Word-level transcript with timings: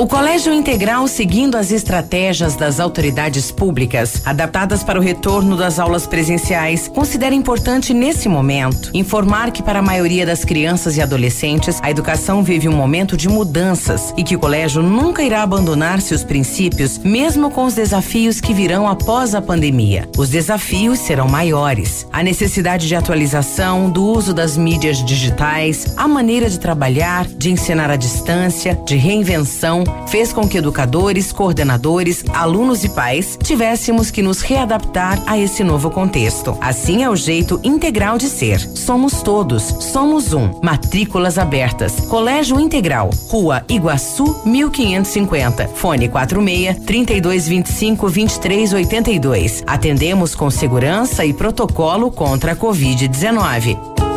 O 0.00 0.06
Colégio 0.06 0.54
Integral, 0.54 1.08
seguindo 1.08 1.56
as 1.56 1.72
estratégias 1.72 2.54
das 2.54 2.78
autoridades 2.78 3.50
públicas, 3.50 4.22
adaptadas 4.24 4.84
para 4.84 4.96
o 4.96 5.02
retorno 5.02 5.56
das 5.56 5.80
aulas 5.80 6.06
presenciais, 6.06 6.86
considera 6.86 7.34
importante 7.34 7.92
nesse 7.92 8.28
momento 8.28 8.92
informar 8.94 9.50
que 9.50 9.60
para 9.60 9.80
a 9.80 9.82
maioria 9.82 10.24
das 10.24 10.44
crianças 10.44 10.96
e 10.96 11.02
adolescentes, 11.02 11.80
a 11.82 11.90
educação 11.90 12.44
vive 12.44 12.68
um 12.68 12.76
momento 12.76 13.16
de 13.16 13.28
mudanças 13.28 14.14
e 14.16 14.22
que 14.22 14.36
o 14.36 14.38
colégio 14.38 14.84
nunca 14.84 15.20
irá 15.20 15.42
abandonar 15.42 16.00
seus 16.00 16.22
princípios, 16.22 16.98
mesmo 16.98 17.50
com 17.50 17.64
os 17.64 17.74
desafios 17.74 18.40
que 18.40 18.54
virão 18.54 18.86
após 18.86 19.34
a 19.34 19.42
pandemia. 19.42 20.08
Os 20.16 20.28
desafios 20.28 21.00
serão 21.00 21.26
maiores. 21.26 22.06
A 22.12 22.22
necessidade 22.22 22.86
de 22.86 22.94
atualização, 22.94 23.90
do 23.90 24.04
uso 24.04 24.32
das 24.32 24.56
mídias 24.56 25.04
digitais, 25.04 25.92
a 25.96 26.06
maneira 26.06 26.48
de 26.48 26.60
trabalhar, 26.60 27.26
de 27.26 27.50
ensinar 27.50 27.90
à 27.90 27.96
distância, 27.96 28.78
de 28.86 28.94
reinvenção, 28.94 29.87
fez 30.08 30.32
com 30.32 30.48
que 30.48 30.58
educadores, 30.58 31.32
coordenadores, 31.32 32.24
alunos 32.32 32.82
e 32.84 32.88
pais 32.88 33.38
tivéssemos 33.42 34.10
que 34.10 34.22
nos 34.22 34.40
readaptar 34.40 35.22
a 35.26 35.38
esse 35.38 35.62
novo 35.62 35.90
contexto. 35.90 36.56
Assim 36.60 37.02
é 37.02 37.10
o 37.10 37.16
jeito 37.16 37.60
integral 37.62 38.18
de 38.18 38.28
ser. 38.28 38.58
Somos 38.60 39.22
todos, 39.22 39.62
somos 39.62 40.32
um. 40.32 40.50
Matrículas 40.62 41.38
abertas. 41.38 42.00
Colégio 42.08 42.58
Integral, 42.58 43.10
Rua 43.28 43.62
Iguaçu, 43.68 44.42
1550. 44.44 45.68
Fone 45.68 46.08
46 46.08 46.84
3225 46.84 48.10
2382. 48.10 49.62
Atendemos 49.66 50.34
com 50.34 50.50
segurança 50.50 51.24
e 51.24 51.32
protocolo 51.32 52.10
contra 52.10 52.52
a 52.52 52.56
Covid-19. 52.56 54.07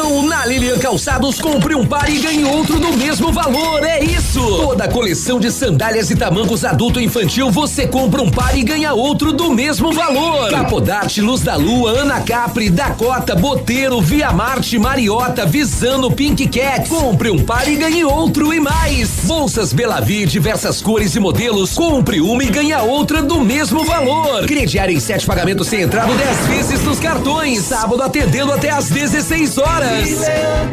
Na 0.00 0.46
Lilian 0.46 0.78
Calçados, 0.78 1.38
compre 1.38 1.74
um 1.74 1.84
par 1.84 2.08
e 2.08 2.18
ganhe 2.18 2.42
outro 2.42 2.80
no 2.80 2.96
mesmo 2.96 3.30
valor. 3.30 3.84
É 3.84 4.02
isso! 4.02 4.40
Toda 4.40 4.88
coleção 4.88 5.38
de 5.38 5.50
sandálias 5.50 6.10
e 6.10 6.16
tamancos 6.16 6.64
adulto 6.64 6.98
e 6.98 7.04
infantil, 7.04 7.50
você 7.50 7.86
compra 7.86 8.22
um 8.22 8.30
par 8.30 8.56
e 8.56 8.62
ganha 8.62 8.94
outro 8.94 9.30
do 9.30 9.52
mesmo 9.52 9.92
valor. 9.92 10.50
Capodarte, 10.50 11.20
Luz 11.20 11.42
da 11.42 11.54
Lua, 11.54 11.90
Ana 11.90 12.20
Capri, 12.22 12.70
Dakota, 12.70 13.34
Boteiro, 13.34 14.00
Via 14.00 14.32
Marte, 14.32 14.78
Mariota, 14.78 15.44
Visano, 15.44 16.10
Pink 16.10 16.48
Cat. 16.48 16.88
Compre 16.88 17.30
um 17.30 17.44
par 17.44 17.68
e 17.68 17.76
ganhe 17.76 18.02
outro 18.02 18.54
e 18.54 18.58
mais. 18.58 19.10
Bolsas 19.24 19.72
Belavi, 19.72 20.24
diversas 20.24 20.80
cores 20.80 21.14
e 21.14 21.20
modelos. 21.20 21.74
Compre 21.74 22.22
uma 22.22 22.42
e 22.42 22.48
ganha 22.48 22.82
outra 22.82 23.22
do 23.22 23.38
mesmo 23.40 23.84
valor. 23.84 24.46
Crediário 24.46 24.96
em 24.96 25.00
sete 25.00 25.26
pagamentos 25.26 25.68
sem 25.68 25.82
entrada, 25.82 26.12
dez 26.14 26.46
vezes 26.46 26.82
nos 26.84 26.98
cartões. 26.98 27.60
Sábado 27.60 28.02
atendendo 28.02 28.52
até 28.52 28.70
às 28.70 28.88
16 28.88 29.58
horas. 29.58 29.90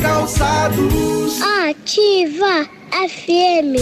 Calçados. 0.02 1.42
Ativa 1.70 2.66
FM. 2.92 3.75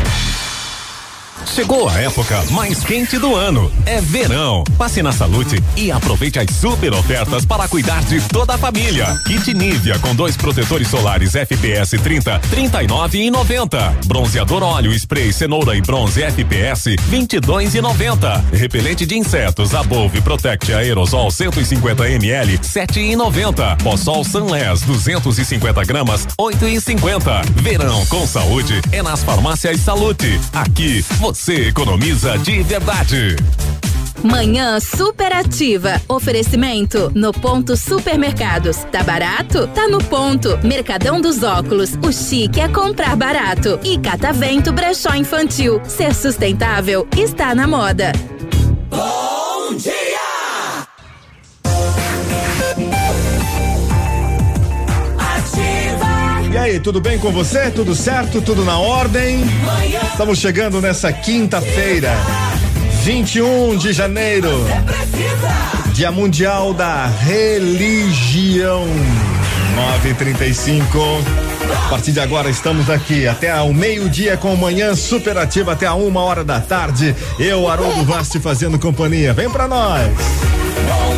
Chegou 1.45 1.89
a 1.89 1.99
época 1.99 2.41
mais 2.51 2.81
quente 2.83 3.17
do 3.17 3.35
ano. 3.35 3.69
É 3.85 3.99
verão. 3.99 4.63
Passe 4.77 5.03
na 5.03 5.11
Salute 5.11 5.61
e 5.75 5.91
aproveite 5.91 6.39
as 6.39 6.49
super 6.49 6.93
ofertas 6.93 7.45
para 7.45 7.67
cuidar 7.67 8.01
de 8.05 8.21
toda 8.21 8.55
a 8.55 8.57
família. 8.57 9.05
Kit 9.25 9.53
Nivea 9.53 9.99
com 9.99 10.15
dois 10.15 10.37
protetores 10.37 10.87
solares 10.87 11.35
FPS 11.35 11.97
30, 11.97 12.39
39 12.49 13.17
e 13.17 13.29
90. 13.29 13.97
Bronzeador 14.05 14.63
óleo 14.63 14.93
spray 14.93 15.33
cenoura 15.33 15.75
e 15.75 15.81
bronze 15.81 16.23
FPS 16.23 16.95
22 17.09 17.75
e 17.75 17.81
90. 17.81 18.45
Repelente 18.53 19.05
de 19.05 19.17
insetos 19.17 19.75
Above 19.75 20.21
Protect 20.21 20.71
Aerosol 20.73 21.29
150 21.29 22.09
ml 22.09 22.59
7 22.61 22.99
e 22.99 23.15
90. 23.15 23.77
Possol 23.83 24.23
Sunless 24.23 24.85
250 24.85 25.83
gramas 25.83 26.27
8 26.37 26.65
e 26.67 26.79
50. 26.79 27.41
Verão 27.55 28.05
com 28.05 28.25
saúde 28.25 28.81
é 28.91 29.03
nas 29.03 29.21
farmácias 29.21 29.81
Salute. 29.81 30.39
Aqui 30.53 31.03
você 31.19 31.30
você 31.33 31.69
economiza 31.69 32.37
de 32.39 32.61
verdade. 32.61 33.37
Manhã 34.21 34.81
superativa. 34.81 35.99
Oferecimento 36.09 37.09
no 37.15 37.31
ponto 37.31 37.77
supermercados. 37.77 38.79
Tá 38.91 39.01
barato? 39.01 39.65
Tá 39.67 39.87
no 39.87 40.03
ponto. 40.03 40.59
Mercadão 40.61 41.21
dos 41.21 41.41
óculos. 41.41 41.91
O 42.05 42.11
chique 42.11 42.59
é 42.59 42.67
comprar 42.67 43.15
barato. 43.15 43.79
E 43.81 43.97
Catavento 43.97 44.73
Brechó 44.73 45.15
Infantil. 45.15 45.81
Ser 45.85 46.13
sustentável 46.13 47.07
está 47.17 47.55
na 47.55 47.65
moda. 47.65 48.11
Bom 48.89 49.50
E 56.51 56.57
aí, 56.57 56.79
tudo 56.81 56.99
bem 56.99 57.17
com 57.17 57.31
você? 57.31 57.71
Tudo 57.71 57.95
certo? 57.95 58.41
Tudo 58.41 58.65
na 58.65 58.77
ordem? 58.77 59.39
Estamos 60.11 60.37
chegando 60.37 60.81
nessa 60.81 61.11
quinta-feira, 61.13 62.11
21 63.03 63.77
de 63.77 63.93
janeiro, 63.93 64.49
Dia 65.93 66.11
Mundial 66.11 66.73
da 66.73 67.05
Religião. 67.07 68.85
9:35. 70.03 71.60
A 71.71 71.89
partir 71.89 72.11
de 72.11 72.19
agora 72.19 72.49
estamos 72.49 72.89
aqui 72.89 73.27
até 73.27 73.51
ao 73.51 73.73
meio-dia 73.73 74.37
com 74.37 74.55
manhã 74.55 74.95
superativa 74.95 75.73
até 75.73 75.85
a 75.85 75.93
uma 75.93 76.21
hora 76.21 76.43
da 76.43 76.59
tarde. 76.59 77.15
Eu, 77.39 77.67
Haroldo 77.67 78.03
Vasti, 78.05 78.39
fazendo 78.39 78.79
companhia. 78.79 79.33
Vem 79.33 79.49
pra 79.49 79.67
nós. 79.67 80.11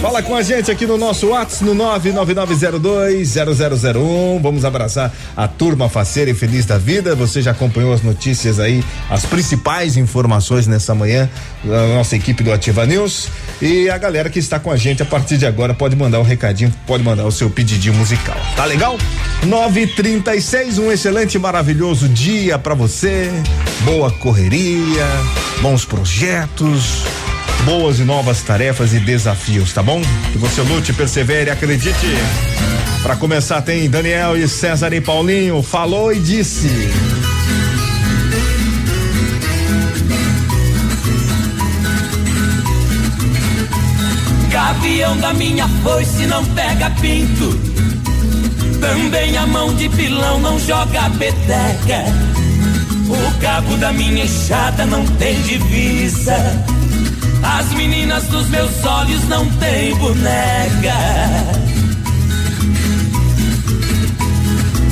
Fala 0.02 0.22
com 0.22 0.36
a 0.36 0.42
gente 0.42 0.70
aqui 0.70 0.86
no 0.86 0.98
nosso 0.98 1.28
WhatsApp 1.28 1.64
no 1.64 1.74
999020001. 1.76 4.42
Vamos 4.42 4.66
abraçar 4.66 5.14
a 5.36 5.48
turma 5.48 5.88
faceira 5.88 6.30
e 6.30 6.34
feliz 6.34 6.66
da 6.66 6.78
vida. 6.78 7.16
Você 7.16 7.42
já 7.42 7.52
acompanhou 7.52 7.94
as 7.94 8.02
notícias 8.02 8.60
aí, 8.60 8.84
as 9.10 9.26
principais 9.26 9.96
informações 9.96 10.68
nessa 10.68 10.94
manhã 10.94 11.30
da 11.64 11.88
nossa 11.88 12.18
equipe 12.18 12.44
do 12.44 12.52
Ativa 12.52 12.86
News. 12.86 13.30
E 13.62 13.90
a 13.90 13.98
galera 13.98 14.30
que 14.30 14.40
está 14.40 14.60
com 14.60 14.70
a 14.70 14.76
gente 14.76 15.02
a 15.02 15.06
partir 15.06 15.38
de 15.38 15.46
agora 15.46 15.74
pode 15.74 15.96
mandar 15.96 16.20
um 16.20 16.24
recadinho, 16.24 16.74
pode 16.86 17.02
mandar 17.02 17.26
o 17.26 17.32
seu 17.32 17.50
pedidinho 17.50 17.94
musical. 17.94 18.36
Tá 18.58 18.66
legal? 18.66 18.98
936, 19.44 20.43
um 20.78 20.92
excelente, 20.92 21.40
maravilhoso 21.40 22.10
dia 22.10 22.60
para 22.60 22.74
você. 22.74 23.32
Boa 23.86 24.12
correria, 24.12 25.06
bons 25.62 25.86
projetos 25.86 27.04
boas 27.66 28.00
e 28.00 28.04
novas 28.04 28.42
tarefas 28.42 28.94
e 28.94 29.00
desafios, 29.00 29.72
tá 29.72 29.82
bom? 29.82 30.02
Que 30.32 30.38
você 30.38 30.62
lute, 30.62 30.92
persevere, 30.92 31.50
acredite. 31.50 32.08
Para 33.02 33.16
começar 33.16 33.62
tem 33.62 33.90
Daniel 33.90 34.38
e 34.38 34.48
César 34.48 34.94
e 34.94 35.00
Paulinho, 35.00 35.62
falou 35.64 36.12
e 36.12 36.20
disse. 36.20 36.70
Gavião 44.50 45.18
da 45.18 45.34
minha 45.34 45.68
foice 45.84 46.26
não 46.26 46.44
pega 46.46 46.90
pinto. 47.02 47.73
Também 48.84 49.38
a 49.38 49.48
mão 49.48 49.74
de 49.76 49.88
pilão 49.88 50.42
não 50.42 50.60
joga 50.60 51.10
peteca. 51.12 52.04
O 53.08 53.40
cabo 53.40 53.78
da 53.78 53.94
minha 53.94 54.26
enxada 54.26 54.86
não 54.86 55.06
tem 55.06 55.42
divisa. 55.44 56.36
As 57.42 57.72
meninas 57.76 58.26
dos 58.26 58.50
meus 58.50 58.84
olhos 58.84 59.26
não 59.30 59.50
têm 59.52 59.96
boneca. 59.96 60.94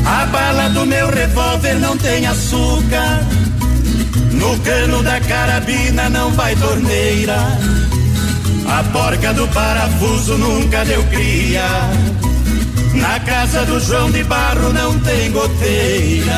A 0.06 0.26
bala 0.28 0.70
do 0.70 0.86
meu 0.86 1.10
revólver 1.10 1.74
não 1.76 1.98
tem 1.98 2.26
açúcar. 2.26 3.28
No 4.32 4.58
cano 4.60 5.04
da 5.04 5.20
carabina 5.20 6.10
não 6.10 6.32
vai 6.32 6.56
torneira. 6.56 7.36
A 8.70 8.84
porca 8.86 9.34
do 9.34 9.46
parafuso 9.50 10.38
nunca 10.38 10.86
deu 10.86 11.04
cria. 11.08 12.31
Na 12.94 13.20
casa 13.22 13.66
do 13.66 13.80
João 13.80 14.12
de 14.12 14.24
Barro 14.24 14.74
não 14.74 15.00
tem 15.00 15.32
goteira. 15.32 16.36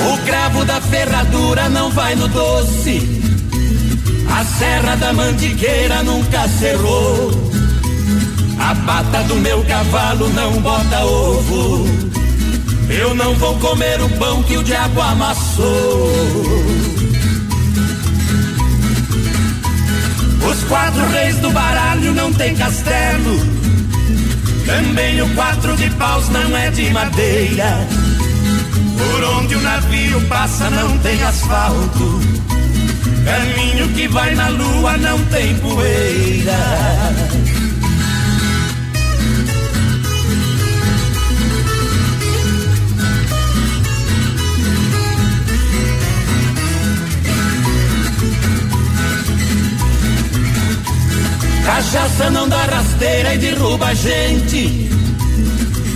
O 0.00 0.18
cravo 0.24 0.64
da 0.64 0.80
ferradura 0.80 1.68
não 1.68 1.90
vai 1.90 2.14
no 2.14 2.28
doce. 2.28 3.20
A 4.30 4.44
serra 4.44 4.94
da 4.96 5.12
mandigueira 5.12 6.02
nunca 6.02 6.46
cerrou. 6.48 7.57
A 8.68 8.74
pata 8.74 9.22
do 9.22 9.36
meu 9.36 9.64
cavalo 9.64 10.28
não 10.34 10.60
bota 10.60 11.02
ovo. 11.02 11.86
Eu 12.90 13.14
não 13.14 13.34
vou 13.36 13.58
comer 13.60 13.98
o 14.02 14.10
pão 14.18 14.42
que 14.42 14.58
o 14.58 14.62
diabo 14.62 15.00
amassou. 15.00 16.10
Os 20.50 20.64
quatro 20.64 21.06
reis 21.12 21.36
do 21.36 21.50
baralho 21.50 22.12
não 22.12 22.30
tem 22.34 22.54
castelo. 22.56 23.40
Também 24.66 25.22
o 25.22 25.34
quatro 25.34 25.74
de 25.74 25.88
paus 25.92 26.28
não 26.28 26.54
é 26.54 26.70
de 26.70 26.90
madeira. 26.90 27.88
Por 28.98 29.24
onde 29.24 29.54
o 29.54 29.62
navio 29.62 30.20
passa 30.28 30.68
não 30.68 30.98
tem 30.98 31.22
asfalto. 31.22 32.20
Caminho 33.24 33.88
que 33.94 34.06
vai 34.08 34.34
na 34.34 34.48
lua 34.50 34.98
não 34.98 35.18
tem 35.24 35.56
poeira. 35.56 36.58
Cachaça 51.68 52.30
não 52.30 52.48
dá 52.48 52.64
rasteira 52.64 53.34
e 53.34 53.38
derruba 53.38 53.88
a 53.88 53.94
gente. 53.94 54.88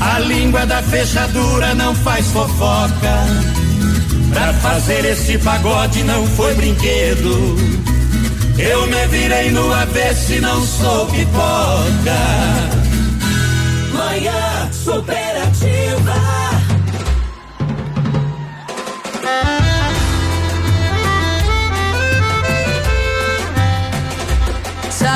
A 0.02 0.18
língua 0.18 0.66
da 0.66 0.82
fechadura 0.82 1.74
não 1.74 1.94
faz 1.94 2.26
fofoca. 2.26 3.14
Pra 4.34 4.52
fazer 4.52 5.02
esse 5.06 5.38
pagode 5.38 6.04
não 6.04 6.26
foi 6.26 6.54
brinquedo. 6.56 7.56
Eu 8.58 8.86
me 8.86 9.06
virei 9.06 9.50
no 9.50 9.72
avesso 9.72 10.34
e 10.34 10.40
não 10.42 10.62
sou 10.62 11.06
pipoca. 11.06 12.20
Manhã 13.94 14.51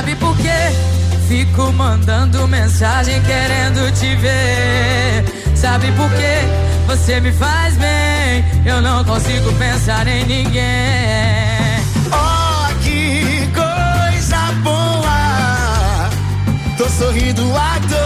Sabe 0.06 0.20
por 0.20 0.37
quê? 0.37 1.26
Fico 1.26 1.73
mandando 1.73 2.47
mensagem 2.47 3.20
querendo 3.23 3.93
te 3.93 4.14
ver. 4.14 5.25
Sabe 5.56 5.91
por 5.97 6.08
quê? 6.11 6.47
Você 6.87 7.20
me 7.20 7.32
faz 7.32 7.76
bem. 7.76 8.44
Eu 8.64 8.81
não 8.81 9.05
consigo 9.05 9.53
pensar 9.55 10.06
em 10.06 10.25
ninguém. 10.25 10.62
Oh, 12.12 12.73
que 12.85 13.50
coisa 13.53 14.53
boa. 14.62 16.09
Tô 16.79 16.88
sorrindo 16.88 17.43
à 17.56 17.81
toa. 17.88 18.06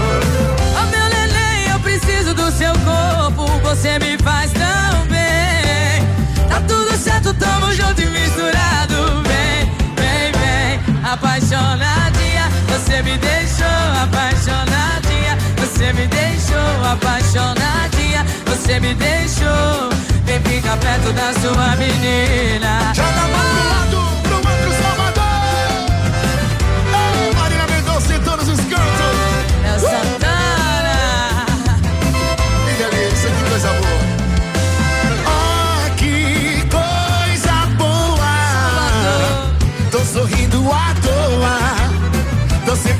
Do 2.31 2.49
seu 2.49 2.71
corpo. 2.79 3.45
Você 3.61 3.99
me 3.99 4.17
faz 4.23 4.51
tão 4.53 5.05
bem. 5.07 6.01
Tá 6.47 6.61
tudo 6.65 6.95
certo, 6.97 7.33
tamo 7.33 7.73
junto 7.73 8.01
e 8.01 8.05
misturado. 8.05 9.21
Vem, 9.27 9.65
vem, 9.97 10.31
vem, 10.31 10.79
apaixonadinha. 11.03 12.49
Você 12.69 13.01
me 13.01 13.17
deixou 13.17 13.67
apaixonadinha. 14.01 15.37
Você 15.57 15.91
me 15.91 16.07
deixou 16.07 16.85
apaixonadinha. 16.89 18.25
Você 18.45 18.79
me 18.79 18.93
deixou. 18.95 19.89
Vem 20.23 20.39
ficar 20.41 20.77
perto 20.77 21.11
da 21.11 21.33
sua 21.33 21.75
menina. 21.75 22.93
Mão 22.95 23.43
pro 23.49 23.69
lado, 23.69 23.99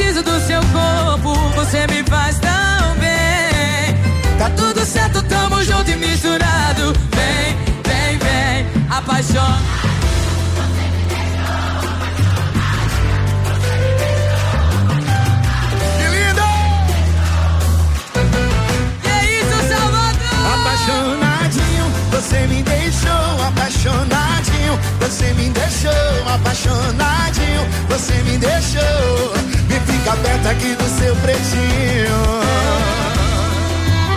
Preciso 0.00 0.22
do 0.22 0.40
seu 0.40 0.60
corpo. 0.72 1.34
Você 1.56 1.86
me 1.88 2.02
faz 2.04 2.38
tão 2.38 2.98
bem. 2.98 4.38
Tá 4.38 4.48
tudo 4.56 4.84
certo, 4.84 5.22
tamo 5.24 5.62
junto 5.62 5.90
e 5.90 5.96
misturado. 5.96 6.94
Vem, 7.14 7.56
vem, 7.84 8.18
vem, 8.18 8.66
apaixona. 8.90 9.89
Aqui 30.60 30.74
do 30.74 30.88
seu 30.98 31.16
pretinho. 31.16 32.20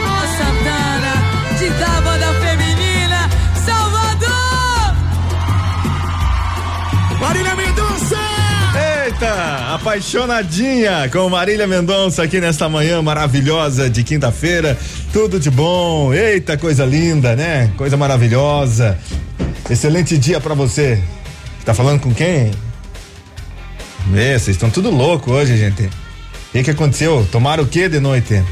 Ó 0.06 0.20
Santana, 0.38 1.14
de 1.58 1.70
da 1.80 2.02
banda 2.02 2.34
feminina, 2.42 3.30
Salvador! 3.66 4.96
Marília 7.20 7.56
Mendonça! 7.56 8.18
Eita, 9.06 9.74
apaixonadinha 9.76 11.10
com 11.12 11.30
Marília 11.30 11.66
Mendonça 11.66 12.24
aqui 12.24 12.42
nesta 12.42 12.68
manhã 12.68 13.02
maravilhosa 13.02 13.90
de 13.90 14.04
quinta-feira. 14.04 14.78
Tudo 15.14 15.40
de 15.40 15.50
bom. 15.50 16.14
Eita, 16.14 16.58
coisa 16.58 16.86
linda, 16.86 17.36
né? 17.36 17.72
Coisa 17.78 17.96
maravilhosa. 17.96 18.98
Excelente 19.70 20.18
dia 20.18 20.42
pra 20.42 20.54
você. 20.54 21.02
Tá 21.64 21.74
falando 21.74 22.02
com 22.02 22.14
quem? 22.14 22.52
Vê, 24.08 24.38
vocês 24.38 24.58
estão 24.58 24.70
tudo 24.70 24.92
louco 24.92 25.32
hoje, 25.32 25.56
gente. 25.56 26.03
O 26.54 26.64
que, 26.64 26.70
aconteceu? 26.70 27.28
Tomaram 27.32 27.64
o 27.64 27.68
que 27.68 27.90
de 27.90 28.00
noite? 28.00 28.44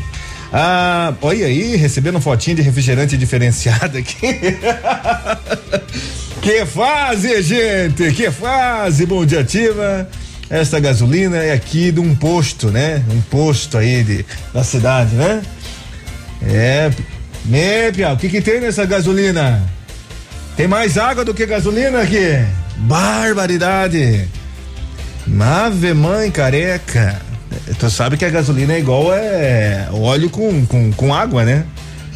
Ah, 0.52 1.14
olha 1.22 1.46
aí, 1.46 1.76
recebendo 1.76 2.20
fotinho 2.20 2.56
de 2.56 2.64
refrigerante 2.64 3.16
diferenciado 3.16 4.00
aqui. 4.00 4.18
que 6.42 6.66
fase, 6.66 7.44
gente! 7.44 8.12
Que 8.12 8.32
fase! 8.32 9.06
Bom 9.06 9.24
dia, 9.24 9.42
ativa. 9.42 10.10
Esta 10.50 10.80
gasolina 10.80 11.38
é 11.38 11.54
aqui 11.54 11.92
de 11.92 12.00
um 12.00 12.16
posto, 12.16 12.72
né? 12.72 13.04
Um 13.08 13.22
posto 13.22 13.78
aí 13.78 14.04
de, 14.04 14.26
da 14.52 14.64
cidade, 14.64 15.14
né? 15.14 15.44
É. 16.42 16.90
Népia, 17.46 18.14
o 18.14 18.18
que 18.18 18.30
que 18.30 18.42
tem 18.42 18.60
nessa 18.60 18.84
gasolina? 18.84 19.62
Tem 20.58 20.68
mais 20.68 20.98
água 20.98 21.24
do 21.24 21.36
que 21.36 21.46
gasolina 21.46 22.02
aqui? 22.02 22.44
Barbaridade! 22.78 24.28
Ave 25.40 25.94
mãe 25.94 26.32
careca. 26.32 27.31
Tu 27.78 27.90
sabe 27.90 28.18
que 28.18 28.26
a 28.26 28.30
gasolina 28.30 28.74
é 28.74 28.80
igual 28.80 29.14
é 29.14 29.88
óleo 29.92 30.30
com, 30.30 30.66
com, 30.66 30.92
com 30.94 31.14
água, 31.14 31.44
né? 31.44 31.66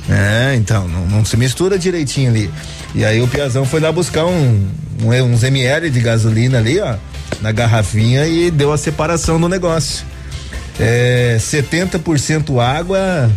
É, 0.10 0.56
então, 0.56 0.88
não, 0.88 1.06
não, 1.08 1.26
se 1.26 1.36
mistura 1.36 1.80
direitinho 1.80 2.30
ali. 2.30 2.52
E 2.94 3.04
aí 3.04 3.22
o 3.22 3.28
Piazão 3.28 3.66
foi 3.66 3.80
lá 3.80 3.92
buscar 3.92 4.26
um, 4.26 4.70
um, 5.02 5.22
uns 5.24 5.44
ml 5.44 5.90
de 5.90 6.00
gasolina 6.00 6.60
ali, 6.60 6.80
ó, 6.80 6.96
na 7.42 7.52
garrafinha 7.52 8.26
e 8.28 8.52
deu 8.52 8.72
a 8.72 8.78
separação 8.78 9.40
do 9.40 9.50
negócio. 9.50 10.06
É 10.80 11.38
70% 11.40 12.60
água 12.60 13.30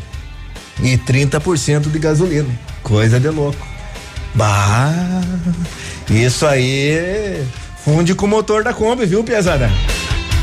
e 0.83 0.97
30% 0.99 1.91
de 1.91 1.99
gasolina. 1.99 2.49
Coisa 2.83 3.19
de 3.19 3.29
louco. 3.29 3.67
Bah, 4.35 4.93
isso 6.11 6.47
aí 6.47 7.43
funde 7.85 8.15
com 8.15 8.27
o 8.27 8.29
motor 8.29 8.63
da 8.63 8.75
Kombi, 8.75 9.07
viu, 9.07 9.25
Piazada? 9.25 9.71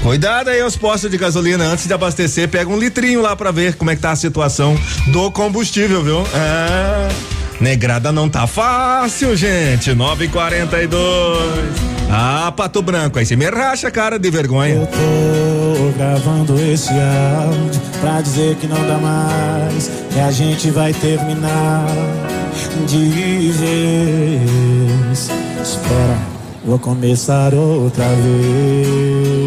Cuidado 0.02 0.50
aí 0.50 0.62
aos 0.62 0.78
postos 0.78 1.10
de 1.10 1.18
gasolina 1.18 1.66
antes 1.66 1.88
de 1.88 1.94
abastecer, 1.94 2.48
pega 2.48 2.70
um 2.70 2.78
litrinho 2.78 3.22
lá 3.22 3.36
para 3.36 3.52
ver 3.52 3.76
como 3.76 3.90
é 3.90 3.96
que 3.96 4.02
tá 4.02 4.12
a 4.12 4.16
situação 4.16 4.78
do 5.08 5.32
combustível, 5.32 6.04
viu? 6.04 6.20
É. 6.34 7.10
Negrada 7.60 8.12
não 8.12 8.30
tá 8.30 8.46
fácil, 8.46 9.36
gente. 9.36 9.94
942. 9.94 10.96
Ah, 12.10 12.54
pato 12.56 12.82
branco, 12.82 13.18
aí 13.18 13.26
você 13.26 13.36
me 13.36 13.50
racha, 13.50 13.90
cara, 13.90 14.20
de 14.20 14.30
vergonha. 14.30 14.76
Eu 14.76 14.88
tô 14.88 15.98
gravando 15.98 16.60
esse 16.62 16.92
áudio 16.92 17.82
pra 18.00 18.22
dizer 18.22 18.56
que 18.58 18.68
não 18.68 18.88
dá 18.88 18.98
mais. 18.98 19.90
Que 20.12 20.20
a 20.20 20.32
gente 20.32 20.70
vai 20.70 20.94
terminar 20.94 21.88
de 22.88 23.52
vez. 23.52 25.30
Espera, 25.62 26.18
vou 26.64 26.78
começar 26.78 27.54
outra 27.54 28.06
vez. 28.06 29.45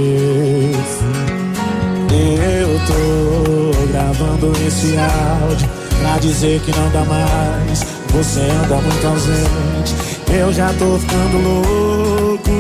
Gravando 4.38 4.52
esse 4.66 4.94
áudio 4.96 5.68
pra 6.00 6.18
dizer 6.18 6.60
que 6.60 6.70
não 6.76 6.88
dá 6.90 7.04
mais. 7.04 7.84
Você 8.10 8.40
anda 8.40 8.76
muito 8.76 9.06
ausente, 9.06 9.94
eu 10.32 10.52
já 10.52 10.72
tô 10.74 10.98
ficando 10.98 11.38
louco. 11.38 12.50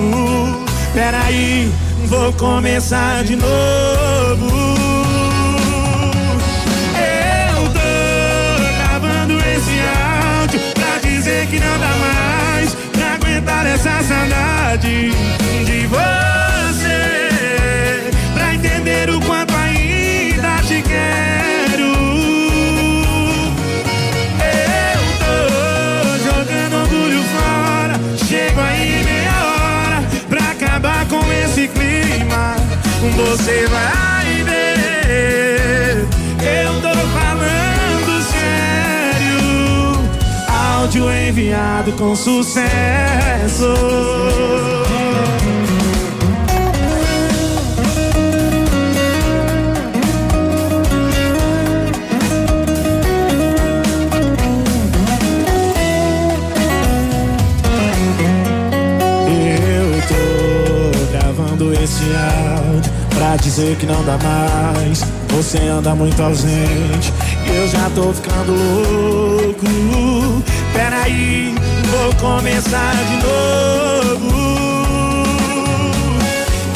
Peraí, 0.92 1.72
vou 2.06 2.32
começar 2.34 3.24
de 3.24 3.36
novo. 3.36 4.46
Eu 6.98 7.64
tô 7.72 8.60
gravando 8.76 9.38
esse 9.38 9.80
áudio 10.42 10.60
pra 10.74 11.08
dizer 11.08 11.46
que 11.46 11.58
não 11.58 11.78
dá 11.78 11.94
mais 11.96 12.74
pra 12.92 13.14
aguentar 13.14 13.66
essa 13.66 14.02
saudade 14.02 15.10
de 15.64 15.86
você. 15.86 16.27
Você 33.06 33.66
vai 33.66 34.42
ver. 34.42 36.08
Eu 36.42 36.80
tô 36.80 36.88
falando 36.88 38.22
sério. 38.22 39.38
Áudio 40.48 41.10
enviado 41.12 41.92
com 41.92 42.16
sucesso. 42.16 43.74
Pra 63.18 63.34
dizer 63.36 63.76
que 63.76 63.84
não 63.84 64.02
dá 64.04 64.16
mais. 64.18 65.04
Você 65.30 65.58
anda 65.58 65.94
muito 65.94 66.22
ausente 66.22 67.12
e 67.44 67.56
eu 67.56 67.68
já 67.68 67.90
tô 67.90 68.12
ficando 68.14 68.52
louco. 68.52 69.66
Peraí, 70.72 71.54
vou 71.90 72.14
começar 72.14 72.94
de 72.94 73.16
novo. 73.26 74.28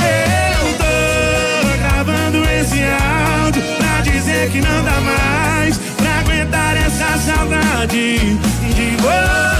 Eu 0.02 0.78
tô 0.78 1.78
gravando 1.78 2.50
esse 2.50 2.82
áudio 2.82 3.62
pra 3.78 4.00
dizer 4.02 4.50
que 4.50 4.60
não 4.60 4.84
dá 4.84 5.00
mais 5.00 5.78
pra 5.96 6.18
aguentar 6.18 6.76
essa 6.76 7.18
saudade 7.18 8.36
de 8.74 8.96
você. 9.00 9.51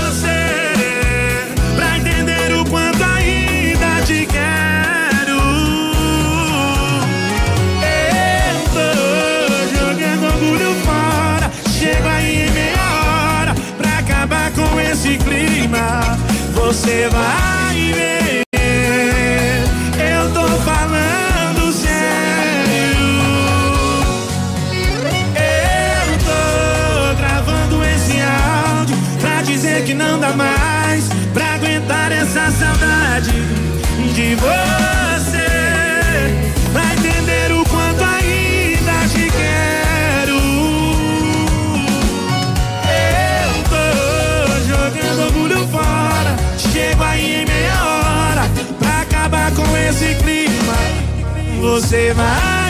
Você 16.72 17.06
vai 17.10 17.62
Você 51.62 52.12
vai 52.12 52.62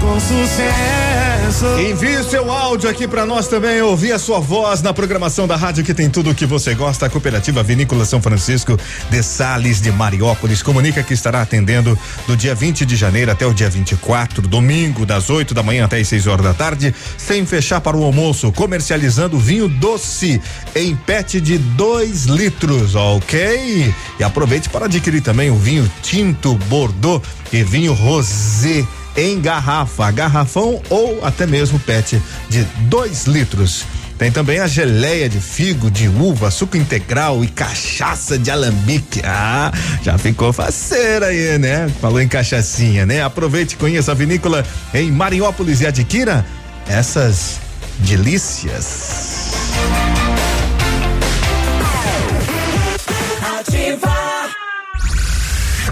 Com 0.00 0.20
sucesso. 0.20 1.66
Envie 1.80 2.22
seu 2.22 2.50
áudio 2.50 2.88
aqui 2.88 3.08
pra 3.08 3.26
nós 3.26 3.48
também, 3.48 3.82
ouvir 3.82 4.12
a 4.12 4.18
sua 4.18 4.38
voz 4.38 4.82
na 4.82 4.94
programação 4.94 5.48
da 5.48 5.56
rádio 5.56 5.82
que 5.82 5.92
tem 5.92 6.08
tudo 6.08 6.30
o 6.30 6.34
que 6.34 6.46
você 6.46 6.74
gosta. 6.76 7.06
A 7.06 7.10
Cooperativa 7.10 7.60
Vinícola 7.60 8.04
São 8.04 8.22
Francisco 8.22 8.78
de 9.10 9.20
Sales 9.20 9.80
de 9.80 9.90
Mariópolis 9.90 10.62
comunica 10.62 11.02
que 11.02 11.12
estará 11.12 11.42
atendendo 11.42 11.98
do 12.24 12.36
dia 12.36 12.54
20 12.54 12.86
de 12.86 12.94
janeiro 12.94 13.32
até 13.32 13.44
o 13.44 13.52
dia 13.52 13.68
24, 13.68 14.46
domingo, 14.46 15.04
das 15.04 15.28
8 15.28 15.52
da 15.52 15.62
manhã 15.62 15.86
até 15.86 15.98
as 15.98 16.06
6 16.06 16.28
horas 16.28 16.46
da 16.46 16.54
tarde, 16.54 16.94
sem 17.18 17.44
fechar 17.44 17.80
para 17.80 17.96
o 17.96 18.04
almoço, 18.04 18.52
comercializando 18.52 19.38
vinho 19.38 19.68
doce 19.68 20.40
em 20.74 20.94
pet 20.94 21.40
de 21.40 21.58
2 21.58 22.26
litros, 22.26 22.94
ok? 22.94 23.92
E 24.20 24.24
aproveite 24.24 24.68
para 24.68 24.86
adquirir 24.86 25.20
também 25.20 25.50
o 25.50 25.56
vinho 25.56 25.90
tinto 26.00 26.54
Bordeaux 26.68 27.26
e 27.52 27.64
vinho 27.64 27.92
rosé 27.92 28.86
em 29.16 29.40
garrafa, 29.40 30.10
garrafão 30.10 30.80
ou 30.88 31.24
até 31.24 31.46
mesmo 31.46 31.78
pet 31.78 32.20
de 32.48 32.64
2 32.88 33.26
litros. 33.26 33.84
Tem 34.18 34.30
também 34.30 34.60
a 34.60 34.68
geleia 34.68 35.28
de 35.28 35.40
figo, 35.40 35.90
de 35.90 36.06
uva, 36.06 36.50
suco 36.50 36.76
integral 36.76 37.42
e 37.42 37.48
cachaça 37.48 38.38
de 38.38 38.50
alambique. 38.50 39.20
Ah, 39.24 39.72
já 40.02 40.16
ficou 40.16 40.52
faceira 40.52 41.26
aí, 41.26 41.58
né? 41.58 41.90
Falou 42.00 42.20
em 42.20 42.28
cachaçinha, 42.28 43.04
né? 43.04 43.22
Aproveite 43.22 43.74
e 43.74 43.78
conheça 43.78 44.12
a 44.12 44.14
vinícola 44.14 44.64
em 44.94 45.10
Mariópolis 45.10 45.80
e 45.80 45.86
adquira 45.86 46.46
essas 46.86 47.58
delícias. 47.98 49.50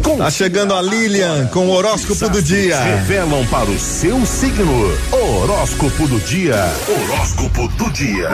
Tá 0.00 0.30
chegando 0.30 0.74
a 0.74 0.82
Lilian 0.82 1.46
com 1.48 1.66
o 1.66 1.70
horóscopo 1.70 2.28
do 2.28 2.42
dia. 2.42 2.78
Revelam 2.80 3.46
para 3.46 3.70
o 3.70 3.78
seu 3.78 4.24
signo. 4.26 4.92
Horóscopo 5.12 6.08
do 6.08 6.18
dia. 6.20 6.56
Horóscopo 6.88 7.68
do 7.68 7.90
dia. 7.90 8.28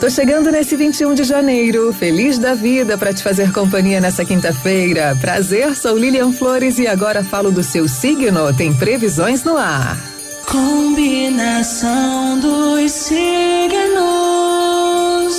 Tô 0.00 0.10
chegando 0.10 0.50
nesse 0.50 0.76
21 0.76 1.14
de 1.14 1.24
janeiro. 1.24 1.92
Feliz 1.92 2.38
da 2.38 2.54
vida 2.54 2.96
para 2.98 3.12
te 3.12 3.22
fazer 3.22 3.52
companhia 3.52 4.00
nessa 4.00 4.24
quinta-feira. 4.24 5.16
Prazer, 5.20 5.76
sou 5.76 5.96
Lilian 5.96 6.32
Flores 6.32 6.78
e 6.78 6.86
agora 6.86 7.22
falo 7.22 7.50
do 7.50 7.62
seu 7.62 7.88
signo. 7.88 8.52
Tem 8.54 8.72
previsões 8.72 9.44
no 9.44 9.56
ar. 9.56 9.96
Combinação 10.46 12.38
dos 12.38 12.92
signos. 12.92 14.75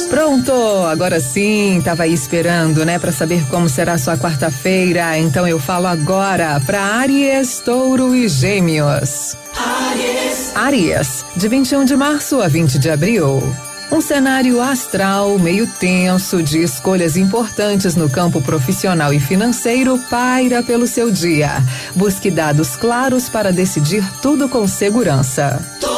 Pronto, 0.10 0.52
agora 0.86 1.20
sim, 1.20 1.82
tava 1.84 2.04
aí 2.04 2.14
esperando, 2.14 2.86
né, 2.86 2.98
para 2.98 3.12
saber 3.12 3.46
como 3.50 3.70
será 3.70 3.98
sua 3.98 4.18
quarta-feira. 4.18 5.18
Então 5.18 5.48
eu 5.48 5.60
falo 5.60 5.88
agora 5.88 6.62
para 6.66 6.82
Aries, 6.82 7.60
Touro 7.60 8.16
e 8.16 8.28
Gêmeos. 8.28 9.36
Aries. 9.56 10.56
Aries, 10.56 11.26
de 11.36 11.48
21 11.48 11.86
de 11.86 11.96
março 11.96 12.42
a 12.42 12.48
20 12.48 12.80
de 12.80 12.90
abril. 12.90 13.42
Um 13.90 14.02
cenário 14.02 14.62
astral 14.62 15.40
meio 15.40 15.66
tenso 15.66 16.44
de 16.44 16.62
escolhas 16.62 17.16
importantes 17.16 17.96
no 17.96 18.10
campo 18.10 18.42
profissional 18.42 19.14
e 19.14 19.20
financeiro 19.20 19.98
paira 20.10 20.62
pelo 20.62 20.86
seu 20.86 21.10
dia. 21.10 21.64
Busque 21.96 22.30
dados 22.30 22.76
claros 22.76 23.30
para 23.30 23.52
decidir 23.52 24.04
tudo 24.22 24.50
com 24.50 24.68
segurança. 24.68 25.62
Touro. 25.80 25.97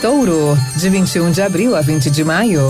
Touro, 0.00 0.56
de 0.76 0.88
21 0.88 1.30
de 1.30 1.42
abril 1.42 1.76
a 1.76 1.82
20 1.82 2.10
de 2.10 2.24
maio. 2.24 2.62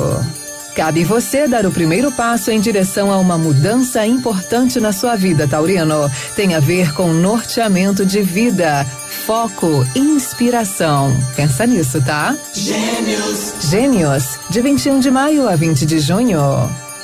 Cabe 0.75 1.05
você 1.05 1.47
dar 1.47 1.65
o 1.65 1.71
primeiro 1.71 2.11
passo 2.11 2.51
em 2.51 2.61
direção 2.61 3.13
a 3.13 3.19
uma 3.19 3.39
mudança 3.39 4.05
importante 4.05 4.81
na 4.81 4.93
sua 4.93 5.15
vida, 5.15 5.47
Taurino. 5.47 6.11
Tem 6.35 6.55
a 6.55 6.61
ver 6.61 6.93
com 6.93 7.13
norteamento 7.13 8.05
de 8.05 8.23
vida, 8.23 8.85
foco, 9.27 9.87
inspiração. 9.95 11.17
Pensa 11.37 11.67
nisso, 11.67 12.03
tá? 12.03 12.37
Gêmeos. 12.53 13.55
Gêmeos, 13.61 14.25
de 14.49 14.61
21 14.61 14.99
de 14.99 15.11
maio 15.11 15.49
a 15.49 15.55
20 15.55 15.87
de 15.87 16.01
junho. 16.01 16.41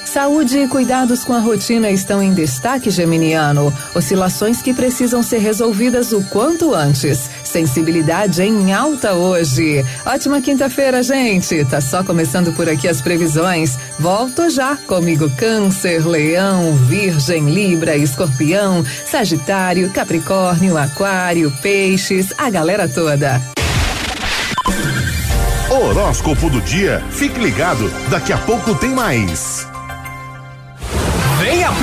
Saúde 0.06 0.58
e 0.58 0.68
cuidados 0.68 1.25
com 1.25 1.34
a 1.34 1.38
rotina 1.38 1.90
estão 1.90 2.22
em 2.22 2.32
destaque 2.32 2.90
geminiano. 2.90 3.72
Oscilações 3.94 4.62
que 4.62 4.72
precisam 4.72 5.22
ser 5.22 5.38
resolvidas 5.38 6.12
o 6.12 6.22
quanto 6.25 6.75
antes. 6.75 7.28
Sensibilidade 7.44 8.42
em 8.42 8.72
alta 8.72 9.12
hoje. 9.14 9.84
Ótima 10.06 10.40
quinta-feira, 10.40 11.02
gente. 11.02 11.64
Tá 11.64 11.80
só 11.80 12.02
começando 12.02 12.52
por 12.54 12.68
aqui 12.68 12.88
as 12.88 13.00
previsões. 13.00 13.76
Volto 13.98 14.48
já 14.48 14.76
comigo 14.76 15.28
Câncer, 15.36 16.06
Leão, 16.06 16.75
Virgem, 16.75 17.50
Libra, 17.50 17.96
Escorpião, 17.96 18.84
Sagitário, 19.04 19.90
Capricórnio, 19.90 20.78
Aquário, 20.78 21.52
Peixes, 21.60 22.32
a 22.38 22.48
galera 22.48 22.88
toda. 22.88 23.42
Horóscopo 25.68 26.48
do 26.48 26.60
dia. 26.60 27.04
Fique 27.10 27.38
ligado, 27.38 27.90
daqui 28.08 28.32
a 28.32 28.38
pouco 28.38 28.75
tem 28.75 28.90
mais. 28.90 29.66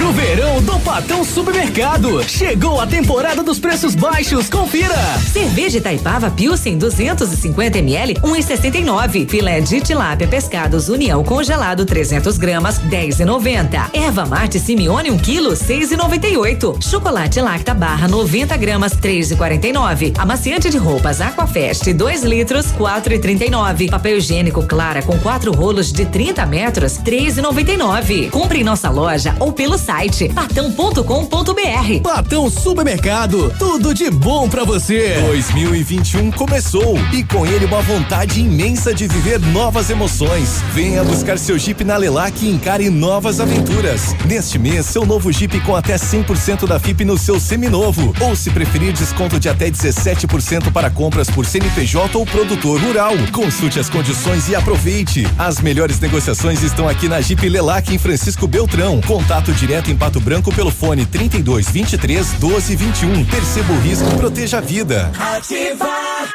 Pro 0.04 0.12
verão 0.12 0.62
do 0.62 0.78
Patão 0.82 1.24
Supermercado. 1.24 2.22
Chegou 2.28 2.82
a 2.82 2.86
temporada 2.86 3.42
dos 3.42 3.58
preços 3.58 3.96
baixos. 3.96 4.50
Confira. 4.50 4.94
Cerveja 5.32 5.78
Itaipava 5.78 6.30
Pilsen 6.30 6.78
250 6.78 7.78
ml 7.78 8.16
1,69. 8.16 9.30
Filé 9.30 9.62
de 9.62 9.80
tilápia 9.80 10.28
pescados 10.28 10.90
União 10.90 11.24
congelado 11.24 11.86
300 11.86 12.38
gramas 12.38 12.82
10,90. 12.82 13.92
Erva 13.94 14.26
mate 14.26 14.60
Simeone 14.60 15.10
1 15.10 15.18
kg 15.20 15.54
6,98. 15.54 16.84
Chocolate 16.84 17.40
Lacta 17.40 17.74
barra 17.74 18.06
90 18.06 18.58
gramas 18.58 18.92
3,49. 18.98 20.16
Amaciante 20.18 20.70
de 20.70 20.78
roupas 20.78 21.22
Aquafest 21.22 21.94
2 21.94 22.24
litros 22.24 22.74
4,39. 22.74 23.90
Papel 23.90 24.18
higiênico 24.18 24.68
Clara 24.68 25.02
com 25.02 25.18
quatro 25.20 25.54
rolos 25.54 25.94
de 25.94 26.06
30 26.06 26.46
metros 26.46 26.98
3,99. 26.98 28.30
Compre 28.32 28.60
em 28.60 28.66
nossa 28.66 28.90
loja 28.90 29.34
ou 29.40 29.54
pelo 29.54 29.78
site 29.78 29.93
patão.com.br. 30.34 32.02
Patão 32.02 32.50
Supermercado, 32.50 33.54
tudo 33.60 33.94
de 33.94 34.10
bom 34.10 34.50
pra 34.50 34.64
você. 34.64 35.22
2021 35.28 36.32
começou 36.32 36.98
e 37.14 37.24
com 37.24 37.46
ele 37.46 37.66
uma 37.66 37.80
vontade 37.82 38.40
imensa 38.42 38.92
de 38.92 39.08
viver 39.08 39.40
novas 39.40 39.92
emoções. 39.92 40.64
Venha 40.74 41.04
buscar 41.04 41.38
seu 41.38 41.60
Jeep 41.60 41.84
na 41.84 41.96
Lelac 41.96 42.44
e 42.44 42.50
encare 42.50 42.90
novas 42.90 43.40
aventuras. 43.40 44.16
Neste 44.26 44.58
mês, 44.58 44.88
seu 44.88 45.06
novo 45.06 45.32
Jeep 45.32 45.60
com 45.60 45.76
até 45.76 45.96
100% 45.96 46.66
da 46.66 46.80
FIP 46.80 47.06
no 47.06 47.16
seu 47.16 47.40
seminovo. 47.40 48.16
Ou 48.20 48.36
se 48.36 48.50
preferir, 48.50 48.94
desconto 48.94 49.40
de 49.40 49.48
até 49.48 49.70
17% 49.70 50.72
para 50.72 50.90
compras 50.90 51.30
por 51.30 51.46
CNPJ 51.46 52.18
ou 52.18 52.26
produtor 52.26 52.82
rural. 52.82 53.14
Consulte 53.32 53.80
as 53.80 53.92
condições 53.92 54.50
e 54.50 54.56
aproveite. 54.56 55.28
As 55.38 55.62
melhores 55.62 56.00
negociações 56.00 56.64
estão 56.64 56.90
aqui 56.90 57.08
na 57.08 57.22
Jeep 57.22 57.48
Lelac 57.48 57.94
em 57.94 58.00
Francisco 58.00 58.48
Beltrão. 58.48 59.00
Contato 59.02 59.54
direto 59.54 59.83
em 59.92 59.98
Pato 59.98 60.20
Branco 60.20 60.54
pelo 60.54 60.72
fone 60.72 61.06
32 61.06 61.70
23 61.70 62.34
12 62.34 62.76
21. 62.76 63.26
Perceba 63.26 63.74
o 63.74 63.80
risco, 63.80 64.18
proteja 64.18 64.58
a 64.58 64.62
vida. 64.62 65.12
Ativar. 65.20 66.30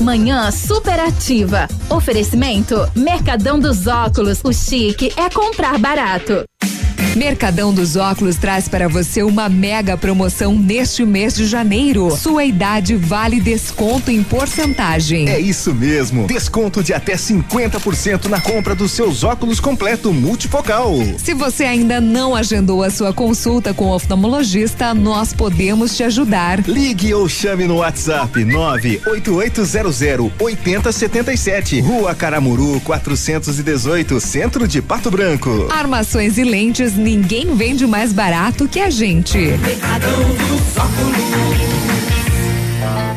Manhã 0.00 0.50
superativa. 0.50 1.68
Oferecimento 1.88 2.76
Mercadão 2.96 3.58
dos 3.58 3.86
Óculos. 3.86 4.40
O 4.42 4.52
chique 4.52 5.12
é 5.16 5.28
comprar 5.28 5.78
barato. 5.78 6.44
Mercadão 7.16 7.74
dos 7.74 7.96
Óculos 7.96 8.36
traz 8.36 8.68
para 8.68 8.88
você 8.88 9.24
uma 9.24 9.48
mega 9.48 9.96
promoção 9.96 10.54
neste 10.54 11.04
mês 11.04 11.34
de 11.34 11.44
janeiro. 11.44 12.08
Sua 12.16 12.44
idade 12.44 12.94
vale 12.94 13.40
desconto 13.40 14.12
em 14.12 14.22
porcentagem. 14.22 15.28
É 15.28 15.40
isso 15.40 15.74
mesmo. 15.74 16.28
Desconto 16.28 16.84
de 16.84 16.94
até 16.94 17.16
50% 17.16 18.26
na 18.26 18.40
compra 18.40 18.76
dos 18.76 18.92
seus 18.92 19.24
óculos 19.24 19.58
completo 19.58 20.12
multifocal. 20.12 20.94
Se 21.18 21.34
você 21.34 21.64
ainda 21.64 22.00
não 22.00 22.36
agendou 22.36 22.80
a 22.84 22.90
sua 22.90 23.12
consulta 23.12 23.74
com 23.74 23.86
o 23.86 23.94
oftalmologista, 23.94 24.94
nós 24.94 25.32
podemos 25.32 25.96
te 25.96 26.04
ajudar. 26.04 26.60
Ligue 26.68 27.12
ou 27.12 27.28
chame 27.28 27.64
no 27.64 27.78
WhatsApp 27.78 28.44
98800 28.44 30.30
8077. 30.38 31.80
Rua 31.80 32.14
Caramuru 32.14 32.80
418, 32.82 34.20
Centro 34.20 34.68
de 34.68 34.80
Pato 34.80 35.10
Branco. 35.10 35.66
Armações 35.70 36.38
e 36.38 36.44
lentes, 36.44 36.99
ninguém 37.00 37.54
vende 37.56 37.86
mais 37.86 38.12
barato 38.12 38.68
que 38.68 38.78
a 38.78 38.90
gente. 38.90 39.38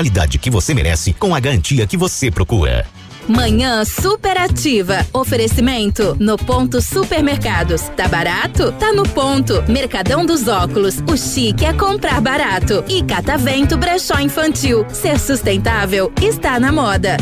qualidade 0.00 0.38
que 0.38 0.48
você 0.48 0.72
merece 0.72 1.12
com 1.12 1.34
a 1.34 1.40
garantia 1.40 1.86
que 1.86 1.94
você 1.94 2.30
procura. 2.30 2.86
Manhã 3.28 3.84
superativa. 3.84 5.06
Oferecimento 5.12 6.16
no 6.18 6.38
ponto 6.38 6.80
supermercados. 6.80 7.82
Tá 7.94 8.08
barato? 8.08 8.72
Tá 8.72 8.94
no 8.94 9.02
ponto. 9.02 9.62
Mercadão 9.70 10.24
dos 10.24 10.48
óculos. 10.48 10.96
O 11.06 11.18
chique 11.18 11.66
é 11.66 11.74
comprar 11.74 12.18
barato. 12.22 12.82
E 12.88 13.02
Catavento 13.02 13.76
Brechó 13.76 14.18
Infantil. 14.18 14.86
Ser 14.88 15.18
sustentável 15.20 16.10
está 16.22 16.58
na 16.58 16.72
moda. 16.72 17.18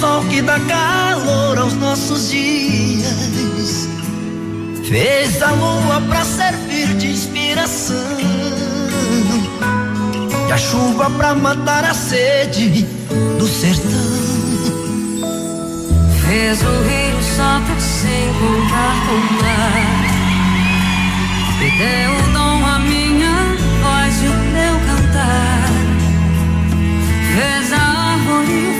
Sol 0.00 0.22
que 0.24 0.40
dá 0.42 0.58
calor 0.60 1.58
aos 1.58 1.74
nossos 1.74 2.30
dias. 2.30 3.88
Fez 4.88 5.42
a 5.42 5.50
lua 5.50 6.00
pra 6.08 6.24
servir 6.24 6.94
de 6.96 7.08
inspiração. 7.08 7.96
E 10.48 10.52
a 10.52 10.56
chuva 10.56 11.10
pra 11.10 11.34
matar 11.34 11.84
a 11.84 11.94
sede 11.94 12.86
do 13.38 13.46
sertão. 13.46 14.28
Fez 16.26 16.60
o 16.62 16.82
rio 16.88 17.22
só 17.36 17.60
pra 17.66 17.80
se 17.80 18.06
encontrar 18.06 18.94
com 19.06 19.14
o 19.14 19.42
mar. 19.42 20.08
Me 21.58 21.70
deu 21.76 22.12
o 22.12 22.22
dom 22.32 22.66
a 22.66 22.78
minha 22.78 23.36
voz 23.82 24.22
e 24.22 24.28
o 24.28 24.36
meu 24.52 24.74
cantar. 24.86 25.68
Fez 27.34 27.72
a 27.72 27.76
árvore, 28.12 28.77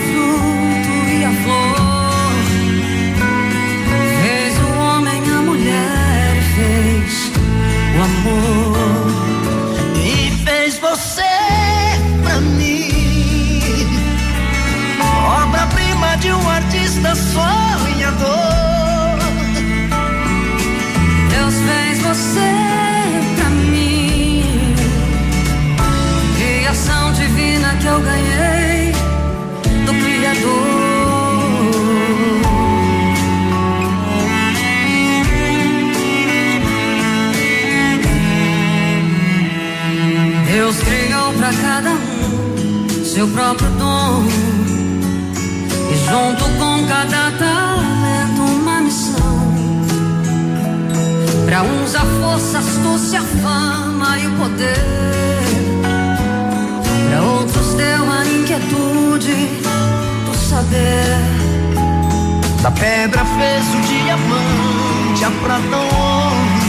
pra 41.49 41.61
cada 41.61 41.89
um 41.89 43.03
seu 43.03 43.27
próprio 43.29 43.69
dom. 43.71 44.23
E 45.91 45.95
junto 46.05 46.43
com 46.59 46.87
cada 46.87 47.31
talento 47.37 48.41
uma 48.41 48.81
missão. 48.81 49.39
Pra 51.45 51.63
uns 51.63 51.95
a 51.95 52.01
força, 52.01 52.57
a 52.57 52.59
astúcia, 52.59 53.19
a 53.19 53.23
fama 53.23 54.19
e 54.19 54.27
o 54.27 54.31
poder. 54.33 55.39
Pra 57.09 57.21
outros 57.23 57.73
deu 57.73 58.11
a 58.11 58.25
inquietude 58.25 59.47
do 60.25 60.35
saber. 60.35 61.17
Da 62.61 62.69
pedra 62.71 63.25
fez 63.25 63.65
o 63.73 63.81
diamante, 63.87 65.25
a 65.25 65.31
prata 65.43 65.77
o 65.77 65.81
ouro. 65.81 66.59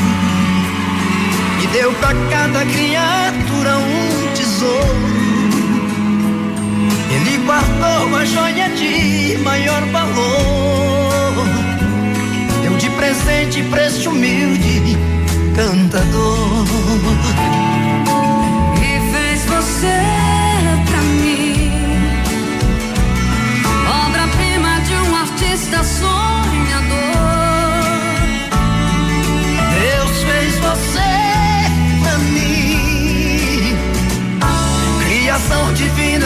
E 1.62 1.66
deu 1.66 1.92
pra 1.94 2.14
cada 2.30 2.64
criatura 2.64 3.76
um 3.76 4.19
tesouro. 4.60 5.10
Ele 7.10 7.38
guardou 7.46 8.16
a 8.16 8.24
joia 8.24 8.68
de 8.70 9.38
maior 9.42 9.82
valor. 9.86 11.46
Deu 12.62 12.76
de 12.76 12.90
presente 12.90 13.62
pra 13.64 13.86
este 13.86 14.08
humilde 14.08 14.98
cantador. 15.56 16.66
E 18.76 19.12
fez 19.12 19.44
você 19.46 19.98
pra 20.86 21.00
mim. 21.22 21.72
Obra-prima 24.06 24.80
de 24.82 24.94
um 24.94 25.16
artista 25.16 25.82
sonhador. 25.84 26.19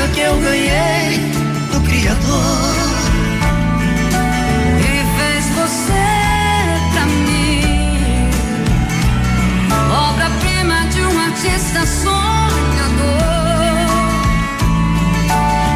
Que 0.09 0.21
eu 0.21 0.37
ganhei 0.41 1.19
do 1.73 1.81
Criador. 1.81 2.75
E 4.81 4.95
fez 5.17 5.45
você 5.57 6.07
pra 6.93 7.07
mim. 7.07 7.99
Obra-prima 10.11 10.87
de 10.91 11.01
um 11.03 11.21
artista 11.21 11.87
sonhador. 11.87 12.25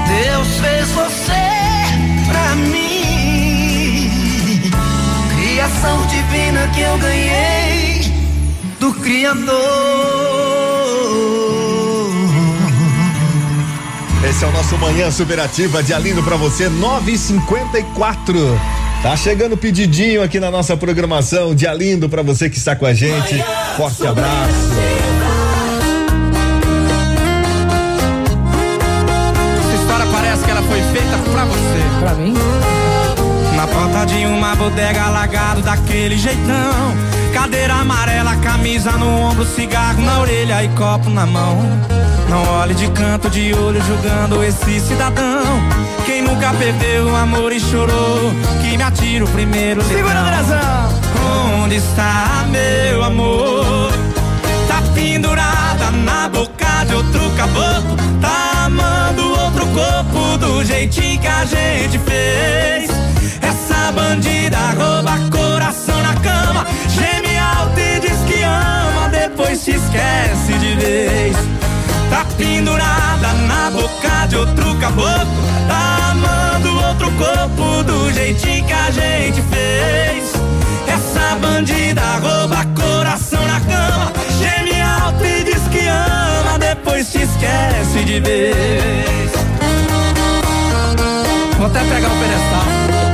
Deus 0.08 0.48
fez 0.60 0.88
você 0.90 1.46
pra 2.28 2.56
mim. 2.56 4.10
Criação 5.36 6.06
divina 6.06 6.68
que 6.74 6.80
eu 6.80 6.98
ganhei 6.98 8.12
do 8.78 8.92
Criador. 8.94 10.37
Esse 14.28 14.44
é 14.44 14.46
o 14.46 14.52
nosso 14.52 14.76
Manhã 14.76 15.10
Superativa, 15.10 15.82
dia 15.82 15.98
lindo 15.98 16.22
pra 16.22 16.36
você, 16.36 16.68
954. 16.68 18.60
Tá 19.02 19.16
chegando 19.16 19.54
o 19.54 19.56
pedidinho 19.56 20.22
aqui 20.22 20.38
na 20.38 20.50
nossa 20.50 20.76
programação, 20.76 21.54
dia 21.54 21.72
lindo 21.72 22.10
pra 22.10 22.20
você 22.20 22.50
que 22.50 22.58
está 22.58 22.76
com 22.76 22.84
a 22.84 22.92
gente. 22.92 23.42
Forte 23.76 24.06
abraço. 24.06 24.28
Essa 29.60 29.74
história 29.80 30.06
parece 30.12 30.44
que 30.44 30.50
ela 30.50 30.62
foi 30.62 30.82
feita 30.82 31.18
pra 31.32 31.44
você. 31.46 31.98
Pra 32.00 32.14
mim? 32.14 32.34
Na 33.56 33.66
porta 33.66 34.04
de 34.04 34.26
uma 34.26 34.54
bodega 34.56 35.04
alagado 35.04 35.62
daquele 35.62 36.18
jeitão. 36.18 37.17
Cadeira 37.48 37.76
amarela, 37.76 38.36
camisa 38.36 38.92
no 38.92 39.08
ombro, 39.08 39.42
cigarro 39.42 40.02
na 40.02 40.20
orelha 40.20 40.62
e 40.62 40.68
copo 40.68 41.08
na 41.08 41.24
mão. 41.24 41.56
Não 42.28 42.46
olhe 42.60 42.74
de 42.74 42.86
canto 42.90 43.30
de 43.30 43.54
olho 43.54 43.82
julgando 43.86 44.44
esse 44.44 44.78
cidadão. 44.80 45.46
Quem 46.04 46.20
nunca 46.20 46.52
perdeu 46.52 47.06
o 47.06 47.16
amor 47.16 47.50
e 47.50 47.58
chorou, 47.58 48.30
que 48.60 48.76
me 48.76 48.82
atira 48.82 49.24
o 49.24 49.28
primeiro 49.28 49.82
Segura, 49.84 50.20
Andrezão. 50.20 51.62
Onde 51.64 51.76
está 51.76 52.44
meu 52.50 53.02
amor? 53.02 53.92
Tá 54.68 54.82
pendurada 54.94 55.90
na 56.04 56.28
boca 56.28 56.84
de 56.86 56.94
outro 56.96 57.30
caboclo. 57.30 57.96
Tá 58.20 58.66
amando 58.66 59.22
outro 59.26 59.66
corpo 59.68 60.36
do 60.36 60.62
jeitinho 60.66 61.18
que 61.18 61.26
a 61.26 61.46
gente 61.46 61.98
fez. 62.00 62.90
Essa 63.40 63.90
bandida 63.90 64.58
rouba 64.76 65.18
coração 65.30 65.98
na 66.02 66.12
cama. 66.16 66.66
Depois 69.38 69.60
se 69.60 69.70
esquece 69.70 70.52
de 70.58 70.74
vez. 70.74 71.36
Tá 72.10 72.26
pendurada 72.36 73.32
na 73.46 73.70
boca 73.70 74.26
de 74.28 74.36
outro 74.36 74.74
caboclo. 74.78 75.26
Tá 75.68 76.10
amando 76.10 76.86
outro 76.88 77.10
corpo 77.12 77.84
do 77.84 78.12
jeitinho 78.12 78.64
que 78.66 78.72
a 78.72 78.90
gente 78.90 79.40
fez. 79.42 80.32
Essa 80.88 81.36
bandida 81.36 82.02
rouba 82.20 82.66
coração 82.74 83.40
na 83.46 83.60
cama. 83.60 84.12
Geme 84.40 84.80
alto 84.80 85.24
e 85.24 85.44
diz 85.44 85.62
que 85.68 85.86
ama, 85.86 86.58
depois 86.58 87.06
se 87.06 87.18
esquece 87.18 88.04
de 88.04 88.18
vez. 88.18 89.30
Vou 91.56 91.66
até 91.66 91.78
pegar 91.84 92.08
o 92.08 92.18
pedestal. 92.18 93.07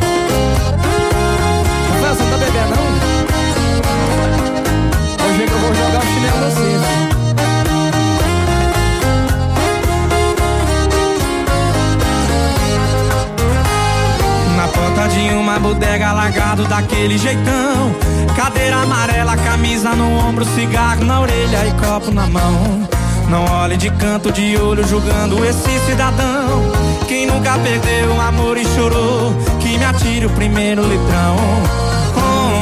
Porta 14.75 15.09
de 15.09 15.35
uma 15.35 15.59
bodega 15.59 16.09
alagado 16.09 16.65
daquele 16.67 17.17
jeitão. 17.17 17.95
Cadeira 18.37 18.77
amarela, 18.83 19.37
camisa 19.37 19.95
no 19.95 20.19
ombro, 20.19 20.45
cigarro 20.45 21.05
na 21.05 21.21
orelha 21.21 21.67
e 21.67 21.73
copo 21.87 22.11
na 22.11 22.27
mão. 22.27 22.89
Não 23.29 23.45
olhe 23.63 23.77
de 23.77 23.91
canto 23.91 24.31
de 24.31 24.57
olho 24.57 24.87
julgando 24.87 25.45
esse 25.45 25.79
cidadão. 25.87 26.71
Quem 27.09 27.27
nunca 27.27 27.59
perdeu 27.59 28.11
o 28.15 28.21
amor 28.21 28.57
e 28.57 28.65
chorou, 28.75 29.35
que 29.61 29.79
me 29.79 29.85
atire 29.85 30.27
o 30.27 30.31
primeiro 30.31 30.83
litrão. 30.83 31.37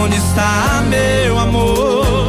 Onde 0.03 0.17
está 0.17 0.83
meu 0.89 1.39
amor? 1.39 2.29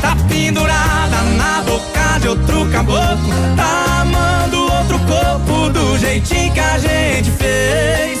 Tá 0.00 0.16
pendurada 0.28 1.22
na 1.36 1.62
boca 1.62 2.18
de 2.20 2.28
outro 2.28 2.66
caboclo. 2.70 3.34
Tá 3.56 4.02
amando 4.02 4.62
outro 4.62 4.98
corpo 5.00 5.70
do 5.70 5.98
jeitinho 5.98 6.52
que 6.52 6.60
a 6.60 6.78
gente 6.78 7.30
fez. 7.30 8.20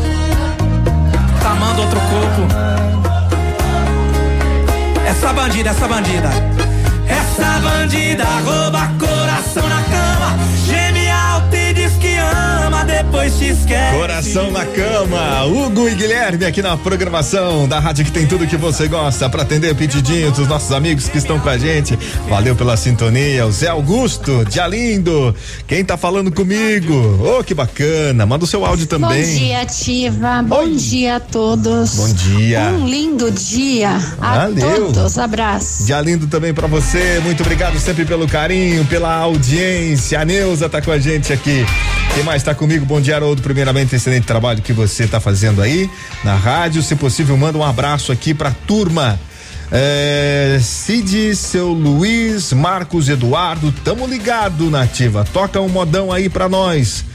outro 1.79 1.99
corpo. 1.99 2.47
Essa 5.07 5.33
bandida, 5.33 5.69
essa 5.69 5.87
bandida. 5.87 6.29
Essa 7.07 7.59
bandida 7.59 8.25
rouba 8.43 8.87
coração 8.99 9.10
depois 13.11 13.33
se 13.33 13.45
esquece. 13.47 13.97
Coração 13.97 14.51
na 14.51 14.65
cama, 14.65 15.43
Hugo 15.43 15.89
e 15.89 15.95
Guilherme 15.95 16.45
aqui 16.45 16.61
na 16.61 16.77
programação 16.77 17.67
da 17.67 17.77
rádio 17.77 18.05
que 18.05 18.11
tem 18.11 18.25
tudo 18.25 18.47
que 18.47 18.55
você 18.55 18.87
gosta 18.87 19.29
para 19.29 19.41
atender 19.41 19.75
pedidinhos 19.75 20.31
dos 20.37 20.47
nossos 20.47 20.71
amigos 20.71 21.09
que 21.09 21.17
estão 21.17 21.37
com 21.37 21.49
a 21.49 21.57
gente. 21.57 21.99
Valeu 22.29 22.55
pela 22.55 22.77
sintonia, 22.77 23.45
o 23.45 23.51
Zé 23.51 23.67
Augusto, 23.67 24.45
dia 24.45 24.65
lindo. 24.65 25.35
Quem 25.67 25.83
tá 25.83 25.97
falando 25.97 26.31
comigo? 26.31 27.19
Oh, 27.37 27.43
que 27.43 27.53
bacana. 27.53 28.25
Manda 28.25 28.45
o 28.45 28.47
seu 28.47 28.65
áudio 28.65 28.87
também. 28.87 29.21
Bom 29.25 29.39
dia, 29.39 29.61
Ativa. 29.61 30.43
Bom 30.43 30.69
dia 30.69 31.15
a 31.17 31.19
todos. 31.19 31.95
Bom 31.95 32.13
dia. 32.13 32.61
Um 32.71 32.87
lindo 32.87 33.29
dia 33.29 33.89
a 34.21 34.47
Valeu. 34.47 34.93
todos. 34.93 35.17
Abraço. 35.17 35.85
Dia 35.85 35.99
lindo 35.99 36.27
também 36.27 36.53
pra 36.53 36.67
você. 36.67 37.19
Muito 37.25 37.41
obrigado 37.41 37.77
sempre 37.77 38.05
pelo 38.05 38.25
carinho, 38.25 38.85
pela 38.85 39.13
audiência. 39.15 40.21
A 40.21 40.23
Neuza 40.23 40.69
tá 40.69 40.81
com 40.81 40.91
a 40.91 40.97
gente 40.97 41.33
aqui. 41.33 41.65
Quem 42.13 42.23
mais 42.23 42.43
tá 42.43 42.53
comigo? 42.53 42.85
Bom 42.85 43.00
dia, 43.01 43.15
Haroldo. 43.15 43.41
Primeiramente, 43.41 43.95
excelente 43.95 44.25
trabalho 44.25 44.61
que 44.61 44.71
você 44.71 45.07
tá 45.07 45.19
fazendo 45.19 45.61
aí 45.61 45.89
na 46.23 46.35
rádio. 46.35 46.81
Se 46.81 46.95
possível, 46.95 47.35
manda 47.35 47.57
um 47.57 47.63
abraço 47.63 48.11
aqui 48.11 48.33
pra 48.33 48.51
turma. 48.51 49.19
É, 49.71 50.59
Cid, 50.61 51.33
seu 51.35 51.69
Luiz, 51.69 52.51
Marcos 52.51 53.07
Eduardo, 53.07 53.71
tamo 53.83 54.05
ligado 54.05 54.69
nativa. 54.69 55.25
Toca 55.31 55.61
um 55.61 55.69
modão 55.69 56.11
aí 56.11 56.27
pra 56.27 56.49
nós. 56.49 57.05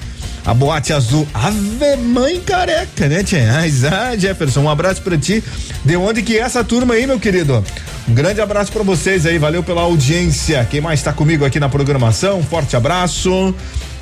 A 0.44 0.54
boate 0.54 0.92
azul, 0.92 1.26
Ave 1.34 1.96
Mãe 1.96 2.40
Careca, 2.40 3.08
né, 3.08 3.24
Tia? 3.24 3.46
Ah, 3.52 4.16
Jefferson, 4.16 4.60
um 4.60 4.70
abraço 4.70 5.02
pra 5.02 5.18
ti. 5.18 5.42
De 5.84 5.96
onde 5.96 6.22
que 6.22 6.38
é 6.38 6.40
essa 6.40 6.62
turma 6.62 6.94
aí, 6.94 7.06
meu 7.06 7.18
querido? 7.18 7.64
Um 8.08 8.14
grande 8.14 8.40
abraço 8.40 8.70
pra 8.70 8.84
vocês 8.84 9.26
aí, 9.26 9.38
valeu 9.38 9.64
pela 9.64 9.82
audiência. 9.82 10.64
Quem 10.70 10.80
mais 10.80 11.02
tá 11.02 11.12
comigo 11.12 11.44
aqui 11.44 11.58
na 11.58 11.68
programação? 11.68 12.42
Forte 12.44 12.76
abraço. 12.76 13.52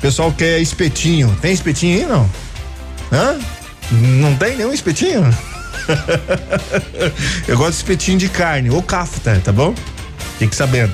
Pessoal 0.05 0.31
quer 0.31 0.59
espetinho. 0.59 1.35
Tem 1.41 1.51
espetinho 1.51 1.97
aí, 1.97 2.05
não? 2.05 2.29
Hã? 3.11 3.39
Não 3.91 4.35
tem 4.35 4.55
nenhum 4.55 4.71
espetinho? 4.71 5.27
Eu 7.47 7.57
gosto 7.57 7.71
de 7.71 7.77
espetinho 7.77 8.19
de 8.19 8.29
carne 8.29 8.69
ou 8.69 8.83
cafta, 8.83 9.41
tá 9.43 9.51
bom? 9.51 9.73
Fique 10.37 10.55
sabendo. 10.55 10.93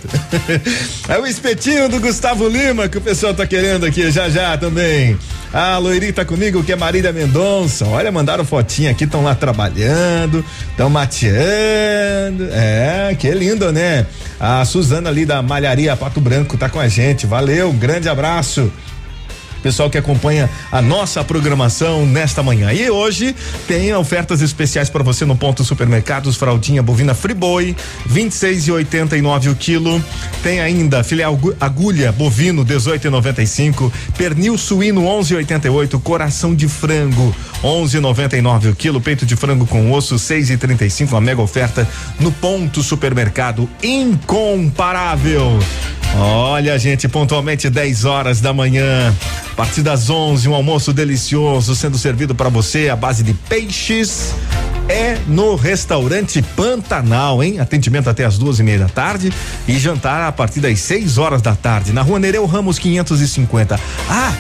É 1.10 1.20
o 1.20 1.28
espetinho 1.28 1.90
do 1.90 2.00
Gustavo 2.00 2.48
Lima 2.48 2.88
que 2.88 3.00
o 3.00 3.02
pessoal 3.02 3.34
tá 3.34 3.46
querendo 3.46 3.86
aqui 3.86 4.10
já 4.12 4.30
já 4.30 4.58
também. 4.58 5.18
A 5.52 5.78
Loiri 5.78 6.14
tá 6.14 6.24
comigo, 6.24 6.64
que 6.64 6.72
é 6.72 6.78
Marília 6.78 7.12
Mendonça. 7.12 7.86
Olha, 7.86 8.10
mandaram 8.14 8.46
fotinha 8.46 8.92
aqui, 8.92 9.04
estão 9.04 9.22
lá 9.26 9.36
trabalhando, 9.36 10.46
estão 10.70 10.90
mateando. 10.90 12.48
É, 12.50 13.14
que 13.20 13.30
lindo, 13.32 13.74
né? 13.74 14.06
A 14.40 14.64
Suzana 14.64 15.10
ali 15.10 15.26
da 15.26 15.42
Malharia 15.42 15.98
Pato 15.98 16.22
Branco 16.22 16.56
tá 16.56 16.70
com 16.70 16.80
a 16.80 16.88
gente. 16.88 17.28
Valeu, 17.28 17.74
grande 17.74 18.08
abraço 18.08 18.72
pessoal 19.62 19.90
que 19.90 19.98
acompanha 19.98 20.50
a 20.72 20.82
nossa 20.82 21.24
programação 21.24 22.06
nesta 22.06 22.42
manhã. 22.44 22.72
E 22.74 22.90
hoje 22.90 23.36
tem 23.68 23.94
ofertas 23.94 24.42
especiais 24.42 24.90
para 24.90 25.04
você 25.04 25.26
no 25.26 25.36
ponto 25.36 25.64
supermercados, 25.64 26.36
fraldinha 26.36 26.82
bovina 26.82 27.14
Friboi, 27.14 27.76
26 28.06 28.68
e 28.68 28.72
89 28.72 29.50
o 29.50 29.56
quilo. 29.56 30.04
Tem 30.44 30.60
ainda 30.60 31.04
filé 31.04 31.24
agu- 31.24 31.56
agulha 31.60 32.12
bovino 32.12 32.64
18 32.66 33.08
e 33.08 33.10
95, 33.10 33.92
pernil 34.18 34.58
suíno 34.58 35.06
11 35.06 35.34
e 35.34 35.38
88, 35.38 36.00
coração 36.00 36.56
de 36.56 36.68
frango 36.68 37.36
11 37.64 37.98
e 37.98 38.00
99 38.00 38.70
o 38.70 38.76
quilo, 38.76 39.00
peito 39.00 39.26
de 39.26 39.36
frango 39.36 39.66
com 39.68 39.92
osso 39.92 40.18
6 40.18 40.50
e 40.50 40.58
35, 40.58 41.14
uma 41.14 41.22
mega 41.22 41.42
oferta 41.42 41.88
no 42.20 42.32
ponto 42.32 42.82
supermercado 42.82 43.70
incomparável. 43.84 45.60
Olha, 46.18 46.78
gente, 46.78 47.08
pontualmente 47.08 47.70
10 47.70 48.06
horas 48.06 48.42
da 48.42 48.54
manhã. 48.54 49.16
A 49.52 49.56
partir 49.56 49.82
das 49.82 50.10
11, 50.10 50.48
um 50.50 50.54
almoço 50.54 50.92
delicioso 50.92 51.76
sendo 51.76 51.98
servido 51.98 52.36
para 52.36 52.50
você 52.50 52.90
à 52.90 52.96
base 52.96 53.24
de 53.24 53.34
peixes. 53.34 54.34
É 54.90 55.18
no 55.28 55.56
restaurante 55.56 56.42
Pantanal, 56.42 57.42
hein? 57.42 57.60
Atendimento 57.60 58.10
até 58.10 58.26
as 58.26 58.38
duas 58.38 58.60
e 58.60 58.64
meia 58.64 58.80
da 58.80 58.90
tarde 58.90 59.32
e 59.68 59.80
jantar 59.80 60.28
a 60.28 60.32
partir 60.32 60.60
das 60.60 60.80
6 60.82 61.18
horas 61.18 61.42
da 61.42 61.56
tarde 61.56 61.94
na 61.94 62.02
Rua 62.02 62.20
Nereu 62.20 62.46
Ramos 62.46 62.78
550. 62.78 63.80
Ah, 64.10 64.34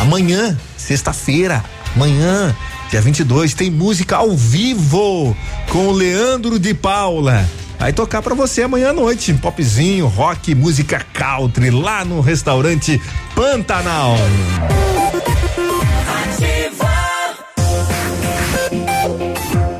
amanhã, 0.00 0.56
sexta-feira, 0.76 1.64
amanhã, 1.96 2.54
dia 2.90 3.00
22, 3.00 3.54
tem 3.54 3.70
música 3.70 4.16
ao 4.16 4.36
vivo 4.36 5.36
com 5.68 5.88
o 5.88 5.92
Leandro 5.92 6.60
de 6.60 6.74
Paula. 6.74 7.44
Vai 7.82 7.92
tocar 7.92 8.22
pra 8.22 8.32
você 8.32 8.62
amanhã 8.62 8.90
à 8.90 8.92
noite, 8.92 9.34
popzinho, 9.34 10.06
rock, 10.06 10.54
música 10.54 11.04
country 11.12 11.68
lá 11.68 12.04
no 12.04 12.20
restaurante 12.20 13.02
Pantanal. 13.34 14.14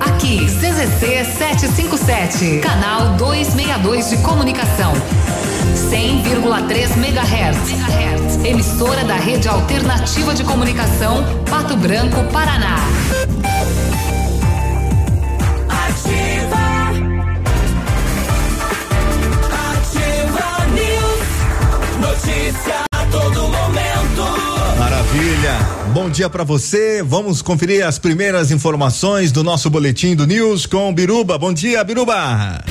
Aqui, 0.01 0.47
CZC 0.47 1.25
757, 1.39 2.59
canal 2.59 3.15
262 3.19 4.11
de 4.11 4.17
comunicação. 4.17 4.93
100,3 5.89 6.97
MHz. 6.97 8.45
Emissora 8.45 9.05
da 9.05 9.15
Rede 9.15 9.47
Alternativa 9.47 10.35
de 10.35 10.43
Comunicação, 10.43 11.23
Pato 11.49 11.77
Branco, 11.77 12.25
Paraná. 12.33 12.79
Notícia 22.33 22.85
a 22.95 23.07
todo 23.07 23.43
momento. 23.43 24.79
Maravilha. 24.79 25.59
Bom 25.93 26.09
dia 26.09 26.31
pra 26.31 26.45
você. 26.45 27.03
Vamos 27.03 27.43
conferir 27.43 27.87
as 27.87 27.99
primeiras 27.99 28.51
informações 28.51 29.31
do 29.31 29.45
nosso 29.45 29.69
boletim 29.69 30.17
do 30.17 30.27
News 30.27 30.65
com 30.65 30.95
Biruba. 30.95 31.37
Bom 31.37 31.53
dia, 31.53 31.85
Biruba. 31.85 32.65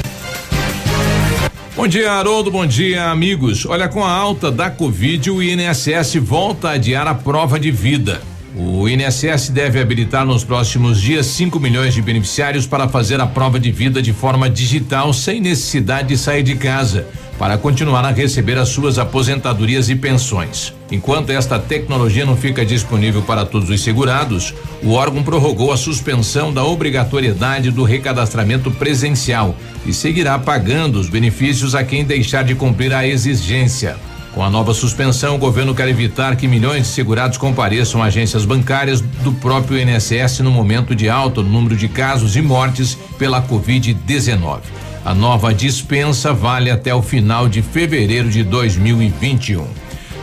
Bom 1.75 1.87
dia, 1.87 2.11
Haroldo. 2.11 2.49
Bom 2.49 2.65
dia, 2.65 3.11
amigos. 3.11 3.63
Olha, 3.67 3.87
com 3.87 4.03
a 4.03 4.11
alta 4.11 4.51
da 4.51 4.71
Covid, 4.71 5.29
o 5.29 5.43
INSS 5.43 6.15
volta 6.15 6.69
a 6.69 6.71
adiar 6.71 7.07
a 7.07 7.13
prova 7.13 7.59
de 7.59 7.69
vida. 7.69 8.19
O 8.55 8.89
INSS 8.89 9.49
deve 9.49 9.79
habilitar 9.79 10.25
nos 10.25 10.43
próximos 10.43 10.99
dias 10.99 11.27
5 11.27 11.59
milhões 11.59 11.93
de 11.93 12.01
beneficiários 12.01 12.65
para 12.65 12.89
fazer 12.89 13.21
a 13.21 13.27
prova 13.27 13.59
de 13.59 13.71
vida 13.71 14.01
de 14.01 14.11
forma 14.11 14.49
digital, 14.49 15.13
sem 15.13 15.39
necessidade 15.39 16.09
de 16.09 16.17
sair 16.17 16.43
de 16.43 16.55
casa, 16.55 17.07
para 17.41 17.57
continuar 17.57 18.05
a 18.05 18.11
receber 18.11 18.55
as 18.59 18.69
suas 18.69 18.99
aposentadorias 18.99 19.89
e 19.89 19.95
pensões. 19.95 20.75
Enquanto 20.91 21.31
esta 21.31 21.57
tecnologia 21.57 22.23
não 22.23 22.37
fica 22.37 22.63
disponível 22.63 23.23
para 23.23 23.47
todos 23.47 23.67
os 23.67 23.81
segurados, 23.81 24.53
o 24.83 24.91
órgão 24.91 25.23
prorrogou 25.23 25.73
a 25.73 25.77
suspensão 25.77 26.53
da 26.53 26.63
obrigatoriedade 26.63 27.71
do 27.71 27.83
recadastramento 27.83 28.69
presencial 28.69 29.55
e 29.87 29.91
seguirá 29.91 30.37
pagando 30.37 30.99
os 30.99 31.09
benefícios 31.09 31.73
a 31.73 31.83
quem 31.83 32.05
deixar 32.05 32.43
de 32.43 32.53
cumprir 32.53 32.93
a 32.93 33.07
exigência. 33.07 33.97
Com 34.35 34.43
a 34.43 34.49
nova 34.49 34.71
suspensão, 34.71 35.33
o 35.33 35.39
governo 35.39 35.73
quer 35.73 35.87
evitar 35.87 36.35
que 36.35 36.47
milhões 36.47 36.83
de 36.83 36.89
segurados 36.89 37.39
compareçam 37.39 38.03
a 38.03 38.05
agências 38.05 38.45
bancárias 38.45 39.01
do 39.01 39.31
próprio 39.31 39.79
INSS 39.79 40.41
no 40.41 40.51
momento 40.51 40.93
de 40.93 41.09
alta 41.09 41.41
no 41.41 41.49
número 41.49 41.75
de 41.75 41.87
casos 41.87 42.35
e 42.35 42.41
mortes 42.41 42.95
pela 43.17 43.41
Covid-19. 43.41 44.90
A 45.03 45.15
nova 45.15 45.51
dispensa 45.53 46.31
vale 46.31 46.69
até 46.69 46.93
o 46.93 47.01
final 47.01 47.49
de 47.49 47.63
fevereiro 47.63 48.29
de 48.29 48.43
2021. 48.43 49.65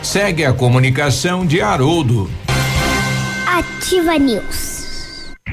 Segue 0.01 0.45
a 0.45 0.53
comunicação 0.53 1.45
de 1.45 1.61
Haroldo. 1.61 2.29
Ativa 3.45 4.17
News. 4.17 4.79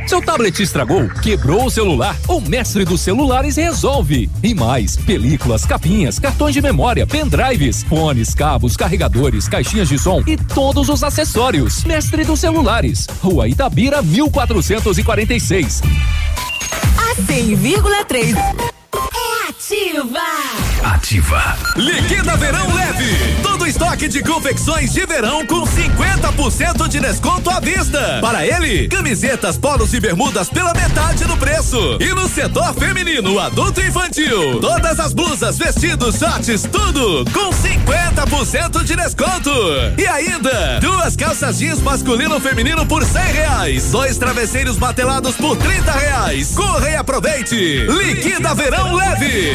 Seu 0.06 0.22
tablet 0.22 0.62
estragou? 0.62 1.08
Quebrou 1.08 1.64
o 1.64 1.70
celular? 1.70 2.16
O 2.28 2.40
mestre 2.40 2.84
dos 2.84 3.00
celulares 3.00 3.56
resolve. 3.56 4.30
E 4.40 4.54
mais: 4.54 4.96
películas, 4.96 5.66
capinhas, 5.66 6.20
cartões 6.20 6.54
de 6.54 6.62
memória, 6.62 7.04
pendrives, 7.04 7.82
fones, 7.82 8.32
cabos, 8.32 8.76
carregadores, 8.76 9.48
caixinhas 9.48 9.88
de 9.88 9.98
som 9.98 10.22
e 10.24 10.36
todos 10.36 10.88
os 10.88 11.02
acessórios. 11.02 11.82
Mestre 11.82 12.24
dos 12.24 12.38
celulares. 12.38 13.08
Rua 13.20 13.48
Itabira, 13.48 14.00
1446. 14.00 15.82
A 16.96 17.14
100,3 17.22 18.36
é 18.36 18.75
ativa. 19.76 20.35
Ativa. 21.06 21.56
Liquida 21.76 22.36
Verão 22.36 22.74
Leve. 22.74 23.36
Todo 23.40 23.64
estoque 23.64 24.08
de 24.08 24.24
confecções 24.24 24.92
de 24.92 25.06
verão 25.06 25.46
com 25.46 25.62
50% 25.62 26.88
de 26.88 26.98
desconto 26.98 27.48
à 27.48 27.60
vista. 27.60 28.18
Para 28.20 28.44
ele, 28.44 28.88
camisetas, 28.88 29.56
polos 29.56 29.94
e 29.94 30.00
bermudas 30.00 30.48
pela 30.48 30.74
metade 30.74 31.24
do 31.24 31.36
preço. 31.36 31.78
E 32.00 32.12
no 32.12 32.28
setor 32.28 32.74
feminino, 32.74 33.38
adulto 33.38 33.80
e 33.80 33.86
infantil, 33.86 34.58
todas 34.60 34.98
as 34.98 35.12
blusas, 35.12 35.56
vestidos, 35.56 36.16
shorts, 36.16 36.62
tudo 36.62 37.24
com 37.30 37.50
50% 37.50 38.82
de 38.82 38.96
desconto. 38.96 39.52
E 39.96 40.08
ainda, 40.08 40.80
duas 40.80 41.14
calças 41.14 41.58
jeans 41.58 41.80
masculino 41.80 42.38
e 42.38 42.40
feminino 42.40 42.84
por 42.84 43.04
100 43.04 43.22
reais. 43.22 43.92
Dois 43.92 44.18
travesseiros 44.18 44.76
batelados 44.76 45.36
por 45.36 45.56
30 45.56 45.92
reais. 45.92 46.52
Corre 46.56 46.90
e 46.90 46.96
aproveite. 46.96 47.86
Liquida 47.86 48.56
Verão 48.56 48.96
Leve. 48.96 49.54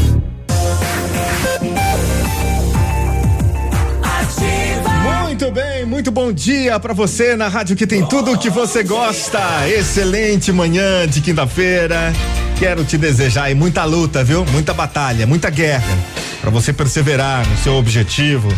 Muito 5.41 5.55
bem, 5.55 5.85
muito 5.87 6.11
bom 6.11 6.31
dia 6.31 6.79
pra 6.79 6.93
você 6.93 7.35
na 7.35 7.47
rádio 7.47 7.75
que 7.75 7.87
tem 7.87 8.05
tudo 8.05 8.33
o 8.33 8.37
que 8.37 8.47
você 8.47 8.83
gosta. 8.83 9.39
Excelente 9.67 10.51
manhã 10.51 11.07
de 11.07 11.19
quinta-feira. 11.19 12.13
Quero 12.59 12.85
te 12.85 12.95
desejar 12.95 13.49
muita 13.55 13.83
luta, 13.83 14.23
viu? 14.23 14.45
Muita 14.45 14.71
batalha, 14.71 15.25
muita 15.25 15.49
guerra 15.49 15.97
Pra 16.41 16.49
você 16.49 16.73
perseverar 16.73 17.47
no 17.47 17.55
seu 17.57 17.75
objetivo, 17.75 18.49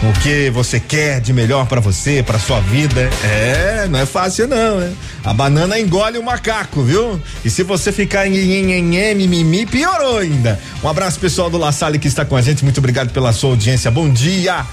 no 0.00 0.12
que 0.20 0.48
você 0.50 0.78
quer 0.78 1.20
de 1.20 1.32
melhor 1.32 1.66
pra 1.66 1.80
você, 1.80 2.22
pra 2.22 2.38
sua 2.38 2.60
vida. 2.60 3.10
É, 3.24 3.88
não 3.90 3.98
é 3.98 4.06
fácil 4.06 4.46
não, 4.46 4.78
né? 4.78 4.92
A 5.24 5.34
banana 5.34 5.78
engole 5.78 6.18
o 6.18 6.22
macaco, 6.22 6.84
viu? 6.84 7.20
E 7.44 7.50
se 7.50 7.64
você 7.64 7.90
ficar 7.90 8.28
em 8.28 9.14
mimimi, 9.16 9.66
piorou 9.66 10.18
ainda. 10.18 10.58
Um 10.84 10.88
abraço 10.88 11.18
pessoal 11.18 11.50
do 11.50 11.58
La 11.58 11.72
Salle 11.72 11.98
que 11.98 12.06
está 12.06 12.24
com 12.24 12.36
a 12.36 12.40
gente. 12.40 12.62
Muito 12.62 12.78
obrigado 12.78 13.10
pela 13.10 13.32
sua 13.32 13.50
audiência. 13.50 13.90
Bom 13.90 14.08
dia. 14.08 14.64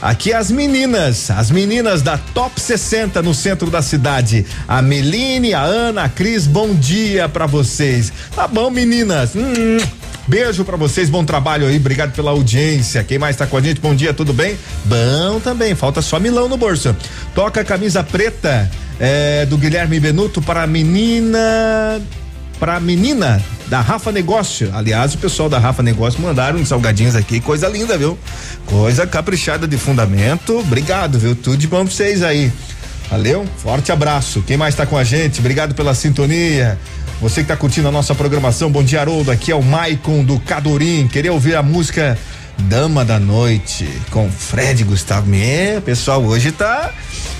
Aqui 0.00 0.32
as 0.32 0.50
meninas, 0.50 1.30
as 1.30 1.50
meninas 1.50 2.02
da 2.02 2.18
Top 2.18 2.60
60 2.60 3.22
no 3.22 3.32
centro 3.32 3.70
da 3.70 3.80
cidade. 3.80 4.44
A 4.68 4.82
Meline, 4.82 5.54
a 5.54 5.62
Ana, 5.62 6.04
a 6.04 6.08
Cris, 6.08 6.46
bom 6.46 6.74
dia 6.74 7.28
pra 7.28 7.46
vocês. 7.46 8.12
Tá 8.34 8.46
bom, 8.46 8.70
meninas? 8.70 9.34
Hum, 9.34 9.78
Beijo 10.28 10.64
pra 10.64 10.76
vocês, 10.76 11.08
bom 11.08 11.24
trabalho 11.24 11.68
aí, 11.68 11.76
obrigado 11.76 12.12
pela 12.12 12.32
audiência. 12.32 13.04
Quem 13.04 13.16
mais 13.16 13.36
tá 13.36 13.46
com 13.46 13.56
a 13.56 13.60
gente? 13.60 13.80
Bom 13.80 13.94
dia, 13.94 14.12
tudo 14.12 14.32
bem? 14.32 14.58
Bom 14.84 15.38
também, 15.38 15.74
falta 15.76 16.02
só 16.02 16.18
Milão 16.18 16.48
no 16.48 16.56
bolso. 16.56 16.94
Toca 17.32 17.60
a 17.60 17.64
camisa 17.64 18.02
preta 18.02 18.68
é, 18.98 19.46
do 19.46 19.56
Guilherme 19.56 20.00
Benuto 20.00 20.42
para 20.42 20.64
a 20.64 20.66
menina 20.66 22.00
para 22.58 22.76
a 22.76 22.80
menina 22.80 23.42
da 23.68 23.80
Rafa 23.80 24.10
Negócio. 24.12 24.70
Aliás, 24.74 25.14
o 25.14 25.18
pessoal 25.18 25.48
da 25.48 25.58
Rafa 25.58 25.82
Negócio 25.82 26.20
mandaram 26.20 26.58
uns 26.58 26.68
salgadinhos 26.68 27.14
aqui, 27.14 27.40
coisa 27.40 27.68
linda, 27.68 27.96
viu? 27.96 28.18
Coisa 28.66 29.06
caprichada 29.06 29.66
de 29.66 29.76
fundamento. 29.76 30.58
Obrigado, 30.58 31.18
viu? 31.18 31.34
Tudo 31.34 31.56
de 31.56 31.66
bom 31.66 31.84
pra 31.84 31.94
vocês 31.94 32.22
aí. 32.22 32.52
Valeu? 33.10 33.46
Forte 33.58 33.92
abraço. 33.92 34.42
Quem 34.42 34.56
mais 34.56 34.74
tá 34.74 34.84
com 34.84 34.96
a 34.96 35.04
gente? 35.04 35.40
Obrigado 35.40 35.74
pela 35.74 35.94
sintonia. 35.94 36.78
Você 37.20 37.42
que 37.42 37.48
tá 37.48 37.56
curtindo 37.56 37.88
a 37.88 37.92
nossa 37.92 38.14
programação, 38.14 38.70
bom 38.70 38.82
dia, 38.82 39.00
Haroldo. 39.00 39.30
Aqui 39.30 39.50
é 39.50 39.54
o 39.54 39.62
Maicon 39.62 40.22
do 40.22 40.38
Cadorim. 40.40 41.08
Queria 41.08 41.32
ouvir 41.32 41.54
a 41.54 41.62
música 41.62 42.18
Dama 42.58 43.04
da 43.04 43.18
Noite 43.18 43.88
com 44.10 44.30
Fred 44.30 44.82
Gustavo. 44.84 45.34
É, 45.34 45.80
pessoal, 45.80 46.22
hoje 46.24 46.52
tá 46.52 46.92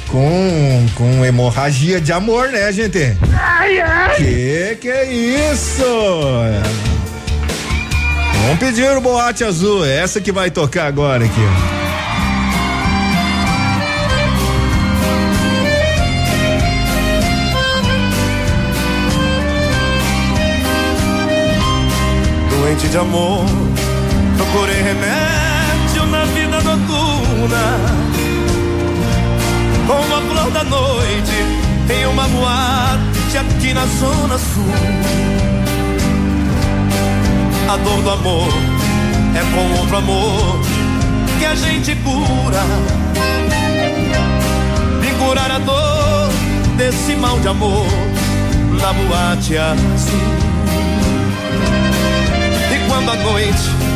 com, 0.08 0.86
com 0.94 1.24
hemorragia 1.24 2.00
de 2.00 2.12
amor, 2.12 2.48
né, 2.48 2.72
gente? 2.72 3.16
Ai, 3.32 3.80
ai. 3.80 4.16
Que 4.16 4.78
que 4.80 4.88
é 4.88 5.12
isso? 5.12 5.84
Vamos 8.42 8.58
pedir 8.60 8.88
o 8.96 9.00
boate 9.00 9.42
azul, 9.42 9.84
é 9.84 9.98
essa 9.98 10.20
que 10.20 10.30
vai 10.30 10.50
tocar 10.50 10.86
agora 10.86 11.24
aqui. 11.24 11.40
Doente 22.50 22.88
de 22.88 22.98
amor, 22.98 23.44
remédio 24.86 26.06
na 26.06 26.24
vida 26.26 26.60
noturna 26.60 27.64
com 29.84 29.94
uma 29.94 30.20
flor 30.20 30.50
da 30.52 30.62
noite 30.62 31.32
em 31.90 32.06
uma 32.06 32.28
boate 32.28 33.38
aqui 33.38 33.74
na 33.74 33.84
zona 33.86 34.38
sul. 34.38 34.64
A 37.68 37.76
dor 37.78 38.00
do 38.00 38.10
amor 38.10 38.48
é 39.34 39.42
com 39.52 39.80
outro 39.80 39.96
amor 39.96 40.60
que 41.40 41.44
a 41.46 41.54
gente 41.56 41.96
cura. 41.96 42.62
Vim 45.00 45.14
curar 45.18 45.50
a 45.50 45.58
dor 45.58 46.30
desse 46.76 47.16
mal 47.16 47.40
de 47.40 47.48
amor 47.48 47.86
na 48.80 48.92
boate 48.92 49.58
azul. 49.58 50.20
E 52.72 52.88
quando 52.88 53.10
a 53.10 53.16
noite 53.16 53.95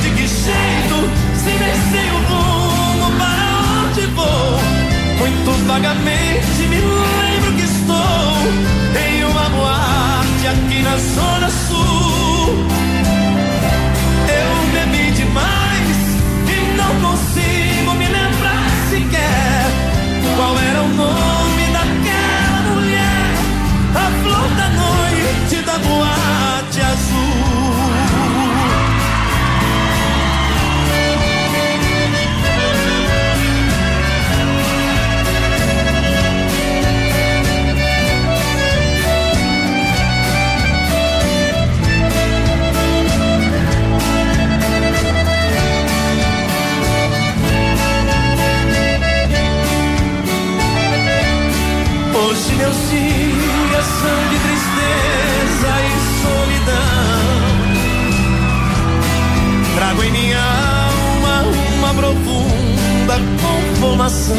De 0.00 0.10
que 0.10 0.26
jeito? 0.26 0.96
Se 1.36 1.50
nem 1.92 2.10
o 2.10 2.18
rumo 2.28 3.12
para 3.18 3.44
onde 3.84 4.06
vou. 4.06 4.58
Muito 5.18 5.66
vagamente 5.66 6.62
me 6.68 6.80
lembro 6.80 7.52
que 7.56 7.62
estou 7.62 8.32
em 9.06 9.24
uma 9.24 9.48
boate 9.50 10.46
aqui 10.48 10.82
na 10.82 10.96
Zona 10.96 11.50
Sul. 11.50 12.66
Eu 14.28 14.50
bebi 14.72 15.10
demais 15.12 15.98
e 16.48 16.76
não 16.76 17.10
consigo 17.10 17.94
me 17.94 18.06
lembrar 18.06 18.64
sequer 18.90 19.66
qual 20.36 20.58
era 20.58 20.82
o 20.82 20.88
nome 20.88 21.66
daquela 21.72 22.60
mulher, 22.74 23.34
a 23.94 24.22
flor 24.22 24.48
da 24.56 24.68
noite 24.68 25.62
da 25.64 25.78
boate 25.78 26.31
Meus 52.62 52.78
dias 52.90 53.86
são 54.00 54.18
de 54.30 54.38
tristeza 54.38 55.72
e 55.82 55.92
solidão. 56.22 57.26
Trago 59.74 60.00
em 60.04 60.12
minha 60.12 60.38
alma 60.38 61.34
uma 61.76 61.92
profunda 61.92 63.14
conformação. 63.42 64.36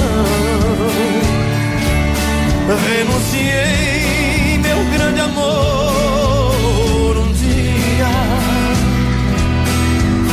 Renunciei 2.87 4.57
meu 4.59 4.79
grande 4.93 5.19
amor 5.19 7.17
um 7.17 7.33
dia 7.33 8.07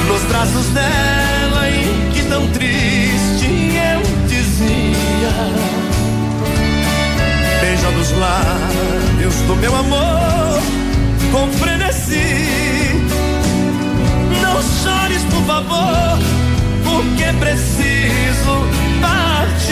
nos 0.06 0.22
braços 0.28 0.66
dela 0.68 1.68
em 1.68 2.10
que 2.12 2.22
tão 2.22 2.46
triste 2.52 2.99
beijando 8.00 8.02
os 8.02 8.10
lábios 8.12 9.34
do 9.46 9.56
meu 9.56 9.74
amor 9.76 10.60
com 11.30 11.52
frenesi 11.58 12.96
não 14.42 14.62
chores 14.62 15.22
por 15.24 15.42
favor 15.44 16.18
porque 16.82 17.32
preciso 17.38 18.66
partir. 19.00 19.70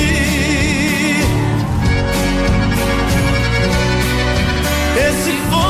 Esse 4.96 5.32
foi 5.50 5.67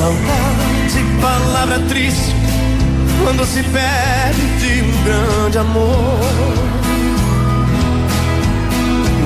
Saudade, 0.00 1.04
palavra 1.20 1.78
triste, 1.80 2.34
quando 3.22 3.44
se 3.44 3.62
perde 3.64 4.82
um 4.82 5.04
grande 5.04 5.58
amor. 5.58 6.18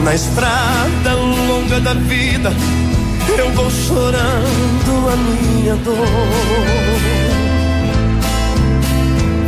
Na 0.02 0.12
estrada 0.16 1.14
longa 1.14 1.78
da 1.78 1.94
vida, 1.94 2.52
eu 3.38 3.52
vou 3.52 3.70
chorando 3.70 5.12
a 5.12 5.16
minha 5.16 5.76
dor. 5.76 6.08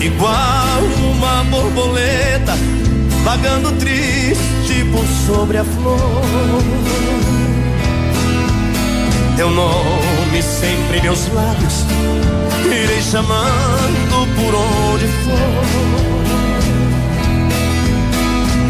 Igual 0.00 0.84
uma 1.10 1.42
borboleta, 1.50 2.54
vagando 3.24 3.72
triste 3.80 4.84
por 4.92 5.04
sobre 5.26 5.58
a 5.58 5.64
flor. 5.64 6.22
Teu 9.36 9.50
sempre 10.42 10.98
em 10.98 11.02
meus 11.02 11.32
lábios, 11.32 11.84
irei 12.64 13.00
chamando 13.00 14.26
por 14.36 14.54
onde 14.54 15.06
for. 15.24 15.64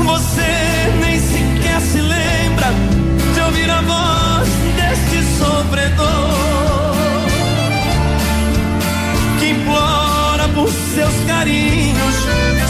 Você 0.05 0.53
nem 1.01 1.19
sequer 1.19 1.81
se 1.81 2.01
lembra 2.01 2.73
de 3.35 3.41
ouvir 3.41 3.71
a 3.71 3.81
voz 3.81 4.49
deste 4.77 5.23
sofredor 5.39 6.37
que 9.41 9.47
implora 9.49 10.49
por 10.55 10.69
seus 10.69 11.15
carinhos, 11.27 12.15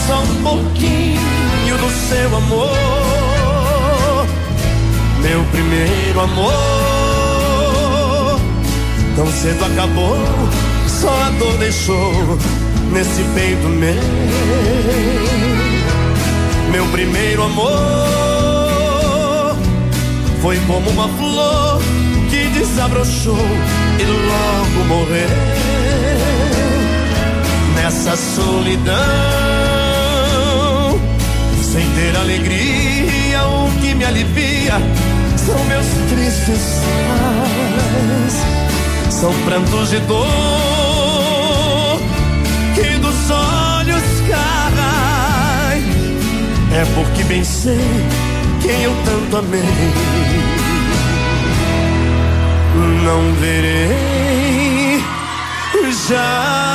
só 0.07 0.21
um 0.21 0.43
pouquinho 0.43 1.77
do 1.77 1.89
seu 2.09 2.35
amor, 2.35 4.27
meu 5.21 5.43
primeiro 5.51 6.19
amor. 6.21 6.96
Tão 9.17 9.25
cedo 9.31 9.65
acabou, 9.65 10.15
só 10.87 11.09
a 11.09 11.31
dor 11.39 11.57
deixou 11.57 12.37
nesse 12.93 13.23
peito 13.33 13.67
meu. 13.67 13.95
Meu 16.71 16.85
primeiro 16.89 17.41
amor 17.41 17.71
foi 20.39 20.59
como 20.67 20.87
uma 20.91 21.07
flor 21.07 21.81
que 22.29 22.47
desabrochou 22.49 23.39
e 23.99 24.03
logo 24.03 24.85
morreu. 24.87 25.29
Nessa 27.73 28.15
solidão, 28.15 28.95
sem 31.63 31.89
ter 31.95 32.15
alegria, 32.17 33.47
o 33.47 33.71
que 33.81 33.95
me 33.95 34.05
alivia 34.05 34.73
são 35.43 35.57
meus 35.63 35.87
tristes 36.07 36.83
pais. 37.07 38.66
São 39.19 39.33
prantos 39.45 39.89
de 39.89 39.99
dor 40.01 40.27
que 42.75 42.99
dos 42.99 43.31
olhos 43.31 44.03
caem. 44.29 45.81
É 46.71 46.85
porque 46.93 47.23
bem 47.23 47.43
sei 47.43 47.79
quem 48.61 48.83
eu 48.83 48.95
tanto 49.05 49.37
amei. 49.37 49.63
Não 53.03 53.33
verei 53.41 55.03
jamais. 56.07 56.67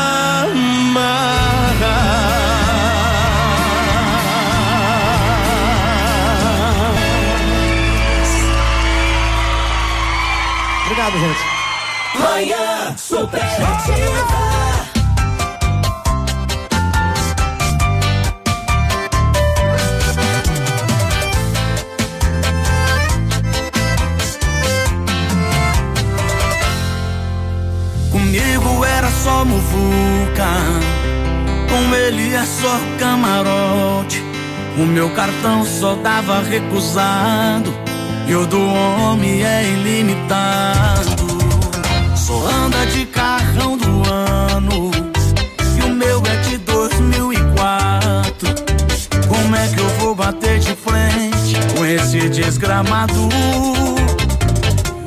Obrigado, 10.86 11.20
gente. 11.20 11.51
Manhã 12.32 12.96
Superativa. 12.96 13.46
Comigo 28.10 28.84
era 28.86 29.10
só 29.10 29.44
muvuca, 29.44 30.48
com 31.68 31.94
ele 31.94 32.34
é 32.34 32.46
só 32.46 32.80
camarote. 32.98 34.22
O 34.78 34.86
meu 34.86 35.10
cartão 35.10 35.66
só 35.66 35.96
dava 35.96 36.40
recusado, 36.40 37.74
e 38.26 38.34
o 38.34 38.46
do 38.46 38.58
homem 38.58 39.44
é 39.44 39.68
ilimitado. 39.68 41.11
Só 42.82 42.84
anda 42.84 42.86
de 42.86 43.06
carrão 43.06 43.76
do 43.76 44.02
ano, 44.10 44.90
e 45.78 45.82
o 45.82 45.88
meu 45.88 46.20
é 46.26 46.36
de 46.48 46.58
2004. 46.58 48.48
Como 49.28 49.56
é 49.56 49.68
que 49.68 49.78
eu 49.78 49.88
vou 50.00 50.14
bater 50.14 50.58
de 50.58 50.74
frente 50.74 51.54
com 51.76 51.86
esse 51.86 52.28
desgramado? 52.28 53.28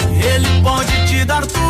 Ele 0.09 0.61
pode 0.63 1.07
te 1.07 1.25
dar 1.25 1.45
tudo, 1.45 1.64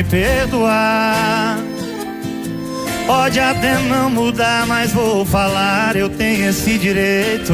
me 0.00 0.04
perdoar. 0.04 1.58
Pode 3.06 3.38
até 3.38 3.78
não 3.80 4.08
mudar, 4.08 4.66
mas 4.66 4.92
vou 4.92 5.24
falar, 5.24 5.96
eu 5.96 6.08
tenho 6.08 6.48
esse 6.48 6.78
direito. 6.78 7.52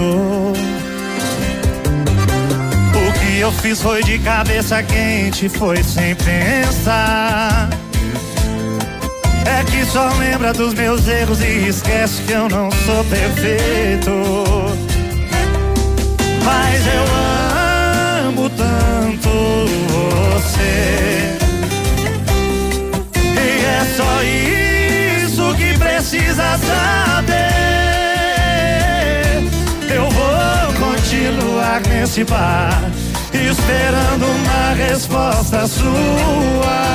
O 2.94 3.12
que 3.18 3.38
eu 3.38 3.50
fiz 3.52 3.80
foi 3.80 4.02
de 4.02 4.18
cabeça 4.18 4.82
quente, 4.82 5.48
foi 5.48 5.82
sem 5.82 6.14
pensar. 6.14 7.70
É 9.46 9.64
que 9.64 9.84
só 9.86 10.08
lembra 10.18 10.52
dos 10.52 10.74
meus 10.74 11.06
erros 11.08 11.40
e 11.40 11.68
esquece 11.68 12.22
que 12.22 12.32
eu 12.32 12.48
não 12.48 12.70
sou 12.84 13.04
perfeito. 13.04 14.10
Mas 16.44 16.86
eu 16.86 17.35
bar, 32.24 32.90
esperando 33.32 34.24
uma 34.24 34.74
resposta 34.74 35.66
sua. 35.66 36.86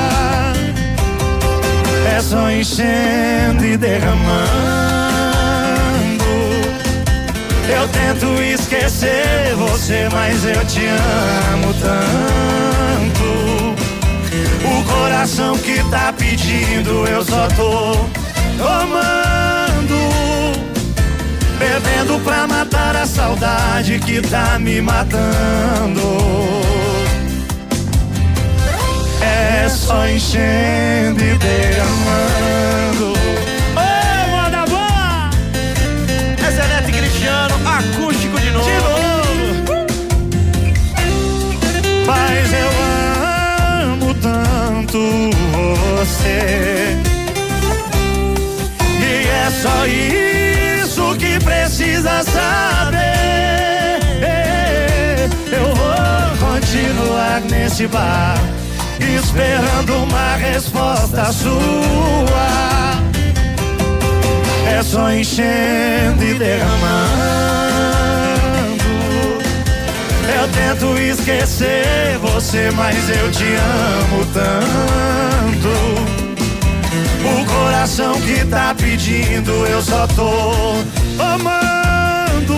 É 2.16 2.22
só 2.22 2.50
enchendo 2.50 3.66
e 3.66 3.78
derramando. 3.78 4.22
Eu 7.70 7.88
tento 7.90 8.42
esquecer 8.42 9.54
você, 9.56 10.08
mas 10.12 10.46
eu 10.46 10.66
te 10.66 10.86
amo 11.54 11.74
tanto. 11.74 13.22
O 14.66 14.84
coração 14.84 15.58
que 15.58 15.84
tá 15.90 16.14
pedindo, 16.18 17.06
eu 17.08 17.24
só 17.24 17.48
tô 17.50 17.96
tomando. 18.58 19.32
Bebendo 21.60 22.20
pra 22.24 22.48
matar 22.62 22.96
a 22.96 23.08
saudade 23.08 23.98
que 24.00 24.22
tá 24.22 24.60
me 24.60 24.80
matando. 24.82 26.02
É 29.20 29.68
só 29.68 30.08
enchendo 30.08 31.24
e 31.24 31.38
derramando. 31.40 33.14
Ô, 33.76 34.30
moda 34.30 34.66
boa! 34.70 35.32
É 36.46 36.52
Zé 36.52 36.68
Neto 36.68 36.90
e 36.90 36.94
Cristiano, 36.94 37.56
acústico 37.66 38.40
de 38.40 38.52
novo. 38.52 38.70
De 38.70 38.76
novo. 38.76 39.86
Mas 42.06 42.54
eu 42.54 42.72
amo 43.92 44.14
tanto 44.16 45.00
você. 45.98 46.96
E 49.00 49.28
é 49.28 49.50
só 49.50 49.88
isso 49.88 50.31
precisa 51.72 52.22
saber. 52.24 53.00
Eu 55.52 55.74
vou 55.74 56.50
continuar 56.50 57.42
nesse 57.50 57.88
bar, 57.88 58.38
esperando 59.00 60.04
uma 60.04 60.36
resposta 60.36 61.32
sua. 61.32 61.62
É 64.70 64.84
só 64.84 65.10
enchendo 65.14 66.22
e 66.22 66.34
derramando. 66.34 66.82
Eu 70.36 70.48
tento 70.50 70.98
esquecer 71.00 72.18
você, 72.22 72.70
mas 72.72 73.10
eu 73.10 73.32
te 73.32 73.46
amo 73.46 74.26
tanto. 74.34 76.21
O 77.40 77.46
coração 77.46 78.14
que 78.22 78.46
tá 78.46 78.76
pedindo, 78.78 79.52
eu 79.68 79.82
só 79.82 80.08
tô 80.08 80.76
amando. 81.22 82.56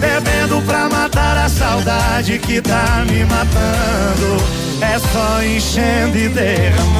Bebendo 0.00 0.62
pra 0.62 0.88
matar 0.88 1.36
a 1.38 1.48
saudade 1.48 2.38
que 2.38 2.60
tá 2.60 3.04
me 3.08 3.24
matando. 3.24 4.42
É 4.80 4.98
só 4.98 5.42
enchendo 5.42 6.16
e 6.16 6.28
derramando. 6.28 6.98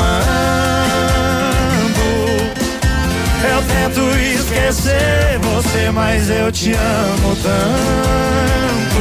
Eu 3.44 3.62
tento 3.62 4.00
esquecer 4.18 5.38
você, 5.42 5.90
mas 5.92 6.28
eu 6.28 6.50
te 6.50 6.72
amo 6.72 7.36
tanto. 7.36 8.98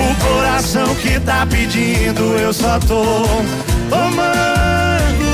O 0.00 0.14
coração 0.24 0.94
que 0.96 1.18
tá 1.20 1.46
pedindo, 1.50 2.36
eu 2.36 2.52
só 2.52 2.78
tô 2.80 3.02
amando. 3.92 5.33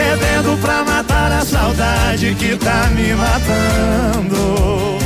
Bebendo 0.00 0.56
pra 0.62 0.82
matar 0.82 1.30
a 1.30 1.44
saudade 1.44 2.34
que 2.34 2.56
tá 2.56 2.88
me 2.96 3.12
matando. 3.12 4.98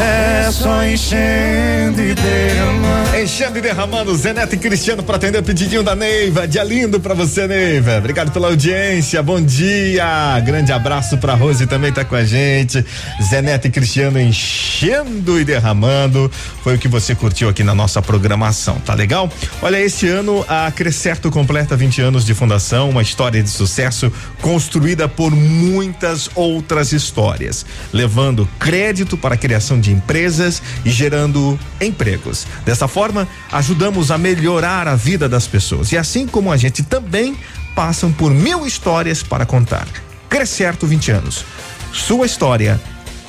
É 0.00 0.50
só 0.50 0.82
enchendo 0.84 2.02
e 2.02 2.14
derramando. 2.14 3.16
Enchendo 3.22 3.58
e 3.58 3.60
derramando, 3.60 4.16
Zeneto 4.16 4.54
e 4.54 4.58
Cristiano 4.58 5.02
para 5.02 5.16
atender 5.16 5.38
o 5.38 5.42
pedidinho 5.42 5.82
da 5.82 5.94
Neiva. 5.94 6.48
Dia 6.48 6.64
lindo 6.64 6.98
para 6.98 7.12
você, 7.12 7.46
Neiva. 7.46 7.98
Obrigado 7.98 8.32
pela 8.32 8.48
audiência. 8.48 9.22
Bom 9.22 9.40
dia. 9.42 10.40
Grande 10.40 10.72
abraço 10.72 11.18
pra 11.18 11.34
Rose 11.34 11.66
também 11.66 11.92
tá 11.92 12.02
com 12.04 12.14
a 12.14 12.24
gente. 12.24 12.84
Zeneto 13.22 13.66
e 13.66 13.70
Cristiano 13.70 14.18
enchendo 14.18 15.38
e 15.38 15.44
derramando. 15.44 16.30
Foi 16.64 16.76
o 16.76 16.78
que 16.78 16.88
você 16.88 17.14
curtiu 17.14 17.50
aqui 17.50 17.62
na 17.62 17.74
nossa 17.74 18.00
programação, 18.00 18.76
tá 18.80 18.94
legal? 18.94 19.30
Olha, 19.60 19.78
esse 19.78 20.08
ano 20.08 20.44
a 20.48 20.72
Crescerto 20.72 21.30
completa 21.30 21.76
20 21.76 22.00
anos 22.00 22.24
de 22.24 22.32
fundação, 22.32 22.88
uma 22.88 23.02
história 23.02 23.42
de 23.42 23.50
sucesso 23.50 24.10
construída 24.40 25.06
por 25.08 25.30
muitas 25.30 26.30
outras 26.34 26.92
histórias, 26.92 27.66
levando 27.92 28.48
crédito 28.58 29.16
para 29.16 29.34
a 29.34 29.38
criação 29.38 29.78
de 29.78 29.89
empresas 29.90 30.62
e 30.84 30.90
gerando 30.90 31.58
empregos. 31.80 32.46
Dessa 32.64 32.88
forma, 32.88 33.28
ajudamos 33.50 34.10
a 34.10 34.18
melhorar 34.18 34.88
a 34.88 34.94
vida 34.94 35.28
das 35.28 35.46
pessoas. 35.46 35.92
E 35.92 35.98
assim 35.98 36.26
como 36.26 36.52
a 36.52 36.56
gente 36.56 36.82
também 36.82 37.36
passam 37.74 38.12
por 38.12 38.32
mil 38.32 38.66
histórias 38.66 39.22
para 39.22 39.46
contar. 39.46 39.86
Crescerto 40.28 40.86
20 40.86 41.10
anos. 41.12 41.44
Sua 41.92 42.26
história 42.26 42.80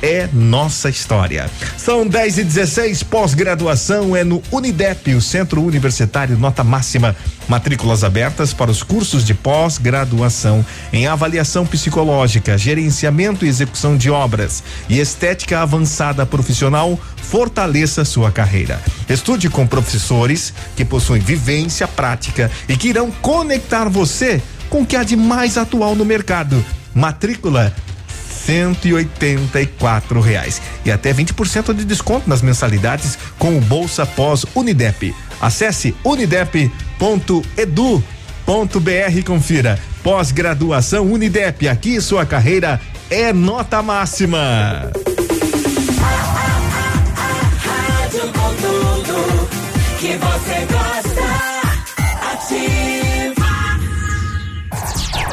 é 0.01 0.27
nossa 0.33 0.89
história. 0.89 1.49
São 1.77 2.07
10 2.07 2.39
e 2.39 2.43
16, 2.43 3.03
pós-graduação 3.03 4.15
é 4.15 4.23
no 4.23 4.41
Unidep, 4.51 5.13
o 5.13 5.21
Centro 5.21 5.63
Universitário 5.63 6.37
Nota 6.37 6.63
Máxima. 6.63 7.15
Matrículas 7.47 8.03
abertas 8.03 8.53
para 8.53 8.71
os 8.71 8.81
cursos 8.81 9.23
de 9.23 9.33
pós-graduação 9.33 10.65
em 10.91 11.07
avaliação 11.07 11.65
psicológica, 11.65 12.57
gerenciamento 12.57 13.45
e 13.45 13.49
execução 13.49 13.95
de 13.95 14.09
obras 14.09 14.63
e 14.89 14.99
estética 14.99 15.59
avançada 15.59 16.25
profissional. 16.25 16.99
Fortaleça 17.17 18.03
sua 18.03 18.31
carreira. 18.31 18.81
Estude 19.07 19.49
com 19.49 19.67
professores 19.67 20.53
que 20.75 20.83
possuem 20.83 21.21
vivência 21.21 21.87
prática 21.87 22.49
e 22.67 22.75
que 22.75 22.89
irão 22.89 23.11
conectar 23.11 23.87
você 23.87 24.41
com 24.69 24.81
o 24.81 24.85
que 24.85 24.95
há 24.95 25.03
de 25.03 25.15
mais 25.15 25.57
atual 25.57 25.95
no 25.95 26.05
mercado. 26.05 26.63
Matrícula 26.93 27.73
184 28.45 30.19
reais 30.19 30.61
e 30.85 30.91
até 30.91 31.13
20% 31.13 31.73
de 31.73 31.85
desconto 31.85 32.29
nas 32.29 32.41
mensalidades 32.41 33.17
com 33.37 33.57
o 33.57 33.61
Bolsa 33.61 34.05
Pós 34.05 34.45
Unidep. 34.55 35.13
Acesse 35.39 35.95
unidep.edu.br 36.03 36.71
e 39.15 39.23
confira. 39.23 39.79
Pós-graduação 40.03 41.05
Unidep, 41.11 41.67
aqui 41.67 42.01
sua 42.01 42.25
carreira 42.25 42.81
é 43.09 43.31
nota 43.31 43.81
máxima. 43.81 44.91
Que 49.99 50.17
você 50.17 50.67
gosta. 50.71 51.21
Ativa. 52.33 53.00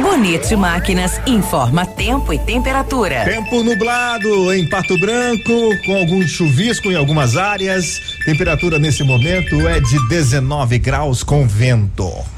Bonito 0.01 0.57
Máquinas 0.57 1.21
informa 1.27 1.85
tempo 1.85 2.33
e 2.33 2.39
temperatura. 2.39 3.25
Tempo 3.25 3.65
nublado 3.65 4.53
em 4.55 4.67
Pato 4.69 4.97
Branco, 4.99 5.53
com 5.85 5.97
algum 5.97 6.27
chuvisco 6.27 6.91
em 6.91 6.95
algumas 6.95 7.37
áreas. 7.37 8.01
Temperatura 8.25 8.79
nesse 8.79 9.03
momento 9.03 9.69
é 9.69 9.81
de 9.81 10.09
19 10.09 10.79
graus 10.79 11.23
com 11.25 11.47
vento. 11.47 12.38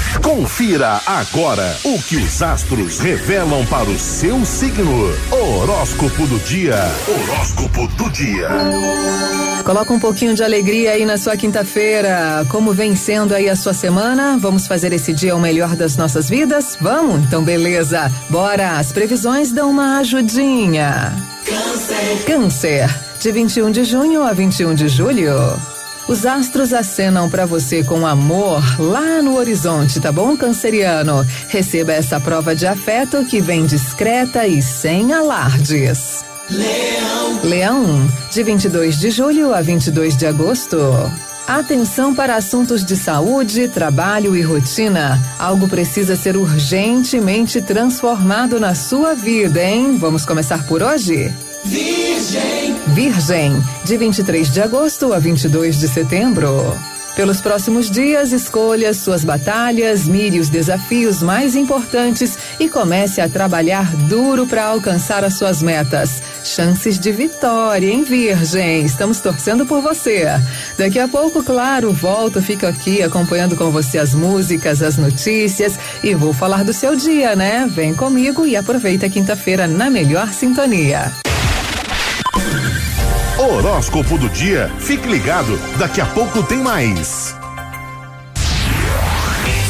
Confira 0.19 1.01
agora 1.05 1.75
o 1.83 2.01
que 2.03 2.17
os 2.17 2.41
astros 2.41 2.99
revelam 2.99 3.65
para 3.65 3.89
o 3.89 3.97
seu 3.97 4.45
signo. 4.45 5.09
Horóscopo 5.31 6.27
do 6.27 6.37
dia. 6.39 6.75
Horóscopo 7.07 7.87
do 7.87 8.09
dia. 8.09 8.49
Coloca 9.63 9.93
um 9.93 9.99
pouquinho 9.99 10.35
de 10.35 10.43
alegria 10.43 10.91
aí 10.91 11.05
na 11.05 11.17
sua 11.17 11.37
quinta-feira. 11.37 12.45
Como 12.49 12.73
vem 12.73 12.95
sendo 12.95 13.33
aí 13.33 13.49
a 13.49 13.55
sua 13.55 13.73
semana? 13.73 14.37
Vamos 14.37 14.67
fazer 14.67 14.91
esse 14.91 15.13
dia 15.13 15.35
o 15.35 15.39
melhor 15.39 15.75
das 15.75 15.95
nossas 15.95 16.29
vidas? 16.29 16.77
Vamos? 16.81 17.23
Então, 17.25 17.43
beleza. 17.43 18.11
Bora! 18.29 18.77
As 18.77 18.91
previsões 18.91 19.51
dão 19.51 19.69
uma 19.69 19.99
ajudinha. 19.99 21.13
Câncer. 21.45 22.25
Câncer. 22.25 22.99
De 23.19 23.31
21 23.31 23.71
de 23.71 23.83
junho 23.85 24.23
a 24.23 24.33
21 24.33 24.75
de 24.75 24.87
julho. 24.87 25.31
Os 26.07 26.25
astros 26.25 26.73
acenam 26.73 27.29
para 27.29 27.45
você 27.45 27.83
com 27.83 28.05
amor 28.05 28.61
lá 28.79 29.21
no 29.21 29.37
horizonte, 29.37 29.99
tá 29.99 30.11
bom, 30.11 30.35
canceriano? 30.35 31.25
Receba 31.47 31.93
essa 31.93 32.19
prova 32.19 32.55
de 32.55 32.67
afeto 32.67 33.23
que 33.25 33.39
vem 33.39 33.65
discreta 33.65 34.45
e 34.47 34.61
sem 34.61 35.13
alardes. 35.13 36.25
Leão. 36.49 37.39
Leão, 37.43 38.09
de 38.31 38.43
22 38.43 38.99
de 38.99 39.09
julho 39.09 39.53
a 39.53 39.61
22 39.61 40.17
de 40.17 40.25
agosto. 40.25 40.77
Atenção 41.47 42.13
para 42.13 42.35
assuntos 42.35 42.83
de 42.83 42.95
saúde, 42.95 43.67
trabalho 43.67 44.35
e 44.35 44.41
rotina. 44.41 45.19
Algo 45.39 45.67
precisa 45.67 46.15
ser 46.15 46.37
urgentemente 46.37 47.61
transformado 47.61 48.59
na 48.59 48.75
sua 48.75 49.15
vida, 49.15 49.63
hein? 49.63 49.97
Vamos 49.97 50.25
começar 50.25 50.65
por 50.65 50.83
hoje? 50.83 51.33
Virgem. 51.65 51.90
Virgem, 52.87 53.53
de 53.85 53.97
23 53.97 54.51
de 54.51 54.61
agosto 54.61 55.13
a 55.13 55.19
22 55.19 55.79
de 55.79 55.87
setembro. 55.87 56.77
Pelos 57.15 57.41
próximos 57.41 57.91
dias, 57.91 58.31
escolha 58.31 58.93
suas 58.93 59.23
batalhas, 59.23 60.07
mire 60.07 60.39
os 60.39 60.49
desafios 60.49 61.21
mais 61.21 61.55
importantes 61.55 62.37
e 62.59 62.69
comece 62.69 63.19
a 63.19 63.27
trabalhar 63.27 63.93
duro 64.07 64.47
para 64.47 64.65
alcançar 64.65 65.23
as 65.23 65.33
suas 65.33 65.61
metas. 65.61 66.21
Chances 66.43 66.97
de 66.97 67.11
vitória, 67.11 67.87
hein, 67.87 68.03
Virgem? 68.03 68.85
Estamos 68.85 69.19
torcendo 69.19 69.65
por 69.65 69.81
você. 69.81 70.25
Daqui 70.77 70.99
a 70.99 71.07
pouco, 71.07 71.43
claro, 71.43 71.91
volto, 71.91 72.41
fico 72.41 72.65
aqui 72.65 73.03
acompanhando 73.03 73.57
com 73.57 73.69
você 73.71 73.97
as 73.97 74.13
músicas, 74.13 74.81
as 74.81 74.97
notícias 74.97 75.77
e 76.01 76.15
vou 76.15 76.33
falar 76.33 76.63
do 76.63 76.73
seu 76.73 76.95
dia, 76.95 77.35
né? 77.35 77.69
Vem 77.69 77.93
comigo 77.93 78.45
e 78.45 78.55
aproveita 78.55 79.05
a 79.05 79.09
quinta-feira 79.09 79.67
na 79.67 79.89
melhor 79.89 80.31
sintonia. 80.31 81.11
Horóscopo 83.37 84.17
do 84.17 84.29
dia. 84.29 84.71
Fique 84.79 85.07
ligado, 85.07 85.59
daqui 85.77 85.99
a 85.99 86.05
pouco 86.05 86.43
tem 86.43 86.59
mais. 86.59 87.35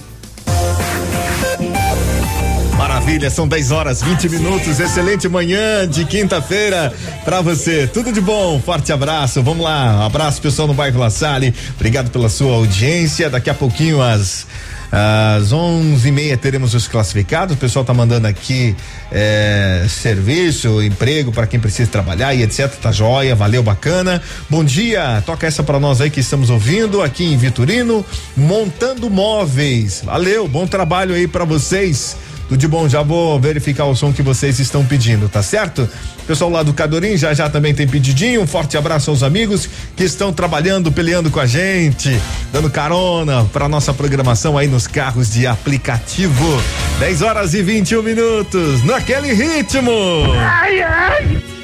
Maravilha, 2.76 3.30
são 3.30 3.48
10 3.48 3.70
horas 3.70 4.02
20 4.02 4.28
minutos. 4.28 4.78
Excelente 4.78 5.28
manhã 5.28 5.88
de 5.88 6.04
quinta-feira 6.04 6.92
para 7.24 7.40
você. 7.40 7.86
Tudo 7.86 8.12
de 8.12 8.20
bom, 8.20 8.60
forte 8.60 8.92
abraço. 8.92 9.42
Vamos 9.42 9.64
lá, 9.64 10.00
um 10.00 10.02
abraço 10.02 10.40
pessoal 10.42 10.68
no 10.68 10.74
bairro 10.74 10.98
La 10.98 11.10
Salle. 11.10 11.54
Obrigado 11.74 12.10
pela 12.10 12.28
sua 12.28 12.54
audiência. 12.54 13.30
Daqui 13.30 13.50
a 13.50 13.54
pouquinho 13.54 14.02
às 14.02 14.46
às 14.90 15.52
onze 15.52 16.08
e 16.08 16.12
meia 16.12 16.36
teremos 16.36 16.74
os 16.74 16.88
classificados. 16.88 17.54
O 17.54 17.58
pessoal 17.58 17.84
tá 17.84 17.92
mandando 17.92 18.26
aqui 18.26 18.74
é, 19.12 19.86
serviço, 19.88 20.82
emprego 20.82 21.32
para 21.32 21.46
quem 21.46 21.60
precisa 21.60 21.90
trabalhar 21.90 22.34
e 22.34 22.42
etc. 22.42 22.68
Tá 22.76 22.92
joia, 22.92 23.34
valeu, 23.34 23.62
bacana. 23.62 24.22
Bom 24.48 24.64
dia, 24.64 25.22
toca 25.26 25.46
essa 25.46 25.62
para 25.62 25.78
nós 25.78 26.00
aí 26.00 26.10
que 26.10 26.20
estamos 26.20 26.50
ouvindo 26.50 27.02
aqui 27.02 27.24
em 27.24 27.36
Vitorino, 27.36 28.04
montando 28.36 29.10
móveis. 29.10 30.02
Valeu, 30.04 30.48
bom 30.48 30.66
trabalho 30.66 31.14
aí 31.14 31.26
para 31.26 31.44
vocês. 31.44 32.16
Tudo 32.48 32.58
de 32.58 32.66
bom, 32.66 32.88
já 32.88 33.02
vou 33.02 33.38
verificar 33.38 33.84
o 33.84 33.94
som 33.94 34.10
que 34.10 34.22
vocês 34.22 34.58
estão 34.58 34.84
pedindo, 34.84 35.28
tá 35.28 35.42
certo? 35.42 35.88
Pessoal 36.26 36.50
lá 36.50 36.62
do 36.62 36.72
Cadorim 36.72 37.16
já 37.16 37.34
já 37.34 37.50
também 37.50 37.74
tem 37.74 37.86
pedidinho. 37.86 38.40
Um 38.40 38.46
forte 38.46 38.76
abraço 38.76 39.10
aos 39.10 39.22
amigos 39.22 39.68
que 39.94 40.04
estão 40.04 40.32
trabalhando, 40.32 40.90
peleando 40.90 41.30
com 41.30 41.40
a 41.40 41.46
gente, 41.46 42.18
dando 42.50 42.70
carona 42.70 43.44
para 43.52 43.68
nossa 43.68 43.92
programação 43.92 44.56
aí 44.56 44.66
nos 44.66 44.86
carros 44.86 45.30
de 45.30 45.46
aplicativo. 45.46 46.62
10 46.98 47.22
horas 47.22 47.52
e 47.52 47.62
21 47.62 48.02
minutos, 48.02 48.82
naquele 48.82 49.32
ritmo. 49.34 49.92
Ai, 50.34 50.80
ai. 50.80 51.57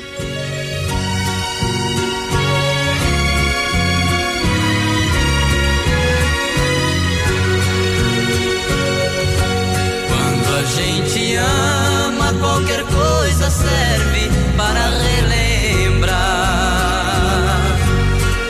Qualquer 12.65 12.85
coisa 12.85 13.51
serve 13.51 14.31
para 14.57 14.89
relembrar. 14.89 16.15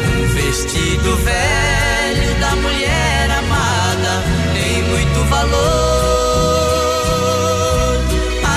Um 0.06 0.26
vestido 0.28 1.16
velho 1.16 2.34
da 2.40 2.54
mulher 2.56 3.30
amada 3.30 4.22
tem 4.54 4.82
muito 4.84 5.24
valor. 5.28 5.54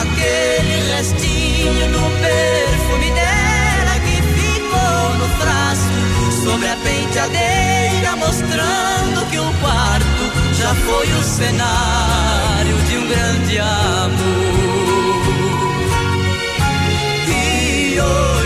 Aquele 0.01 0.93
restinho 0.93 1.87
do 1.91 2.01
perfume 2.21 3.09
dela 3.11 3.99
que 4.05 4.21
ficou 4.37 5.15
no 5.17 5.27
frasco 5.39 6.31
sobre 6.43 6.67
a 6.69 6.75
penteadeira, 6.77 8.15
mostrando 8.15 9.25
que 9.31 9.39
o 9.39 9.53
quarto 9.59 10.23
já 10.53 10.75
foi 10.75 11.07
o 11.13 11.23
cenário 11.23 12.77
de 12.87 12.97
um 12.97 13.07
grande 13.07 13.59
amor. 13.59 14.56
E 17.97 18.36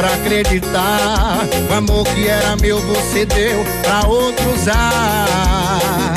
pra 0.00 0.14
acreditar. 0.14 1.46
O 1.68 1.74
amor 1.74 2.06
que 2.06 2.26
era 2.26 2.56
meu, 2.56 2.80
você 2.80 3.26
deu 3.26 3.62
pra 3.82 4.08
outro 4.08 4.54
usar. 4.54 6.14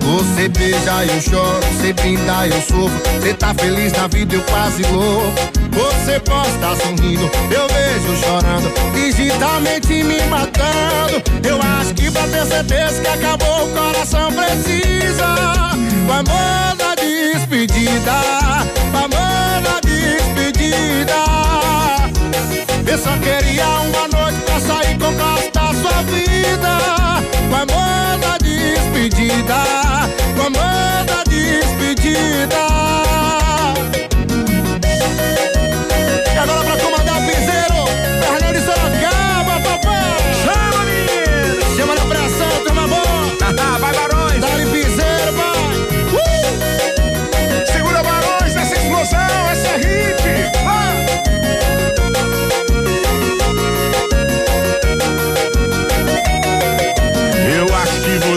Você 0.00 0.48
beija, 0.48 1.04
eu 1.04 1.20
choro, 1.20 1.60
você 1.72 1.92
brinda, 1.92 2.46
eu 2.46 2.60
sofro. 2.62 3.20
Você 3.20 3.34
tá 3.34 3.52
feliz 3.52 3.92
na 3.92 4.06
vida, 4.06 4.36
eu 4.36 4.42
quase 4.44 4.82
louco. 4.84 5.30
Você 5.72 6.18
posta 6.20 6.74
sorrindo, 6.82 7.30
eu 7.50 7.68
vejo 7.68 8.16
chorando, 8.24 8.72
digitalmente 8.94 10.02
me 10.02 10.22
matando. 10.30 11.22
Eu 11.46 11.60
acho 11.78 11.92
que 11.92 12.10
pra 12.10 12.22
ter 12.28 12.46
certeza 12.46 13.02
que 13.02 13.08
acabou, 13.08 13.66
o 13.66 13.72
coração 13.72 14.32
precisa. 14.32 15.26
O 16.08 16.12
amor 16.12 16.76
da 16.78 16.94
despedida, 16.94 18.12
o 18.90 18.96
amor 18.96 19.62
da 19.62 19.80
despedida. 19.84 21.26
Eu 22.86 22.98
só 22.98 23.10
queria 23.18 23.66
uma 23.66 24.08
noite 24.08 24.40
pra 24.42 24.60
sair 24.60 24.96
com 24.98 25.12
da 25.52 25.74
sua 25.74 26.02
vida. 26.02 26.78
O 27.50 27.54
amor 27.54 28.18
da 28.20 28.38
despedida, 28.38 29.56
o 30.36 30.46
amor 30.46 31.04
da 31.06 31.24
despedida. 31.24 32.75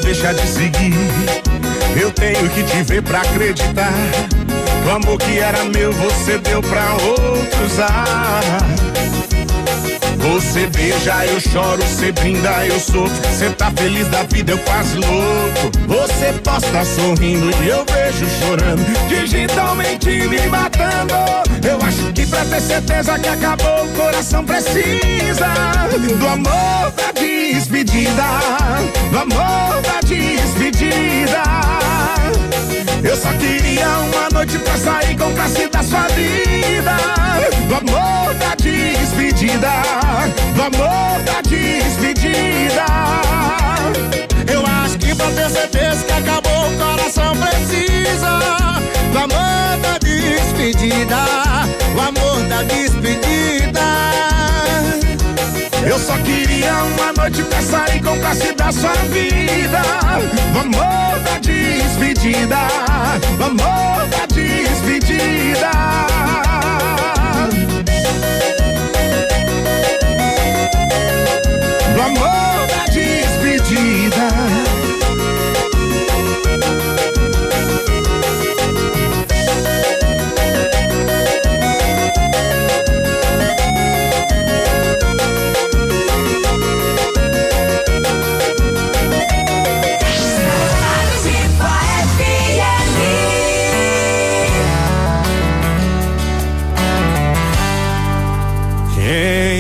Deixar 0.10 0.34
de 0.34 0.48
seguir. 0.48 0.96
Eu 2.02 2.12
tenho 2.12 2.50
que 2.50 2.64
te 2.64 2.82
ver 2.82 3.04
pra 3.04 3.22
acreditar. 3.22 3.94
O 4.88 4.90
amor 4.90 5.20
que 5.20 5.38
era 5.38 5.64
meu, 5.66 5.94
você 5.94 6.40
deu 6.40 6.62
pra 6.62 6.94
outro 6.94 7.66
usar. 7.66 8.42
Você 10.18 10.66
beija, 10.68 11.26
eu 11.28 11.40
choro, 11.40 11.84
você 11.84 12.12
brinda, 12.12 12.66
eu 12.66 12.80
sofro. 12.80 13.10
Você 13.32 13.52
tá 13.52 13.72
feliz 13.78 14.08
da 14.08 14.24
vida, 14.24 14.54
eu 14.54 14.58
quase 14.60 14.98
louco. 14.98 15.72
Você 15.88 16.34
posta 16.44 16.84
sorrindo 16.86 17.52
e 17.64 17.70
eu 17.70 17.86
vejo 17.86 18.26
chorando. 18.40 18.84
Digitalmente 19.08 20.10
me 20.28 20.42
matando. 20.48 21.14
Eu 21.64 21.78
acho 21.88 22.12
que 22.14 22.26
pra 22.26 22.44
ter 22.46 22.62
certeza 22.62 23.20
que 23.20 23.30
acabou, 23.30 23.86
o 23.86 23.90
coração 23.90 24.44
precisa 24.44 25.54
do 26.18 26.28
amor 26.28 26.80
vida. 27.14 27.19
Despedida, 27.54 28.24
no 29.12 29.20
amor 29.20 29.82
da 29.82 30.00
despedida. 30.02 31.44
Eu 33.04 33.16
só 33.16 33.32
queria 33.34 33.88
uma 33.88 34.30
noite 34.32 34.58
pra 34.60 34.78
sair 34.78 35.18
com 35.18 35.34
classe 35.34 35.68
da 35.68 35.82
sua 35.82 36.08
vida. 36.10 36.96
No 37.68 37.78
amor 37.78 38.34
da 38.36 38.56
despedida, 38.56 39.72
no 40.56 40.64
amor 40.64 41.22
da 41.24 41.42
despedida. 41.42 42.86
Eu 44.52 44.64
acho 44.84 44.98
que 45.00 45.16
pra 45.16 45.32
ter 45.32 45.50
certeza 45.50 46.04
que 46.06 46.14
acabou 46.14 46.68
o 46.68 46.78
coração 46.78 47.36
precisa 47.36 48.40
do 49.12 49.18
amor 49.18 49.78
da 49.82 49.98
despedida, 49.98 51.18
o 51.96 52.02
amor 52.02 52.44
da 52.48 52.64
despedida. 52.64 53.40
Eu 55.88 55.98
só 55.98 56.18
queria 56.18 56.74
uma 56.84 57.14
noite 57.14 57.42
pra 57.44 57.62
sair 57.62 58.02
com 58.04 58.20
classe 58.20 58.54
da 58.54 58.72
sua 58.72 58.94
vida. 59.12 59.82
Do 60.54 60.60
amor 60.60 61.20
da 61.24 61.40
despedida, 61.40 62.58
do 63.38 63.44
amor 63.44 64.08
da 64.08 64.26
despedida. 64.28 65.72
Do 71.96 72.02
amor 72.02 72.68
da 72.68 72.86
despedida. 72.92 74.59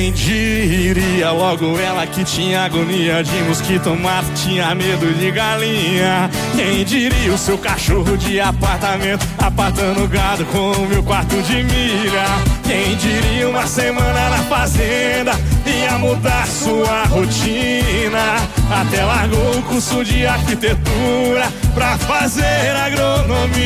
Quem 0.09 0.13
diria 0.13 1.29
logo 1.29 1.77
ela 1.77 2.07
que 2.07 2.23
tinha 2.23 2.65
agonia 2.65 3.23
de 3.23 3.43
mosquito, 3.43 3.95
mas 3.95 4.25
tinha 4.41 4.73
medo 4.73 5.05
de 5.13 5.29
galinha. 5.29 6.31
Quem 6.55 6.83
diria 6.83 7.31
o 7.31 7.37
seu 7.37 7.59
cachorro 7.59 8.17
de 8.17 8.39
apartamento, 8.39 9.23
apartando 9.37 10.07
gado 10.07 10.45
com 10.45 10.71
o 10.71 10.87
meu 10.87 11.03
quarto 11.03 11.39
de 11.43 11.61
milha. 11.61 12.25
Quem 12.63 12.95
diria 12.95 13.49
uma 13.49 13.67
semana 13.67 14.29
na 14.29 14.39
fazenda 14.45 15.33
ia 15.63 15.95
mudar 15.99 16.47
sua 16.47 17.03
rotina. 17.03 18.37
Até 18.81 19.05
largou 19.05 19.59
o 19.59 19.61
curso 19.61 20.03
de 20.03 20.25
arquitetura 20.25 21.53
pra 21.75 21.99
fazer 21.99 22.75
agronomia. 22.75 23.59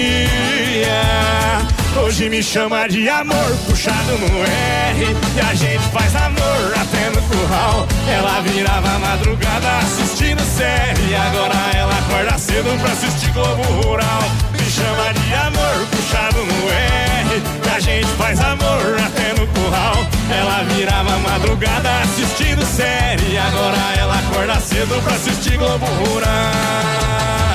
Hoje 1.95 2.27
me 2.27 2.41
chama 2.41 2.87
de 2.87 3.07
amor, 3.07 3.55
puxado 3.67 4.17
no 4.17 4.43
R. 4.43 5.17
E 5.35 5.39
a 5.39 5.53
gente 5.53 5.83
faz 5.89 6.15
amor 6.15 6.73
até 6.75 7.09
no 7.11 7.21
curral. 7.27 7.87
Ela 8.07 8.41
virava 8.41 8.99
madrugada 8.99 9.77
assistindo 9.77 10.41
série. 10.41 11.15
Agora 11.15 11.55
ela 11.75 11.93
acorda 11.93 12.37
cedo 12.37 12.77
pra 12.81 12.91
assistir 12.91 13.31
Globo 13.31 13.63
Rural. 13.83 14.23
Me 14.51 14.65
chama 14.71 15.13
de 15.13 15.33
amor, 15.35 15.87
puxado 15.91 16.37
no 16.45 16.69
R. 16.69 17.41
E 17.65 17.75
a 17.75 17.79
gente 17.79 18.07
faz 18.17 18.39
amor 18.39 18.97
até 18.99 19.39
no 19.39 19.47
curral. 19.47 19.95
Ela 20.31 20.63
virava 20.73 21.17
madrugada 21.19 22.01
assistindo 22.01 22.65
série. 22.65 23.37
Agora 23.37 23.77
ela 23.99 24.19
acorda 24.19 24.59
cedo 24.59 25.01
pra 25.03 25.13
assistir 25.13 25.57
Globo 25.57 25.85
Rural. 25.85 27.52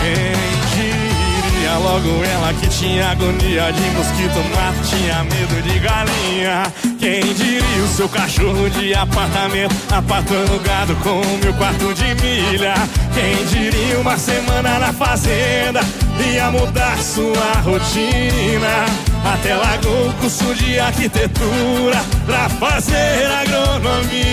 Quem 0.00 0.32
diria 0.74 1.76
logo 1.78 2.24
ela 2.24 2.54
que 2.54 2.66
tinha 2.68 3.10
agonia 3.10 3.70
de 3.72 3.90
mosquito, 3.90 4.42
mas 4.54 4.88
tinha 4.88 5.22
medo 5.24 5.62
de 5.62 5.78
galinha. 5.78 6.72
Quem 6.98 7.20
diria 7.34 7.84
o 7.84 7.88
seu 7.88 8.08
cachorro 8.08 8.70
de 8.70 8.94
apartamento, 8.94 9.74
apartando 9.90 10.58
gado 10.60 10.94
com 10.96 11.20
o 11.20 11.38
meu 11.38 11.52
quarto 11.54 11.92
de 11.92 12.14
milha. 12.22 12.74
Quem 13.12 13.44
diria 13.46 13.98
uma 13.98 14.16
semana 14.16 14.78
na 14.78 14.92
fazenda, 14.94 15.80
ia 16.22 16.50
mudar 16.50 16.98
sua 16.98 17.60
rotina. 17.62 18.86
Até 19.34 19.54
largou 19.54 20.12
curso 20.20 20.54
de 20.54 20.78
arquitetura 20.78 22.00
pra 22.26 22.48
fazer 22.48 23.26
agronomia. 23.40 24.32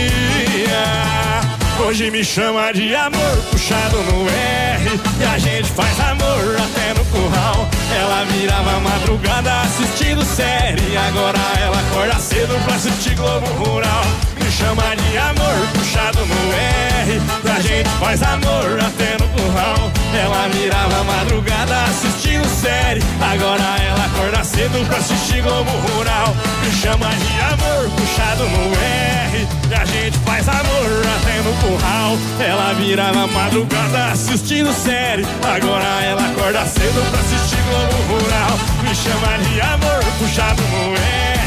Hoje 1.85 2.11
me 2.11 2.23
chama 2.23 2.71
de 2.73 2.93
amor, 2.93 3.37
puxado 3.49 3.97
no 4.03 4.27
R. 4.27 4.99
E 5.19 5.23
a 5.23 5.37
gente 5.37 5.69
faz 5.71 5.99
amor 5.99 6.57
até 6.57 6.93
no 6.93 7.05
curral. 7.05 7.69
Ela 7.95 8.25
virava 8.25 8.79
madrugada 8.79 9.61
assistindo 9.61 10.23
série. 10.25 10.97
Agora 11.07 11.39
ela 11.61 11.79
acorda 11.79 12.19
cedo 12.19 12.53
pra 12.65 12.75
assistir 12.75 13.15
Globo 13.15 13.47
Rural. 13.63 14.03
Me 14.35 14.51
chama 14.51 14.95
de 14.95 15.17
amor, 15.17 15.67
puxado 15.73 16.19
no 16.25 16.53
R. 16.53 17.21
E 17.45 17.49
a 17.49 17.59
gente 17.61 17.89
faz 17.99 18.21
amor 18.23 18.79
até 18.79 19.17
no 19.17 19.27
curral. 19.29 19.99
Ela 20.14 20.47
virava 20.49 21.03
madrugada 21.03 21.84
assistindo 21.84 22.47
série. 22.47 23.01
Agora 23.22 23.64
ela 23.82 24.05
acorda 24.05 24.43
cedo 24.43 24.86
pra 24.88 24.97
assistir 24.97 25.41
Globo 25.41 25.70
Rural. 25.70 26.36
Me 26.64 26.72
chama 26.72 27.10
de 27.10 27.41
amor, 27.41 27.89
puxado 27.95 28.43
no 28.43 28.74
R. 28.74 29.47
E 29.70 29.74
a 29.74 29.86
gente 29.86 30.18
faz 30.20 30.47
amor 30.47 31.05
até 31.16 31.38
no 31.41 31.53
curral. 31.62 32.18
Ela 32.39 32.74
virava 32.74 33.28
madrugada 33.28 34.12
assistindo 34.12 34.74
série. 34.74 35.26
Agora 35.43 36.03
ela 36.03 36.26
acorda 36.26 36.66
cedo 36.66 37.10
pra 37.12 37.20
assistir 37.20 37.62
Globo 37.70 38.14
Rural. 38.14 38.60
Me 38.84 38.95
chama 38.95 39.38
de 39.38 39.62
amor, 39.62 40.03
puxado 40.20 40.62
no 40.62 40.95
R. 40.95 41.38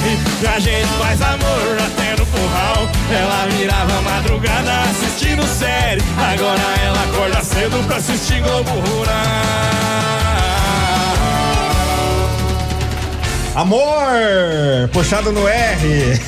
A 0.45 0.59
gente 0.59 0.89
faz 0.99 1.23
amor 1.23 1.79
até 1.79 2.17
no 2.17 2.27
curral. 2.27 2.89
Ela 3.11 3.47
virava 3.57 4.03
madrugada 4.03 4.83
assistindo 4.91 5.47
série. 5.47 6.03
Agora 6.19 6.61
ela 6.85 7.01
acorda 7.05 7.41
cedo 7.45 7.87
pra 7.87 7.97
assistir 7.97 8.41
Globo 8.43 8.71
Rural. 8.71 9.13
Amor! 13.55 14.89
Puxado 14.93 15.31
no 15.31 15.47
R. 15.47 16.21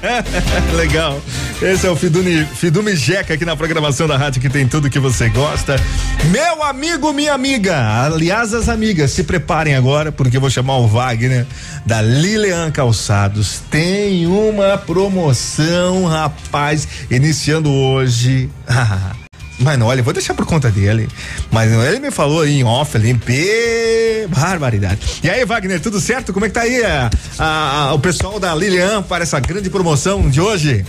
Legal. 0.74 1.20
Esse 1.60 1.86
é 1.86 1.90
o 1.90 1.94
Fidumi, 1.94 2.46
Fidume 2.46 2.96
Jeca 2.96 3.34
aqui 3.34 3.44
na 3.44 3.54
programação 3.54 4.08
da 4.08 4.16
rádio 4.16 4.40
que 4.40 4.48
tem 4.48 4.66
tudo 4.66 4.88
que 4.88 4.98
você 4.98 5.28
gosta. 5.28 5.76
Meu 6.30 6.62
amigo, 6.62 7.12
minha 7.12 7.34
amiga. 7.34 8.04
Aliás, 8.04 8.54
as 8.54 8.70
amigas, 8.70 9.10
se 9.10 9.22
preparem 9.22 9.74
agora, 9.74 10.10
porque 10.10 10.38
eu 10.38 10.40
vou 10.40 10.48
chamar 10.48 10.78
o 10.78 10.88
Wagner 10.88 11.46
da 11.84 12.00
Lilian 12.00 12.70
Calçados. 12.70 13.60
Tem 13.70 14.26
uma 14.26 14.78
promoção, 14.78 16.06
rapaz, 16.06 16.88
iniciando 17.10 17.70
hoje. 17.70 18.50
Mas 19.62 19.80
olha, 19.80 20.02
vou 20.02 20.12
deixar 20.12 20.34
por 20.34 20.44
conta 20.46 20.70
dele. 20.70 21.08
Mas 21.50 21.70
ele 21.72 22.00
me 22.00 22.10
falou 22.10 22.40
aí 22.42 22.58
em 22.60 22.64
off 22.64 22.96
ali, 22.96 23.14
pê, 23.14 24.26
barbaridade. 24.28 25.20
E 25.22 25.30
aí, 25.30 25.44
Wagner, 25.44 25.80
tudo 25.80 26.00
certo? 26.00 26.32
Como 26.32 26.44
é 26.44 26.48
que 26.48 26.54
tá 26.54 26.62
aí 26.62 26.84
a, 26.84 27.10
a- 27.38 27.88
a- 27.88 27.94
o 27.94 27.98
pessoal 27.98 28.38
da 28.40 28.54
Lilian 28.54 29.02
para 29.02 29.22
essa 29.22 29.38
grande 29.40 29.70
promoção 29.70 30.28
de 30.28 30.40
hoje? 30.40 30.84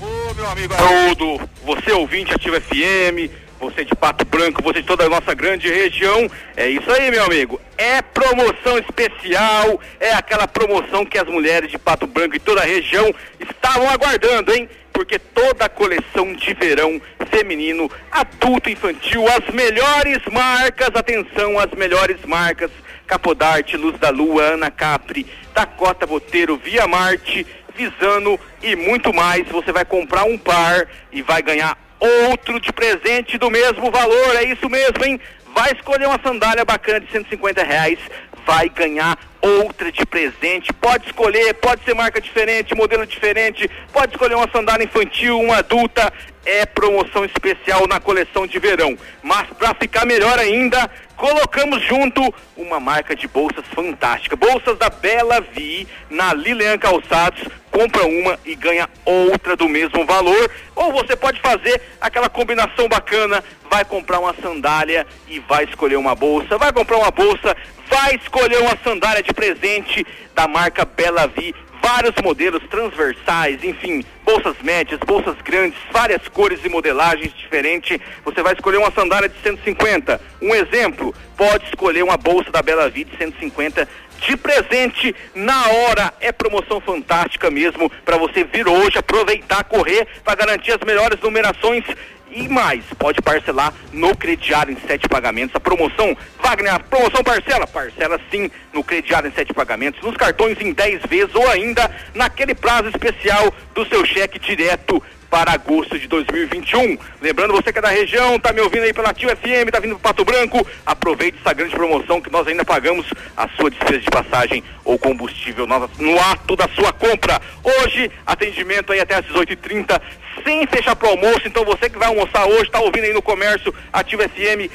Ô, 0.00 0.34
meu 0.34 0.48
amigo 0.50 0.74
Haroldo, 0.74 1.48
você 1.64 1.92
ouvinte 1.92 2.32
Ativa 2.34 2.60
FM, 2.60 3.30
você 3.60 3.84
de 3.84 3.94
Pato 3.94 4.24
Branco, 4.24 4.62
você 4.62 4.80
de 4.80 4.86
toda 4.86 5.04
a 5.04 5.08
nossa 5.08 5.34
grande 5.34 5.68
região, 5.68 6.28
é 6.56 6.68
isso 6.68 6.90
aí, 6.90 7.10
meu 7.10 7.24
amigo. 7.24 7.60
É 7.76 8.00
promoção 8.02 8.78
especial, 8.78 9.80
é 10.00 10.12
aquela 10.12 10.46
promoção 10.48 11.04
que 11.04 11.18
as 11.18 11.26
mulheres 11.28 11.70
de 11.70 11.78
Pato 11.78 12.06
Branco 12.06 12.36
e 12.36 12.40
toda 12.40 12.60
a 12.60 12.64
região 12.64 13.12
estavam 13.40 13.88
aguardando, 13.88 14.52
hein? 14.52 14.68
Porque 14.98 15.16
toda 15.16 15.66
a 15.66 15.68
coleção 15.68 16.32
de 16.32 16.52
verão 16.54 17.00
feminino, 17.30 17.88
adulto, 18.10 18.68
infantil, 18.68 19.24
as 19.28 19.54
melhores 19.54 20.18
marcas, 20.28 20.88
atenção, 20.92 21.56
as 21.56 21.70
melhores 21.70 22.16
marcas, 22.24 22.68
Capodarte, 23.06 23.76
Luz 23.76 23.96
da 24.00 24.10
Lua, 24.10 24.42
Ana 24.42 24.72
Capri, 24.72 25.24
Dakota 25.54 26.04
Boteiro, 26.04 26.56
Via 26.56 26.88
Marte, 26.88 27.46
Visano 27.76 28.40
e 28.60 28.74
muito 28.74 29.14
mais. 29.14 29.46
Você 29.46 29.70
vai 29.70 29.84
comprar 29.84 30.24
um 30.24 30.36
par 30.36 30.88
e 31.12 31.22
vai 31.22 31.42
ganhar 31.42 31.78
outro 32.00 32.58
de 32.58 32.72
presente 32.72 33.38
do 33.38 33.52
mesmo 33.52 33.92
valor. 33.92 34.34
É 34.34 34.42
isso 34.46 34.68
mesmo, 34.68 35.04
hein? 35.04 35.20
Vai 35.54 35.70
escolher 35.74 36.06
uma 36.08 36.20
sandália 36.20 36.64
bacana 36.64 36.98
de 36.98 37.12
150 37.12 37.62
reais, 37.62 38.00
vai 38.48 38.70
ganhar 38.70 39.18
outra 39.42 39.92
de 39.92 40.06
presente. 40.06 40.72
Pode 40.72 41.04
escolher, 41.04 41.52
pode 41.52 41.84
ser 41.84 41.94
marca 41.94 42.18
diferente, 42.18 42.74
modelo 42.74 43.06
diferente, 43.06 43.70
pode 43.92 44.12
escolher 44.12 44.36
uma 44.36 44.50
sandália 44.50 44.84
infantil, 44.84 45.38
uma 45.38 45.58
adulta. 45.58 46.10
é 46.46 46.64
promoção 46.64 47.26
especial 47.26 47.86
na 47.86 48.00
coleção 48.00 48.46
de 48.46 48.58
verão. 48.58 48.96
Mas 49.22 49.46
para 49.58 49.74
ficar 49.74 50.06
melhor 50.06 50.38
ainda, 50.38 50.90
colocamos 51.14 51.82
junto 51.82 52.22
uma 52.56 52.80
marca 52.80 53.14
de 53.14 53.28
bolsas 53.28 53.66
fantástica. 53.74 54.34
Bolsas 54.34 54.78
da 54.78 54.88
Bela 54.88 55.42
Vi 55.42 55.86
na 56.08 56.32
Lilian 56.32 56.78
Calçados. 56.78 57.42
Compra 57.78 58.04
uma 58.06 58.36
e 58.44 58.56
ganha 58.56 58.88
outra 59.04 59.54
do 59.54 59.68
mesmo 59.68 60.04
valor. 60.04 60.50
Ou 60.74 60.92
você 60.92 61.14
pode 61.14 61.40
fazer 61.40 61.80
aquela 62.00 62.28
combinação 62.28 62.88
bacana, 62.88 63.44
vai 63.70 63.84
comprar 63.84 64.18
uma 64.18 64.34
sandália 64.34 65.06
e 65.28 65.38
vai 65.38 65.62
escolher 65.62 65.94
uma 65.94 66.12
bolsa. 66.12 66.58
Vai 66.58 66.72
comprar 66.72 66.96
uma 66.96 67.12
bolsa, 67.12 67.56
vai 67.88 68.16
escolher 68.16 68.58
uma 68.62 68.76
sandália 68.82 69.22
de 69.22 69.32
presente 69.32 70.04
da 70.34 70.48
marca 70.48 70.84
Bela 70.84 71.28
Vi 71.28 71.54
vários 71.80 72.14
modelos 72.22 72.62
transversais, 72.68 73.62
enfim, 73.64 74.04
bolsas 74.24 74.56
médias, 74.62 75.00
bolsas 75.06 75.36
grandes, 75.42 75.78
várias 75.92 76.26
cores 76.28 76.60
e 76.64 76.68
modelagens 76.68 77.32
diferentes. 77.32 77.98
Você 78.24 78.42
vai 78.42 78.54
escolher 78.54 78.78
uma 78.78 78.90
sandália 78.90 79.28
de 79.28 79.40
150. 79.40 80.20
Um 80.42 80.54
exemplo, 80.54 81.14
pode 81.36 81.64
escolher 81.66 82.02
uma 82.02 82.16
bolsa 82.16 82.50
da 82.50 82.60
Bela 82.60 82.90
Vida 82.90 83.10
de 83.12 83.16
150 83.16 83.88
de 84.18 84.36
presente 84.36 85.14
na 85.34 85.68
hora. 85.68 86.12
É 86.20 86.32
promoção 86.32 86.80
fantástica 86.80 87.50
mesmo 87.50 87.90
para 88.04 88.16
você 88.16 88.44
vir 88.44 88.68
hoje, 88.68 88.98
aproveitar, 88.98 89.64
correr 89.64 90.06
para 90.24 90.34
garantir 90.34 90.72
as 90.72 90.86
melhores 90.86 91.20
numerações 91.20 91.84
e 92.30 92.46
mais, 92.46 92.84
pode 92.98 93.22
parcelar 93.22 93.72
no 93.92 94.14
crediário 94.16 94.72
em 94.72 94.86
sete 94.86 95.08
pagamentos. 95.08 95.54
A 95.56 95.60
promoção, 95.60 96.16
Wagner, 96.42 96.74
a 96.74 96.80
promoção 96.80 97.22
parcela? 97.22 97.66
Parcela 97.66 98.20
sim 98.30 98.50
no 98.72 98.84
crediário 98.84 99.28
em 99.28 99.32
sete 99.32 99.52
pagamentos, 99.54 100.02
nos 100.02 100.16
cartões 100.16 100.60
em 100.60 100.72
10 100.72 101.02
vezes 101.08 101.34
ou 101.34 101.48
ainda 101.48 101.90
naquele 102.14 102.54
prazo 102.54 102.88
especial 102.88 103.52
do 103.74 103.86
seu 103.86 104.04
cheque 104.04 104.38
direto 104.38 105.02
para 105.30 105.52
agosto 105.52 105.98
de 105.98 106.06
2021. 106.06 106.98
Lembrando 107.20 107.52
você 107.52 107.72
que 107.72 107.78
é 107.78 107.82
da 107.82 107.88
região, 107.88 108.38
tá 108.38 108.52
me 108.52 108.60
ouvindo 108.60 108.84
aí 108.84 108.92
pela 108.92 109.12
Tio 109.12 109.28
FM, 109.28 109.70
tá 109.70 109.80
vindo 109.80 109.92
pro 109.92 110.00
Pato 110.00 110.24
Branco, 110.24 110.66
aproveite 110.86 111.38
essa 111.40 111.54
grande 111.54 111.74
promoção 111.74 112.20
que 112.20 112.30
nós 112.30 112.46
ainda 112.46 112.64
pagamos 112.64 113.06
a 113.36 113.48
sua 113.50 113.70
despesa 113.70 114.00
de 114.00 114.10
passagem 114.10 114.64
ou 114.84 114.98
combustível 114.98 115.66
no, 115.66 116.20
ato 116.20 116.56
da 116.56 116.68
sua 116.68 116.92
compra. 116.92 117.40
Hoje, 117.62 118.10
atendimento 118.26 118.92
aí 118.92 119.00
até 119.00 119.16
às 119.16 119.26
18h30, 119.26 120.00
sem 120.44 120.66
fechar 120.66 120.96
pro 120.96 121.08
almoço, 121.08 121.42
então 121.46 121.64
você 121.64 121.90
que 121.90 121.98
vai 121.98 122.08
almoçar 122.08 122.46
hoje, 122.46 122.70
tá 122.70 122.80
ouvindo 122.80 123.04
aí 123.04 123.12
no 123.12 123.22
comércio, 123.22 123.74
Ativo 123.92 124.22
FM, 124.22 124.70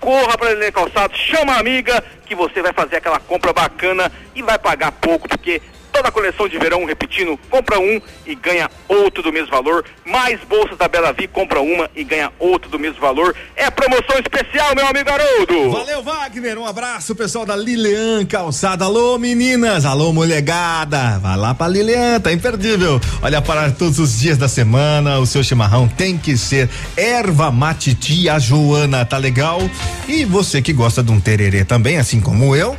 corra 0.00 0.36
para 0.36 0.50
ele 0.50 0.72
calçado, 0.72 1.16
chama 1.16 1.54
a 1.54 1.60
amiga 1.60 2.02
que 2.26 2.34
você 2.34 2.60
vai 2.60 2.72
fazer 2.72 2.96
aquela 2.96 3.20
compra 3.20 3.52
bacana 3.52 4.10
e 4.34 4.42
vai 4.42 4.58
pagar 4.58 4.90
pouco, 4.90 5.28
porque 5.28 5.62
toda 5.92 6.08
a 6.08 6.12
coleção 6.12 6.48
de 6.48 6.58
verão, 6.58 6.84
repetindo, 6.84 7.38
compra 7.50 7.78
um 7.78 8.00
e 8.26 8.34
ganha 8.34 8.70
outro 8.88 9.22
do 9.22 9.32
mesmo 9.32 9.50
valor. 9.50 9.84
Mais 10.04 10.40
bolsas 10.48 10.76
da 10.78 10.88
Bela 10.88 11.12
Vi, 11.12 11.28
compra 11.28 11.60
uma 11.60 11.90
e 11.94 12.02
ganha 12.02 12.32
outro 12.38 12.70
do 12.70 12.78
mesmo 12.78 13.00
valor. 13.00 13.34
É 13.54 13.70
promoção 13.70 14.16
especial, 14.18 14.74
meu 14.74 14.86
amigo 14.86 15.10
Haroldo. 15.10 15.70
Valeu, 15.70 16.02
Wagner. 16.02 16.58
Um 16.58 16.66
abraço, 16.66 17.14
pessoal 17.14 17.44
da 17.44 17.54
Lilian 17.54 18.24
Calçada. 18.24 18.84
Alô, 18.84 19.18
meninas. 19.18 19.84
Alô, 19.84 20.12
molegada. 20.12 21.18
Vai 21.18 21.36
lá 21.36 21.54
pra 21.54 21.68
Lilian, 21.68 22.20
tá 22.20 22.32
imperdível. 22.32 23.00
Olha, 23.20 23.42
para 23.42 23.70
todos 23.70 23.98
os 23.98 24.18
dias 24.18 24.38
da 24.38 24.48
semana, 24.48 25.18
o 25.18 25.26
seu 25.26 25.44
chimarrão 25.44 25.86
tem 25.86 26.16
que 26.16 26.36
ser 26.36 26.68
erva 26.96 27.50
mate 27.50 27.94
tia 27.94 28.38
Joana, 28.38 29.04
tá 29.04 29.18
legal? 29.18 29.60
E 30.08 30.24
você 30.24 30.62
que 30.62 30.72
gosta 30.72 31.02
de 31.02 31.12
um 31.12 31.20
tererê 31.20 31.64
também, 31.64 31.98
assim 31.98 32.20
como 32.20 32.56
eu, 32.56 32.76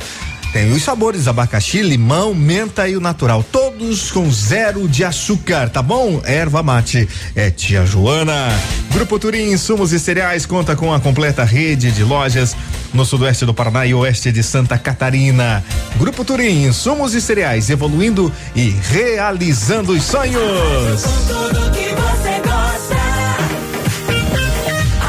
tem 0.54 0.70
os 0.70 0.84
sabores 0.84 1.26
abacaxi, 1.26 1.82
limão, 1.82 2.32
menta 2.32 2.88
e 2.88 2.96
o 2.96 3.00
natural, 3.00 3.42
todos 3.42 4.12
com 4.12 4.30
zero 4.30 4.86
de 4.86 5.04
açúcar, 5.04 5.68
tá 5.68 5.82
bom? 5.82 6.22
Erva 6.24 6.62
mate 6.62 7.08
é 7.34 7.50
tia 7.50 7.84
Joana. 7.84 8.56
Grupo 8.92 9.18
Turim 9.18 9.50
Insumos 9.50 9.92
e 9.92 9.98
Cereais 9.98 10.46
conta 10.46 10.76
com 10.76 10.94
a 10.94 11.00
completa 11.00 11.42
rede 11.42 11.90
de 11.90 12.04
lojas 12.04 12.56
no 12.92 13.04
sudoeste 13.04 13.44
do 13.44 13.52
Paraná 13.52 13.84
e 13.84 13.94
oeste 13.94 14.30
de 14.30 14.44
Santa 14.44 14.78
Catarina. 14.78 15.64
Grupo 15.96 16.24
Turim 16.24 16.66
Insumos 16.66 17.14
e 17.14 17.20
Cereais 17.20 17.68
evoluindo 17.68 18.32
e 18.54 18.70
realizando 18.92 19.90
os 19.90 20.04
sonhos. 20.04 21.02
Tudo 21.26 21.68
que 21.72 21.88
você 21.88 22.40
gosta. 22.44 22.94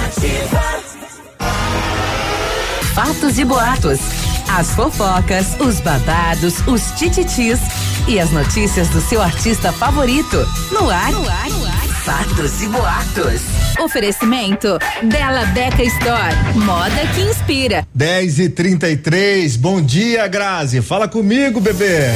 Ativa. 0.07 0.81
Fatos 2.95 3.37
e 3.37 3.45
boatos. 3.45 4.24
As 4.57 4.73
fofocas, 4.73 5.47
os 5.59 5.81
babados, 5.81 6.65
os 6.65 6.89
tititis 6.97 7.59
e 8.07 8.17
as 8.17 8.31
notícias 8.31 8.87
do 8.87 9.01
seu 9.01 9.21
artista 9.21 9.69
favorito. 9.73 10.47
No 10.71 10.89
ar, 10.89 11.11
no 11.11 11.29
ar, 11.29 11.49
no 11.49 11.65
ar. 11.65 11.87
Fatos 12.05 12.61
e 12.61 12.67
boatos. 12.69 13.41
Oferecimento 13.77 14.79
Bela 15.03 15.43
Beca 15.47 15.83
Store. 15.83 16.33
Moda 16.55 17.05
que 17.13 17.19
inspira. 17.19 17.85
10 17.93 18.39
e 18.39 18.49
33 18.49 19.57
bom 19.57 19.81
dia, 19.81 20.25
Grazi. 20.25 20.81
Fala 20.81 21.09
comigo, 21.09 21.59
bebê. 21.59 22.13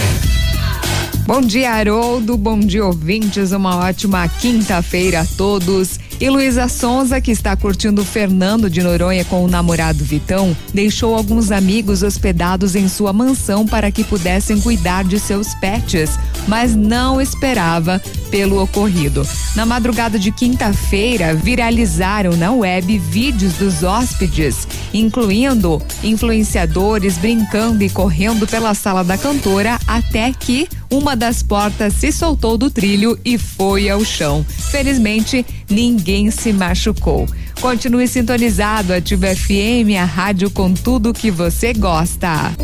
Bom 1.25 1.41
dia, 1.41 1.73
Haroldo. 1.73 2.37
Bom 2.37 2.57
dia, 2.57 2.85
ouvintes. 2.85 3.51
Uma 3.51 3.75
ótima 3.79 4.25
quinta-feira 4.29 5.19
a 5.19 5.25
todos. 5.25 5.99
E 6.21 6.29
Luísa 6.29 6.67
Sonza, 6.67 7.21
que 7.21 7.31
está 7.31 7.55
curtindo 7.55 8.03
Fernando 8.03 8.69
de 8.69 8.83
Noronha 8.83 9.23
com 9.23 9.45
o 9.45 9.47
namorado 9.47 10.03
Vitão, 10.03 10.55
deixou 10.73 11.15
alguns 11.15 11.49
amigos 11.49 12.03
hospedados 12.03 12.75
em 12.75 12.89
sua 12.89 13.13
mansão 13.13 13.65
para 13.65 13.89
que 13.89 14.03
pudessem 14.03 14.59
cuidar 14.59 15.05
de 15.05 15.17
seus 15.17 15.53
pets, 15.55 16.19
mas 16.45 16.75
não 16.75 17.21
esperava 17.21 18.01
pelo 18.29 18.61
ocorrido. 18.61 19.25
Na 19.55 19.65
madrugada 19.65 20.19
de 20.19 20.29
quinta-feira, 20.29 21.33
viralizaram 21.33 22.35
na 22.35 22.51
web 22.51 22.99
vídeos 22.99 23.53
dos 23.53 23.81
hóspedes, 23.81 24.67
incluindo 24.93 25.81
influenciadores 26.03 27.17
brincando 27.17 27.81
e 27.81 27.89
correndo 27.89 28.45
pela 28.45 28.73
sala 28.73 29.05
da 29.05 29.17
cantora 29.17 29.79
até 29.87 30.33
que 30.33 30.67
uma 30.89 31.15
das 31.15 31.43
portas 31.43 31.93
se 31.93 32.11
soltou 32.11 32.57
do 32.57 32.69
trilho 32.69 33.17
e 33.23 33.37
foi 33.37 33.89
ao 33.89 34.03
chão. 34.03 34.45
Felizmente, 34.71 35.45
ninguém 35.69 36.31
se 36.31 36.51
machucou. 36.51 37.27
Continue 37.61 38.07
sintonizado, 38.07 38.93
Ativa 38.93 39.27
FM, 39.35 39.95
a 39.99 40.05
rádio 40.05 40.49
com 40.49 40.73
tudo 40.73 41.13
que 41.13 41.29
você 41.29 41.73
gosta. 41.73 42.55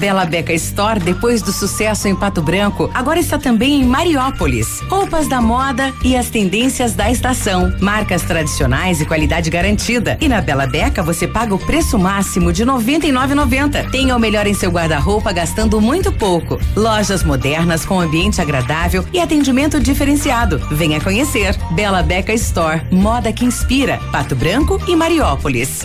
Bela 0.00 0.24
Beca 0.24 0.54
Store, 0.54 0.98
depois 0.98 1.42
do 1.42 1.52
sucesso 1.52 2.08
em 2.08 2.16
Pato 2.16 2.40
Branco, 2.40 2.90
agora 2.94 3.20
está 3.20 3.38
também 3.38 3.82
em 3.82 3.84
Mariópolis. 3.84 4.80
Roupas 4.88 5.28
da 5.28 5.42
moda 5.42 5.92
e 6.02 6.16
as 6.16 6.30
tendências 6.30 6.94
da 6.94 7.10
estação. 7.10 7.70
Marcas 7.82 8.22
tradicionais 8.22 9.02
e 9.02 9.04
qualidade 9.04 9.50
garantida. 9.50 10.16
E 10.18 10.26
na 10.26 10.40
Bela 10.40 10.66
Beca 10.66 11.02
você 11.02 11.28
paga 11.28 11.54
o 11.54 11.58
preço 11.58 11.98
máximo 11.98 12.50
de 12.50 12.64
R$ 12.64 12.70
99,90. 12.70 13.90
Tenha 13.90 14.16
o 14.16 14.18
melhor 14.18 14.46
em 14.46 14.54
seu 14.54 14.70
guarda-roupa 14.70 15.32
gastando 15.32 15.78
muito 15.82 16.10
pouco. 16.10 16.58
Lojas 16.74 17.22
modernas 17.22 17.84
com 17.84 18.00
ambiente 18.00 18.40
agradável 18.40 19.04
e 19.12 19.20
atendimento 19.20 19.78
diferenciado. 19.78 20.58
Venha 20.70 20.98
conhecer. 20.98 21.54
Bela 21.72 22.02
Beca 22.02 22.32
Store, 22.32 22.80
moda 22.90 23.34
que 23.34 23.44
inspira. 23.44 24.00
Pato 24.10 24.34
Branco 24.34 24.80
e 24.88 24.96
Mariópolis. 24.96 25.82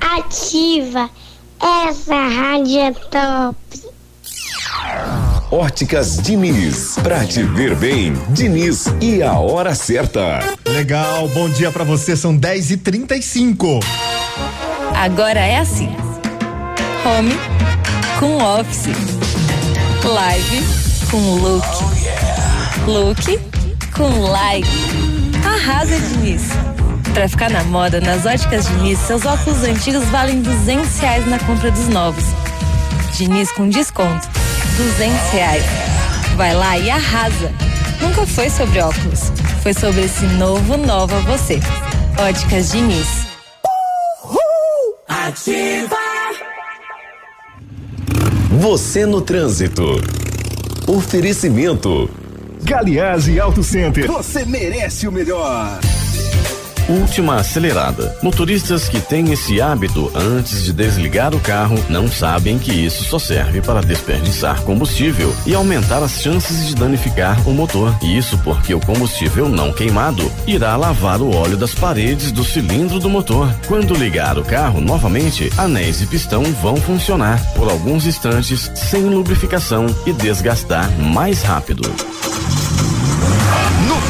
Ativa. 0.00 1.10
Essa 1.62 2.16
rádio 2.16 2.80
é 2.80 2.92
top. 2.92 3.56
Óticas 5.48 6.16
Diniz, 6.16 6.96
pra 7.00 7.24
te 7.24 7.44
ver 7.44 7.76
bem, 7.76 8.14
Diniz 8.30 8.86
e 9.00 9.22
a 9.22 9.34
hora 9.38 9.72
certa. 9.72 10.40
Legal, 10.66 11.28
bom 11.28 11.48
dia 11.48 11.70
pra 11.70 11.84
você, 11.84 12.16
são 12.16 12.36
10 12.36 12.72
e 12.72 12.76
35 12.78 13.78
Agora 14.92 15.38
é 15.38 15.58
assim: 15.58 15.94
home 17.06 17.34
com 18.18 18.38
office, 18.42 18.88
live 20.02 20.62
com 21.12 21.34
look, 21.36 21.66
look 22.86 23.38
com 23.96 24.20
like. 24.30 24.68
Arrasa, 25.46 25.96
Diniz. 26.00 26.42
Pra 27.14 27.28
ficar 27.28 27.50
na 27.50 27.62
moda, 27.64 28.00
nas 28.00 28.24
óticas 28.24 28.66
Diniz, 28.66 28.98
seus 29.00 29.26
óculos 29.26 29.62
antigos 29.64 30.04
valem 30.06 30.40
200 30.40 30.98
reais 30.98 31.26
na 31.28 31.38
compra 31.40 31.70
dos 31.70 31.88
novos. 31.88 32.24
Diniz 33.16 33.52
com 33.52 33.68
desconto, 33.68 34.28
200 34.76 35.30
reais. 35.30 35.62
Vai 36.36 36.54
lá 36.54 36.78
e 36.78 36.90
arrasa. 36.90 37.52
Nunca 38.00 38.26
foi 38.26 38.48
sobre 38.48 38.80
óculos, 38.80 39.30
foi 39.62 39.74
sobre 39.74 40.06
esse 40.06 40.24
novo 40.24 40.78
Nova 40.78 41.20
Você. 41.20 41.60
Óticas 42.18 42.72
Diniz. 42.72 43.26
Ativa. 45.06 45.96
Você 48.58 49.04
no 49.04 49.20
trânsito. 49.20 49.82
Oferecimento. 50.86 52.08
Galiage 52.62 53.38
Auto 53.38 53.62
Center. 53.62 54.06
Você 54.10 54.44
merece 54.44 55.06
o 55.06 55.12
melhor. 55.12 55.78
Última 56.88 57.36
acelerada. 57.36 58.16
Motoristas 58.22 58.88
que 58.88 59.00
têm 59.00 59.32
esse 59.32 59.60
hábito 59.60 60.10
antes 60.14 60.64
de 60.64 60.72
desligar 60.72 61.34
o 61.34 61.40
carro 61.40 61.76
não 61.88 62.08
sabem 62.08 62.58
que 62.58 62.72
isso 62.72 63.04
só 63.04 63.18
serve 63.18 63.60
para 63.60 63.80
desperdiçar 63.80 64.62
combustível 64.62 65.34
e 65.46 65.54
aumentar 65.54 66.02
as 66.02 66.20
chances 66.20 66.66
de 66.66 66.74
danificar 66.74 67.38
o 67.48 67.52
motor. 67.52 67.94
Isso 68.02 68.36
porque 68.38 68.74
o 68.74 68.80
combustível 68.80 69.48
não 69.48 69.72
queimado 69.72 70.30
irá 70.46 70.76
lavar 70.76 71.20
o 71.20 71.34
óleo 71.34 71.56
das 71.56 71.74
paredes 71.74 72.32
do 72.32 72.44
cilindro 72.44 72.98
do 72.98 73.08
motor. 73.08 73.48
Quando 73.68 73.94
ligar 73.94 74.36
o 74.36 74.44
carro 74.44 74.80
novamente, 74.80 75.50
anéis 75.56 76.02
e 76.02 76.06
pistão 76.06 76.42
vão 76.60 76.76
funcionar 76.76 77.40
por 77.54 77.70
alguns 77.70 78.06
instantes 78.06 78.70
sem 78.74 79.02
lubrificação 79.02 79.86
e 80.04 80.12
desgastar 80.12 80.90
mais 80.98 81.42
rápido. 81.42 81.82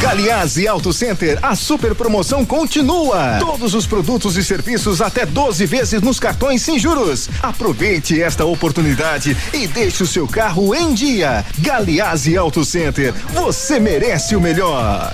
Galiase 0.03 0.67
Auto 0.67 0.93
Center, 0.93 1.39
a 1.41 1.55
super 1.55 1.95
promoção 1.95 2.45
continua. 2.45 3.39
Todos 3.39 3.73
os 3.73 3.87
produtos 3.87 4.37
e 4.37 4.43
serviços 4.43 5.01
até 5.01 5.25
12 5.25 5.65
vezes 5.65 6.03
nos 6.03 6.19
cartões 6.19 6.61
sem 6.61 6.77
juros. 6.77 7.31
Aproveite 7.41 8.21
esta 8.21 8.45
oportunidade 8.45 9.37
e 9.53 9.69
deixe 9.69 10.03
o 10.03 10.07
seu 10.07 10.27
carro 10.27 10.75
em 10.75 10.93
dia. 10.93 11.45
Galiase 11.57 12.37
Auto 12.37 12.65
Center, 12.65 13.15
você 13.33 13.79
merece 13.79 14.35
o 14.35 14.41
melhor. 14.41 15.13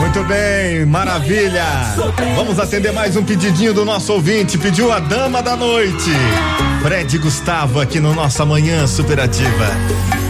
Muito 0.00 0.24
bem, 0.24 0.86
maravilha. 0.86 1.94
Vamos 2.34 2.58
atender 2.58 2.90
mais 2.90 3.16
um 3.16 3.22
pedidinho 3.22 3.74
do 3.74 3.84
nosso 3.84 4.14
ouvinte. 4.14 4.56
Pediu 4.56 4.90
a 4.90 4.98
dama 4.98 5.42
da 5.42 5.54
noite. 5.54 6.10
Fred 6.80 7.18
Gustavo 7.18 7.80
aqui 7.80 8.00
no 8.00 8.14
Nossa 8.14 8.46
Manhã 8.46 8.86
Superativa. 8.86 10.27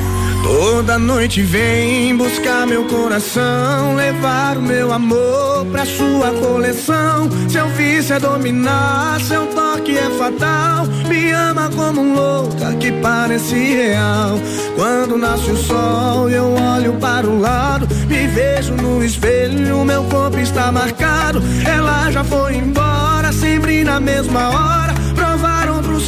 Toda 0.48 0.98
noite 0.98 1.42
vem 1.42 2.16
buscar 2.16 2.66
meu 2.66 2.86
coração, 2.86 3.94
levar 3.94 4.56
o 4.56 4.62
meu 4.62 4.90
amor 4.90 5.66
pra 5.70 5.84
sua 5.84 6.30
coleção. 6.40 7.28
Seu 7.50 7.68
vício 7.68 8.14
é 8.14 8.18
dominar, 8.18 9.20
seu 9.20 9.46
toque 9.48 9.98
é 9.98 10.08
fatal. 10.08 10.86
Me 11.06 11.32
ama 11.32 11.68
como 11.76 12.00
um 12.00 12.14
louca 12.14 12.74
que 12.76 12.90
parece 12.92 13.56
real. 13.56 14.40
Quando 14.74 15.18
nasce 15.18 15.50
o 15.50 15.56
sol, 15.58 16.30
eu 16.30 16.54
olho 16.54 16.94
para 16.94 17.26
o 17.26 17.38
lado, 17.38 17.86
me 18.06 18.26
vejo 18.28 18.72
no 18.72 19.04
espelho, 19.04 19.84
meu 19.84 20.02
corpo 20.04 20.38
está 20.38 20.72
marcado. 20.72 21.42
Ela 21.66 22.10
já 22.10 22.24
foi 22.24 22.56
embora, 22.56 23.34
sempre 23.34 23.84
na 23.84 24.00
mesma 24.00 24.48
hora 24.48 24.87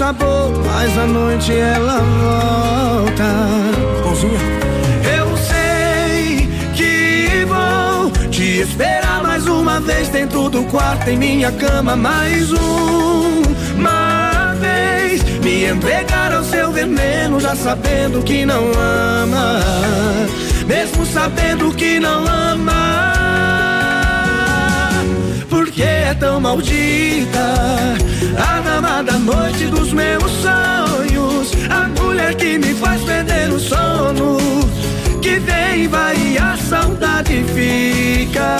sabor, 0.01 0.51
mas 0.65 0.97
à 0.97 1.07
noite 1.07 1.53
ela 1.53 1.99
volta. 1.99 3.25
Eu 5.15 5.37
sei 5.37 6.49
que 6.75 7.45
vou 7.45 8.11
te 8.31 8.63
esperar 8.63 9.23
mais 9.23 9.47
uma 9.47 9.79
vez 9.79 10.09
dentro 10.09 10.49
do 10.49 10.65
quarto, 10.65 11.11
em 11.11 11.19
minha 11.19 11.53
cama, 11.53 11.97
mais 11.97 12.51
uma 12.51 14.55
vez. 14.55 15.23
Me 15.45 15.67
entregar 15.67 16.33
ao 16.33 16.45
seu 16.45 16.73
veneno, 16.73 17.39
já 17.39 17.55
sabendo 17.55 18.23
que 18.23 18.47
não 18.47 18.73
ama, 18.73 19.61
mesmo 20.67 21.05
sabendo 21.05 21.75
que 21.75 22.01
não 22.01 22.25
ama 22.27 23.01
porque 25.71 25.83
é 25.85 26.13
tão 26.19 26.41
maldita. 26.41 27.55
A 28.37 28.61
dama 28.61 29.03
da 29.05 29.13
noite 29.13 29.67
dos 29.67 29.93
meus 29.93 30.31
sonhos. 30.43 31.53
A 31.71 31.87
mulher 32.03 32.35
que 32.35 32.59
me 32.59 32.75
faz 32.75 33.01
perder 33.03 33.53
o 33.53 33.61
sono. 33.61 34.37
Que 35.23 35.39
vem, 35.39 35.87
vai 35.87 36.17
e 36.17 36.39
a 36.39 36.57
saudade 36.57 37.45
fica. 37.55 38.57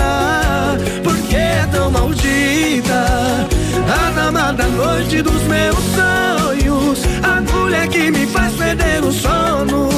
Porque 1.03 1.35
é 1.35 1.69
tão 1.73 1.91
maldita. 1.91 3.49
A 3.93 4.11
dama 4.13 4.53
da 4.53 4.69
noite 4.69 5.21
dos 5.21 5.43
meus 5.49 5.83
sonhos. 5.99 7.01
A 7.25 7.41
mulher 7.41 7.89
que 7.89 8.09
me 8.13 8.25
faz 8.27 8.55
perder 8.55 9.03
o 9.03 9.11
sono. 9.11 9.89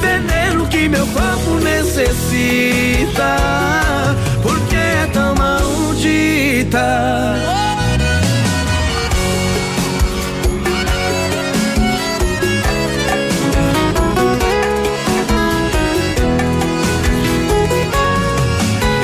Veneno 0.00 0.68
que 0.68 0.88
meu 0.88 1.06
corpo 1.08 1.58
necessita. 1.64 3.36
Porque 4.40 4.77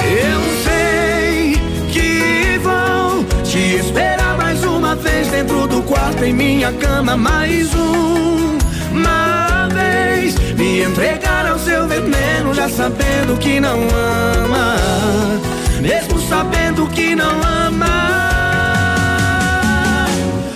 eu 0.07 0.41
sei 0.63 1.59
que 1.93 2.61
vou 2.63 3.25
te 3.43 3.77
esperar 3.77 4.37
mais 4.39 4.63
uma 4.63 4.95
vez 4.95 5.27
dentro 5.29 5.67
do 5.67 5.83
quarto 5.83 6.25
em 6.25 6.33
minha 6.33 6.73
cama 6.75 7.17
mais 7.17 7.75
uma 7.75 9.69
vez. 9.69 10.37
Me 10.57 10.85
entregar 10.85 11.47
ao 11.47 11.59
seu 11.59 11.89
veneno 11.89 12.55
já 12.55 12.69
sabendo 12.69 13.37
que 13.41 13.59
não 13.59 13.81
ama 13.81 15.54
sabendo 16.45 16.87
que 16.89 17.15
não 17.15 17.41
ama. 17.43 18.11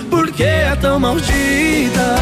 Porque 0.09 0.43
é 0.43 0.75
tão 0.79 0.99
maldita 0.99 2.15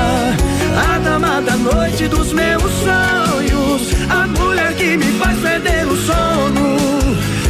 a 0.90 1.00
dama 1.00 1.42
da 1.42 1.56
noite 1.58 2.08
dos 2.08 2.32
meus 2.34 2.72
sonhos, 2.86 3.82
a 4.10 4.28
mulher 4.40 4.74
que 4.76 4.98
me 4.98 5.12
faz 5.20 5.38
perder 5.40 5.88
o 5.88 5.98
sono, 5.98 6.78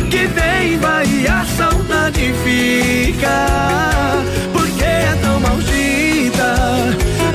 que 0.09 0.28
vem 0.28 0.78
vai 0.80 1.05
e 1.05 1.28
a 1.28 1.45
saudade 1.57 2.34
fica. 2.43 3.47
Porque 4.53 4.84
é 4.84 5.18
tão 5.22 5.39
maldita 5.39 6.55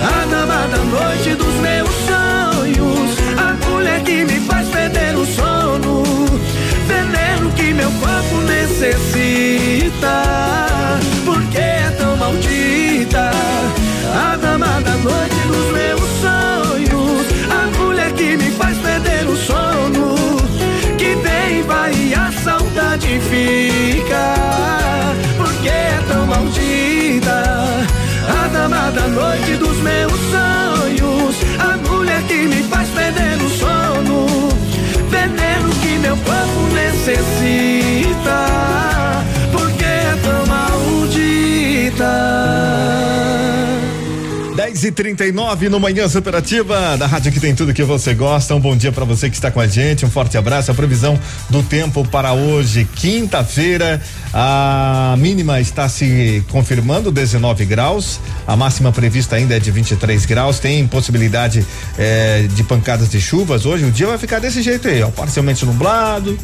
a 0.00 0.26
dama 0.26 0.68
da 0.68 0.78
noite 0.78 1.34
dos 1.34 1.41
meu 7.72 7.90
corpo 7.92 8.36
necessita. 8.46 10.22
Porque 11.24 11.58
é 11.58 11.90
tão 11.98 12.16
maldita? 12.16 13.30
A 14.14 14.36
dama 14.36 14.80
da 14.82 14.96
noite 14.96 15.36
dos 15.46 15.72
meus 15.72 16.00
sonhos, 16.20 17.26
a 17.50 17.66
mulher 17.78 18.12
que 18.12 18.36
me 18.36 18.50
faz 18.52 18.76
perder 18.78 19.26
o 19.26 19.36
sono, 19.36 20.14
que 20.98 21.14
vem 21.16 21.62
vai 21.62 21.92
e 21.94 22.14
a 22.14 22.30
saudade 22.42 23.20
fica. 23.20 24.34
Porque 25.36 25.68
é 25.68 25.98
tão 26.08 26.26
maldita? 26.26 27.42
A 28.28 28.48
dama 28.48 28.90
da 28.90 29.08
noite 29.08 29.56
dos 29.56 29.76
meus 29.78 30.12
sonhos. 30.12 30.81
necessita, 37.12 38.46
porque 39.52 39.84
é 39.84 40.16
tão 40.22 40.46
maldita. 40.46 42.12
10 44.56 44.84
e 44.84 44.92
39 44.92 45.68
no 45.68 45.80
Manhã 45.80 46.08
Superativa, 46.08 46.96
da 46.96 47.06
rádio 47.06 47.32
que 47.32 47.40
tem 47.40 47.54
tudo 47.54 47.74
que 47.74 47.82
você 47.82 48.14
gosta. 48.14 48.54
Um 48.54 48.60
bom 48.60 48.76
dia 48.76 48.92
para 48.92 49.04
você 49.04 49.28
que 49.28 49.34
está 49.34 49.50
com 49.50 49.60
a 49.60 49.66
gente, 49.66 50.06
um 50.06 50.10
forte 50.10 50.38
abraço. 50.38 50.70
A 50.70 50.74
previsão 50.74 51.18
do 51.50 51.62
tempo 51.62 52.06
para 52.08 52.32
hoje, 52.32 52.86
quinta-feira, 52.96 54.00
a 54.32 55.14
mínima 55.18 55.60
está 55.60 55.88
se 55.88 56.42
confirmando 56.50 57.10
19 57.10 57.64
graus, 57.64 58.20
a 58.46 58.56
máxima 58.56 58.92
prevista 58.92 59.36
ainda 59.36 59.56
é 59.56 59.58
de 59.58 59.70
23 59.70 60.24
graus. 60.26 60.58
Tem 60.58 60.86
possibilidade 60.86 61.66
eh, 61.98 62.46
de 62.54 62.62
pancadas 62.62 63.10
de 63.10 63.20
chuvas 63.20 63.66
hoje. 63.66 63.84
O 63.84 63.90
dia 63.90 64.06
vai 64.06 64.18
ficar 64.18 64.38
desse 64.38 64.62
jeito 64.62 64.88
aí, 64.88 65.02
ó, 65.02 65.10
parcialmente 65.10 65.64
nublado. 65.66 66.38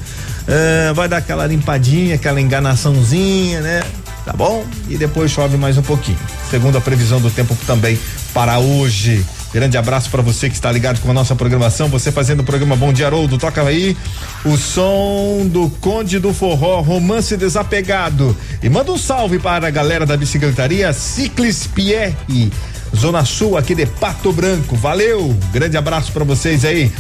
Ah, 0.48 0.92
vai 0.94 1.08
dar 1.08 1.18
aquela 1.18 1.46
limpadinha, 1.46 2.14
aquela 2.14 2.40
enganaçãozinha, 2.40 3.60
né? 3.60 3.82
Tá 4.24 4.32
bom? 4.32 4.64
E 4.88 4.96
depois 4.96 5.30
chove 5.30 5.56
mais 5.56 5.76
um 5.78 5.82
pouquinho. 5.82 6.18
Segundo 6.50 6.76
a 6.76 6.80
previsão 6.80 7.20
do 7.20 7.30
tempo 7.30 7.56
também 7.66 7.98
para 8.32 8.58
hoje. 8.58 9.24
Grande 9.52 9.78
abraço 9.78 10.10
para 10.10 10.20
você 10.20 10.50
que 10.50 10.54
está 10.54 10.70
ligado 10.70 11.00
com 11.00 11.10
a 11.10 11.14
nossa 11.14 11.34
programação. 11.34 11.88
Você 11.88 12.12
fazendo 12.12 12.40
o 12.40 12.44
programa 12.44 12.76
Bom 12.76 12.92
Dia 12.92 13.06
Haroldo. 13.06 13.38
Toca 13.38 13.62
aí 13.62 13.96
o 14.44 14.56
som 14.58 15.46
do 15.50 15.70
Conde 15.80 16.18
do 16.18 16.34
Forró, 16.34 16.80
Romance 16.80 17.34
Desapegado. 17.36 18.36
E 18.62 18.68
manda 18.68 18.92
um 18.92 18.98
salve 18.98 19.38
para 19.38 19.66
a 19.66 19.70
galera 19.70 20.04
da 20.04 20.16
bicicletaria 20.16 20.92
Ciclis 20.92 21.66
Pierre, 21.66 22.52
Zona 22.94 23.24
Sul 23.24 23.56
aqui 23.56 23.74
de 23.74 23.86
Pato 23.86 24.30
Branco. 24.30 24.76
Valeu! 24.76 25.34
Grande 25.52 25.78
abraço 25.78 26.12
para 26.12 26.24
vocês 26.24 26.66
aí. 26.66 26.92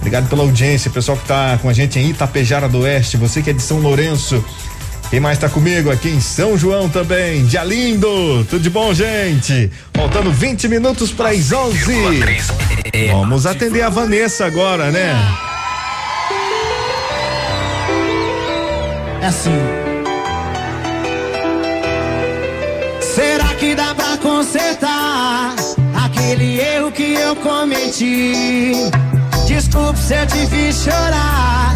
Obrigado 0.00 0.28
pela 0.28 0.42
audiência, 0.42 0.90
pessoal 0.90 1.16
que 1.16 1.24
está 1.24 1.58
com 1.60 1.68
a 1.68 1.72
gente 1.72 1.98
em 1.98 2.08
Itapejara 2.10 2.68
do 2.68 2.80
Oeste, 2.80 3.16
você 3.16 3.42
que 3.42 3.50
é 3.50 3.52
de 3.52 3.62
São 3.62 3.78
Lourenço. 3.78 4.42
Quem 5.10 5.20
mais 5.20 5.36
está 5.36 5.48
comigo 5.48 5.90
aqui 5.90 6.08
em 6.08 6.20
São 6.20 6.56
João 6.56 6.88
também? 6.88 7.44
Dia 7.44 7.64
lindo! 7.64 8.44
Tudo 8.48 8.62
de 8.62 8.70
bom, 8.70 8.94
gente? 8.94 9.70
Faltando 9.92 10.30
20 10.32 10.68
minutos 10.68 11.10
para 11.10 11.30
as 11.30 11.52
11. 11.52 11.78
Vamos 13.10 13.44
atender 13.44 13.82
a 13.82 13.88
Vanessa 13.88 14.46
agora, 14.46 14.90
né? 14.90 15.14
É 19.20 19.26
assim. 19.26 19.50
Será 23.00 23.54
que 23.54 23.74
dá 23.74 23.94
pra 23.94 24.16
consertar 24.16 25.56
aquele 25.94 26.58
erro 26.58 26.90
que 26.90 27.14
eu 27.14 27.36
cometi? 27.36 28.72
Desculpe 29.60 29.98
se 29.98 30.14
eu 30.14 30.26
te 30.26 30.46
fiz 30.46 30.84
chorar. 30.84 31.74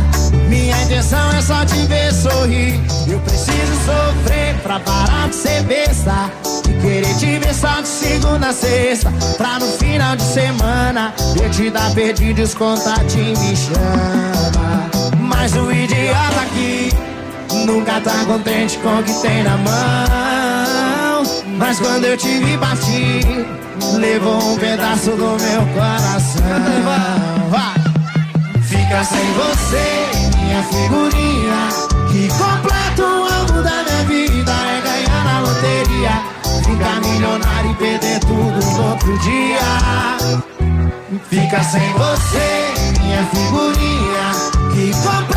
Minha 0.49 0.75
intenção 0.85 1.31
é 1.33 1.43
só 1.43 1.67
te 1.67 1.77
ver 1.87 2.15
sorrir. 2.15 2.81
Eu 3.07 3.21
preciso 3.21 3.75
sofrer 3.85 4.55
pra 4.63 4.81
parar 4.81 5.29
de 5.29 5.35
ser 5.35 5.63
besta. 5.65 6.31
E 6.67 6.73
querer 6.81 7.15
te 7.19 7.39
ver 7.39 7.53
só 7.53 7.83
de 7.83 7.89
segunda 7.89 8.49
a 8.49 8.53
sexta. 8.55 9.13
Pra 9.37 9.59
no 9.59 9.67
final 9.73 10.17
de 10.17 10.23
semana 10.23 11.13
eu 11.39 11.51
te 11.51 11.69
dar 11.69 11.93
perdido 11.93 12.41
e 12.41 12.45
os 12.45 12.55
contatinhos 12.55 13.39
me 13.39 13.55
chama. 13.55 14.91
Mas 15.19 15.55
o 15.55 15.71
idiota 15.71 16.41
aqui 16.41 16.91
nunca 17.67 18.01
tá 18.01 18.25
contente 18.25 18.79
com 18.79 18.99
o 18.99 19.03
que 19.03 19.13
tem 19.21 19.43
na 19.43 19.59
mão. 19.59 20.44
Mas 21.57 21.79
quando 21.79 22.05
eu 22.05 22.17
te 22.17 22.39
vi 22.39 22.59
partir, 22.59 23.47
levou 23.97 24.53
um 24.53 24.57
pedaço 24.59 25.11
do 25.11 25.37
meu 25.41 25.67
coração. 25.75 26.43
Fica 28.63 29.05
sem 29.05 29.33
você, 29.33 30.11
minha 30.39 30.63
figurinha. 30.65 31.69
Que 32.11 32.29
completa 32.29 33.03
o 33.03 33.33
alvo 33.33 33.63
da 33.63 33.83
minha 33.85 34.05
vida 34.05 34.53
é 34.53 34.81
ganhar 34.81 35.25
na 35.25 35.41
loteria. 35.41 36.23
Ficar 36.65 37.01
milionário 37.01 37.71
e 37.71 37.75
perder 37.75 38.21
tudo 38.21 38.65
no 38.65 38.91
outro 38.91 39.19
dia. 39.19 39.61
Fica 41.29 41.63
sem 41.63 41.93
você, 41.93 42.73
minha 43.01 43.25
figurinha. 43.27 44.33
Que 44.73 44.93
completa 45.03 45.34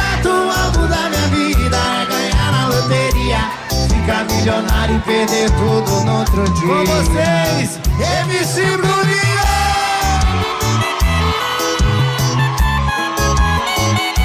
Ficar 4.08 4.24
milionário 4.24 4.96
e 4.96 5.00
perder 5.02 5.52
tudo 5.52 5.92
no 6.06 6.20
outro 6.20 6.44
dia. 6.52 6.66
Com 6.66 6.86
vocês, 6.86 7.78
MC 8.24 8.62
Bruninho! 8.78 9.18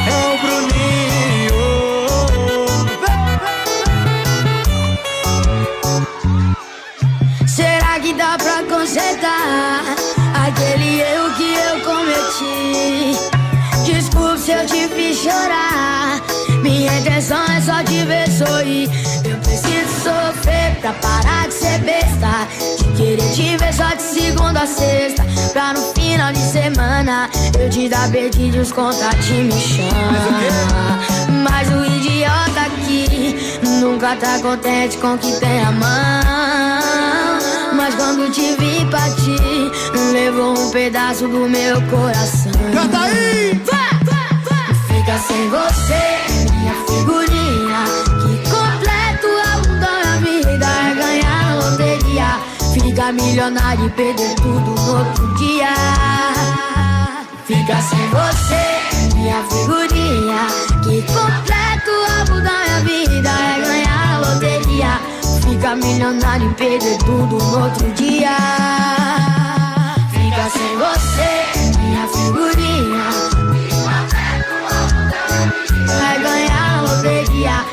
É 0.06 0.10
o 0.28 0.38
Bruninho. 0.38 1.64
Será 7.48 7.98
que 7.98 8.14
dá 8.14 8.38
pra 8.38 8.62
consertar 8.62 9.82
aquele 10.46 11.00
erro 11.00 11.34
que 11.34 11.54
eu 11.54 11.80
cometi? 11.80 13.18
Desculpe 13.84 14.38
se 14.38 14.52
eu 14.52 14.64
te 14.64 14.86
fiz 14.94 15.18
chorar. 15.18 16.22
Minha 16.62 16.96
intenção 17.00 17.44
é 17.46 17.60
só 17.60 17.82
te 17.82 18.04
ver 18.04 18.30
sorrir. 18.30 18.88
Preciso 19.52 20.00
sofrer 20.04 20.76
pra 20.80 20.94
parar 20.94 21.46
de 21.46 21.52
ser 21.52 21.78
besta. 21.80 22.48
De 22.78 22.84
querer 22.96 23.32
te 23.32 23.56
ver 23.58 23.74
só 23.74 23.94
de 23.94 24.02
segunda 24.02 24.62
a 24.62 24.66
sexta. 24.66 25.22
Pra 25.52 25.74
no 25.74 25.92
final 25.92 26.32
de 26.32 26.40
semana 26.40 27.28
eu 27.60 27.68
te 27.68 27.86
dar 27.86 28.10
perdido 28.10 28.62
os 28.62 28.72
contatinhos 28.72 29.54
me 29.54 29.60
chamam. 29.60 29.92
Mas 31.44 31.68
o 31.68 31.84
idiota 31.84 32.62
aqui 32.62 33.60
nunca 33.78 34.16
tá 34.16 34.38
contente 34.38 34.96
com 34.96 35.16
o 35.16 35.18
que 35.18 35.32
tem 35.32 35.60
a 35.60 35.70
mão. 35.70 37.38
Mas 37.74 37.94
quando 37.94 38.32
te 38.32 38.56
vi 38.56 38.86
partir, 38.90 39.70
levou 40.12 40.58
um 40.58 40.70
pedaço 40.70 41.28
do 41.28 41.46
meu 41.46 41.78
coração. 41.90 42.52
Canta 42.72 43.00
aí! 43.00 43.60
Fica 44.88 45.18
sem 45.18 45.50
você, 45.50 46.21
Fica 52.92 53.10
milionário 53.10 53.86
e 53.86 53.88
perder 53.88 54.34
tudo 54.34 54.74
no 54.74 54.98
outro 54.98 55.34
dia. 55.36 55.72
Fica 57.46 57.80
sem 57.80 58.06
você, 58.10 59.14
minha 59.14 59.42
figurinha. 59.44 60.46
Que 60.84 61.00
completo 61.00 61.90
algo 62.18 62.42
da 62.42 62.52
minha 62.52 62.80
vida 62.84 63.30
é 63.30 63.60
ganhar 63.64 64.06
na 64.08 64.18
loteria. 64.18 65.00
Fica 65.40 65.74
milionário 65.74 66.50
e 66.50 66.54
perder 66.54 66.98
tudo 66.98 67.38
no 67.38 67.64
outro 67.64 67.90
dia. 67.92 68.36
Fica 70.10 70.50
sem 70.50 70.76
você, 70.76 71.78
minha 71.78 72.06
figurinha. 72.08 73.04
Vai 75.86 76.18
ganhar 76.20 76.78
a 76.78 76.82
loteria 76.82 77.64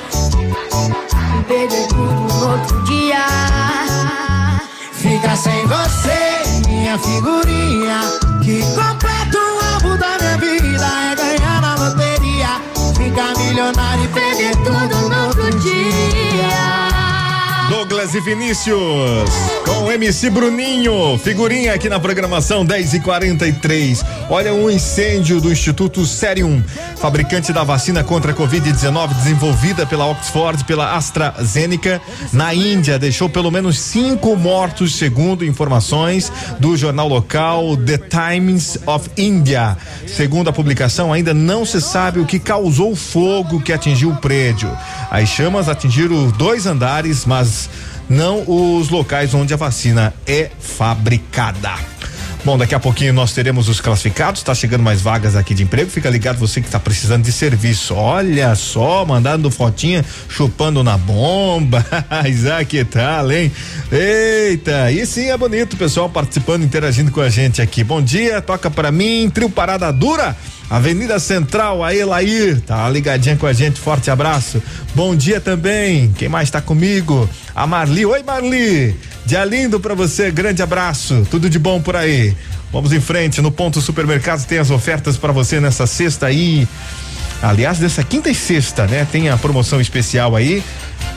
E 1.37 1.43
perder 1.43 1.87
tudo 1.89 2.13
no 2.13 2.51
outro 2.53 2.83
dia 2.83 3.88
Fica 5.21 5.35
sem 5.35 5.67
você, 5.67 6.69
minha 6.69 6.97
figurinha. 6.97 7.99
Que 8.41 8.61
completa 8.73 9.37
o 9.37 9.73
alvo 9.73 9.97
da 9.97 10.17
minha 10.17 10.37
vida 10.37 10.85
é 11.11 11.15
ganhar 11.15 11.61
na 11.61 11.75
loteria. 11.75 12.61
Ficar 12.95 13.37
milionário 13.37 14.05
e 14.05 14.07
perder 14.07 14.55
tudo 14.63 15.09
no 15.09 15.27
outro 15.27 15.59
dia. 15.59 16.78
Douglas 17.69 18.15
e 18.15 18.19
Vinícius, 18.19 19.29
com 19.63 19.91
MC 19.91 20.31
Bruninho, 20.31 21.19
figurinha 21.19 21.75
aqui 21.75 21.87
na 21.87 21.99
programação 21.99 22.65
10 22.65 22.95
e 22.95 22.99
43 22.99 24.03
Olha, 24.31 24.53
um 24.53 24.69
incêndio 24.69 25.41
do 25.41 25.51
Instituto 25.51 26.05
Serium, 26.05 26.63
fabricante 26.97 27.51
da 27.51 27.63
vacina 27.63 28.03
contra 28.03 28.31
a 28.31 28.35
Covid-19, 28.35 29.15
desenvolvida 29.15 29.87
pela 29.87 30.05
Oxford, 30.05 30.63
pela 30.65 30.95
AstraZeneca, 30.95 31.99
na 32.31 32.53
Índia, 32.53 32.99
deixou 32.99 33.27
pelo 33.27 33.49
menos 33.49 33.79
cinco 33.79 34.35
mortos, 34.35 34.93
segundo 34.93 35.43
informações 35.43 36.31
do 36.59 36.77
jornal 36.77 37.07
local 37.07 37.75
The 37.75 37.97
Times 37.97 38.77
of 38.85 39.09
India. 39.17 39.75
Segundo 40.05 40.51
a 40.51 40.53
publicação, 40.53 41.11
ainda 41.11 41.33
não 41.33 41.65
se 41.65 41.81
sabe 41.81 42.19
o 42.19 42.25
que 42.25 42.37
causou 42.37 42.91
o 42.91 42.95
fogo 42.95 43.59
que 43.59 43.73
atingiu 43.73 44.11
o 44.11 44.17
prédio. 44.17 44.71
As 45.09 45.27
chamas 45.27 45.67
atingiram 45.67 46.29
dois 46.29 46.67
andares, 46.67 47.25
mas 47.25 47.58
não 48.07 48.43
os 48.47 48.89
locais 48.89 49.33
onde 49.33 49.53
a 49.53 49.57
vacina 49.57 50.13
é 50.27 50.51
fabricada. 50.59 51.73
Bom, 52.45 52.57
daqui 52.57 52.73
a 52.73 52.79
pouquinho 52.79 53.13
nós 53.13 53.33
teremos 53.33 53.67
os 53.67 53.81
classificados, 53.81 54.41
tá 54.41 54.55
chegando 54.55 54.81
mais 54.81 55.01
vagas 55.01 55.35
aqui 55.35 55.53
de 55.53 55.63
emprego. 55.63 55.89
Fica 55.89 56.09
ligado 56.09 56.37
você 56.37 56.61
que 56.61 56.69
tá 56.69 56.79
precisando 56.79 57.23
de 57.23 57.33
serviço. 57.33 57.93
Olha 57.93 58.55
só, 58.55 59.05
mandando 59.05 59.51
fotinha, 59.51 60.05
chupando 60.29 60.81
na 60.81 60.97
bomba. 60.97 61.85
Isaac, 62.27 62.85
tal, 62.85 63.29
hein? 63.31 63.51
Eita, 63.91 64.89
e 64.89 65.05
sim 65.05 65.29
é 65.29 65.37
bonito 65.37 65.73
o 65.73 65.77
pessoal 65.77 66.09
participando, 66.09 66.63
interagindo 66.63 67.11
com 67.11 67.19
a 67.19 67.29
gente 67.29 67.61
aqui. 67.61 67.83
Bom 67.83 68.01
dia, 68.01 68.41
toca 68.41 68.71
pra 68.71 68.89
mim, 68.89 69.29
trio 69.29 69.49
Parada 69.49 69.91
Dura. 69.91 70.35
Avenida 70.69 71.17
Central, 71.17 71.83
a 71.83 71.95
Elair, 71.95 72.61
tá 72.61 72.87
ligadinha 72.89 73.35
com 73.35 73.47
a 73.47 73.53
gente, 73.53 73.79
forte 73.79 74.11
abraço. 74.11 74.61
Bom 74.93 75.15
dia 75.15 75.41
também, 75.41 76.13
quem 76.15 76.29
mais 76.29 76.51
tá 76.51 76.61
comigo? 76.61 77.27
A 77.55 77.65
Marli, 77.65 78.05
oi 78.05 78.21
Marli, 78.21 78.95
dia 79.25 79.43
lindo 79.43 79.79
pra 79.79 79.95
você, 79.95 80.29
grande 80.29 80.61
abraço, 80.61 81.25
tudo 81.31 81.49
de 81.49 81.57
bom 81.57 81.81
por 81.81 81.95
aí. 81.95 82.35
Vamos 82.71 82.93
em 82.93 83.01
frente, 83.01 83.41
no 83.41 83.51
Ponto 83.51 83.81
Supermercados 83.81 84.45
tem 84.45 84.59
as 84.59 84.69
ofertas 84.69 85.17
pra 85.17 85.31
você 85.31 85.59
nessa 85.59 85.87
sexta 85.87 86.27
aí. 86.27 86.67
Aliás, 87.41 87.79
dessa 87.79 88.03
quinta 88.03 88.29
e 88.29 88.35
sexta, 88.35 88.85
né? 88.85 89.07
Tem 89.11 89.29
a 89.29 89.37
promoção 89.37 89.81
especial 89.81 90.35
aí 90.35 90.61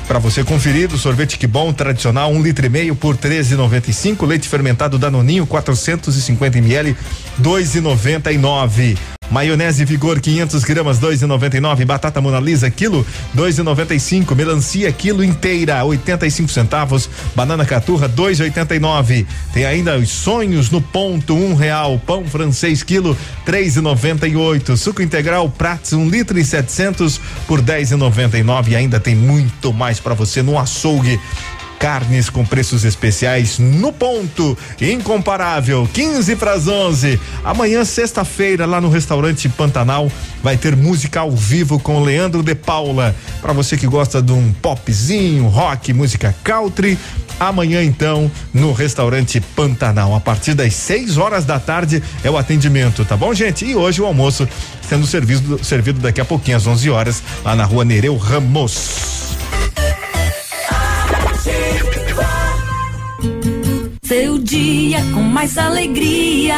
para 0.09 0.19
você 0.19 0.43
conferir 0.43 0.89
do 0.89 0.97
sorvete 0.97 1.37
que 1.37 1.47
bom 1.47 1.73
tradicional 1.73 2.33
um 2.33 2.41
litro 2.41 2.65
e 2.65 2.69
meio 2.69 2.95
por 2.95 3.17
13,95 3.17 4.27
leite 4.27 4.49
fermentado 4.49 4.99
Danoninho 4.99 5.47
450 5.47 6.59
ml 6.59 6.97
2,99 7.41 8.97
Maionese 9.33 9.87
Vigor 9.87 10.21
500 10.21 10.63
gramas 10.63 11.01
2,99. 11.01 11.87
Batata 11.87 12.21
Mona 12.21 12.39
Lisa 12.39 12.71
quilo 12.71 13.05
2,95. 13.35 14.35
Melancia 14.37 14.93
quilo 14.93 15.25
inteira 15.25 15.83
85 15.83 16.51
centavos. 16.51 17.09
Banana 17.35 17.65
Caturra 17.65 18.11
2,89. 18.11 19.25
Tem 19.55 19.65
ainda 19.65 19.97
os 19.97 20.11
sonhos 20.11 20.71
no 20.71 20.83
ponto 20.83 21.35
um 21.35 21.55
real. 21.55 21.99
Pão 21.99 22.27
francês 22.27 22.83
quilo 22.83 23.17
3,98. 23.47 24.77
Suco 24.77 25.01
integral 25.01 25.49
Prats 25.49 25.95
um 25.95 26.07
litro 26.07 26.39
e 26.39 26.45
700 26.45 27.19
por 27.47 27.63
10,99. 27.63 28.69
E 28.69 28.77
ainda 28.77 29.01
tem 29.01 29.15
muito 29.15 29.73
mais 29.73 29.99
para 29.99 30.13
você 30.13 30.43
no 30.43 30.59
açougue 30.59 31.19
carnes 31.83 32.31
com 32.31 32.45
preços 32.45 32.85
especiais 32.85 33.59
no 33.59 33.93
ponto, 33.93 34.57
incomparável, 34.81 35.89
15 35.93 36.37
para 36.37 36.53
as 36.53 36.69
11. 36.69 37.19
Amanhã, 37.43 37.85
sexta-feira, 37.85 38.67
lá 38.67 38.81
no 38.81 38.89
restaurante 38.89 39.49
Pantanal, 39.49 40.09
vai 40.45 40.57
ter 40.57 40.77
música 40.77 41.19
ao 41.19 41.33
vivo 41.33 41.81
com 41.81 42.01
Leandro 42.01 42.41
de 42.41 42.55
Paula. 42.55 43.13
Para 43.41 43.53
você 43.53 43.77
que 43.77 43.89
gosta 43.89 44.23
de 44.23 44.31
um 44.31 44.53
popzinho, 44.53 45.49
rock, 45.49 45.93
música 45.93 46.33
country, 46.45 46.97
amanhã 47.41 47.83
então 47.83 48.31
no 48.55 48.73
restaurante 48.73 49.41
Pantanal, 49.41 50.15
a 50.15 50.21
partir 50.21 50.55
das 50.55 50.75
6 50.75 51.19
horas 51.19 51.45
da 51.45 51.59
tarde 51.59 52.01
é 52.23 52.31
o 52.31 52.39
atendimento, 52.39 53.05
tá 53.05 53.17
bom, 53.17 53.35
gente? 53.35 53.65
E 53.65 53.75
hoje 53.75 54.01
o 54.01 54.07
almoço 54.07 54.49
sendo 54.89 55.05
servido, 55.05 55.65
servido 55.65 55.99
daqui 55.99 56.21
a 56.21 56.25
pouquinho 56.25 56.59
às 56.59 56.65
11 56.65 56.91
horas 56.91 57.21
lá 57.45 57.57
na 57.57 57.65
Rua 57.65 57.85
Nereu 57.85 58.17
Ramos. 58.17 59.12
Dia 64.43 64.99
com 65.15 65.23
mais 65.23 65.57
alegria. 65.57 66.57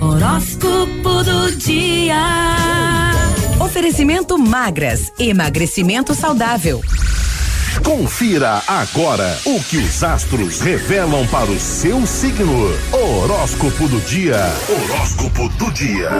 Horóscopo 0.00 1.24
do 1.24 1.56
dia. 1.56 2.16
Oferecimento 3.60 4.38
magras, 4.38 5.12
emagrecimento 5.18 6.14
saudável. 6.14 6.80
Confira 7.88 8.62
agora 8.66 9.38
o 9.46 9.58
que 9.62 9.78
os 9.78 10.04
astros 10.04 10.60
revelam 10.60 11.26
para 11.28 11.50
o 11.50 11.58
seu 11.58 12.06
signo. 12.06 12.70
Horóscopo 12.92 13.88
do 13.88 13.98
dia. 14.02 14.36
Horóscopo 14.68 15.48
do 15.48 15.70
dia. 15.72 16.10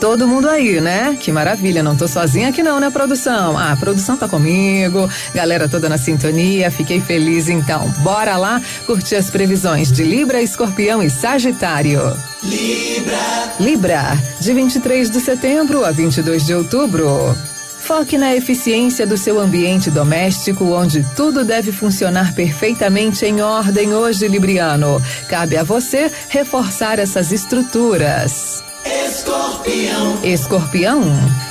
Todo 0.00 0.28
mundo 0.28 0.48
aí, 0.48 0.80
né? 0.80 1.18
Que 1.18 1.32
maravilha, 1.32 1.82
não 1.82 1.96
tô 1.96 2.06
sozinha 2.06 2.50
aqui 2.50 2.62
não, 2.62 2.78
né, 2.78 2.90
produção? 2.90 3.58
Ah, 3.58 3.72
a 3.72 3.76
produção 3.76 4.16
tá 4.16 4.28
comigo, 4.28 5.10
galera 5.34 5.68
toda 5.68 5.88
na 5.88 5.98
sintonia, 5.98 6.70
fiquei 6.70 7.00
feliz 7.00 7.48
então. 7.48 7.88
Bora 7.98 8.36
lá 8.36 8.62
curtir 8.86 9.16
as 9.16 9.30
previsões 9.30 9.90
de 9.90 10.04
Libra, 10.04 10.40
Escorpião 10.40 11.02
e 11.02 11.10
Sagitário. 11.10 12.16
Libra. 12.40 13.52
Libra, 13.58 14.18
de 14.38 14.54
23 14.54 15.10
de 15.10 15.18
setembro 15.18 15.84
a 15.84 15.90
22 15.90 16.46
de 16.46 16.54
outubro. 16.54 17.36
Foque 17.82 18.16
na 18.16 18.34
eficiência 18.34 19.04
do 19.04 19.16
seu 19.16 19.40
ambiente 19.40 19.90
doméstico, 19.90 20.66
onde 20.66 21.04
tudo 21.16 21.44
deve 21.44 21.72
funcionar 21.72 22.32
perfeitamente 22.32 23.26
em 23.26 23.42
ordem 23.42 23.92
hoje, 23.92 24.28
Libriano. 24.28 25.02
Cabe 25.28 25.56
a 25.56 25.64
você 25.64 26.10
reforçar 26.28 27.00
essas 27.00 27.32
estruturas. 27.32 28.62
Escorpião. 28.86 30.20
Escorpião, 30.22 31.02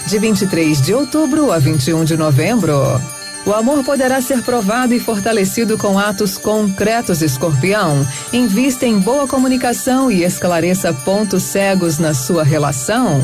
de 0.07 0.19
23 0.19 0.81
de 0.81 0.93
outubro 0.93 1.51
a 1.51 1.59
21 1.59 2.05
de 2.05 2.15
novembro. 2.15 2.79
O 3.45 3.53
amor 3.53 3.83
poderá 3.83 4.21
ser 4.21 4.41
provado 4.41 4.93
e 4.93 4.99
fortalecido 5.01 5.77
com 5.77 5.99
atos 5.99 6.37
concretos, 6.37 7.21
escorpião. 7.21 8.07
Invista 8.31 8.85
em 8.85 8.97
boa 8.97 9.27
comunicação 9.27 10.09
e 10.09 10.23
esclareça 10.23 10.93
pontos 10.93 11.43
cegos 11.43 11.99
na 11.99 12.13
sua 12.13 12.43
relação. 12.43 13.21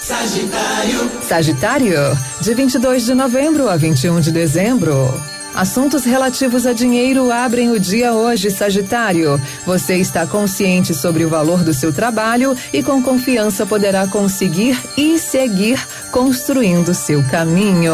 Sagitário. 0.00 1.10
Sagitário, 1.20 2.18
de 2.40 2.54
22 2.54 3.06
de 3.06 3.14
novembro 3.14 3.68
a 3.68 3.76
21 3.76 4.20
de 4.20 4.30
dezembro. 4.30 5.37
Assuntos 5.58 6.04
relativos 6.04 6.66
a 6.66 6.72
dinheiro 6.72 7.32
abrem 7.32 7.72
o 7.72 7.80
dia 7.80 8.14
hoje, 8.14 8.48
Sagitário. 8.48 9.42
Você 9.66 9.96
está 9.96 10.24
consciente 10.24 10.94
sobre 10.94 11.24
o 11.24 11.28
valor 11.28 11.64
do 11.64 11.74
seu 11.74 11.92
trabalho 11.92 12.56
e 12.72 12.80
com 12.80 13.02
confiança 13.02 13.66
poderá 13.66 14.06
conseguir 14.06 14.80
e 14.96 15.18
seguir 15.18 15.84
construindo 16.12 16.94
seu 16.94 17.24
caminho. 17.24 17.92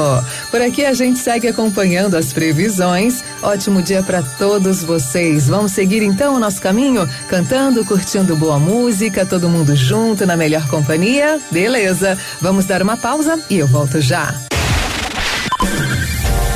Por 0.51 0.61
aqui 0.61 0.85
a 0.85 0.93
gente 0.93 1.19
segue 1.19 1.49
acompanhando 1.49 2.19
as 2.19 2.35
previsões. 2.35 3.24
Ótimo 3.43 3.81
dia 3.81 4.03
para 4.03 4.23
todos 4.23 4.82
vocês. 4.82 5.49
Vamos 5.49 5.73
seguir 5.73 6.03
então 6.03 6.35
o 6.35 6.39
nosso 6.39 6.61
caminho, 6.61 7.09
cantando, 7.31 7.82
curtindo 7.82 8.36
boa 8.36 8.59
música, 8.59 9.24
todo 9.24 9.49
mundo 9.49 9.74
junto 9.74 10.27
na 10.27 10.36
melhor 10.36 10.69
companhia? 10.69 11.41
Beleza. 11.51 12.19
Vamos 12.43 12.66
dar 12.66 12.82
uma 12.82 12.99
pausa 12.99 13.43
e 13.49 13.57
eu 13.57 13.66
volto 13.66 14.03
já. 14.03 14.35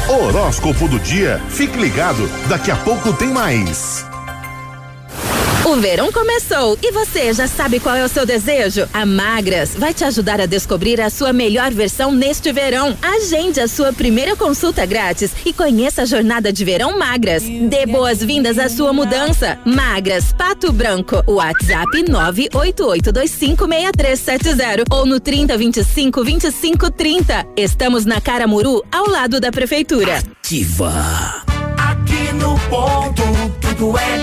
Horóscopo 0.09 0.89
do 0.89 0.99
dia. 0.99 1.39
Fique 1.51 1.79
ligado, 1.79 2.27
daqui 2.49 2.71
a 2.71 2.77
pouco 2.77 3.13
tem 3.13 3.29
mais. 3.29 4.07
O 5.69 5.77
verão 5.77 6.11
começou 6.11 6.77
e 6.83 6.91
você 6.91 7.33
já 7.35 7.47
sabe 7.47 7.79
qual 7.79 7.95
é 7.95 8.03
o 8.03 8.09
seu 8.09 8.25
desejo? 8.25 8.89
A 8.91 9.05
Magras 9.05 9.75
vai 9.77 9.93
te 9.93 10.03
ajudar 10.03 10.41
a 10.41 10.47
descobrir 10.47 10.99
a 10.99 11.11
sua 11.11 11.31
melhor 11.31 11.71
versão 11.73 12.11
neste 12.11 12.51
verão. 12.51 12.97
Agende 13.03 13.61
a 13.61 13.69
sua 13.69 13.93
primeira 13.93 14.35
consulta 14.35 14.87
grátis 14.87 15.31
e 15.45 15.53
conheça 15.53 16.01
a 16.01 16.07
jornada 16.07 16.51
de 16.51 16.65
verão 16.65 16.99
Magras. 16.99 17.43
Dê 17.43 17.85
boas-vindas 17.85 18.59
à 18.59 18.71
sua 18.71 18.95
mudança. 18.95 19.59
Magras, 19.63 20.33
Pato 20.33 20.73
Branco. 20.73 21.23
WhatsApp 21.27 22.03
988256370 22.03 24.85
ou 24.91 25.05
no 25.05 25.21
30252530. 25.21 27.47
Estamos 27.59 28.07
na 28.07 28.23
Caramuru, 28.23 28.83
ao 28.91 29.07
lado 29.07 29.39
da 29.39 29.53
prefeitura. 29.53 30.23
Ativa. 30.41 31.45
Aqui 31.77 32.33
no 32.33 32.59
ponto, 32.71 33.23
tudo 33.61 33.99
é. 33.99 34.18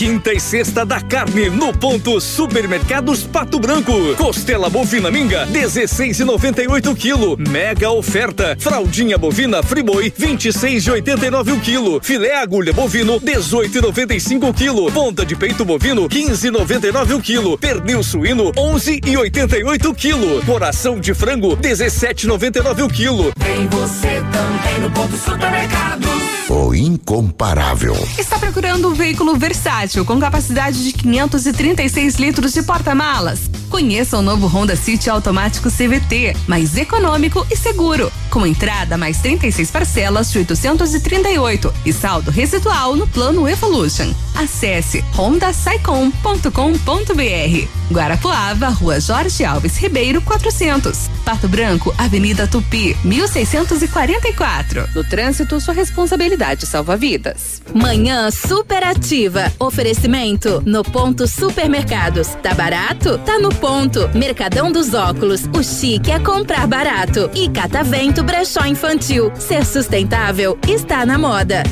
Quinta 0.00 0.32
e 0.32 0.40
sexta 0.40 0.82
da 0.82 0.98
carne 0.98 1.50
no 1.50 1.74
ponto 1.74 2.18
Supermercados 2.22 3.22
Pato 3.24 3.60
Branco. 3.60 3.92
Costela 4.16 4.70
bovina 4.70 5.10
minga 5.10 5.46
16,98 5.48 6.96
quilo. 6.96 7.36
Mega 7.36 7.90
oferta. 7.90 8.56
Fraldinha 8.58 9.18
bovina 9.18 9.62
Friboi 9.62 10.10
26,89 10.10 11.54
o 11.54 11.60
quilo. 11.60 12.00
Filé 12.02 12.34
agulha 12.34 12.72
bovino 12.72 13.20
18,95 13.20 14.54
quilo. 14.54 14.90
Ponta 14.90 15.22
de 15.22 15.36
peito 15.36 15.66
bovino 15.66 16.08
15,99 16.08 17.16
o 17.16 17.20
quilo. 17.20 17.58
Pernil 17.58 18.02
suíno 18.02 18.54
11,88 18.54 19.94
quilo. 19.94 20.42
Coração 20.46 20.98
de 20.98 21.12
frango 21.12 21.58
17,99 21.58 22.84
o 22.86 22.88
quilo. 22.88 23.32
Tem 23.32 23.68
você 23.68 24.22
também 24.32 24.80
no 24.80 24.90
ponto 24.92 25.14
supermercados. 25.14 26.09
O 26.50 26.74
incomparável. 26.74 27.94
Está 28.18 28.36
procurando 28.36 28.88
um 28.88 28.92
veículo 28.92 29.36
versátil 29.36 30.04
com 30.04 30.18
capacidade 30.18 30.82
de 30.82 30.92
536 30.92 32.16
litros 32.16 32.52
de 32.52 32.64
porta-malas? 32.64 33.48
Conheça 33.68 34.18
o 34.18 34.22
novo 34.22 34.48
Honda 34.48 34.74
City 34.74 35.08
automático 35.08 35.70
CVT, 35.70 36.34
mais 36.48 36.76
econômico 36.76 37.46
e 37.52 37.56
seguro, 37.56 38.10
com 38.30 38.44
entrada 38.44 38.98
mais 38.98 39.18
36 39.18 39.70
parcelas 39.70 40.32
de 40.32 40.38
838 40.38 41.72
e 41.86 41.92
saldo 41.92 42.32
residual 42.32 42.96
no 42.96 43.06
plano 43.06 43.48
Evolution. 43.48 44.12
Acesse 44.34 45.04
hondasaicom.com.br. 45.16 47.92
Guarapuava, 47.92 48.70
Rua 48.70 48.98
Jorge 48.98 49.44
Alves 49.44 49.76
Ribeiro, 49.76 50.20
400. 50.22 51.08
Pato 51.24 51.46
Branco, 51.46 51.94
Avenida 51.96 52.48
Tupi, 52.48 52.96
1644. 53.04 54.88
No 54.94 55.04
trânsito, 55.04 55.60
sua 55.60 55.74
responsabilidade 55.74 56.39
salva 56.66 56.96
vidas. 56.96 57.62
Manhã 57.74 58.30
superativa. 58.30 59.52
Oferecimento 59.58 60.62
no 60.64 60.82
ponto 60.82 61.26
supermercados. 61.28 62.28
Tá 62.42 62.54
barato? 62.54 63.18
Tá 63.18 63.38
no 63.38 63.54
ponto. 63.54 64.08
Mercadão 64.14 64.72
dos 64.72 64.94
óculos. 64.94 65.42
O 65.56 65.62
chique 65.62 66.10
é 66.10 66.18
comprar 66.18 66.66
barato. 66.66 67.30
E 67.34 67.48
Catavento 67.48 68.22
Brechó 68.22 68.64
Infantil. 68.64 69.30
Ser 69.36 69.64
sustentável 69.64 70.58
está 70.66 71.04
na 71.04 71.18
moda. 71.18 71.62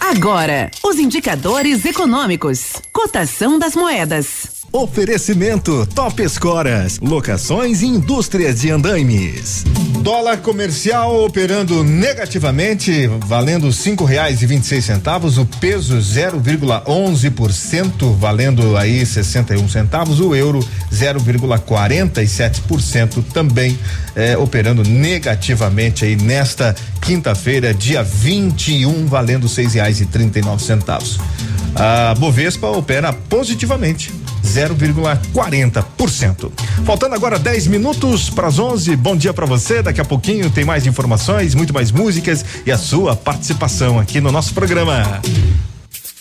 Agora, 0.00 0.70
os 0.82 0.98
indicadores 0.98 1.84
econômicos. 1.84 2.72
Cotação 2.92 3.58
das 3.58 3.74
moedas. 3.74 4.57
Oferecimento 4.78 5.86
Top 5.92 6.22
Escoras, 6.22 7.00
locações 7.02 7.82
e 7.82 7.86
indústrias 7.86 8.60
de 8.60 8.70
andaimes. 8.70 9.64
Dólar 10.04 10.36
comercial 10.36 11.24
operando 11.24 11.82
negativamente, 11.82 13.08
valendo 13.26 13.72
cinco 13.72 14.04
reais 14.04 14.40
e 14.40 14.46
vinte 14.46 14.62
e 14.62 14.66
seis 14.66 14.84
centavos, 14.84 15.36
o 15.36 15.44
peso 15.44 15.96
0,11%, 15.96 18.16
valendo 18.16 18.76
aí 18.76 19.04
61 19.04 19.68
centavos, 19.68 20.20
o 20.20 20.32
euro 20.32 20.60
0,47% 20.92 23.24
também 23.34 23.76
eh, 24.14 24.36
operando 24.36 24.84
negativamente 24.84 26.04
aí 26.04 26.14
nesta 26.14 26.76
quinta-feira, 27.02 27.74
dia 27.74 28.04
21, 28.04 29.06
valendo 29.06 29.48
seis 29.48 29.74
reais 29.74 30.00
e 30.00 30.06
trinta 30.06 30.38
e 30.38 30.42
nove 30.42 30.62
centavos. 30.62 31.18
A 31.74 32.14
Bovespa 32.14 32.68
opera 32.68 33.12
positivamente, 33.12 34.12
0,40%. 34.48 36.50
Faltando 36.84 37.14
agora 37.14 37.38
10 37.38 37.66
minutos 37.66 38.30
para 38.30 38.48
as 38.48 38.58
11. 38.58 38.96
Bom 38.96 39.16
dia 39.16 39.32
para 39.32 39.46
você. 39.46 39.82
Daqui 39.82 40.00
a 40.00 40.04
pouquinho 40.04 40.50
tem 40.50 40.64
mais 40.64 40.86
informações, 40.86 41.54
muito 41.54 41.72
mais 41.72 41.92
músicas 41.92 42.44
e 42.64 42.72
a 42.72 42.78
sua 42.78 43.14
participação 43.14 43.98
aqui 43.98 44.20
no 44.20 44.32
nosso 44.32 44.54
programa. 44.54 45.20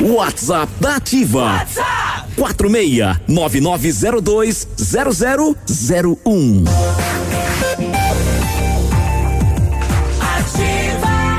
WhatsApp 0.00 0.72
da 0.80 0.96
Ativa. 0.96 1.44
WhatsApp 1.44 2.28
46 2.36 3.16
9902 3.26 4.68
0001. 4.76 6.64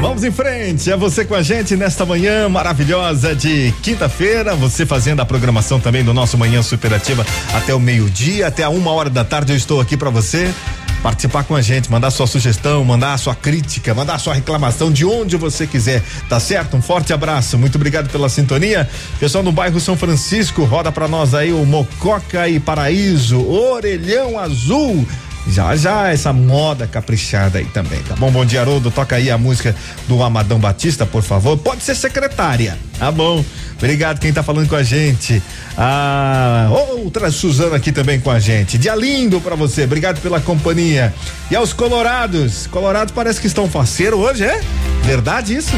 Vamos 0.01 0.23
em 0.23 0.31
frente, 0.31 0.91
é 0.91 0.97
você 0.97 1.23
com 1.23 1.35
a 1.35 1.41
gente 1.41 1.75
nesta 1.75 2.05
manhã 2.05 2.49
maravilhosa 2.49 3.35
de 3.35 3.73
quinta-feira, 3.81 4.55
você 4.55 4.85
fazendo 4.85 5.21
a 5.21 5.25
programação 5.25 5.79
também 5.79 6.03
do 6.03 6.13
nosso 6.13 6.37
Manhã 6.37 6.61
Superativa 6.61 7.25
até 7.53 7.73
o 7.73 7.79
meio-dia, 7.79 8.47
até 8.47 8.63
a 8.63 8.69
uma 8.69 8.91
hora 8.91 9.09
da 9.09 9.23
tarde 9.23 9.53
eu 9.53 9.57
estou 9.57 9.79
aqui 9.79 9.95
para 9.95 10.09
você 10.09 10.53
participar 11.01 11.43
com 11.43 11.55
a 11.55 11.61
gente, 11.61 11.89
mandar 11.89 12.11
sua 12.11 12.27
sugestão, 12.27 12.83
mandar 12.83 13.17
sua 13.17 13.35
crítica, 13.35 13.93
mandar 13.93 14.19
sua 14.19 14.33
reclamação 14.33 14.91
de 14.91 15.05
onde 15.05 15.37
você 15.37 15.65
quiser, 15.65 16.03
tá 16.27 16.39
certo? 16.39 16.75
Um 16.75 16.81
forte 16.81 17.13
abraço, 17.13 17.57
muito 17.57 17.75
obrigado 17.75 18.09
pela 18.09 18.29
sintonia. 18.29 18.89
Pessoal 19.19 19.43
do 19.43 19.51
bairro 19.51 19.79
São 19.79 19.95
Francisco, 19.95 20.63
roda 20.63 20.91
para 20.91 21.07
nós 21.07 21.33
aí 21.33 21.51
o 21.53 21.65
Mococa 21.65 22.47
e 22.47 22.59
Paraíso, 22.59 23.45
Orelhão 23.45 24.37
Azul. 24.37 25.07
Já 25.49 25.75
já 25.75 26.09
essa 26.09 26.31
moda 26.31 26.85
caprichada 26.87 27.59
aí 27.59 27.65
também, 27.65 27.99
tá 28.03 28.15
bom? 28.15 28.31
Bom 28.31 28.45
dia, 28.45 28.61
Haroldo. 28.61 28.91
Toca 28.91 29.15
aí 29.15 29.31
a 29.31 29.37
música 29.37 29.75
do 30.07 30.21
Amadão 30.21 30.59
Batista, 30.59 31.05
por 31.05 31.23
favor. 31.23 31.57
Pode 31.57 31.83
ser 31.83 31.95
secretária, 31.95 32.77
tá 32.97 33.11
bom? 33.11 33.43
Obrigado 33.77 34.19
quem 34.19 34.31
tá 34.31 34.43
falando 34.43 34.67
com 34.67 34.75
a 34.75 34.83
gente. 34.83 35.41
A 35.77 36.67
outra 36.69 37.31
Suzana 37.31 37.77
aqui 37.77 37.91
também 37.91 38.19
com 38.19 38.29
a 38.29 38.39
gente. 38.39 38.77
Dia 38.77 38.93
lindo 38.93 39.39
pra 39.39 39.55
você. 39.55 39.85
Obrigado 39.85 40.21
pela 40.21 40.41
companhia. 40.41 41.13
E 41.49 41.55
aos 41.55 41.71
colorados. 41.71 42.67
Colorados 42.67 43.13
parece 43.13 43.39
que 43.39 43.47
estão 43.47 43.69
faceiro 43.69 44.17
hoje, 44.17 44.43
é? 44.43 44.61
Verdade 45.03 45.55
isso? 45.55 45.73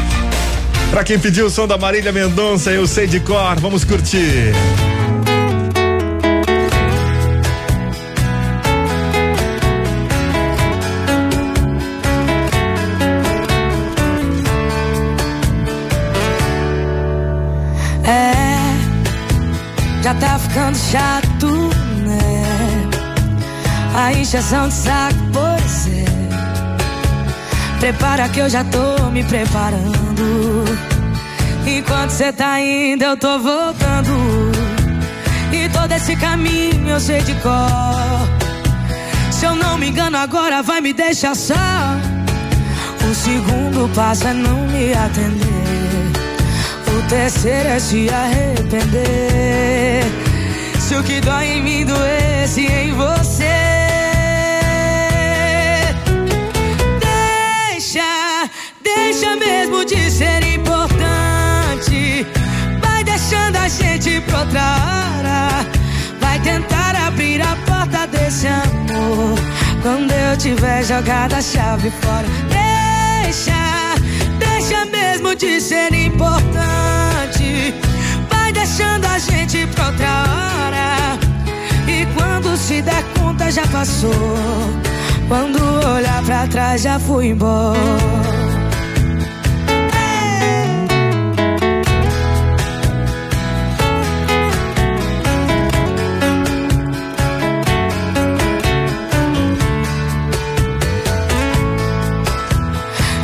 pra 0.90 1.02
quem 1.02 1.18
pediu 1.18 1.46
o 1.46 1.50
som 1.50 1.66
da 1.66 1.78
Marília 1.78 2.12
Mendonça, 2.12 2.70
eu 2.70 2.86
sei 2.86 3.06
de 3.06 3.18
cor. 3.20 3.58
Vamos 3.60 3.82
curtir. 3.82 4.52
Ficando 20.56 20.78
chato, 20.78 21.46
né? 22.06 22.88
A 23.94 24.10
injeção 24.14 24.68
de 24.68 24.74
saco, 24.74 25.18
pois 25.30 25.88
é. 25.88 26.06
Prepara 27.78 28.26
que 28.30 28.40
eu 28.40 28.48
já 28.48 28.64
tô 28.64 29.10
me 29.10 29.22
preparando. 29.22 30.64
Enquanto 31.66 32.08
cê 32.08 32.32
tá 32.32 32.58
indo, 32.58 33.04
eu 33.04 33.18
tô 33.18 33.38
voltando. 33.38 34.50
E 35.52 35.68
todo 35.68 35.92
esse 35.92 36.16
caminho 36.16 36.88
eu 36.88 37.00
sei 37.00 37.20
de 37.20 37.34
cor. 37.34 38.26
Se 39.30 39.44
eu 39.44 39.54
não 39.54 39.76
me 39.76 39.90
engano, 39.90 40.16
agora 40.16 40.62
vai 40.62 40.80
me 40.80 40.94
deixar 40.94 41.36
só. 41.36 41.54
O 43.04 43.14
segundo 43.14 43.94
passo 43.94 44.26
é 44.26 44.32
não 44.32 44.66
me 44.68 44.94
atender. 44.94 46.12
O 46.96 47.02
terceiro 47.10 47.68
é 47.68 47.78
se 47.78 48.08
arrepender. 48.08 49.46
Se 50.86 50.94
o 50.94 51.02
que 51.02 51.20
dói 51.20 51.46
em 51.46 51.62
mim 51.64 51.84
doesse 51.84 52.64
em 52.64 52.92
você. 52.92 53.44
Deixa, 57.00 58.48
deixa 58.84 59.34
mesmo 59.34 59.84
de 59.84 60.08
ser 60.08 60.44
importante. 60.44 62.24
Vai 62.80 63.02
deixando 63.02 63.56
a 63.56 63.66
gente 63.66 64.20
pra 64.20 64.38
outra 64.38 64.60
hora. 64.60 65.66
Vai 66.20 66.38
tentar 66.38 66.94
abrir 66.94 67.42
a 67.42 67.56
porta 67.66 68.06
desse 68.06 68.46
amor. 68.46 69.36
Quando 69.82 70.12
eu 70.12 70.36
tiver 70.36 70.84
jogado 70.84 71.32
a 71.34 71.42
chave 71.42 71.90
fora. 72.00 72.28
Deixa, 73.24 73.96
deixa 74.38 74.84
mesmo 74.84 75.34
de 75.34 75.60
ser 75.60 75.92
importante. 75.92 77.74
Deixando 78.76 79.06
a 79.06 79.18
gente 79.18 79.66
pra 79.68 79.86
outra 79.86 80.06
hora. 80.06 81.18
E 81.88 82.04
quando 82.14 82.54
se 82.58 82.82
der 82.82 83.02
conta 83.18 83.50
já 83.50 83.66
passou. 83.68 84.12
Quando 85.28 85.58
olhar 85.94 86.22
pra 86.24 86.46
trás 86.46 86.82
já 86.82 86.98
fui 86.98 87.28
embora. 87.28 87.78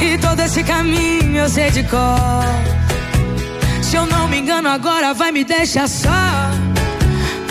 E 0.01 0.17
todo 0.17 0.41
esse 0.41 0.65
caminho 0.65 1.43
eu 1.43 1.49
sei 1.51 1.71
de 1.71 1.83
cor. 1.83 2.82
Agora 4.73 5.13
vai 5.13 5.31
me 5.31 5.45
deixar 5.45 5.87
só. 5.87 6.09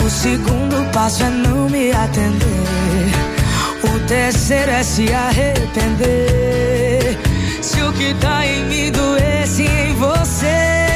O 0.04 0.10
segundo 0.10 0.84
passo 0.92 1.22
é 1.22 1.30
não 1.30 1.68
me 1.68 1.92
atender. 1.92 3.12
O 3.84 4.00
terceiro 4.08 4.72
é 4.72 4.82
se 4.82 5.12
arrepender. 5.12 7.16
Se 7.60 7.80
o 7.80 7.92
que 7.92 8.12
tá 8.14 8.44
em 8.44 8.64
mim 8.64 8.90
doesse 8.90 9.62
em 9.62 9.94
você. 9.94 10.88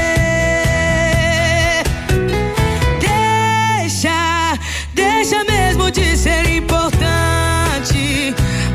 Deixa, 3.01 4.59
deixa 4.95 5.45
mesmo 5.45 5.93
de 5.93 6.17
ser 6.17 6.51
importante. 6.51 8.35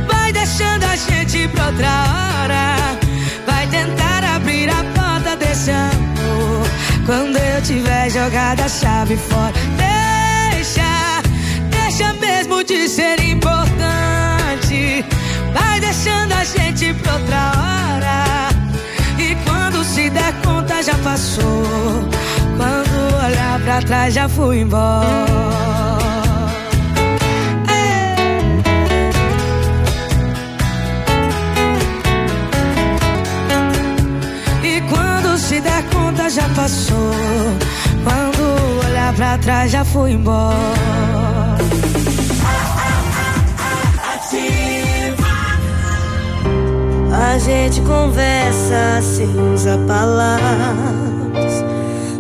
Vai 0.10 0.32
deixando 0.32 0.86
a 0.86 0.96
gente 0.96 1.50
pra 1.50 1.68
outra 1.68 1.90
hora. 1.90 2.61
Jogado 8.24 8.62
a 8.62 8.70
chave 8.70 9.18
fora. 9.18 9.54
Deixa, 10.54 11.22
deixa 11.72 12.14
mesmo 12.14 12.64
de 12.64 12.88
ser 12.88 13.20
importante. 13.20 15.04
Vai 15.54 15.80
deixando 15.80 16.34
a 16.34 16.44
gente 16.44 16.94
pra 16.94 17.14
outra 17.14 17.52
hora. 17.62 18.50
E 19.18 19.36
quando 19.46 19.84
se 19.84 20.10
der 20.12 20.34
conta 20.46 20.84
já 20.84 20.96
passou. 21.00 21.64
Quando 22.58 23.26
olhar 23.26 23.60
pra 23.62 23.82
trás 23.82 24.14
já 24.14 24.30
fui 24.30 24.60
embora. 24.60 25.72
Quando 34.90 35.38
se 35.38 35.62
der 35.62 35.84
conta 35.84 36.30
já 36.30 36.48
passou. 36.50 37.71
Olhar 39.12 39.16
pra 39.16 39.38
trás 39.38 39.72
já 39.72 39.84
fui 39.84 40.12
embora. 40.12 40.56
A 47.12 47.38
gente 47.38 47.82
conversa 47.82 49.02
sem 49.02 49.28
usar 49.54 49.78
palavras, 49.80 51.64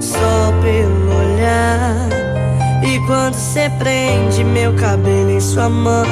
só 0.01 0.51
pelo 0.61 1.17
olhar. 1.17 2.09
E 2.83 2.99
quando 3.07 3.35
cê 3.35 3.69
prende 3.79 4.43
meu 4.43 4.73
cabelo 4.75 5.31
em 5.31 5.39
sua 5.39 5.69
mão, 5.69 6.05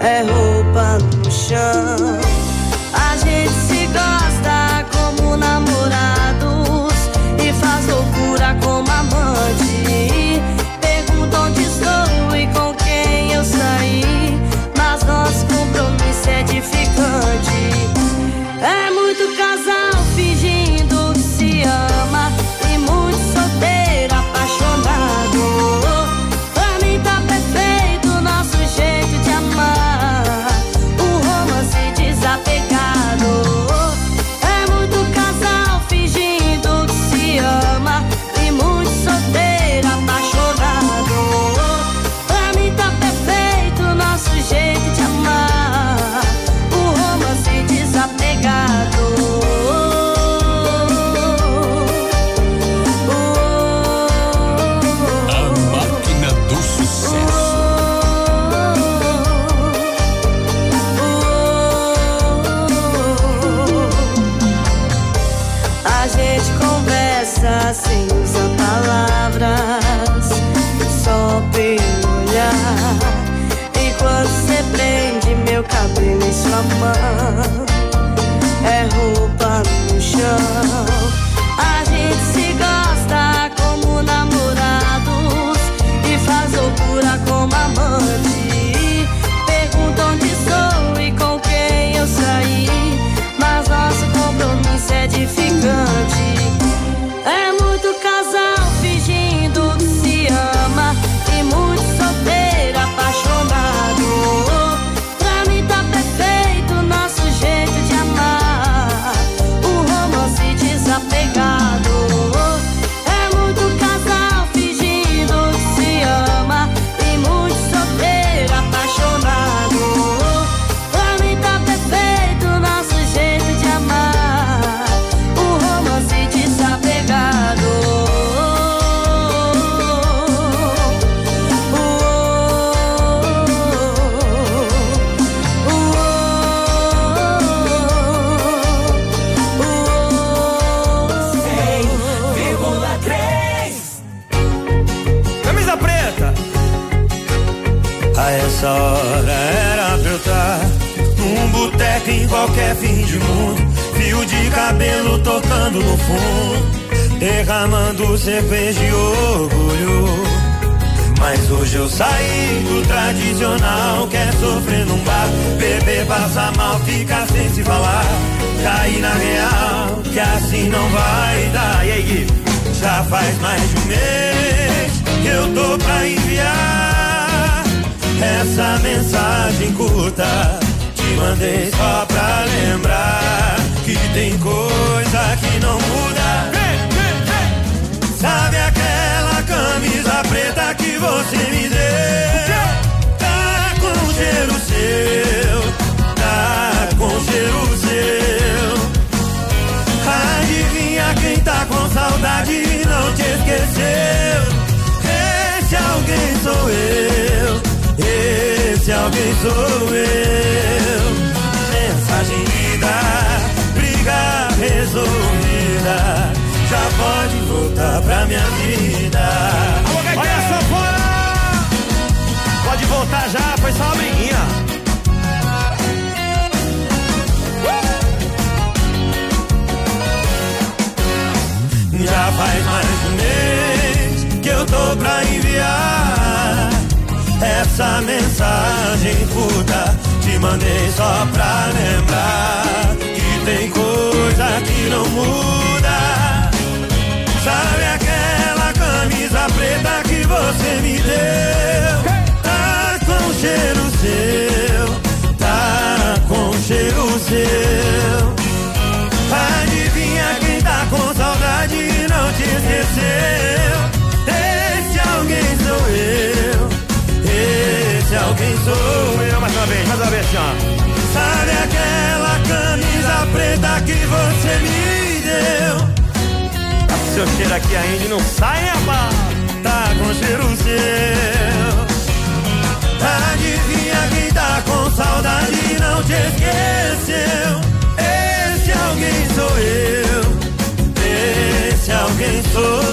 é 0.00 0.22
roupa 0.22 0.98
no 1.24 1.30
chão. 1.30 2.27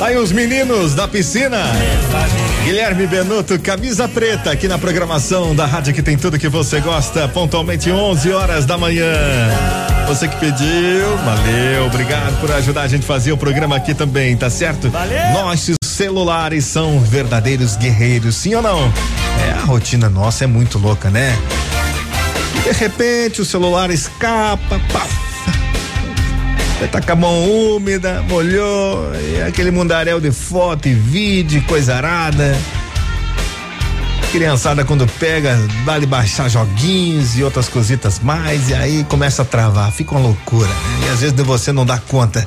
Aí 0.01 0.17
os 0.17 0.31
meninos 0.31 0.93
da 0.93 1.07
piscina. 1.07 1.57
Guilherme 2.63 3.07
Benuto, 3.07 3.59
camisa 3.59 4.07
preta, 4.07 4.51
aqui 4.51 4.67
na 4.67 4.77
programação 4.77 5.55
da 5.55 5.65
rádio 5.65 5.93
que 5.93 6.01
tem 6.01 6.17
tudo 6.17 6.37
que 6.37 6.49
você 6.49 6.79
gosta, 6.79 7.27
pontualmente 7.27 7.91
11 7.91 8.31
horas 8.31 8.65
da 8.65 8.77
manhã. 8.77 9.13
Você 10.07 10.27
que 10.27 10.35
pediu, 10.37 11.17
valeu, 11.23 11.85
obrigado 11.87 12.39
por 12.39 12.51
ajudar 12.51 12.83
a 12.83 12.87
gente 12.87 13.03
a 13.03 13.07
fazer 13.07 13.31
o 13.31 13.37
programa 13.37 13.75
aqui 13.75 13.93
também, 13.93 14.35
tá 14.35 14.49
certo? 14.49 14.89
Valeu. 14.89 15.33
Nossos 15.33 15.75
celulares 15.83 16.65
são 16.65 16.99
verdadeiros 16.99 17.75
guerreiros, 17.75 18.35
sim 18.35 18.53
ou 18.55 18.61
não? 18.61 18.91
É, 19.47 19.51
a 19.51 19.65
rotina 19.65 20.09
nossa 20.09 20.43
é 20.43 20.47
muito 20.47 20.77
louca, 20.77 21.09
né? 21.09 21.37
De 22.63 22.71
repente 22.71 23.41
o 23.41 23.45
celular 23.45 23.89
escapa, 23.91 24.79
pá, 24.91 25.07
você 26.77 26.87
tá 26.87 27.01
com 27.01 27.11
a 27.11 27.15
mão 27.15 27.75
úmida, 27.75 28.21
molhou, 28.23 29.09
e 29.15 29.41
aquele 29.41 29.71
mundaréu 29.71 30.19
de 30.19 30.31
foto 30.31 30.87
e 30.87 30.93
vídeo, 30.93 31.63
coisa 31.67 31.95
arada. 31.95 32.55
Criançada 34.31 34.83
quando 34.83 35.07
pega, 35.07 35.57
vale 35.85 36.05
baixar 36.05 36.49
joguinhos 36.49 37.37
e 37.37 37.43
outras 37.43 37.69
cositas 37.69 38.19
mais, 38.19 38.69
e 38.69 38.73
aí 38.73 39.05
começa 39.05 39.43
a 39.43 39.45
travar, 39.45 39.89
fica 39.93 40.11
uma 40.11 40.19
loucura. 40.19 40.67
né? 40.67 41.07
E 41.07 41.09
às 41.13 41.21
vezes 41.21 41.35
você 41.37 41.71
não 41.71 41.85
dá 41.85 41.97
conta 41.97 42.45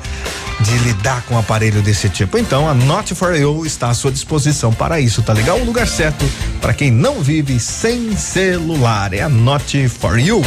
de 0.59 0.77
lidar 0.79 1.23
com 1.23 1.33
um 1.33 1.39
aparelho 1.39 1.81
desse 1.81 2.07
tipo. 2.09 2.37
Então 2.37 2.69
a 2.69 2.75
Not 2.75 3.15
for 3.15 3.35
You 3.35 3.65
está 3.65 3.89
à 3.89 3.93
sua 3.95 4.11
disposição 4.11 4.71
para 4.71 4.99
isso, 4.99 5.23
tá 5.23 5.33
legal? 5.33 5.57
O 5.59 5.65
lugar 5.65 5.87
certo 5.87 6.23
para 6.61 6.73
quem 6.73 6.91
não 6.91 7.21
vive 7.21 7.59
sem 7.59 8.15
celular 8.15 9.11
é 9.13 9.21
a 9.21 9.29
Not 9.29 9.87
for 9.89 10.19
You. 10.19 10.43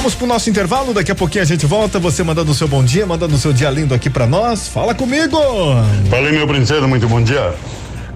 Vamos 0.00 0.14
pro 0.14 0.26
nosso 0.26 0.48
intervalo, 0.48 0.94
daqui 0.94 1.12
a 1.12 1.14
pouquinho 1.14 1.42
a 1.42 1.46
gente 1.46 1.66
volta, 1.66 1.98
você 1.98 2.22
mandando 2.22 2.52
o 2.52 2.54
seu 2.54 2.66
bom 2.66 2.82
dia, 2.82 3.04
mandando 3.04 3.34
o 3.34 3.38
seu 3.38 3.52
dia 3.52 3.68
lindo 3.68 3.94
aqui 3.94 4.08
pra 4.08 4.26
nós. 4.26 4.66
Fala 4.66 4.94
comigo! 4.94 5.36
Falei, 6.08 6.32
meu 6.32 6.48
princesa, 6.48 6.88
muito 6.88 7.06
bom 7.06 7.22
dia. 7.22 7.52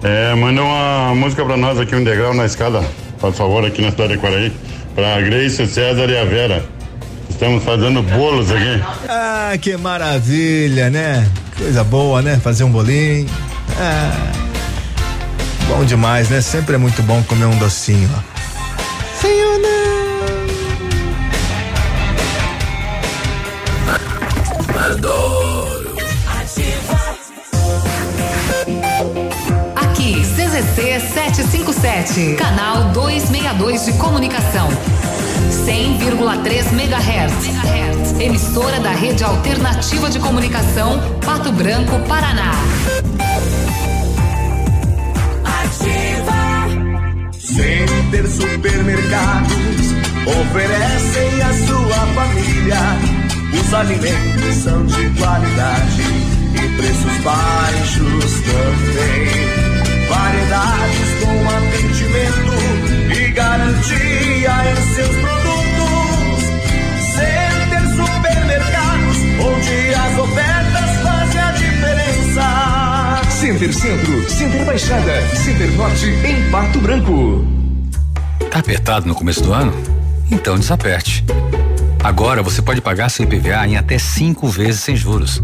É, 0.03 0.35
manda 0.35 0.63
uma 0.63 1.15
música 1.15 1.45
pra 1.45 1.59
nós 1.59 1.79
aqui, 1.79 1.95
um 1.95 2.03
degrau 2.03 2.33
na 2.33 2.47
escada, 2.47 2.83
por 3.21 3.35
favor, 3.35 3.67
aqui 3.67 3.83
na 3.83 3.91
cidade 3.91 4.15
de 4.15 4.19
Quaraí. 4.19 4.51
Pra 4.95 5.21
Grace, 5.21 5.67
César 5.67 6.09
e 6.09 6.17
a 6.17 6.25
Vera. 6.25 6.65
Estamos 7.29 7.63
fazendo 7.63 8.03
bolos 8.03 8.51
aqui. 8.51 8.83
Ah, 9.07 9.53
que 9.61 9.77
maravilha, 9.77 10.89
né? 10.89 11.31
Coisa 11.59 11.85
boa, 11.85 12.23
né? 12.23 12.41
Fazer 12.43 12.65
um 12.65 12.71
bolinho. 12.71 13.29
Ah. 13.79 14.33
Bom 15.69 15.85
demais, 15.85 16.31
né? 16.31 16.41
Sempre 16.41 16.77
é 16.77 16.79
muito 16.79 17.03
bom 17.03 17.23
comer 17.25 17.45
um 17.45 17.59
docinho, 17.59 18.09
ó. 18.17 18.35
Adoro. 24.77 25.95
Aqui, 29.77 30.21
CZC 30.21 31.01
757, 31.01 32.35
canal 32.35 32.91
262 32.93 33.85
de 33.87 33.93
comunicação. 33.95 34.69
100,3 35.51 36.73
MHz. 36.73 38.21
Emissora 38.21 38.81
da 38.81 38.91
Rede 38.91 39.23
Alternativa 39.23 40.11
de 40.11 40.19
Comunicação, 40.19 40.99
Pato 41.25 41.53
Branco, 41.53 41.99
Paraná. 42.09 42.53
Center 47.39 48.29
Supermercados 48.29 49.95
oferecem 50.27 51.43
à 51.43 51.53
sua 51.67 52.07
família. 52.15 53.24
Os 53.61 53.75
alimentos 53.75 54.55
são 54.63 54.85
de 54.87 55.11
qualidade 55.11 56.03
e 56.55 56.77
preços 56.77 57.19
baixos 57.23 58.33
também. 58.43 59.65
Variedades 60.09 61.09
com 61.21 61.49
atendimento 61.49 62.55
e 63.17 63.31
garantia 63.33 64.55
em 64.71 64.95
seus 64.95 65.17
produtos. 65.17 66.45
Center 67.15 67.85
Supermercados, 67.97 69.19
onde 69.41 69.95
as 69.95 70.19
ofertas 70.19 70.91
fazem 71.03 71.41
a 71.41 71.53
diferença. 71.53 73.31
Center 73.31 73.73
Centro, 73.73 74.31
Center 74.31 74.65
Baixada, 74.65 75.37
Center 75.37 75.71
Norte 75.73 76.07
em 76.07 76.51
Pato 76.51 76.79
Branco. 76.81 77.45
Tá 78.51 78.59
apertado 78.59 79.07
no 79.07 79.15
começo 79.15 79.43
do 79.43 79.53
ano? 79.53 79.73
Então 80.31 80.59
desaperte. 80.59 81.25
Agora 82.05 82.41
você 82.43 82.61
pode 82.61 82.83
pagar 82.83 83.09
seu 83.09 83.25
IPVA 83.25 83.67
em 83.67 83.79
até 83.79 83.99
cinco 83.99 84.47
vezes 84.47 84.83
sem 84.83 84.95
juros. 84.95 85.43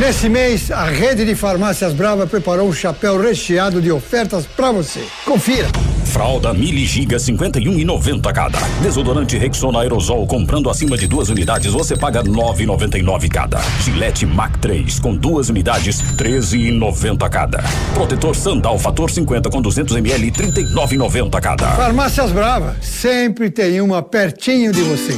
Nesse 0.00 0.30
mês, 0.30 0.70
a 0.70 0.86
rede 0.86 1.26
de 1.26 1.34
farmácias 1.34 1.92
Brava 1.92 2.26
preparou 2.26 2.66
um 2.66 2.72
chapéu 2.72 3.20
recheado 3.20 3.82
de 3.82 3.92
ofertas 3.92 4.46
para 4.46 4.72
você. 4.72 5.04
Confira. 5.26 5.68
Fralda 6.06 6.54
Mili 6.54 6.86
Giga 6.86 7.18
51 7.18 7.78
e 7.78 7.84
90 7.84 8.32
cada. 8.32 8.58
Desodorante 8.80 9.36
Rexona 9.36 9.80
Aerosol 9.80 10.26
comprando 10.26 10.70
acima 10.70 10.96
de 10.96 11.06
duas 11.06 11.28
unidades 11.28 11.74
você 11.74 11.98
paga 11.98 12.24
9,99 12.24 13.28
cada. 13.28 13.60
Gillette 13.84 14.24
Mac 14.24 14.56
3 14.56 14.98
com 15.00 15.14
duas 15.14 15.50
unidades 15.50 16.00
13,90 16.16 17.28
cada. 17.28 17.62
Protetor 17.92 18.34
Sandal 18.34 18.78
Fator 18.78 19.10
50 19.10 19.50
com 19.50 19.60
200 19.60 19.96
ml 19.96 20.30
39,90 20.30 21.40
cada. 21.42 21.72
Farmácias 21.72 22.32
Brava, 22.32 22.74
sempre 22.80 23.50
tem 23.50 23.82
uma 23.82 24.02
pertinho 24.02 24.72
de 24.72 24.80
você. 24.80 25.12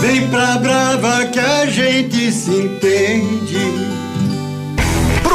Vem 0.00 0.26
pra 0.28 0.56
Brava 0.56 1.26
que 1.26 1.38
a 1.38 1.66
gente 1.66 2.32
se 2.32 2.50
entende. 2.50 4.05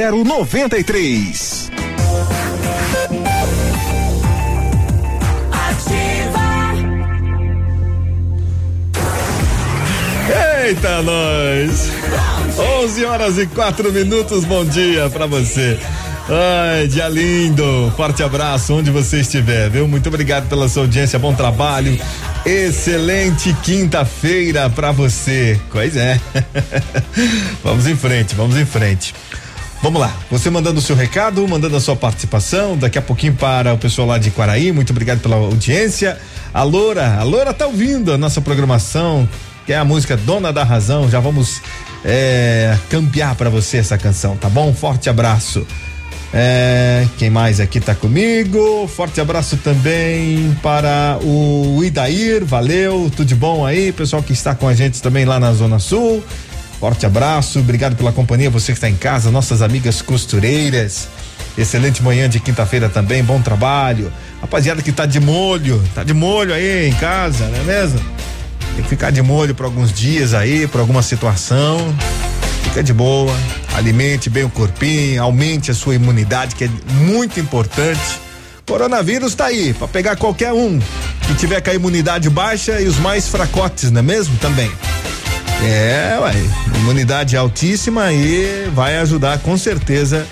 0093. 0.00 1.70
Eita, 10.64 11.02
nós! 11.02 11.90
11 12.82 13.04
horas 13.04 13.38
e 13.38 13.46
4 13.46 13.92
minutos, 13.92 14.44
bom 14.44 14.64
dia 14.64 15.10
pra 15.10 15.26
você. 15.26 15.78
Ai, 16.28 16.86
dia 16.86 17.08
lindo. 17.08 17.92
Forte 17.96 18.22
abraço 18.22 18.74
onde 18.74 18.90
você 18.90 19.20
estiver, 19.20 19.68
viu? 19.68 19.86
Muito 19.86 20.08
obrigado 20.08 20.48
pela 20.48 20.68
sua 20.68 20.84
audiência, 20.84 21.18
bom 21.18 21.34
trabalho. 21.34 21.98
Excelente 22.46 23.52
quinta-feira 23.62 24.70
pra 24.70 24.92
você. 24.92 25.60
Pois 25.70 25.94
é. 25.96 26.18
vamos 27.62 27.86
em 27.86 27.96
frente, 27.96 28.34
vamos 28.34 28.56
em 28.56 28.64
frente. 28.64 29.12
Vamos 29.82 29.98
lá, 29.98 30.14
você 30.30 30.50
mandando 30.50 30.78
o 30.78 30.82
seu 30.82 30.94
recado, 30.94 31.46
mandando 31.48 31.74
a 31.74 31.80
sua 31.80 31.96
participação, 31.96 32.76
daqui 32.76 32.98
a 32.98 33.02
pouquinho 33.02 33.34
para 33.34 33.72
o 33.72 33.78
pessoal 33.78 34.08
lá 34.08 34.18
de 34.18 34.30
Quaraí, 34.30 34.72
muito 34.72 34.90
obrigado 34.90 35.20
pela 35.20 35.36
audiência. 35.36 36.18
A 36.52 36.62
Loura, 36.62 37.16
a 37.18 37.22
Loura 37.22 37.54
tá 37.54 37.66
ouvindo 37.66 38.12
a 38.12 38.18
nossa 38.18 38.42
programação, 38.42 39.26
que 39.64 39.72
é 39.72 39.78
a 39.78 39.84
música 39.84 40.18
Dona 40.18 40.52
da 40.52 40.64
Razão, 40.64 41.08
já 41.08 41.18
vamos 41.18 41.62
é, 42.04 42.76
campear 42.90 43.34
para 43.36 43.48
você 43.48 43.78
essa 43.78 43.96
canção, 43.96 44.36
tá 44.36 44.50
bom? 44.50 44.74
Forte 44.74 45.08
abraço. 45.08 45.66
É, 46.32 47.08
quem 47.16 47.30
mais 47.30 47.58
aqui 47.58 47.80
tá 47.80 47.94
comigo? 47.94 48.86
Forte 48.86 49.18
abraço 49.18 49.56
também 49.56 50.54
para 50.62 51.18
o 51.22 51.82
Idair, 51.82 52.44
valeu, 52.44 53.10
tudo 53.16 53.28
de 53.28 53.34
bom 53.34 53.64
aí, 53.64 53.92
pessoal 53.92 54.22
que 54.22 54.34
está 54.34 54.54
com 54.54 54.68
a 54.68 54.74
gente 54.74 55.00
também 55.00 55.24
lá 55.24 55.40
na 55.40 55.54
Zona 55.54 55.78
Sul. 55.78 56.22
Forte 56.80 57.04
abraço, 57.04 57.58
obrigado 57.58 57.94
pela 57.94 58.10
companhia, 58.10 58.48
você 58.48 58.72
que 58.72 58.78
está 58.78 58.88
em 58.88 58.96
casa, 58.96 59.30
nossas 59.30 59.60
amigas 59.60 60.00
costureiras. 60.00 61.08
Excelente 61.58 62.02
manhã 62.02 62.26
de 62.26 62.40
quinta-feira 62.40 62.88
também, 62.88 63.22
bom 63.22 63.38
trabalho. 63.38 64.10
Rapaziada 64.40 64.80
que 64.80 64.90
tá 64.90 65.04
de 65.04 65.20
molho, 65.20 65.82
tá 65.94 66.02
de 66.02 66.14
molho 66.14 66.54
aí 66.54 66.88
em 66.88 66.94
casa, 66.94 67.44
não 67.48 67.60
é 67.60 67.64
mesmo? 67.64 68.00
Tem 68.74 68.82
que 68.82 68.88
ficar 68.88 69.10
de 69.10 69.20
molho 69.20 69.54
por 69.54 69.66
alguns 69.66 69.92
dias 69.92 70.32
aí, 70.32 70.66
por 70.66 70.80
alguma 70.80 71.02
situação. 71.02 71.94
Fica 72.62 72.82
de 72.82 72.94
boa, 72.94 73.36
alimente 73.74 74.30
bem 74.30 74.44
o 74.44 74.48
corpinho, 74.48 75.22
aumente 75.22 75.70
a 75.70 75.74
sua 75.74 75.94
imunidade, 75.94 76.54
que 76.54 76.64
é 76.64 76.70
muito 76.92 77.38
importante. 77.38 78.18
Coronavírus 78.66 79.34
tá 79.34 79.46
aí, 79.46 79.74
para 79.74 79.86
pegar 79.86 80.16
qualquer 80.16 80.54
um 80.54 80.80
que 81.26 81.34
tiver 81.34 81.60
com 81.60 81.68
a 81.68 81.74
imunidade 81.74 82.30
baixa 82.30 82.80
e 82.80 82.86
os 82.86 82.96
mais 82.96 83.28
fracotes, 83.28 83.90
não 83.90 83.98
é 83.98 84.02
mesmo? 84.02 84.34
Também. 84.38 84.70
É, 85.62 86.18
ué, 86.20 86.32
imunidade 86.78 87.36
altíssima 87.36 88.12
e 88.12 88.68
vai 88.74 88.96
ajudar 88.98 89.38
com 89.40 89.56
certeza 89.58 90.26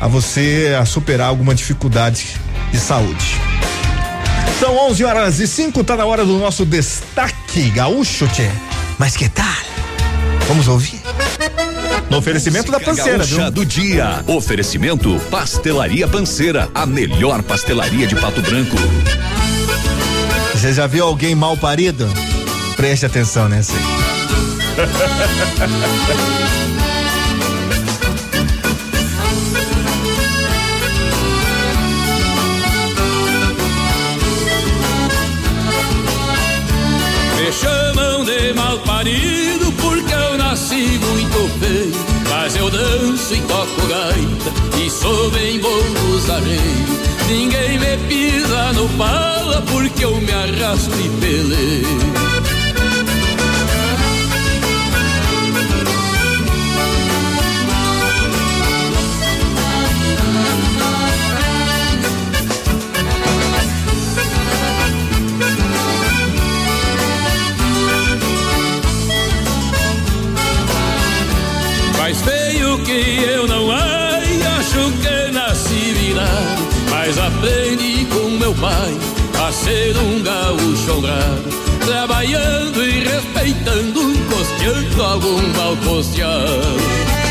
a 0.00 0.06
você 0.06 0.76
a 0.78 0.84
superar 0.84 1.28
alguma 1.28 1.54
dificuldade 1.54 2.36
de 2.70 2.78
saúde. 2.78 3.40
São 4.60 4.76
11 4.90 5.04
horas 5.04 5.40
e 5.40 5.46
5, 5.46 5.82
tá 5.82 5.96
na 5.96 6.04
hora 6.04 6.24
do 6.24 6.38
nosso 6.38 6.64
destaque 6.64 7.70
gaúcho, 7.70 8.28
tchê. 8.28 8.50
Mas 8.98 9.16
que 9.16 9.28
tal? 9.28 9.46
Vamos 10.46 10.68
ouvir? 10.68 11.00
No 12.10 12.18
oferecimento 12.18 12.70
da 12.70 12.78
Panceira, 12.78 13.24
viu? 13.24 13.50
do 13.50 13.64
dia. 13.64 14.22
Oferecimento 14.26 15.18
Pastelaria 15.30 16.06
Panceira, 16.06 16.68
a 16.74 16.86
melhor 16.86 17.42
pastelaria 17.42 18.06
de 18.06 18.14
Pato 18.14 18.42
Branco. 18.42 18.76
Você 20.52 20.72
já 20.72 20.86
viu 20.86 21.04
alguém 21.04 21.34
mal 21.34 21.56
parido? 21.56 22.08
Preste 22.76 23.06
atenção 23.06 23.48
nessa 23.48 23.72
aí. 23.72 24.13
Me 37.36 37.52
chamam 37.52 38.24
de 38.24 38.52
mal 38.54 38.78
parido 38.80 39.70
porque 39.80 40.12
eu 40.12 40.38
nasci 40.38 40.98
muito 40.98 41.48
feio. 41.60 41.92
Mas 42.28 42.56
eu 42.56 42.68
danço 42.70 43.34
e 43.34 43.40
toco 43.42 43.86
gaita 43.86 44.52
e 44.82 44.90
sou 44.90 45.30
bem 45.30 45.60
bom 45.60 45.84
arreios. 46.30 47.04
Ninguém 47.28 47.78
me 47.78 47.96
pisa 48.08 48.72
no 48.72 48.88
pala 48.90 49.62
porque 49.62 50.04
eu 50.04 50.20
me 50.20 50.32
arrasto 50.32 50.98
e 50.98 51.08
peleio. 51.20 52.63
meu 78.54 78.60
pai 78.60 78.96
a 79.46 79.52
ser 79.52 79.96
um 79.96 80.22
gaúcho 80.22 80.92
honrado, 80.98 81.64
Trabalhando 81.84 82.82
e 82.82 83.04
respeitando, 83.04 84.00
um 84.00 84.14
costeando 84.26 85.02
algum 85.02 85.52
balcosteado 85.52 87.23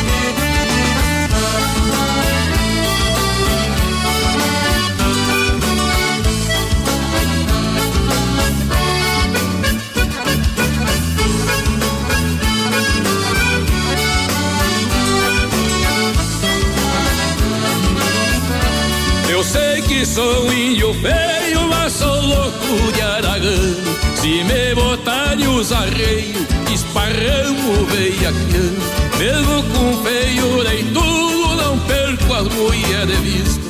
que 20.03 20.09
sou 20.09 20.51
índio 20.51 20.93
feio, 20.95 21.61
mas 21.69 21.93
sou 21.93 22.21
louco 22.21 22.91
de 22.93 23.01
aragão. 23.01 23.75
Se 24.15 24.43
me 24.43 24.75
botarem 24.75 25.47
os 25.47 25.71
arreios, 25.71 26.45
esparramo 26.73 27.85
veiaqueando. 27.85 28.81
Mesmo 29.17 29.63
com 29.63 30.03
feio 30.03 30.63
nem 30.63 30.83
tudo, 30.91 31.55
não 31.55 31.79
perco 31.79 32.33
as 32.33 32.53
mulheres 32.53 33.07
de 33.07 33.15
vista. 33.15 33.61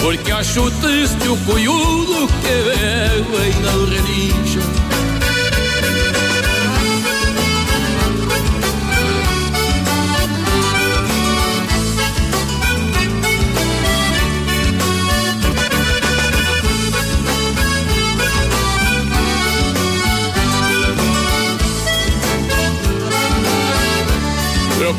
Porque 0.00 0.32
acho 0.32 0.70
triste 0.80 1.28
o 1.28 1.36
cunhudo 1.44 2.26
que 2.40 2.54
bebe 2.70 3.50
e 3.50 3.62
não 3.62 3.84
relincha. 3.84 4.91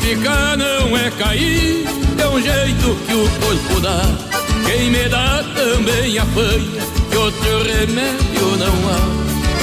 Tropicar 0.04 0.58
não 0.58 0.98
é 0.98 1.10
cair, 1.12 1.86
é 2.20 2.28
um 2.28 2.42
jeito 2.42 2.98
que 3.08 3.14
o 3.14 3.30
corpo 3.40 3.80
dá. 3.80 4.02
Quem 4.66 4.92
me 4.92 5.08
dá 5.08 5.42
também 5.56 6.18
apanha, 6.18 6.82
que 7.10 7.18
outro 7.18 7.64
remédio 7.64 8.58
não 8.58 8.90
há. 8.90 9.00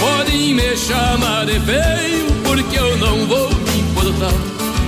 Podem 0.01 0.55
me 0.55 0.75
chamar 0.79 1.45
de 1.45 1.61
feio, 1.61 2.27
porque 2.43 2.79
eu 2.79 2.97
não 2.97 3.27
vou 3.27 3.51
me 3.51 3.81
importar. 3.81 4.33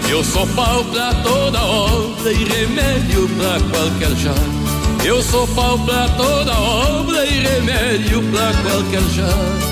Eu 0.09 0.24
sou 0.24 0.47
pau 0.49 0.85
pra 0.85 1.12
toda 1.23 1.61
obra 1.61 2.33
e 2.33 2.45
remédio 2.45 3.29
pra 3.37 3.61
qualquer 3.70 4.16
já. 4.16 5.05
Eu 5.05 5.23
sou 5.23 5.47
pau 5.49 5.79
pra 5.81 6.09
toda 6.16 6.59
obra 6.59 7.27
e 7.27 7.41
remédio 7.41 8.23
pra 8.31 8.53
qualquer 8.62 9.03
já. 9.15 9.72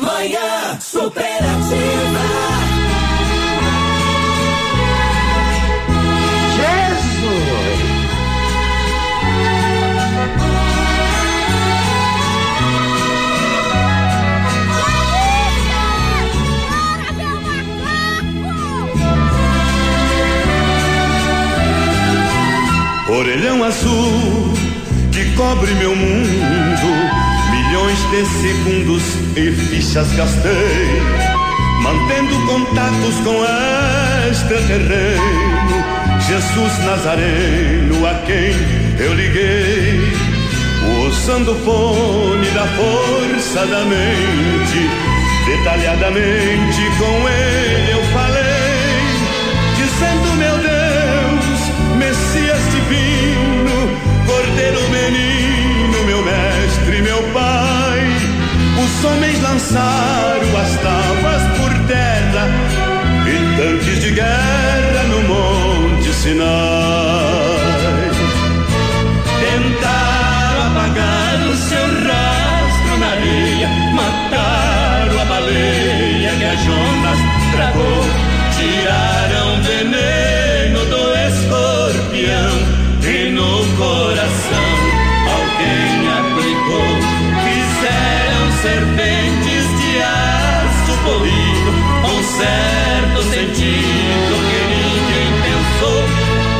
Manhã 0.00 0.80
superativa. 0.80 2.69
Segundos 28.40 29.02
e 29.36 29.50
fichas 29.50 30.12
gastei, 30.12 31.02
mantendo 31.82 32.46
contatos 32.46 33.16
com 33.24 33.44
extraterreno, 34.30 35.84
Jesus 36.26 36.78
Nazareno 36.84 38.06
a 38.06 38.14
quem 38.26 38.54
eu 38.98 39.14
liguei, 39.14 40.00
usando 41.08 41.52
o 41.52 41.64
fone 41.64 42.50
da 42.50 42.66
força 42.66 43.66
da 43.66 43.84
mente, 43.84 44.90
detalhadamente 45.46 46.82
com 46.98 47.28
ele 47.28 47.92
eu 47.92 48.04
falei, 48.12 48.39
Os 59.00 59.06
homens 59.06 59.40
lançaram 59.40 60.60
as 60.60 60.76
tábuas 60.76 61.42
por 61.56 61.72
terra 61.88 62.46
e 63.26 63.56
tanques 63.56 63.98
de 64.02 64.10
guerra 64.10 65.02
no 65.08 65.22
Monte 65.22 66.12
Sinai. 66.12 66.46
Tentaram 69.40 70.66
apagar 70.66 71.48
o 71.48 71.56
seu 71.56 71.80
rastro 71.80 72.98
na 72.98 73.06
areia, 73.06 73.68
mataram 73.94 75.18
a 75.18 75.24
baleia 75.24 76.32
que 76.36 76.44
a 76.44 76.56
Jonas 76.56 77.18
tragou, 77.52 78.04
tiraram 78.54 79.62
veneno 79.62 80.84
do 80.84 81.14
escorpião 81.26 82.69
aço 91.10 91.18
polido, 91.18 91.72
com 92.02 92.22
certo 92.22 93.22
sentido 93.30 94.34
que 94.48 94.60
ninguém 94.72 95.30
pensou. 95.42 96.04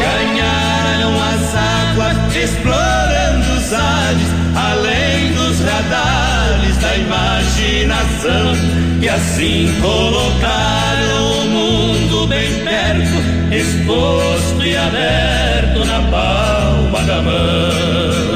Ganharam 0.00 1.12
as 1.22 1.54
águas, 1.54 2.36
explorando 2.36 3.52
os 3.52 3.72
ares, 3.72 4.28
além 4.56 5.32
dos 5.34 5.60
radares 5.60 6.76
da 6.78 6.96
imaginação. 6.96 8.54
E 9.00 9.08
assim 9.08 9.74
colocaram 9.80 11.32
o 11.32 11.44
mundo 11.46 12.26
bem 12.26 12.64
perto, 12.64 13.54
exposto 13.54 14.64
e 14.64 14.76
aberto 14.76 15.84
na 15.86 16.00
palma 16.10 17.02
da 17.04 17.22
mão. 17.22 18.29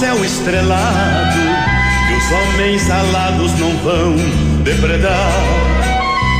céu 0.00 0.24
estrelado 0.24 1.38
que 2.08 2.14
os 2.14 2.32
homens 2.32 2.90
alados 2.90 3.52
não 3.58 3.76
vão 3.84 4.16
depredar. 4.64 5.30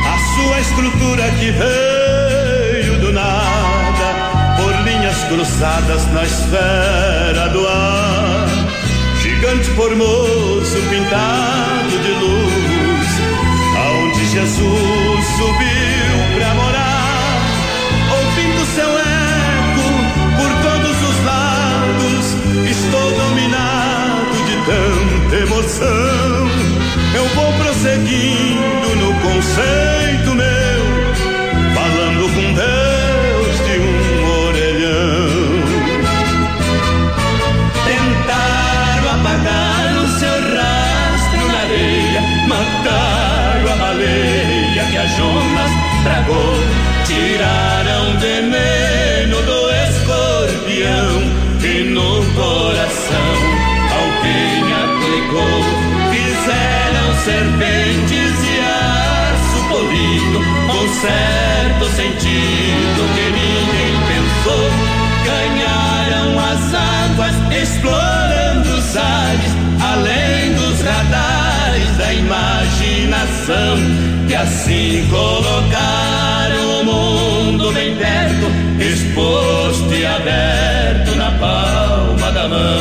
A 0.06 0.18
sua 0.34 0.60
estrutura 0.60 1.30
que 1.38 1.50
veio 1.50 2.98
do 3.00 3.12
nada, 3.12 4.56
por 4.56 4.72
linhas 4.88 5.24
cruzadas 5.24 6.10
na 6.10 6.24
esfera 6.24 7.48
do 7.52 7.68
ar. 7.68 8.48
Gigante 9.20 9.68
formoso 9.72 10.78
pintado 10.88 11.98
de 12.02 12.12
luz, 12.12 13.08
aonde 13.76 14.26
Jesus 14.26 14.89
Estou 22.68 23.10
dominado 23.12 24.36
de 24.46 24.56
tanta 24.66 25.36
emoção. 25.36 26.48
Eu 27.14 27.26
vou 27.34 27.52
prosseguindo 27.54 28.96
no 28.96 29.14
conceito 29.20 30.34
meu, 30.34 30.80
falando 31.74 32.22
com 32.34 32.54
Deus 32.54 33.56
de 33.66 33.78
um 33.78 34.46
orelhão. 34.46 35.30
Tentaram 37.84 39.10
apagar 39.20 40.04
o 40.04 40.08
seu 40.18 40.36
rastro 40.54 41.46
na 41.52 41.58
areia, 41.60 42.20
mataram 42.48 43.72
a 43.72 43.76
baleia 43.76 44.84
que 44.90 44.96
a 44.96 45.06
Jonas 45.06 45.70
tragou, 46.04 46.58
tiraram 47.06 48.18
veneno 48.18 48.79
coração 52.40 53.32
alguém 54.00 54.64
aplicou. 54.84 55.60
Fizeram 56.10 57.08
serpentes 57.24 58.32
e 58.42 58.56
aço 58.60 59.60
polido 59.68 60.38
com 60.66 60.88
certo 60.88 61.84
sentido 61.96 63.00
que 63.14 63.26
ninguém 63.38 63.92
pensou. 64.10 64.66
Ganharam 65.24 66.28
as 66.38 66.62
águas 66.74 67.36
explorando 67.62 68.68
os 68.70 68.96
ares, 68.96 69.52
além 69.82 70.54
dos 70.54 70.80
radares 70.80 71.96
da 71.98 72.12
imaginação, 72.14 73.76
que 74.26 74.34
assim 74.34 75.06
colocaram 75.10 76.80
o 76.80 76.84
mundo 76.84 77.72
bem 77.72 77.94
perto, 77.96 78.46
exposto 78.80 79.94
e 79.94 80.06
aberto 80.06 81.14
na 81.16 81.30
palma 81.32 81.69
da 82.48 82.79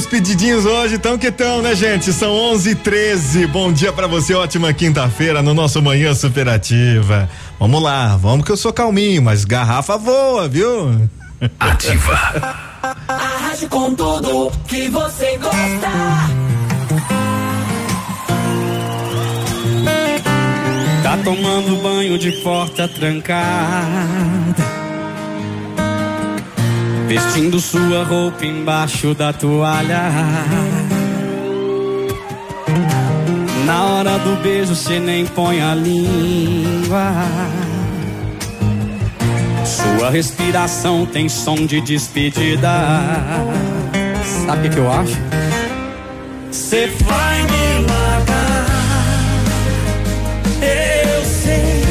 os 0.00 0.06
pedidinhos 0.06 0.64
hoje 0.64 0.94
estão 0.94 1.18
que 1.18 1.26
estão, 1.26 1.60
né, 1.60 1.74
gente? 1.74 2.10
São 2.10 2.32
11 2.32 2.70
h 2.70 2.80
13 2.82 3.46
Bom 3.48 3.70
dia 3.70 3.92
pra 3.92 4.06
você, 4.06 4.34
ótima 4.34 4.72
quinta-feira 4.72 5.42
no 5.42 5.52
nosso 5.52 5.82
Manhã 5.82 6.14
Superativa. 6.14 7.28
Vamos 7.58 7.82
lá, 7.82 8.16
vamos 8.16 8.46
que 8.46 8.50
eu 8.50 8.56
sou 8.56 8.72
calminho, 8.72 9.20
mas 9.20 9.44
garrafa 9.44 9.98
voa, 9.98 10.48
viu? 10.48 11.06
Ativa. 11.58 12.64
A 13.08 13.14
rádio 13.14 13.68
com 13.68 13.94
tudo 13.94 14.50
que 14.66 14.88
você 14.88 15.36
gosta. 15.36 15.90
Tá 21.02 21.18
tomando 21.22 21.82
banho 21.82 22.18
de 22.18 22.32
porta 22.42 22.88
trancada. 22.88 24.69
Vestindo 27.10 27.58
sua 27.58 28.04
roupa 28.04 28.46
embaixo 28.46 29.14
da 29.14 29.32
toalha. 29.32 30.12
Na 33.66 33.82
hora 33.82 34.16
do 34.20 34.40
beijo 34.40 34.76
cê 34.76 35.00
nem 35.00 35.26
põe 35.26 35.60
a 35.60 35.74
língua. 35.74 37.12
Sua 39.64 40.08
respiração 40.08 41.04
tem 41.04 41.28
som 41.28 41.56
de 41.66 41.80
despedida. 41.80 42.70
Sabe 44.46 44.68
o 44.68 44.70
que, 44.70 44.78
eu 44.78 44.92
acho? 44.92 45.16
Cê 46.52 46.86
vai 47.00 47.42
me 47.42 47.86
largar. 47.88 48.66
Eu 50.62 51.24
sei. 51.24 51.82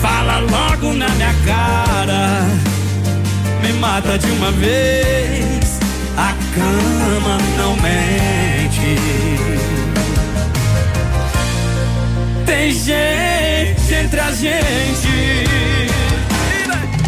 Fala 0.00 0.38
logo 0.38 0.94
na 0.94 1.08
minha 1.08 1.34
cara. 1.44 1.77
Mata 3.78 4.18
de 4.18 4.26
uma 4.32 4.50
vez. 4.52 5.78
A 6.16 6.34
cama 6.54 7.38
não 7.56 7.76
mente. 7.76 8.96
Tem 12.44 12.72
gente 12.72 13.94
entre 13.94 14.20
a 14.20 14.32
gente. 14.32 15.08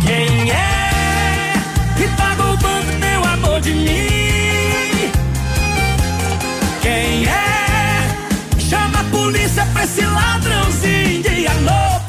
Quem 0.06 0.50
é 0.50 1.54
que 1.96 2.08
tá 2.16 2.34
roubando 2.38 2.98
meu 3.00 3.24
amor 3.24 3.60
de 3.60 3.72
mim? 3.72 5.10
Quem 6.82 7.26
é? 7.26 8.60
Chama 8.60 9.00
a 9.00 9.04
polícia 9.04 9.66
pra 9.72 9.84
esse 9.84 10.02
ladrãozinho 10.04 11.22
de 11.22 11.46
alô, 11.48 11.99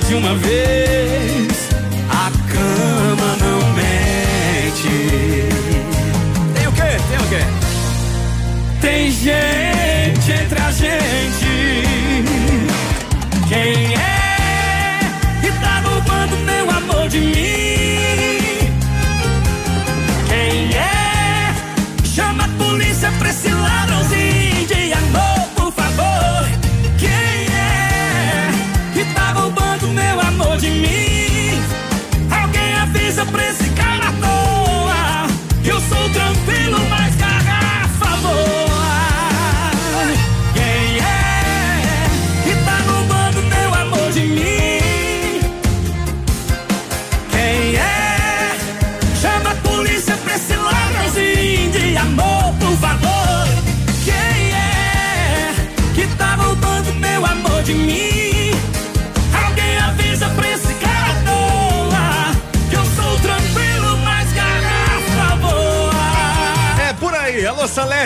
De 0.00 0.14
uma 0.14 0.34
vez. 0.36 1.68
A 2.08 2.30
cama 2.50 3.36
não 3.36 3.72
mente. 3.74 4.88
Tem 6.54 6.66
o 6.66 6.72
quê? 6.72 6.96
Tem 7.10 7.18
o 7.18 7.28
quê? 7.28 7.44
Tem 8.80 9.10
gente 9.10 10.32
entre 10.32 10.62
a 10.62 10.70
gente. 10.70 11.84
Quem 13.48 13.94
é 13.94 14.01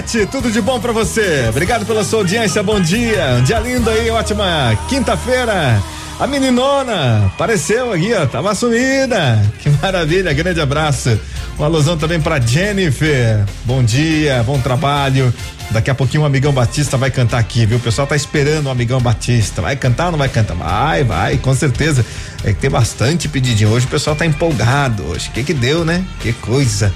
tudo 0.03 0.51
de 0.53 0.61
bom 0.61 0.79
pra 0.79 0.93
você. 0.93 1.47
Obrigado 1.49 1.87
pela 1.87 2.05
sua 2.05 2.19
audiência, 2.19 2.63
bom 2.63 2.79
dia. 2.79 3.37
Um 3.39 3.43
dia 3.43 3.59
lindo 3.59 3.89
aí, 3.89 4.11
ótima 4.11 4.79
quinta-feira. 4.89 5.83
A 6.21 6.27
meninona 6.27 7.27
apareceu 7.27 7.93
aqui, 7.93 8.13
ó, 8.13 8.27
tava 8.27 8.55
sumida. 8.55 9.43
Que 9.59 9.71
maravilha, 9.71 10.35
grande 10.35 10.61
abraço. 10.61 11.19
Um 11.59 11.65
alusão 11.65 11.97
também 11.97 12.21
pra 12.21 12.39
Jennifer. 12.39 13.43
Bom 13.65 13.83
dia, 13.83 14.43
bom 14.43 14.59
trabalho. 14.61 15.33
Daqui 15.71 15.91
a 15.91 15.95
pouquinho 15.95 16.23
o 16.25 16.27
Amigão 16.27 16.53
Batista 16.53 16.99
vai 16.99 17.11
cantar 17.11 17.39
aqui, 17.39 17.65
viu? 17.65 17.79
O 17.79 17.81
pessoal 17.81 18.07
tá 18.07 18.15
esperando 18.15 18.67
o 18.67 18.71
Amigão 18.71 19.01
Batista. 19.01 19.63
Vai 19.63 19.77
cantar 19.77 20.07
ou 20.07 20.13
não 20.13 20.19
vai 20.19 20.29
cantar? 20.29 20.55
Vai, 20.55 21.05
vai, 21.05 21.39
com 21.39 21.55
certeza. 21.55 22.05
É 22.45 22.53
que 22.53 22.61
tem 22.61 22.71
bastante 22.71 23.29
pedidinho 23.29 23.71
hoje, 23.71 23.87
o 23.87 23.89
pessoal 23.89 24.15
tá 24.15 24.27
empolgado 24.27 25.05
hoje. 25.05 25.31
Que 25.31 25.43
que 25.43 25.55
deu, 25.55 25.87
né? 25.87 26.05
Que 26.21 26.35
coisa. 26.35 26.93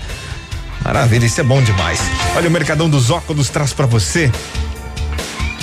Maravilha, 0.93 1.25
isso 1.25 1.41
é 1.41 1.45
bom 1.45 1.63
demais. 1.63 2.01
Olha, 2.35 2.49
o 2.49 2.51
Mercadão 2.51 2.91
dos 2.91 3.11
Óculos 3.11 3.49
traz 3.49 3.73
para 3.73 3.87
você 3.87 4.29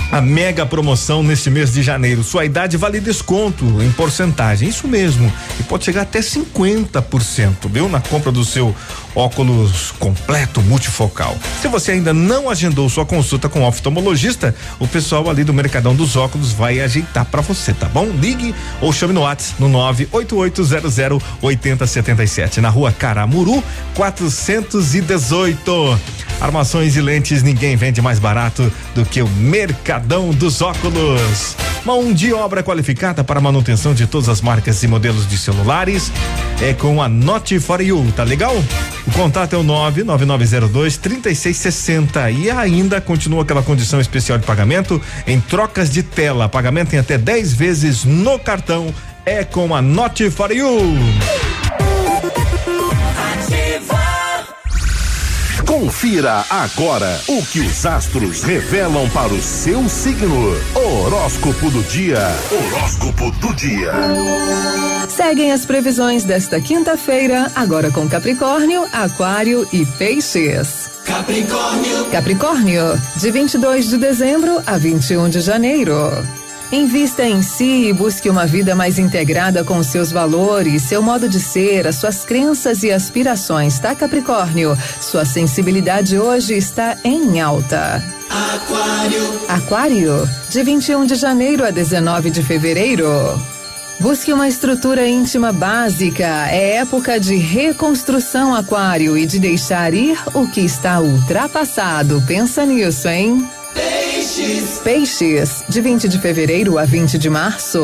a 0.10 0.22
mega 0.22 0.66
promoção 0.66 1.22
neste 1.22 1.50
mês 1.50 1.74
de 1.74 1.84
janeiro. 1.84 2.24
Sua 2.24 2.46
idade 2.46 2.78
vale 2.78 3.02
desconto 3.02 3.66
em 3.84 3.92
porcentagem. 3.92 4.70
Isso 4.70 4.88
mesmo. 4.88 5.30
E 5.60 5.64
pode 5.64 5.84
chegar 5.84 6.04
até 6.04 6.22
50%, 6.22 7.70
viu? 7.70 7.90
Na 7.90 8.00
compra 8.00 8.32
do 8.32 8.46
seu 8.46 8.74
óculos 9.18 9.92
completo 9.98 10.62
multifocal. 10.62 11.36
Se 11.60 11.68
você 11.68 11.94
ainda 11.94 12.14
não 12.14 12.50
agendou 12.50 12.88
sua 12.88 13.06
consulta 13.06 13.50
com 13.50 13.62
o 13.62 13.68
oftalmologista, 13.68 14.54
o 14.80 14.88
pessoal 14.88 15.28
ali 15.30 15.44
do 15.44 15.54
Mercadão 15.54 15.96
dos 15.96 16.16
Óculos 16.16 16.52
vai 16.52 16.80
ajeitar 16.80 17.26
para 17.26 17.42
você, 17.42 17.74
tá 17.74 17.88
bom? 17.88 18.06
Ligue 18.06 18.54
ou 18.80 18.94
chame 18.94 19.14
no 19.14 19.22
WhatsApp 19.22 19.60
no 19.60 19.68
98800 19.68 21.24
8077 21.42 22.62
na 22.62 22.70
rua 22.70 22.92
Caramuru 22.92 23.64
418. 23.96 26.00
Armações 26.40 26.96
e 26.96 27.02
lentes 27.02 27.42
ninguém 27.42 27.76
vende 27.76 28.00
mais 28.00 28.20
barato 28.20 28.72
do 28.94 29.04
que 29.04 29.24
o 29.24 29.28
Mercadão 29.28 30.30
dos 30.30 30.62
Óculos. 30.62 31.56
Mão 31.84 32.14
de 32.14 32.32
obra 32.34 32.62
qualificada 32.62 33.24
para 33.24 33.42
manutenção 33.42 33.96
de 33.96 34.06
todas 34.06 34.30
as 34.30 34.42
marcas 34.42 34.84
e 34.84 34.88
modelos 34.88 35.28
de 35.28 35.38
celulares 35.38 36.12
é 36.62 36.74
com 36.74 37.02
a 37.02 37.08
Note 37.08 37.60
for 37.60 37.82
You, 37.82 38.12
tá 38.16 38.24
legal? 38.24 38.56
O 39.06 39.12
contato 39.12 39.54
é 39.54 39.58
o 39.58 39.64
99902 39.64 40.98
3660 40.98 42.32
e 42.32 42.50
ainda 42.50 43.00
continua 43.00 43.44
aquela 43.44 43.62
condição 43.62 44.00
especial 44.02 44.38
de 44.38 44.46
pagamento 44.46 45.02
em 45.26 45.40
trocas 45.40 45.90
de 45.90 46.02
tela. 46.02 46.50
Pagamento 46.50 46.94
em 46.96 47.00
até 47.00 47.18
10 47.18 47.54
vezes 47.54 48.04
no 48.04 48.40
cartão 48.40 48.94
é 49.26 49.44
com 49.44 49.76
a 49.76 49.82
Note 49.82 50.30
for 50.32 50.52
You. 50.52 50.96
Confira 55.68 56.46
agora 56.50 57.20
o 57.28 57.46
que 57.46 57.60
os 57.60 57.86
astros 57.86 58.42
revelam 58.42 59.08
para 59.10 59.34
o 59.34 59.42
seu 59.42 59.88
signo. 59.90 60.56
Horóscopo 60.74 61.70
do 61.70 61.84
dia. 61.84 62.20
Horóscopo 62.50 63.30
do 63.32 63.54
dia. 63.54 63.92
Seguem 65.10 65.52
as 65.52 65.66
previsões 65.66 66.24
desta 66.24 66.62
quinta-feira, 66.62 67.52
agora 67.54 67.92
com 67.92 68.08
Capricórnio, 68.08 68.88
Aquário 68.94 69.68
e 69.74 69.86
Peixes. 69.86 70.90
Capricórnio. 71.06 72.06
Capricórnio, 72.12 73.02
de 73.18 73.30
22 73.30 73.90
de 73.90 73.98
dezembro 73.98 74.64
a 74.66 74.78
21 74.78 75.30
de 75.30 75.42
janeiro. 75.42 75.98
Invista 76.72 77.24
em 77.24 77.42
si 77.42 77.88
e 77.88 77.94
busque 77.94 78.30
uma 78.30 78.46
vida 78.46 78.76
mais 78.76 79.00
integrada 79.00 79.64
com 79.64 79.82
seus 79.82 80.12
valores, 80.12 80.82
seu 80.82 81.02
modo 81.02 81.30
de 81.30 81.40
ser, 81.40 81.88
as 81.88 81.96
suas 81.96 82.26
crenças 82.26 82.84
e 82.84 82.92
aspirações, 82.92 83.80
tá, 83.80 83.96
Capricórnio? 83.96 84.78
Sua 85.00 85.24
sensibilidade 85.24 86.20
hoje 86.20 86.56
está 86.56 86.98
em 87.06 87.40
alta. 87.40 88.04
Aquário. 88.30 89.42
Aquário, 89.48 90.30
de 90.50 90.62
21 90.62 91.06
de 91.06 91.16
janeiro 91.16 91.66
a 91.66 91.72
19 91.72 92.30
de 92.30 92.44
fevereiro. 92.44 93.08
Busque 94.02 94.34
uma 94.34 94.48
estrutura 94.48 95.08
íntima 95.08 95.54
básica. 95.54 96.50
É 96.52 96.76
época 96.76 97.18
de 97.18 97.38
reconstrução, 97.38 98.54
Aquário, 98.54 99.18
e 99.18 99.26
de 99.26 99.40
deixar 99.40 99.94
ir 99.94 100.20
o 100.34 100.46
que 100.48 100.62
está 100.62 101.00
ultrapassado. 101.00 102.22
Pensa 102.28 102.66
nisso, 102.66 103.08
hein? 103.08 103.50
Peixes. 104.38 104.80
Peixes, 104.84 105.64
de 105.68 105.82
20 105.82 106.08
de 106.08 106.20
fevereiro 106.20 106.78
a 106.78 106.86
20 106.86 107.18
de 107.18 107.28
março. 107.28 107.82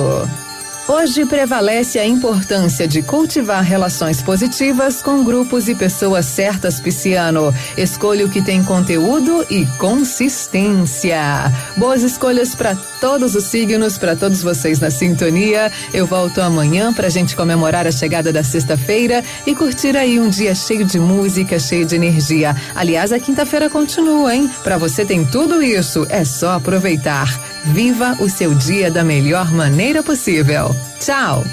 Hoje 0.85 1.25
prevalece 1.25 1.97
a 1.97 2.05
importância 2.05 2.85
de 2.85 3.01
cultivar 3.01 3.63
relações 3.63 4.21
positivas 4.21 5.01
com 5.01 5.23
grupos 5.23 5.69
e 5.69 5.75
pessoas 5.75 6.25
certas, 6.25 6.81
Pisciano. 6.81 7.55
Escolha 7.77 8.25
o 8.25 8.29
que 8.29 8.41
tem 8.41 8.61
conteúdo 8.61 9.45
e 9.49 9.65
consistência. 9.77 11.49
Boas 11.77 12.03
escolhas 12.03 12.53
para 12.53 12.75
todos 12.99 13.33
os 13.33 13.45
signos, 13.45 13.97
para 13.97 14.13
todos 14.13 14.43
vocês 14.43 14.81
na 14.81 14.91
sintonia. 14.91 15.71
Eu 15.93 16.05
volto 16.05 16.41
amanhã 16.41 16.91
para 16.91 17.07
a 17.07 17.11
gente 17.11 17.33
comemorar 17.33 17.87
a 17.87 17.91
chegada 17.91 18.33
da 18.33 18.43
sexta-feira 18.43 19.23
e 19.47 19.55
curtir 19.55 19.95
aí 19.95 20.19
um 20.19 20.27
dia 20.27 20.53
cheio 20.53 20.83
de 20.83 20.99
música, 20.99 21.57
cheio 21.59 21.85
de 21.85 21.95
energia. 21.95 22.53
Aliás, 22.75 23.13
a 23.13 23.19
quinta-feira 23.19 23.69
continua, 23.69 24.35
hein? 24.35 24.51
Para 24.65 24.77
você 24.77 25.05
tem 25.05 25.23
tudo 25.23 25.63
isso, 25.63 26.05
é 26.09 26.25
só 26.25 26.51
aproveitar. 26.51 27.52
Viva 27.65 28.17
o 28.19 28.29
seu 28.29 28.53
dia 28.53 28.91
da 28.91 29.05
melhor 29.05 29.49
maneira 29.53 30.03
possível. 30.03 30.69
Tchau. 30.99 31.43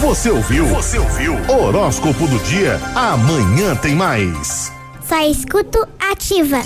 Você 0.00 0.30
ouviu? 0.30 0.66
Você 0.66 0.98
ouviu? 0.98 1.34
Horóscopo 1.48 2.28
do 2.28 2.38
dia. 2.44 2.80
Amanhã 2.94 3.74
tem 3.74 3.96
mais. 3.96 4.72
Só 5.08 5.18
escuto 5.28 5.84
ativa. 5.98 6.62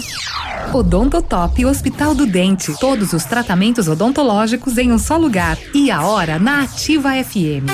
Odontotop 0.75 1.65
Hospital 1.65 2.15
do 2.15 2.27
Dente. 2.27 2.79
Todos 2.79 3.15
os 3.15 3.25
tratamentos 3.25 3.89
odontológicos 3.89 4.77
em 4.77 4.93
um 4.93 4.99
só 4.99 5.17
lugar. 5.17 5.57
E 5.73 5.91
a 5.91 6.03
hora 6.03 6.39
na 6.39 6.65
Ativa 6.65 7.13
FM. 7.25 7.65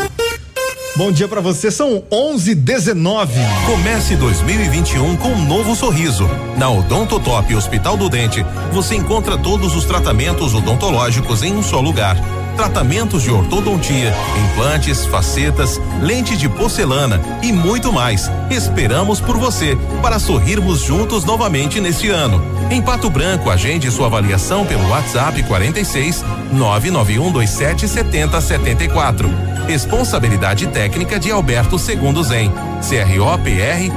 Bom 0.96 1.10
dia 1.10 1.26
para 1.26 1.40
você, 1.40 1.72
são 1.72 2.04
11:19. 2.08 3.32
Comece 3.66 4.14
2021 4.14 5.16
com 5.16 5.30
um 5.30 5.44
novo 5.44 5.74
sorriso. 5.74 6.24
Na 6.56 6.70
Odontotop 6.70 7.52
Hospital 7.52 7.96
do 7.96 8.08
Dente, 8.08 8.46
você 8.72 8.94
encontra 8.94 9.36
todos 9.36 9.74
os 9.74 9.84
tratamentos 9.84 10.54
odontológicos 10.54 11.42
em 11.42 11.52
um 11.52 11.64
só 11.64 11.80
lugar. 11.80 12.16
Tratamentos 12.56 13.22
de 13.22 13.30
ortodontia, 13.30 14.14
implantes, 14.44 15.04
facetas, 15.06 15.80
lente 16.00 16.36
de 16.36 16.48
porcelana 16.48 17.20
e 17.42 17.52
muito 17.52 17.92
mais. 17.92 18.30
Esperamos 18.48 19.20
por 19.20 19.36
você 19.36 19.76
para 20.00 20.18
sorrirmos 20.20 20.80
juntos 20.80 21.24
novamente 21.24 21.80
neste 21.80 22.10
ano. 22.10 22.40
Em 22.70 22.80
Pato 22.80 23.10
Branco, 23.10 23.50
agende 23.50 23.90
sua 23.90 24.06
avaliação 24.06 24.64
pelo 24.64 24.88
WhatsApp 24.88 25.42
46 25.42 26.24
99127 26.52 27.88
7074. 27.88 29.28
Responsabilidade 29.66 30.68
técnica 30.68 31.18
de 31.18 31.30
Alberto 31.32 31.78
Segundo 31.78 32.22
Zen. 32.22 32.52
CROPR 32.80 33.90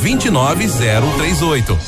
29038. 0.00 1.78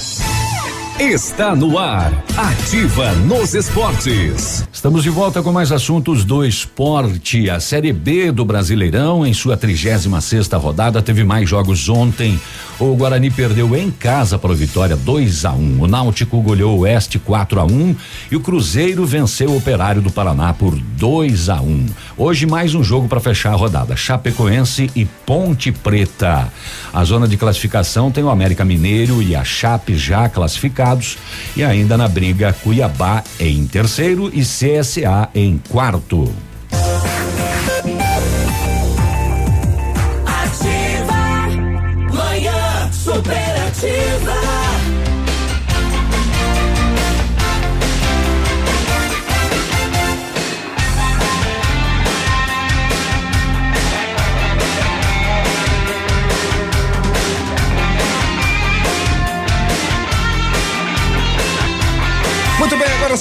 Está 1.01 1.57
no 1.57 1.79
ar. 1.79 2.13
Ativa 2.37 3.13
nos 3.13 3.55
esportes. 3.55 4.69
Estamos 4.73 5.03
de 5.03 5.11
volta 5.11 5.43
com 5.43 5.51
mais 5.51 5.73
assuntos 5.73 6.25
do 6.25 6.45
esporte. 6.45 7.49
A 7.49 7.59
Série 7.61 7.93
B 7.93 8.31
do 8.31 8.45
Brasileirão, 8.45 9.27
em 9.27 9.33
sua 9.33 9.57
36 9.57 10.09
sexta 10.23 10.57
rodada, 10.57 11.03
teve 11.03 11.25
mais 11.25 11.49
jogos 11.49 11.89
ontem. 11.89 12.39
O 12.79 12.95
Guarani 12.95 13.31
perdeu 13.31 13.77
em 13.77 13.91
casa 13.91 14.39
para 14.39 14.53
o 14.53 14.55
Vitória 14.55 14.97
2 14.97 15.45
a 15.45 15.53
1 15.53 15.57
um. 15.57 15.83
O 15.83 15.87
Náutico 15.87 16.41
goleou 16.41 16.79
o 16.79 16.81
Oeste 16.81 17.19
4 17.19 17.61
a 17.61 17.65
1 17.65 17.69
um, 17.69 17.97
e 18.31 18.37
o 18.37 18.41
Cruzeiro 18.41 19.05
venceu 19.05 19.51
o 19.51 19.57
Operário 19.57 20.03
do 20.03 20.11
Paraná 20.11 20.53
por 20.53 20.75
2 20.75 21.49
a 21.49 21.61
1 21.61 21.65
um. 21.65 21.87
Hoje 22.17 22.45
mais 22.45 22.75
um 22.75 22.83
jogo 22.83 23.09
para 23.09 23.21
fechar 23.21 23.53
a 23.53 23.57
rodada. 23.57 23.97
Chapecoense 23.97 24.91
e 24.97 25.05
Ponte 25.05 25.71
Preta. 25.71 26.53
A 26.93 27.05
zona 27.05 27.29
de 27.29 27.37
classificação 27.37 28.11
tem 28.11 28.25
o 28.25 28.31
América 28.31 28.65
Mineiro 28.65 29.23
e 29.23 29.37
a 29.37 29.45
Chape 29.45 29.97
já 29.97 30.29
classificados 30.83 31.19
e 31.57 31.63
ainda 31.63 31.97
na 31.97 32.09
briga 32.09 32.53
Cuiabá 32.53 33.23
em 33.39 33.67
terceiro 33.67 34.31
e 34.35 34.43
CSA 34.43 35.29
em 35.35 35.61
quarto. 35.69 36.33
Ativa. 40.27 41.13
Manhã 42.13 42.93
superativa. 42.93 44.42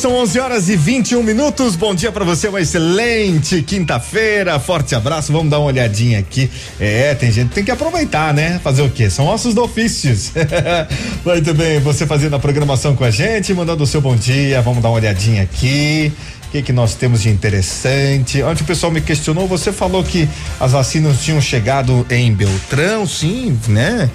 São 0.01 0.15
11 0.15 0.39
horas 0.39 0.67
e 0.67 0.75
21 0.75 1.21
minutos. 1.21 1.75
Bom 1.75 1.93
dia 1.93 2.11
para 2.11 2.25
você, 2.25 2.47
uma 2.47 2.59
excelente 2.59 3.61
quinta-feira. 3.61 4.59
Forte 4.59 4.95
abraço. 4.95 5.31
Vamos 5.31 5.51
dar 5.51 5.59
uma 5.59 5.67
olhadinha 5.67 6.17
aqui. 6.17 6.49
É, 6.79 7.13
tem 7.13 7.31
gente 7.31 7.49
que 7.49 7.55
tem 7.55 7.63
que 7.63 7.69
aproveitar, 7.69 8.33
né? 8.33 8.59
Fazer 8.63 8.81
o 8.81 8.89
quê? 8.89 9.11
São 9.11 9.27
ossos 9.27 9.53
do 9.53 9.61
ofícios. 9.61 10.31
Muito 11.23 11.53
bem, 11.53 11.79
você 11.81 12.07
fazendo 12.07 12.35
a 12.35 12.39
programação 12.39 12.95
com 12.95 13.03
a 13.03 13.11
gente, 13.11 13.53
mandando 13.53 13.83
o 13.83 13.85
seu 13.85 14.01
bom 14.01 14.15
dia. 14.15 14.59
Vamos 14.63 14.81
dar 14.81 14.89
uma 14.89 14.97
olhadinha 14.97 15.43
aqui. 15.43 16.11
O 16.47 16.51
que 16.51 16.63
que 16.63 16.73
nós 16.73 16.95
temos 16.95 17.21
de 17.21 17.29
interessante? 17.29 18.41
Ontem 18.41 18.63
o 18.63 18.65
pessoal 18.65 18.91
me 18.91 19.01
questionou, 19.01 19.47
você 19.47 19.71
falou 19.71 20.03
que 20.03 20.27
as 20.59 20.71
vacinas 20.71 21.21
tinham 21.21 21.39
chegado 21.39 22.07
em 22.09 22.33
Beltrão, 22.33 23.05
sim, 23.05 23.55
né? 23.67 24.09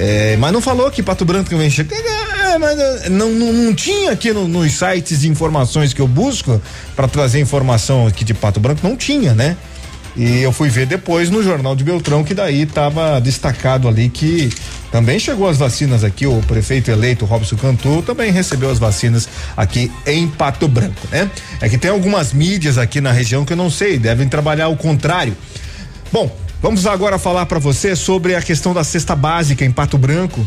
É, 0.00 0.36
mas 0.36 0.52
não 0.52 0.60
falou 0.60 0.88
que 0.92 1.02
Pato 1.02 1.24
Branco 1.24 1.56
vem 1.56 1.68
chegando. 1.68 1.98
É, 2.00 2.56
mas 2.56 2.78
eh, 2.78 3.08
não, 3.10 3.30
não, 3.30 3.52
não 3.52 3.74
tinha 3.74 4.12
aqui 4.12 4.32
no- 4.32 4.46
nos 4.46 4.72
sites 4.74 5.24
informações 5.24 5.92
que 5.92 6.00
eu 6.00 6.06
busco 6.06 6.62
para 6.94 7.08
trazer 7.08 7.40
informação 7.40 8.06
aqui 8.06 8.24
de 8.24 8.32
Pato 8.32 8.60
Branco, 8.60 8.80
não 8.86 8.96
tinha, 8.96 9.34
né? 9.34 9.56
E 10.16 10.40
eu 10.40 10.52
fui 10.52 10.68
ver 10.68 10.86
depois 10.86 11.30
no 11.30 11.42
Jornal 11.42 11.74
de 11.76 11.82
Beltrão 11.84 12.22
que 12.24 12.32
daí 12.34 12.62
estava 12.62 13.20
destacado 13.20 13.86
ali 13.88 14.08
que 14.08 14.50
também 14.90 15.18
chegou 15.18 15.48
as 15.48 15.56
vacinas 15.58 16.02
aqui, 16.02 16.26
o 16.26 16.40
prefeito 16.46 16.90
eleito 16.90 17.24
Robson 17.24 17.56
Cantu 17.56 18.02
também 18.02 18.32
recebeu 18.32 18.70
as 18.70 18.78
vacinas 18.78 19.28
aqui 19.56 19.92
em 20.06 20.26
Pato 20.28 20.66
Branco, 20.68 21.06
né? 21.10 21.28
É 21.60 21.68
que 21.68 21.76
tem 21.76 21.90
algumas 21.90 22.32
mídias 22.32 22.78
aqui 22.78 23.00
na 23.00 23.10
região 23.12 23.44
que 23.44 23.52
eu 23.52 23.56
não 23.56 23.70
sei, 23.70 23.98
devem 23.98 24.28
trabalhar 24.28 24.68
o 24.68 24.76
contrário. 24.76 25.36
Bom, 26.12 26.34
vamos 26.60 26.86
agora 26.86 27.18
falar 27.18 27.46
para 27.46 27.58
você 27.58 27.94
sobre 27.96 28.34
a 28.34 28.42
questão 28.42 28.74
da 28.74 28.84
cesta 28.84 29.14
básica 29.14 29.64
em 29.64 29.70
Pato 29.70 29.98
Branco, 29.98 30.46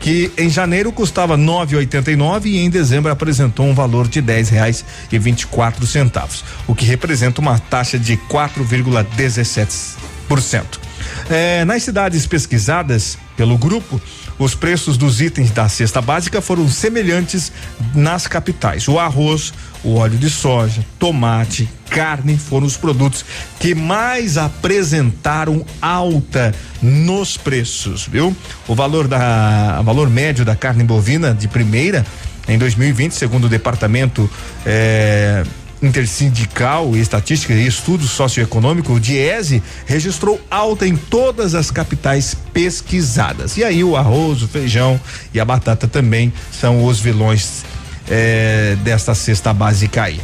que 0.00 0.32
em 0.38 0.48
janeiro 0.48 0.92
custava 0.92 1.36
9,89 1.36 2.46
e 2.46 2.58
em 2.58 2.70
dezembro 2.70 3.10
apresentou 3.10 3.66
um 3.66 3.74
valor 3.74 4.06
de 4.06 4.20
dez 4.20 4.48
reais 4.48 4.84
e 5.10 5.18
vinte 5.18 5.40
e 5.42 5.46
quatro 5.46 5.84
centavos, 5.86 6.44
o 6.66 6.74
que 6.74 6.84
representa 6.84 7.40
uma 7.40 7.58
taxa 7.58 7.98
de 7.98 8.16
4,17%. 8.16 10.87
É, 11.30 11.62
nas 11.66 11.82
cidades 11.82 12.26
pesquisadas 12.26 13.18
pelo 13.36 13.58
grupo, 13.58 14.00
os 14.38 14.54
preços 14.54 14.96
dos 14.96 15.20
itens 15.20 15.50
da 15.50 15.68
cesta 15.68 16.00
básica 16.00 16.40
foram 16.40 16.66
semelhantes 16.68 17.52
nas 17.94 18.26
capitais. 18.26 18.88
O 18.88 18.98
arroz, 18.98 19.52
o 19.84 19.96
óleo 19.96 20.16
de 20.16 20.30
soja, 20.30 20.84
tomate, 20.98 21.68
carne 21.90 22.38
foram 22.38 22.66
os 22.66 22.76
produtos 22.76 23.24
que 23.60 23.74
mais 23.74 24.38
apresentaram 24.38 25.64
alta 25.82 26.54
nos 26.80 27.36
preços, 27.36 28.06
viu? 28.06 28.34
O 28.66 28.74
valor 28.74 29.06
da 29.06 29.78
o 29.80 29.84
valor 29.84 30.08
médio 30.08 30.44
da 30.44 30.56
carne 30.56 30.82
bovina 30.82 31.34
de 31.34 31.46
primeira 31.46 32.06
em 32.48 32.56
2020, 32.56 33.12
segundo 33.12 33.44
o 33.44 33.48
departamento 33.48 34.28
eh, 34.64 35.44
intersindical 35.82 36.96
e 36.96 37.00
estatística 37.00 37.54
e 37.54 37.66
estudo 37.66 38.06
socioeconômico, 38.06 38.92
o 38.92 39.00
Diese, 39.00 39.62
registrou 39.86 40.40
alta 40.50 40.86
em 40.86 40.96
todas 40.96 41.54
as 41.54 41.70
capitais 41.70 42.36
pesquisadas. 42.52 43.56
E 43.56 43.64
aí 43.64 43.82
o 43.84 43.96
arroz, 43.96 44.42
o 44.42 44.48
feijão 44.48 45.00
e 45.32 45.40
a 45.40 45.44
batata 45.44 45.86
também 45.86 46.32
são 46.52 46.84
os 46.84 47.00
vilões 47.00 47.64
eh, 48.08 48.76
desta 48.82 49.14
cesta 49.14 49.52
básica 49.52 50.02
aí. 50.02 50.20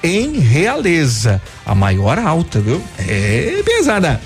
em 0.04 0.38
Realeza, 0.40 1.42
a 1.66 1.74
maior 1.74 2.20
alta, 2.20 2.60
viu? 2.60 2.84
É 3.00 3.62
pesada. 3.64 4.20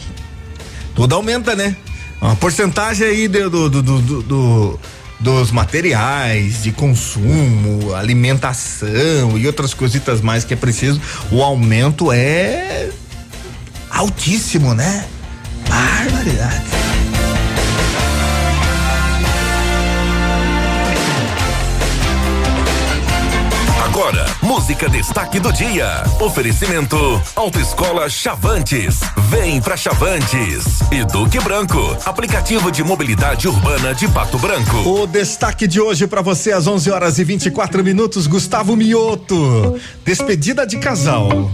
Tudo 0.95 1.13
aumenta, 1.15 1.55
né? 1.55 1.75
Uma 2.19 2.35
porcentagem 2.35 3.05
aí 3.07 3.27
do, 3.27 3.49
do, 3.49 3.69
do, 3.69 3.81
do- 4.01 4.23
do- 4.23 4.79
dos 5.19 5.51
materiais 5.51 6.63
de 6.63 6.71
consumo, 6.71 7.93
alimentação 7.95 9.37
e 9.37 9.45
outras 9.47 9.73
cositas 9.73 10.21
mais 10.21 10.43
que 10.43 10.53
é 10.53 10.57
preciso. 10.57 10.99
O 11.31 11.41
aumento 11.43 12.11
é 12.11 12.89
altíssimo, 13.89 14.73
né? 14.73 15.05
Barbaridade. 15.69 16.61
Agora, 23.98 24.28
música 24.44 24.88
destaque 24.88 25.40
do 25.40 25.52
dia. 25.52 26.03
Oferecimento 26.22 26.95
Autoescola 27.36 28.07
Chavantes. 28.07 28.99
Vem 29.28 29.60
pra 29.60 29.76
Chavantes. 29.76 30.82
E 30.91 31.03
Duque 31.03 31.40
Branco, 31.40 31.98
aplicativo 32.06 32.72
de 32.72 32.84
mobilidade 32.84 33.48
urbana 33.48 33.95
de 33.95 34.07
Pato 34.10 34.38
Branco. 34.38 34.88
O 34.88 35.07
destaque 35.07 35.65
de 35.65 35.82
hoje 35.82 36.06
para 36.06 36.22
você 36.22 36.52
às 36.52 36.68
11 36.68 36.91
horas 36.91 37.18
e 37.18 37.24
24 37.24 37.84
minutos, 37.84 38.28
Gustavo 38.28 38.76
Mioto. 38.76 39.82
Despedida 40.06 40.68
de 40.68 40.78
casal. 40.78 41.49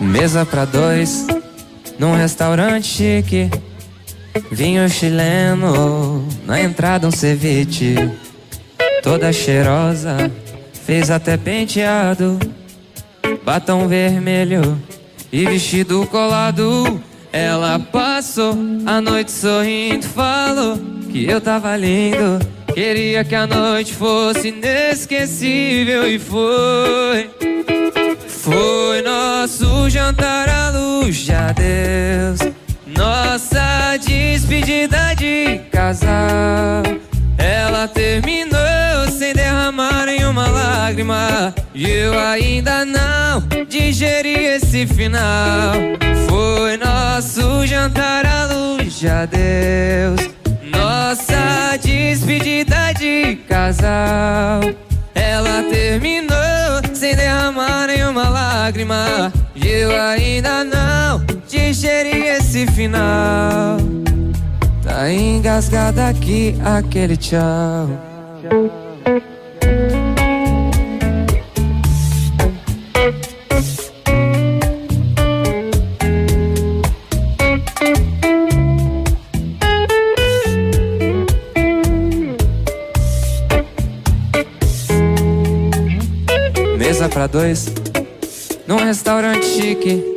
Mesa 0.00 0.46
pra 0.46 0.64
dois, 0.64 1.26
num 1.98 2.16
restaurante 2.16 2.86
chique. 2.86 3.50
Vinho 4.50 4.88
chileno, 4.88 6.26
na 6.46 6.58
entrada 6.58 7.06
um 7.06 7.10
ceviche. 7.10 7.96
Toda 9.02 9.32
cheirosa, 9.32 10.30
fez 10.86 11.10
até 11.10 11.36
penteado. 11.36 12.38
Batom 13.44 13.88
vermelho 13.88 14.80
e 15.32 15.44
vestido 15.44 16.06
colado. 16.06 17.02
Ela 17.32 17.78
passou 17.78 18.56
a 18.86 19.00
noite 19.00 19.32
sorrindo, 19.32 20.06
falou 20.06 20.78
que 21.10 21.24
eu 21.28 21.40
tava 21.40 21.76
lindo. 21.76 22.38
Queria 22.72 23.24
que 23.24 23.34
a 23.34 23.46
noite 23.46 23.92
fosse 23.92 24.48
inesquecível 24.48 26.06
e 26.06 26.18
foi. 26.18 27.28
Foi 28.28 29.02
nosso 29.02 29.90
jantar 29.90 30.48
à 30.48 30.70
luz 30.70 31.16
de 31.16 31.32
adeus. 31.32 32.38
Nossa 32.86 33.96
despedida 33.96 35.14
de 35.14 35.58
casal. 35.70 36.82
Ela 37.36 37.88
terminou 37.88 38.51
nenhuma 40.32 40.48
lágrima. 40.48 41.54
E 41.74 41.88
eu 41.88 42.18
ainda 42.18 42.84
não 42.84 43.40
digeri 43.68 44.34
esse 44.34 44.86
final. 44.86 45.74
Foi 46.28 46.76
nosso 46.78 47.66
jantar 47.66 48.24
à 48.26 48.46
luz 48.46 48.98
de 48.98 49.08
adeus. 49.08 50.30
Nossa 50.70 51.76
despedida 51.82 52.92
de 52.94 53.36
casal. 53.48 54.62
Ela 55.14 55.62
terminou 55.70 56.94
sem 56.94 57.14
derramar 57.14 57.86
nenhuma 57.86 58.28
lágrima. 58.28 59.32
E 59.54 59.68
eu 59.68 60.00
ainda 60.00 60.64
não 60.64 61.22
digeri 61.46 62.26
esse 62.26 62.66
final. 62.68 63.76
Tá 64.82 65.12
engasgada 65.12 66.08
aqui 66.08 66.56
aquele 66.64 67.16
tchau. 67.16 68.11
Pra 87.08 87.26
dois, 87.26 87.66
num 88.66 88.76
restaurante 88.76 89.44
chique. 89.44 90.14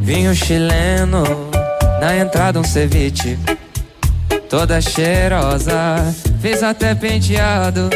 Vinho 0.00 0.34
chileno, 0.34 1.24
na 2.00 2.16
entrada 2.16 2.60
um 2.60 2.64
ceviche. 2.64 3.38
Toda 4.48 4.80
cheirosa, 4.80 6.14
fez 6.40 6.62
até 6.62 6.94
penteado. 6.94 7.90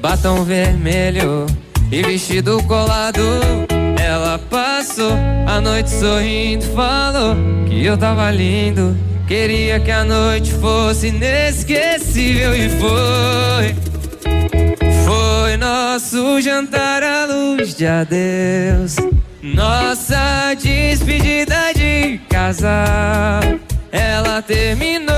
batom 0.00 0.44
vermelho 0.44 1.46
e 1.90 2.02
vestido 2.02 2.62
colado. 2.64 3.22
Ela 4.02 4.38
passou 4.38 5.12
a 5.46 5.60
noite 5.60 5.90
sorrindo, 5.90 6.64
falou 6.74 7.36
que 7.66 7.84
eu 7.84 7.98
tava 7.98 8.30
lindo. 8.30 8.96
Queria 9.26 9.80
que 9.80 9.90
a 9.90 10.04
noite 10.04 10.52
fosse 10.52 11.08
inesquecível 11.08 12.54
e 12.54 12.68
foi. 12.68 13.93
Foi 15.04 15.56
nosso 15.56 16.40
jantar 16.40 17.02
à 17.02 17.26
luz 17.26 17.74
de 17.74 17.86
adeus. 17.86 18.96
Nossa 19.42 20.54
despedida 20.54 21.72
de 21.74 22.18
casal. 22.30 23.42
Ela 23.92 24.40
terminou 24.42 25.14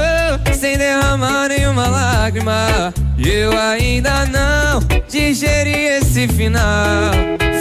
sem 0.52 0.76
derramar 0.76 1.48
nenhuma 1.48 1.86
lágrima. 1.86 2.92
Eu 3.16 3.56
ainda 3.58 4.26
não 4.26 4.80
digeri 5.08 5.98
esse 5.98 6.26
final. 6.28 7.12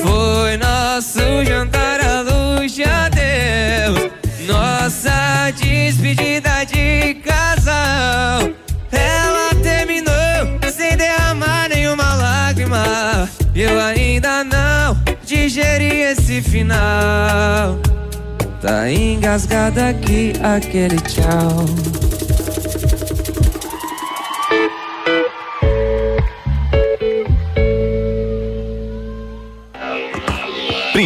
Foi 0.03 0.57
nosso 0.57 1.45
jantar 1.45 1.99
à 2.01 2.21
luz 2.21 2.73
de 2.73 2.83
adeus. 2.83 4.11
Nossa 4.47 5.51
despedida 5.51 6.65
de 6.65 7.13
casal. 7.23 7.44
Eu 13.61 13.79
ainda 13.79 14.43
não 14.43 14.97
digeri 15.25 16.01
esse 16.01 16.41
final. 16.41 17.79
Tá 18.61 18.91
engasgado 18.91 19.79
aqui 19.79 20.33
aquele 20.43 20.97
tchau. 20.97 21.65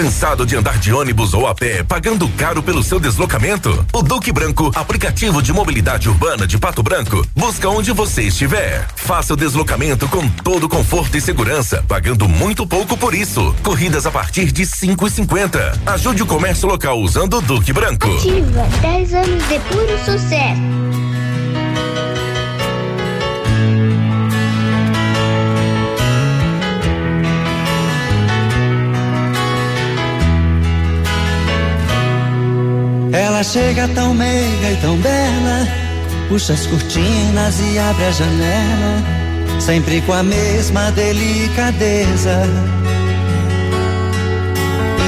Cansado 0.00 0.46
de 0.46 0.56
andar 0.56 0.78
de 0.78 0.94
ônibus 0.94 1.34
ou 1.34 1.46
a 1.46 1.54
pé, 1.54 1.82
pagando 1.82 2.26
caro 2.30 2.62
pelo 2.62 2.82
seu 2.82 2.98
deslocamento? 2.98 3.84
O 3.92 4.02
Duque 4.02 4.32
Branco, 4.32 4.72
aplicativo 4.74 5.42
de 5.42 5.52
mobilidade 5.52 6.08
urbana 6.08 6.46
de 6.46 6.56
Pato 6.56 6.82
Branco, 6.82 7.22
busca 7.36 7.68
onde 7.68 7.92
você 7.92 8.22
estiver. 8.22 8.88
Faça 8.96 9.34
o 9.34 9.36
deslocamento 9.36 10.08
com 10.08 10.26
todo 10.26 10.70
conforto 10.70 11.18
e 11.18 11.20
segurança, 11.20 11.84
pagando 11.86 12.26
muito 12.26 12.66
pouco 12.66 12.96
por 12.96 13.14
isso. 13.14 13.54
Corridas 13.62 14.06
a 14.06 14.10
partir 14.10 14.50
de 14.50 14.64
cinco 14.64 15.06
e 15.06 15.10
cinquenta. 15.10 15.78
Ajude 15.84 16.22
o 16.22 16.26
comércio 16.26 16.66
local 16.66 16.98
usando 16.98 17.36
o 17.36 17.42
Duque 17.42 17.70
Branco. 17.70 18.08
Ativa 18.08 18.66
10 18.80 19.12
anos 19.12 19.48
de 19.48 19.58
puro 19.68 19.98
sucesso. 19.98 21.09
Ela 33.40 33.48
chega 33.48 33.88
tão 33.94 34.12
meiga 34.12 34.70
e 34.70 34.76
tão 34.82 34.98
bela, 34.98 35.66
puxa 36.28 36.52
as 36.52 36.66
cortinas 36.66 37.58
e 37.58 37.78
abre 37.78 38.04
a 38.04 38.10
janela, 38.10 39.02
sempre 39.58 40.02
com 40.02 40.12
a 40.12 40.22
mesma 40.22 40.90
delicadeza. 40.90 42.42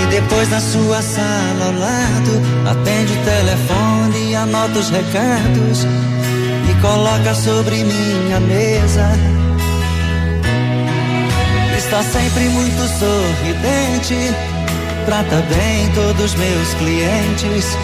E 0.01 0.07
depois 0.07 0.49
na 0.49 0.61
sua 0.61 1.03
sala 1.03 1.67
ao 1.67 1.73
lado, 1.79 2.71
atende 2.71 3.13
o 3.13 3.23
telefone 3.23 4.31
e 4.31 4.35
anota 4.35 4.79
os 4.79 4.89
recados 4.89 5.87
e 6.71 6.81
coloca 6.81 7.35
sobre 7.35 7.85
minha 7.85 8.41
mesa. 8.41 9.11
Está 11.77 12.03
sempre 12.03 12.45
muito 12.45 12.81
sorridente, 12.99 14.35
trata 15.05 15.37
bem 15.55 15.93
todos 15.95 16.35
meus 16.35 16.75
clientes. 16.79 17.77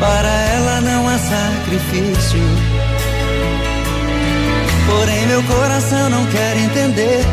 Para 0.00 0.28
ela 0.28 0.80
não 0.80 1.08
há 1.08 1.18
sacrifício. 1.18 2.40
Porém, 4.86 5.26
meu 5.26 5.42
coração 5.42 6.08
não 6.08 6.24
quer 6.26 6.56
entender 6.56 7.24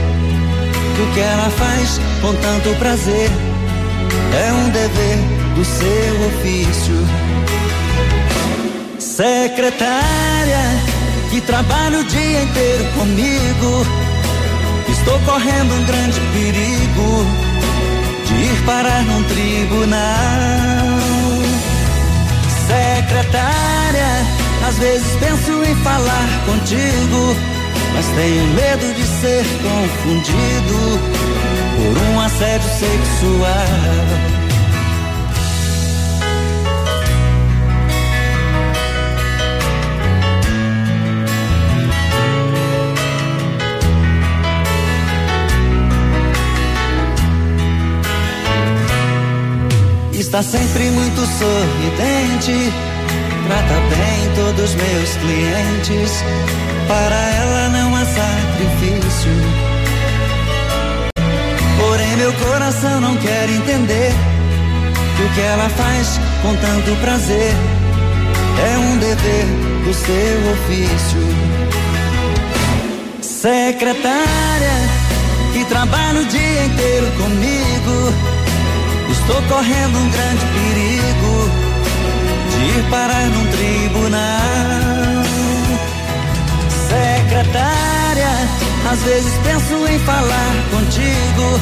que 0.95 1.01
o 1.01 1.13
que 1.13 1.19
ela 1.19 1.49
faz 1.51 1.99
com 2.21 2.33
tanto 2.35 2.77
prazer 2.79 3.29
é 4.35 4.53
um 4.53 4.69
dever 4.69 5.17
do 5.55 5.63
seu 5.63 6.27
ofício. 6.27 6.95
Secretária 8.99 10.95
que 11.29 11.41
trabalha 11.41 11.99
o 11.99 12.03
dia 12.03 12.43
inteiro 12.43 12.85
comigo, 12.97 13.85
estou 14.89 15.19
correndo 15.19 15.73
um 15.73 15.85
grande 15.85 16.19
perigo 16.33 17.25
de 18.25 18.33
ir 18.33 18.65
parar 18.65 19.03
num 19.03 19.23
tribunal. 19.23 20.94
Secretária, 22.67 24.07
às 24.67 24.79
vezes 24.79 25.07
penso 25.19 25.63
em 25.63 25.75
falar 25.83 26.27
contigo, 26.45 27.35
mas 27.93 28.05
tenho 28.07 28.43
medo 28.55 28.93
de 28.93 29.03
ser 29.03 29.45
confundido 29.61 30.99
por 31.75 31.97
um 32.09 32.21
assédio 32.21 32.69
sexual. 32.69 34.44
Está 50.37 50.57
sempre 50.57 50.91
muito 50.91 51.21
sorridente, 51.21 52.73
trata 53.47 53.79
bem 53.87 54.35
todos 54.35 54.75
meus 54.75 55.15
clientes. 55.15 56.23
Para 56.89 57.15
ela 57.15 57.69
não 57.69 57.95
há 57.95 58.03
sacrifício. 58.03 59.31
Porém, 61.79 62.17
meu 62.17 62.33
coração 62.33 62.99
não 62.99 63.15
quer 63.15 63.49
entender 63.49 64.11
que 65.15 65.23
o 65.23 65.29
que 65.35 65.39
ela 65.39 65.69
faz 65.69 66.19
com 66.41 66.53
tanto 66.57 66.99
prazer 66.99 67.53
é 68.73 68.77
um 68.77 68.97
dever 68.97 69.45
do 69.85 69.93
seu 69.93 70.51
ofício. 70.51 71.21
Secretária 73.21 74.75
que 75.53 75.63
trabalha 75.63 76.19
o 76.19 76.25
dia 76.25 76.65
inteiro 76.65 77.09
comigo. 77.11 78.34
Estou 79.27 79.41
correndo 79.41 79.97
um 79.97 80.09
grande 80.11 80.45
perigo 80.53 81.49
de 82.51 82.77
ir 82.77 82.83
parar 82.91 83.25
num 83.25 83.47
tribunal. 83.47 85.23
Secretária, 86.87 88.29
às 88.91 88.99
vezes 89.01 89.33
penso 89.43 89.87
em 89.91 89.97
falar 89.97 90.53
contigo, 90.69 91.59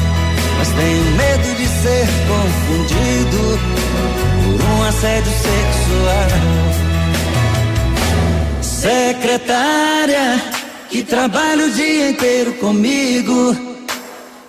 mas 0.58 0.68
tenho 0.68 1.04
medo 1.16 1.56
de 1.56 1.66
ser 1.66 2.06
confundido 2.28 3.58
por 4.44 4.60
um 4.68 4.82
assédio 4.82 5.32
sexual. 5.32 6.28
Secretária, 8.60 10.38
que 10.90 11.02
trabalha 11.02 11.64
o 11.64 11.70
dia 11.70 12.10
inteiro 12.10 12.52
comigo, 12.56 13.56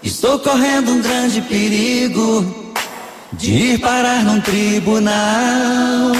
estou 0.04 0.38
correndo 0.38 0.92
um 0.92 1.02
grande 1.02 1.40
perigo 1.44 2.65
de 3.38 3.52
ir 3.52 3.80
parar 3.80 4.24
num 4.24 4.40
tribunal. 4.42 6.14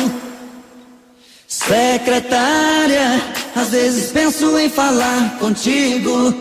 Secretária, 1.48 3.22
às 3.56 3.70
vezes 3.70 4.12
penso 4.12 4.58
em 4.60 4.70
falar 4.70 5.38
contigo, 5.40 6.34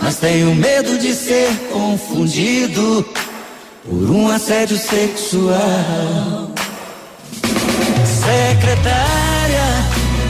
mas 0.00 0.16
tenho 0.16 0.54
medo 0.54 0.98
de 0.98 1.14
ser 1.14 1.48
confundido 1.72 3.04
por 3.84 4.10
um 4.10 4.28
assédio 4.28 4.76
sexual. 4.76 6.50
Secretária, 8.04 9.66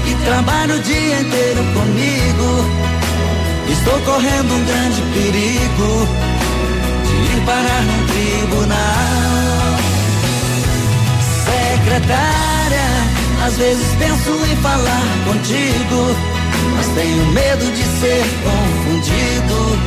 que 0.04 0.14
trabalha 0.24 0.74
o 0.74 0.80
dia 0.80 1.20
inteiro 1.20 1.64
comigo, 1.72 2.64
estou 3.72 4.00
correndo 4.00 4.54
um 4.54 4.64
grande 4.64 5.02
perigo 5.14 6.08
de 7.06 7.36
ir 7.36 7.44
parar 7.46 7.82
num 7.82 8.06
tribunal 8.06 9.15
secretária. 11.96 12.86
Às 13.46 13.56
vezes 13.56 13.86
penso 13.98 14.30
em 14.50 14.56
falar 14.56 15.02
contigo, 15.24 16.16
mas 16.74 16.86
tenho 16.88 17.26
medo 17.32 17.72
de 17.72 17.82
ser 17.82 18.24
confundido 18.44 19.78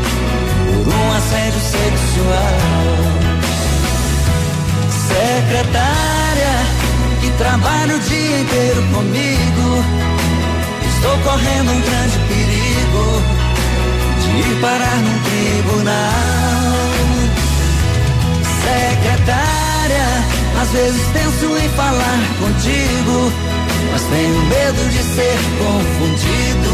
por 0.65 0.93
um 0.93 1.11
assédio 1.13 1.59
sexual. 1.59 2.57
Secretária, 5.07 6.53
que 7.21 7.29
trabalha 7.37 7.95
o 7.95 7.99
dia 7.99 8.39
inteiro 8.39 8.81
comigo, 8.93 9.83
estou 10.95 11.17
correndo 11.19 11.71
um 11.71 11.81
grande 11.81 12.19
perigo 12.27 13.21
de 14.21 14.49
ir 14.49 14.61
parar 14.61 14.97
num 14.97 15.19
tribunal. 15.19 16.49
Secretária, 18.63 20.38
às 20.61 20.69
vezes 20.71 21.01
penso 21.13 21.57
em 21.57 21.69
falar 21.69 22.19
contigo, 22.39 23.31
mas 23.91 24.01
tenho 24.03 24.43
medo 24.43 24.89
de 24.89 25.03
ser 25.03 25.37
confundido 25.57 26.71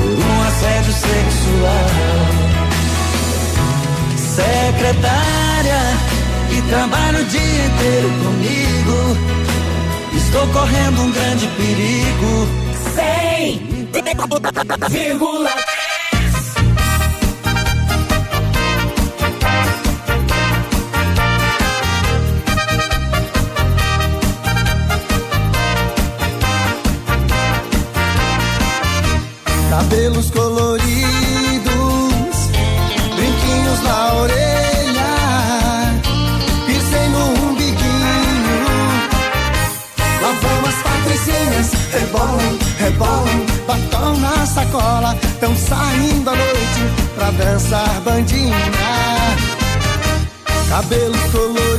por 0.00 0.24
um 0.24 0.42
assédio 0.42 0.92
sexual. 0.92 1.86
Secretária, 4.36 5.80
que 6.48 6.62
trabalha 6.68 7.18
o 7.18 7.24
dia 7.24 7.66
inteiro 7.66 8.08
comigo, 8.22 9.16
estou 10.14 10.46
correndo 10.48 11.02
um 11.02 11.10
grande 11.10 11.46
perigo. 11.56 12.48
Cem 12.94 13.66
vírgula 14.90 15.50
Cabelos 29.96 30.30
coloridos, 30.30 31.70
brinquinhos 33.16 33.80
na 33.82 34.12
orelha, 34.12 35.12
piercing 36.66 37.08
no 37.12 37.24
umbiguinho. 37.48 38.60
Lá 40.20 40.32
vão 40.42 40.60
as 40.68 40.76
patricinhas, 40.82 41.68
rebolam, 41.94 42.58
rebolam, 42.78 43.46
batom 43.66 44.18
na 44.18 44.44
sacola, 44.44 45.16
tão 45.40 45.56
saindo 45.56 46.28
à 46.28 46.34
noite 46.34 46.82
pra 47.14 47.30
dançar 47.30 48.00
bandinha. 48.02 48.54
Cabelos 50.68 51.22
coloridos, 51.32 51.70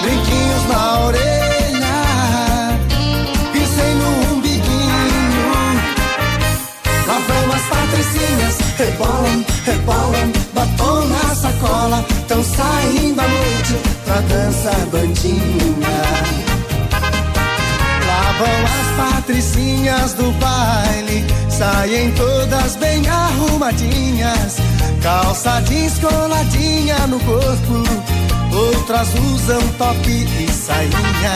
brinquinhos 0.00 0.64
na 0.68 1.00
orelha, 1.06 1.31
as 7.62 7.68
patricinhas, 7.68 8.58
rebolam, 8.76 9.44
rebolam, 9.64 10.32
batom 10.54 11.06
na 11.06 11.34
sacola, 11.34 12.04
tão 12.26 12.42
saindo 12.42 13.20
à 13.20 13.28
noite 13.28 13.74
pra 14.04 14.20
dançar 14.20 14.86
bandinha. 14.86 16.02
Lá 18.06 18.32
vão 18.38 18.64
as 18.64 19.16
patricinhas 19.16 20.14
do 20.14 20.32
baile, 20.32 21.24
saem 21.48 22.10
todas 22.12 22.76
bem 22.76 23.06
arrumadinhas, 23.08 24.56
calça 25.02 25.60
jeans 25.62 25.98
coladinha 25.98 27.06
no 27.06 27.20
corpo, 27.20 27.82
outras 28.52 29.08
usam 29.32 29.60
top 29.78 30.10
e 30.10 30.50
sainha, 30.50 31.34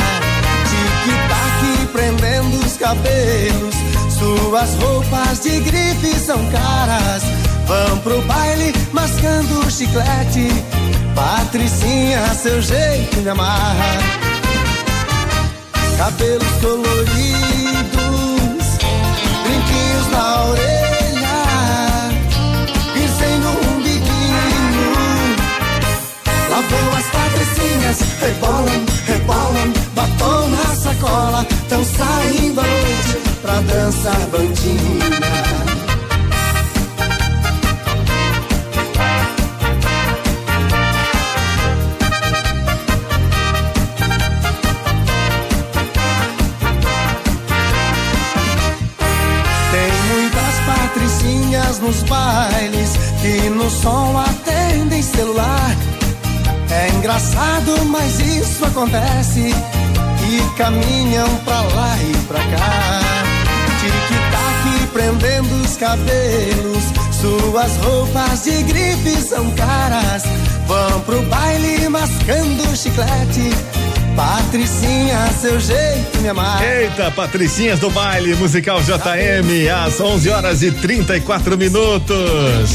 tic-tac 0.69 1.86
prendendo 1.93 2.66
os 2.66 2.77
cabelos, 2.77 3.77
suas 4.18 4.74
roupas 4.82 5.40
de 5.40 5.60
grife 5.60 6.18
são 6.18 6.38
caras, 6.51 7.22
vão 7.66 7.98
pro 7.98 8.22
baile 8.22 8.72
mascando 8.93 9.70
chiclete, 9.70 10.48
patricinha 11.14 12.34
seu 12.34 12.60
jeito 12.62 13.16
me 13.18 13.28
amarra 13.28 14.26
cabelos 15.97 16.52
coloridos, 16.60 17.97
brinquinhos 19.44 20.09
na 20.10 20.44
orelha, 20.44 21.38
piercing 22.93 23.38
no 23.38 23.51
umbiguinho. 23.70 25.36
Lá 26.51 26.60
vão 26.60 26.97
as 26.97 27.06
patricinhas, 27.06 27.98
rebolam, 28.20 28.84
rebolam, 29.06 29.72
batom 29.94 30.48
na 30.48 30.74
sacola, 30.76 31.47
tão 31.68 31.82
saindo 31.84 32.60
à 32.60 32.64
noite 32.64 33.36
pra 33.47 33.60
dançar 33.60 34.18
bandinha. 34.32 35.06
Tem 49.70 49.93
muitas 50.09 50.55
patricinhas 50.66 51.78
nos 51.78 52.02
bailes 52.02 52.90
que 53.23 53.48
no 53.51 53.70
som 53.70 54.18
atendem 54.18 55.02
celular. 55.02 55.77
É 56.68 56.89
engraçado, 56.97 57.85
mas 57.85 58.18
isso 58.18 58.64
acontece 58.64 59.55
e 60.28 60.56
caminham 60.56 61.28
pra 61.44 61.60
lá 61.60 61.97
e 62.02 62.16
pra 62.27 62.40
cá. 62.40 63.26
Prendendo 64.97 65.55
os 65.62 65.77
cabelos, 65.77 66.85
suas 67.20 67.77
roupas 67.85 68.44
de 68.44 68.62
grife 68.62 69.20
são 69.20 69.51
caras. 69.51 70.23
Vão 70.66 71.01
pro 71.02 71.20
baile 71.24 71.86
mascando 71.90 72.74
chiclete. 72.74 73.76
Patricinha, 74.16 75.30
seu 75.38 75.60
jeito 75.60 76.18
me 76.22 76.30
amar. 76.30 76.64
Eita, 76.64 77.10
Patricinhas 77.10 77.78
do 77.78 77.90
baile 77.90 78.34
musical 78.34 78.80
JM, 78.80 79.68
às 79.84 80.01
11 80.01 80.30
horas 80.30 80.62
e 80.62 80.72
34 80.72 81.59
minutos. 81.59 82.70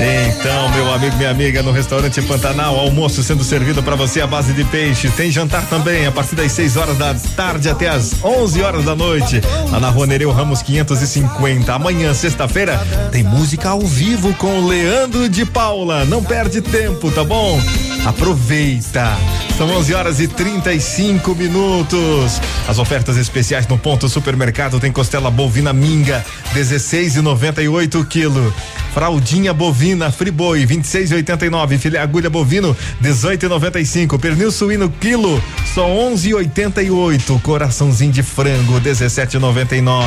Então, 0.00 0.68
meu 0.70 0.94
amigo, 0.94 1.16
minha 1.16 1.30
amiga, 1.30 1.60
no 1.60 1.72
restaurante 1.72 2.22
Pantanal, 2.22 2.78
almoço 2.78 3.20
sendo 3.22 3.42
servido 3.42 3.82
para 3.82 3.96
você 3.96 4.20
à 4.20 4.28
base 4.28 4.52
de 4.52 4.62
peixe. 4.64 5.10
Tem 5.10 5.28
jantar 5.28 5.66
também 5.66 6.06
a 6.06 6.12
partir 6.12 6.36
das 6.36 6.52
6 6.52 6.76
horas 6.76 6.96
da 6.96 7.14
tarde 7.34 7.68
até 7.68 7.88
as 7.88 8.14
11 8.22 8.62
horas 8.62 8.84
da 8.84 8.94
noite. 8.94 9.40
Lá 9.72 9.80
na 9.80 9.90
Rua 9.90 10.06
Nereu 10.06 10.30
Ramos 10.30 10.62
550. 10.62 11.74
Amanhã, 11.74 12.14
sexta-feira, 12.14 12.78
tem 13.10 13.24
música 13.24 13.70
ao 13.70 13.80
vivo 13.80 14.32
com 14.34 14.60
o 14.60 14.68
Leandro 14.68 15.28
de 15.28 15.44
Paula. 15.44 16.04
Não 16.04 16.22
perde 16.22 16.60
tempo, 16.60 17.10
tá 17.10 17.24
bom? 17.24 17.60
Aproveita. 18.08 19.18
São 19.58 19.68
11 19.68 19.92
horas 19.92 20.18
e 20.18 20.26
35 20.26 21.34
minutos. 21.34 22.40
As 22.66 22.78
ofertas 22.78 23.18
especiais 23.18 23.66
no 23.66 23.76
ponto 23.76 24.08
supermercado 24.08 24.80
tem 24.80 24.90
costela 24.90 25.30
bovina 25.30 25.74
minga 25.74 26.24
16,98 26.54 28.06
quilo. 28.06 28.54
Fraldinha 28.94 29.52
bovina 29.52 30.10
Friboi 30.10 30.64
26,89. 30.64 31.78
Filé 31.78 31.98
agulha 31.98 32.30
bovino 32.30 32.74
18,95. 33.02 34.18
Pernil 34.18 34.50
suíno 34.50 34.88
quilo 34.88 35.42
só 35.74 35.86
11,88. 35.86 37.42
Coraçãozinho 37.42 38.12
de 38.12 38.22
frango 38.22 38.80
17,99. 38.80 40.04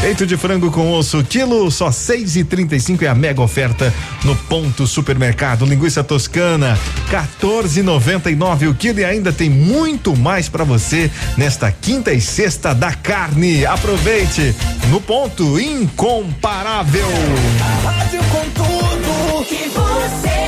Peito 0.00 0.26
de 0.26 0.36
frango 0.36 0.72
com 0.72 0.92
osso 0.92 1.22
quilo 1.22 1.70
só 1.70 1.90
6,35 1.90 3.02
é 3.02 3.06
a 3.06 3.14
mega 3.14 3.40
oferta 3.40 3.94
no 4.24 4.34
ponto 4.34 4.88
supermercado. 4.88 5.64
Linguiça 5.64 6.02
toscana 6.02 6.76
14,99 7.40 8.70
o 8.70 8.74
quilo 8.74 9.00
e 9.00 9.04
ainda 9.04 9.32
tem 9.32 9.48
muito 9.48 10.16
mais 10.16 10.48
para 10.48 10.64
você 10.64 11.10
nesta 11.36 11.70
quinta 11.70 12.12
e 12.12 12.20
sexta 12.20 12.74
da 12.74 12.92
carne. 12.92 13.64
Aproveite 13.64 14.54
no 14.88 15.00
ponto 15.00 15.58
incomparável. 15.58 17.08
Rádio 17.84 18.20
com 18.24 18.50
tudo 18.50 19.44
que 19.44 19.68
você 19.68 20.47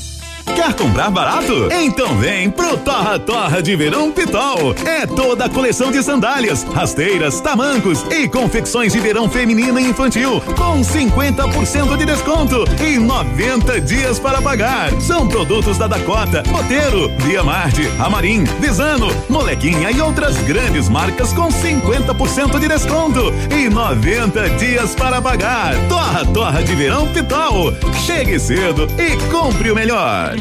Quer 0.45 0.73
comprar 0.73 1.09
barato? 1.09 1.69
Então 1.71 2.15
vem 2.17 2.49
pro 2.49 2.77
Torra 2.77 3.17
Torra 3.19 3.61
de 3.61 3.75
Verão 3.75 4.11
Pitol. 4.11 4.75
É 4.85 5.05
toda 5.05 5.45
a 5.45 5.49
coleção 5.49 5.91
de 5.91 6.03
sandálias, 6.03 6.63
rasteiras, 6.63 7.39
tamancos 7.41 8.03
e 8.11 8.27
confecções 8.27 8.93
de 8.93 8.99
verão 8.99 9.29
feminino 9.29 9.79
e 9.79 9.87
infantil 9.87 10.41
com 10.55 10.81
50% 10.81 11.97
de 11.97 12.05
desconto 12.05 12.65
e 12.83 12.97
90 12.97 13.81
dias 13.81 14.19
para 14.19 14.41
pagar. 14.41 14.91
São 15.01 15.27
produtos 15.27 15.77
da 15.77 15.87
Dakota, 15.87 16.43
Moteiro, 16.49 17.09
Via 17.19 17.43
Marte, 17.43 17.87
Amarim, 17.99 18.43
Visano, 18.59 19.07
Molequinha 19.29 19.91
e 19.91 20.01
outras 20.01 20.37
grandes 20.43 20.89
marcas 20.89 21.33
com 21.33 21.49
50% 21.49 22.59
de 22.59 22.67
desconto 22.67 23.33
e 23.55 23.69
90 23.69 24.49
dias 24.51 24.95
para 24.95 25.21
pagar. 25.21 25.75
Torra 25.87 26.25
Torra 26.25 26.63
de 26.63 26.75
Verão 26.75 27.07
Pitol. 27.07 27.73
Chegue 28.05 28.39
cedo 28.39 28.87
e 28.97 29.17
compre 29.31 29.71
o 29.71 29.75
melhor. 29.75 30.35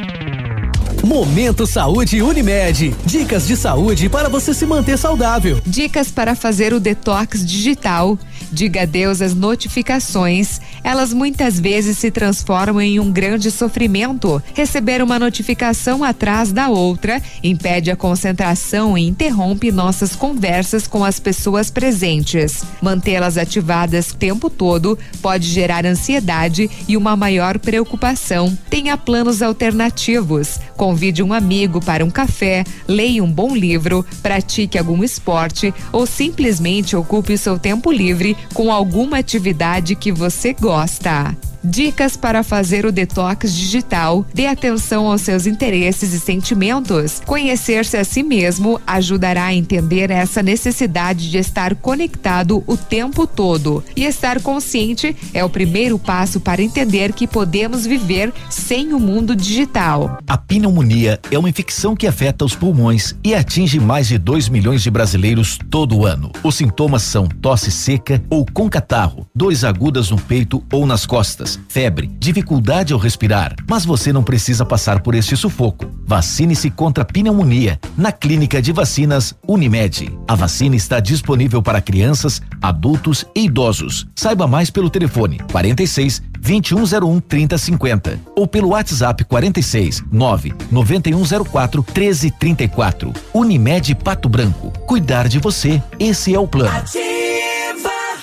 Momento 1.04 1.66
Saúde 1.66 2.20
Unimed. 2.20 2.94
Dicas 3.06 3.46
de 3.46 3.56
saúde 3.56 4.08
para 4.08 4.28
você 4.28 4.52
se 4.52 4.66
manter 4.66 4.98
saudável. 4.98 5.60
Dicas 5.66 6.10
para 6.10 6.34
fazer 6.34 6.74
o 6.74 6.80
detox 6.80 7.44
digital. 7.44 8.18
Diga 8.52 8.82
adeus 8.82 9.22
às 9.22 9.34
notificações. 9.34 10.60
Elas 10.82 11.12
muitas 11.12 11.60
vezes 11.60 11.98
se 11.98 12.10
transformam 12.10 12.80
em 12.80 12.98
um 12.98 13.10
grande 13.10 13.50
sofrimento. 13.50 14.42
Receber 14.54 15.02
uma 15.02 15.18
notificação 15.18 16.02
atrás 16.02 16.52
da 16.52 16.68
outra 16.68 17.20
impede 17.42 17.90
a 17.90 17.96
concentração 17.96 18.96
e 18.96 19.06
interrompe 19.06 19.70
nossas 19.70 20.16
conversas 20.16 20.86
com 20.86 21.04
as 21.04 21.20
pessoas 21.20 21.70
presentes. 21.70 22.64
Mantê-las 22.80 23.36
ativadas 23.36 24.10
o 24.10 24.16
tempo 24.16 24.48
todo 24.48 24.98
pode 25.20 25.46
gerar 25.46 25.84
ansiedade 25.84 26.70
e 26.88 26.96
uma 26.96 27.16
maior 27.16 27.58
preocupação. 27.58 28.56
Tenha 28.68 28.96
planos 28.96 29.42
alternativos. 29.42 30.58
Convide 30.76 31.22
um 31.22 31.32
amigo 31.32 31.80
para 31.80 32.04
um 32.04 32.10
café, 32.10 32.64
leia 32.88 33.22
um 33.22 33.30
bom 33.30 33.54
livro, 33.54 34.04
pratique 34.22 34.78
algum 34.78 35.04
esporte 35.04 35.74
ou 35.92 36.06
simplesmente 36.06 36.96
ocupe 36.96 37.36
seu 37.36 37.58
tempo 37.58 37.92
livre 37.92 38.36
com 38.54 38.72
alguma 38.72 39.18
atividade 39.18 39.94
que 39.94 40.10
você 40.10 40.52
gosta 40.54 40.69
gosta. 40.70 41.49
Dicas 41.62 42.16
para 42.16 42.42
fazer 42.42 42.86
o 42.86 42.92
detox 42.92 43.54
digital. 43.54 44.24
Dê 44.32 44.46
atenção 44.46 45.06
aos 45.06 45.20
seus 45.20 45.46
interesses 45.46 46.14
e 46.14 46.20
sentimentos. 46.20 47.20
Conhecer-se 47.26 47.98
a 47.98 48.04
si 48.04 48.22
mesmo 48.22 48.80
ajudará 48.86 49.44
a 49.44 49.54
entender 49.54 50.10
essa 50.10 50.42
necessidade 50.42 51.30
de 51.30 51.36
estar 51.36 51.74
conectado 51.74 52.64
o 52.66 52.76
tempo 52.76 53.26
todo. 53.26 53.84
E 53.94 54.04
estar 54.04 54.40
consciente 54.40 55.14
é 55.34 55.44
o 55.44 55.50
primeiro 55.50 55.98
passo 55.98 56.40
para 56.40 56.62
entender 56.62 57.12
que 57.12 57.26
podemos 57.26 57.84
viver 57.84 58.32
sem 58.48 58.94
o 58.94 58.98
mundo 58.98 59.36
digital. 59.36 60.18
A 60.26 60.38
pneumonia 60.38 61.20
é 61.30 61.38
uma 61.38 61.50
infecção 61.50 61.94
que 61.94 62.06
afeta 62.06 62.44
os 62.44 62.54
pulmões 62.54 63.14
e 63.22 63.34
atinge 63.34 63.78
mais 63.78 64.08
de 64.08 64.16
2 64.16 64.48
milhões 64.48 64.82
de 64.82 64.90
brasileiros 64.90 65.58
todo 65.68 66.06
ano. 66.06 66.32
Os 66.42 66.54
sintomas 66.54 67.02
são 67.02 67.26
tosse 67.26 67.70
seca 67.70 68.22
ou 68.30 68.46
com 68.50 68.68
catarro, 68.70 69.26
dores 69.34 69.62
agudas 69.62 70.10
no 70.10 70.18
peito 70.18 70.64
ou 70.72 70.86
nas 70.86 71.04
costas 71.04 71.49
febre, 71.68 72.10
dificuldade 72.18 72.92
ao 72.92 72.98
respirar. 72.98 73.54
Mas 73.68 73.84
você 73.84 74.12
não 74.12 74.22
precisa 74.22 74.64
passar 74.64 75.00
por 75.00 75.14
este 75.14 75.36
sufoco. 75.36 75.86
Vacine-se 76.06 76.70
contra 76.70 77.04
pneumonia 77.04 77.78
na 77.96 78.12
Clínica 78.12 78.60
de 78.60 78.72
Vacinas 78.72 79.34
Unimed. 79.46 80.12
A 80.28 80.34
vacina 80.34 80.76
está 80.76 81.00
disponível 81.00 81.62
para 81.62 81.80
crianças, 81.80 82.40
adultos 82.60 83.24
e 83.34 83.44
idosos. 83.44 84.06
Saiba 84.14 84.46
mais 84.46 84.70
pelo 84.70 84.90
telefone 84.90 85.40
46 85.50 86.22
2101 86.40 87.20
3050 87.20 88.20
ou 88.34 88.46
pelo 88.46 88.68
WhatsApp 88.68 89.24
46 89.24 90.04
9 90.10 90.54
9104 90.70 91.82
1334. 91.82 93.12
Unimed 93.34 93.94
Pato 93.96 94.28
Branco. 94.28 94.70
Cuidar 94.86 95.28
de 95.28 95.38
você, 95.38 95.82
esse 95.98 96.34
é 96.34 96.38
o 96.38 96.48
plano. 96.48 96.70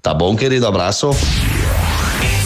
Tá 0.00 0.12
bom, 0.12 0.36
querido? 0.36 0.66
Abraço. 0.66 1.10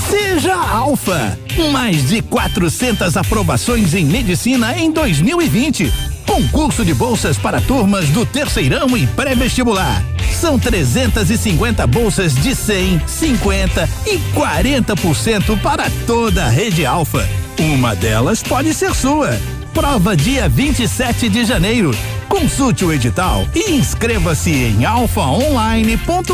Seja 0.08 0.54
Alfa. 0.54 1.38
Mais 1.72 2.08
de 2.08 2.22
400 2.22 3.16
aprovações 3.16 3.94
em 3.94 4.04
medicina 4.04 4.76
em 4.78 4.90
2020. 4.90 5.92
Concurso 6.26 6.84
de 6.84 6.92
bolsas 6.92 7.38
para 7.38 7.60
turmas 7.60 8.08
do 8.10 8.26
terceirão 8.26 8.96
e 8.96 9.06
pré-vestibular. 9.06 10.02
São 10.32 10.58
350 10.58 11.86
bolsas 11.86 12.34
de 12.34 12.54
100, 12.54 13.02
50 13.06 13.88
e 14.06 14.18
40% 14.34 15.60
para 15.62 15.90
toda 16.06 16.44
a 16.44 16.48
rede 16.48 16.84
Alfa. 16.84 17.26
Uma 17.58 17.94
delas 17.94 18.42
pode 18.42 18.74
ser 18.74 18.94
sua. 18.94 19.38
Prova 19.76 20.16
dia 20.16 20.48
27 20.48 21.28
de 21.28 21.44
janeiro. 21.44 21.90
Consulte 22.30 22.82
o 22.82 22.90
edital 22.90 23.46
e 23.54 23.72
inscreva-se 23.72 24.50
em 24.50 24.86
alfaonline.com.br. 24.86 26.32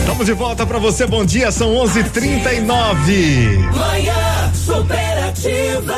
Estamos 0.00 0.26
de 0.26 0.32
volta 0.32 0.66
para 0.66 0.80
você. 0.80 1.06
Bom 1.06 1.24
dia, 1.24 1.52
são 1.52 1.76
11:39. 1.76 3.58
Manhã 3.72 4.52
superativa. 4.52 5.96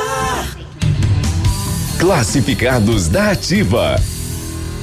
Classificados 1.99 3.09
da 3.09 3.31
Ativa. 3.31 3.99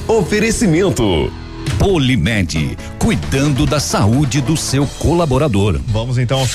Oferecimento. 0.08 1.32
Polimed, 1.78 2.76
cuidando 2.98 3.64
da 3.64 3.78
saúde 3.78 4.40
do 4.40 4.56
seu 4.56 4.86
colaborador. 4.98 5.80
Vamos 5.86 6.18
então 6.18 6.40
aos 6.40 6.54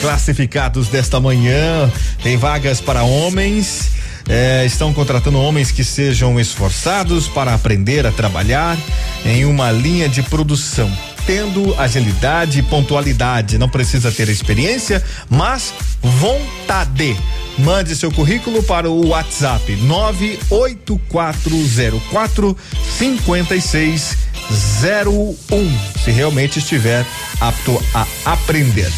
classificados 0.00 0.88
desta 0.88 1.20
manhã. 1.20 1.90
Tem 2.22 2.36
vagas 2.36 2.80
para 2.80 3.02
homens. 3.02 3.90
É, 4.28 4.64
estão 4.64 4.92
contratando 4.92 5.38
homens 5.38 5.70
que 5.70 5.84
sejam 5.84 6.38
esforçados 6.38 7.28
para 7.28 7.54
aprender 7.54 8.06
a 8.06 8.12
trabalhar 8.12 8.78
em 9.24 9.44
uma 9.44 9.70
linha 9.70 10.08
de 10.08 10.22
produção 10.22 10.90
tendo 11.26 11.74
agilidade 11.80 12.58
e 12.58 12.62
pontualidade. 12.62 13.56
Não 13.58 13.68
precisa 13.68 14.12
ter 14.12 14.28
experiência, 14.28 15.02
mas 15.28 15.74
vontade. 16.00 17.16
Mande 17.58 17.94
seu 17.94 18.10
currículo 18.10 18.62
para 18.62 18.88
o 18.90 19.08
WhatsApp 19.08 19.76
98404 19.76 22.56
5601. 22.98 25.78
Se 26.02 26.10
realmente 26.10 26.58
estiver 26.58 27.04
apto 27.40 27.78
a 27.94 28.06
aprender. 28.24 28.90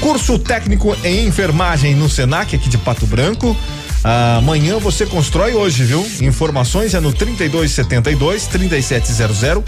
Curso 0.00 0.38
técnico 0.38 0.96
em 1.04 1.26
enfermagem 1.26 1.94
no 1.94 2.08
Senac 2.08 2.56
aqui 2.56 2.68
de 2.68 2.78
Pato 2.78 3.06
Branco. 3.06 3.56
Amanhã 4.04 4.78
você 4.78 5.04
constrói 5.04 5.54
hoje, 5.54 5.84
viu? 5.84 6.06
Informações 6.20 6.94
é 6.94 7.00
no 7.00 7.12
3272 7.12 8.46
3700 8.46 9.64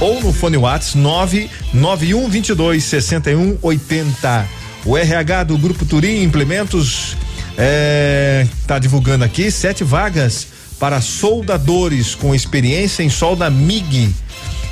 ou 0.00 0.20
no 0.20 0.32
fone 0.32 0.56
Whats 0.56 0.94
991 0.94 2.28
22 2.28 2.84
61 2.84 3.58
80. 3.60 4.48
O 4.86 4.96
RH 4.96 5.44
do 5.44 5.58
Grupo 5.58 5.84
Turim 5.84 6.22
Implementos 6.22 7.16
é, 7.56 8.46
tá 8.66 8.78
divulgando 8.78 9.24
aqui 9.24 9.50
sete 9.50 9.84
vagas 9.84 10.48
para 10.78 11.00
soldadores 11.00 12.14
com 12.14 12.34
experiência 12.34 13.02
em 13.02 13.10
solda 13.10 13.48
MIG 13.48 14.14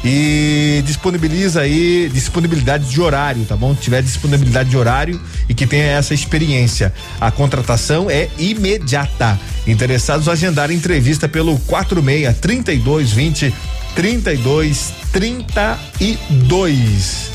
e 0.04 0.82
disponibiliza 0.84 1.60
aí 1.60 2.10
disponibilidade 2.12 2.88
de 2.88 3.00
horário, 3.00 3.44
tá 3.44 3.56
bom? 3.56 3.72
Tiver 3.74 4.02
disponibilidade 4.02 4.70
de 4.70 4.76
horário 4.76 5.20
e 5.48 5.54
que 5.54 5.66
tenha 5.66 5.84
essa 5.84 6.12
experiência. 6.12 6.92
A 7.20 7.30
contratação 7.30 8.10
é 8.10 8.28
imediata. 8.36 9.38
Interessados 9.66 10.28
agendar 10.28 10.72
entrevista 10.72 11.28
pelo 11.28 11.56
46 11.60 12.36
3220 12.38 13.54
32 13.94 14.92
32. 15.12 17.30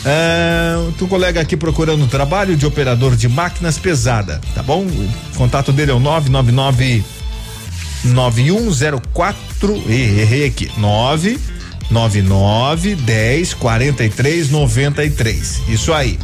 Ah, 0.08 0.88
tu 0.96 1.08
colega 1.08 1.40
aqui 1.40 1.56
procurando 1.56 2.06
trabalho 2.06 2.56
de 2.56 2.64
operador 2.64 3.16
de 3.16 3.28
máquinas 3.28 3.76
pesada, 3.76 4.40
tá 4.54 4.62
bom? 4.62 4.86
O 4.86 5.10
contato 5.36 5.72
dele 5.72 5.90
é 5.90 5.94
o 5.94 5.98
999 5.98 7.04
9104 8.04 9.82
errei 9.88 10.46
aqui 10.46 10.70
999 10.78 12.94
10 12.94 13.54
43 13.54 14.50
93 14.50 15.62
isso 15.68 15.92
aí 15.92 16.16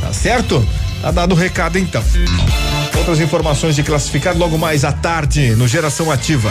tá 0.00 0.12
certo? 0.12 0.64
Tá 1.02 1.10
dado 1.10 1.32
o 1.32 1.34
recado 1.34 1.76
então. 1.78 2.04
Outras 2.96 3.20
informações 3.20 3.74
de 3.74 3.82
classificado 3.82 4.38
logo 4.38 4.56
mais 4.56 4.84
à 4.84 4.92
tarde 4.92 5.56
no 5.56 5.66
Geração 5.66 6.08
Ativa 6.10 6.50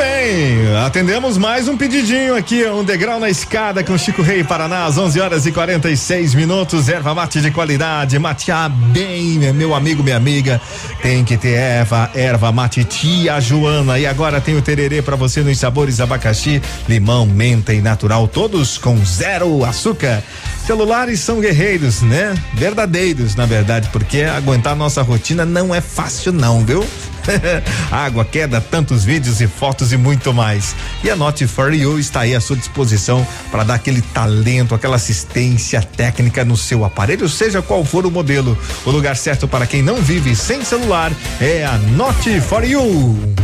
Bem, 0.00 0.69
atendemos 0.86 1.36
mais 1.36 1.68
um 1.68 1.76
pedidinho 1.76 2.34
aqui, 2.34 2.64
um 2.64 2.82
degrau 2.82 3.20
na 3.20 3.28
escada 3.28 3.84
com 3.84 3.98
Chico 3.98 4.22
Rei 4.22 4.42
Paraná, 4.42 4.86
às 4.86 4.96
11 4.96 5.20
horas 5.20 5.46
e 5.46 5.52
46 5.52 6.34
minutos. 6.34 6.88
Erva 6.88 7.14
mate 7.14 7.40
de 7.40 7.50
qualidade, 7.50 8.18
matear 8.18 8.70
bem, 8.70 9.38
meu 9.52 9.74
amigo, 9.74 10.02
minha 10.02 10.16
amiga. 10.16 10.60
Tem 11.02 11.24
que 11.24 11.36
ter 11.36 11.52
erva, 11.52 12.10
erva 12.14 12.50
mate 12.50 12.84
tia 12.84 13.40
Joana. 13.40 13.98
E 13.98 14.06
agora 14.06 14.40
tem 14.40 14.56
o 14.56 14.62
tererê 14.62 15.02
para 15.02 15.16
você 15.16 15.42
nos 15.42 15.58
sabores 15.58 16.00
abacaxi, 16.00 16.62
limão, 16.88 17.26
menta 17.26 17.74
e 17.74 17.80
natural, 17.80 18.26
todos 18.26 18.78
com 18.78 18.96
zero 19.04 19.64
açúcar. 19.64 20.22
Celulares 20.66 21.20
são 21.20 21.40
guerreiros, 21.40 22.00
né? 22.00 22.34
Verdadeiros, 22.54 23.34
na 23.34 23.44
verdade, 23.44 23.88
porque 23.92 24.22
aguentar 24.22 24.76
nossa 24.76 25.02
rotina 25.02 25.44
não 25.44 25.74
é 25.74 25.80
fácil, 25.80 26.32
não, 26.32 26.64
viu? 26.64 26.86
Água, 27.90 28.24
queda, 28.24 28.60
tantos 28.60 29.04
vídeos 29.04 29.40
e 29.40 29.46
fotos 29.46 29.92
e 29.92 29.96
muito 29.96 30.32
mais. 30.32 30.69
E 31.02 31.10
a 31.10 31.16
Note 31.16 31.46
for 31.46 31.72
You 31.72 31.98
está 31.98 32.20
aí 32.20 32.34
à 32.34 32.40
sua 32.40 32.56
disposição 32.56 33.26
para 33.50 33.64
dar 33.64 33.74
aquele 33.74 34.02
talento, 34.02 34.74
aquela 34.74 34.96
assistência 34.96 35.82
técnica 35.82 36.44
no 36.44 36.56
seu 36.56 36.84
aparelho, 36.84 37.28
seja 37.28 37.62
qual 37.62 37.84
for 37.84 38.06
o 38.06 38.10
modelo. 38.10 38.56
O 38.84 38.90
lugar 38.90 39.16
certo 39.16 39.46
para 39.48 39.66
quem 39.66 39.82
não 39.82 39.96
vive 39.96 40.34
sem 40.34 40.64
celular 40.64 41.12
é 41.40 41.64
a 41.64 41.78
Note 41.78 42.40
for 42.40 42.64
You. 42.64 43.34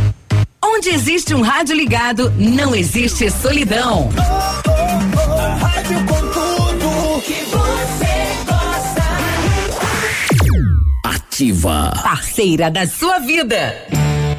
Onde 0.63 0.89
existe 0.89 1.33
um 1.33 1.41
rádio 1.41 1.75
ligado, 1.75 2.31
não 2.37 2.75
existe 2.75 3.31
solidão. 3.31 4.09
Rádio 5.59 5.99
com 6.05 6.21
tudo 6.31 7.21
que 7.21 7.43
você 7.45 8.07
gosta. 8.45 9.03
Ativa. 11.03 11.93
Parceira 12.03 12.69
da 12.69 12.85
sua 12.85 13.19
vida. 13.19 13.75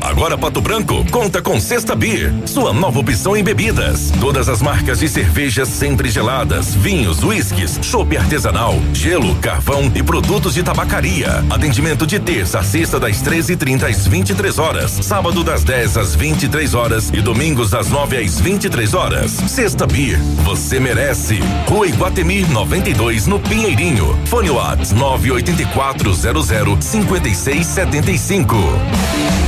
Agora 0.01 0.39
Pato 0.39 0.61
Branco 0.61 1.05
conta 1.11 1.43
com 1.43 1.61
Sexta 1.61 1.95
Beer, 1.95 2.33
sua 2.47 2.73
nova 2.73 3.01
opção 3.01 3.37
em 3.37 3.43
bebidas. 3.43 4.13
Todas 4.21 4.49
as 4.49 4.63
marcas 4.63 5.01
de 5.01 5.09
cervejas 5.09 5.69
sempre 5.69 6.11
geladas, 6.11 6.75
vinhos, 6.75 7.23
uísques, 7.23 7.79
chopp 7.83 8.17
artesanal, 8.17 8.75
gelo, 8.93 9.35
carvão 9.37 9.91
e 9.95 10.03
produtos 10.03 10.55
de 10.55 10.63
tabacaria. 10.63 11.45
Atendimento 11.51 12.07
de 12.07 12.19
terça 12.19 12.61
a 12.61 12.63
sexta 12.63 12.99
das 12.99 13.23
13h30 13.23 13.85
às 13.85 14.07
23 14.07 14.59
horas, 14.59 14.91
sábado 15.03 15.45
das 15.45 15.65
10 15.65 15.97
às 15.97 16.15
23 16.15 16.75
horas 16.75 17.11
e 17.13 17.21
domingos 17.21 17.71
das 17.71 17.89
9 17.89 18.17
às 18.17 18.41
23 18.41 18.95
horas. 18.95 19.31
Sexta 19.31 19.87
Beer, 19.87 20.21
você 20.45 20.81
merece. 20.81 21.41
Rua 21.67 21.87
Iguatemi 21.87 22.45
92 22.47 23.27
no 23.27 23.39
Pinheirinho. 23.41 24.19
Fone 24.27 24.51
Whats 24.51 24.93
98400 24.93 26.85
5675. 26.85 29.48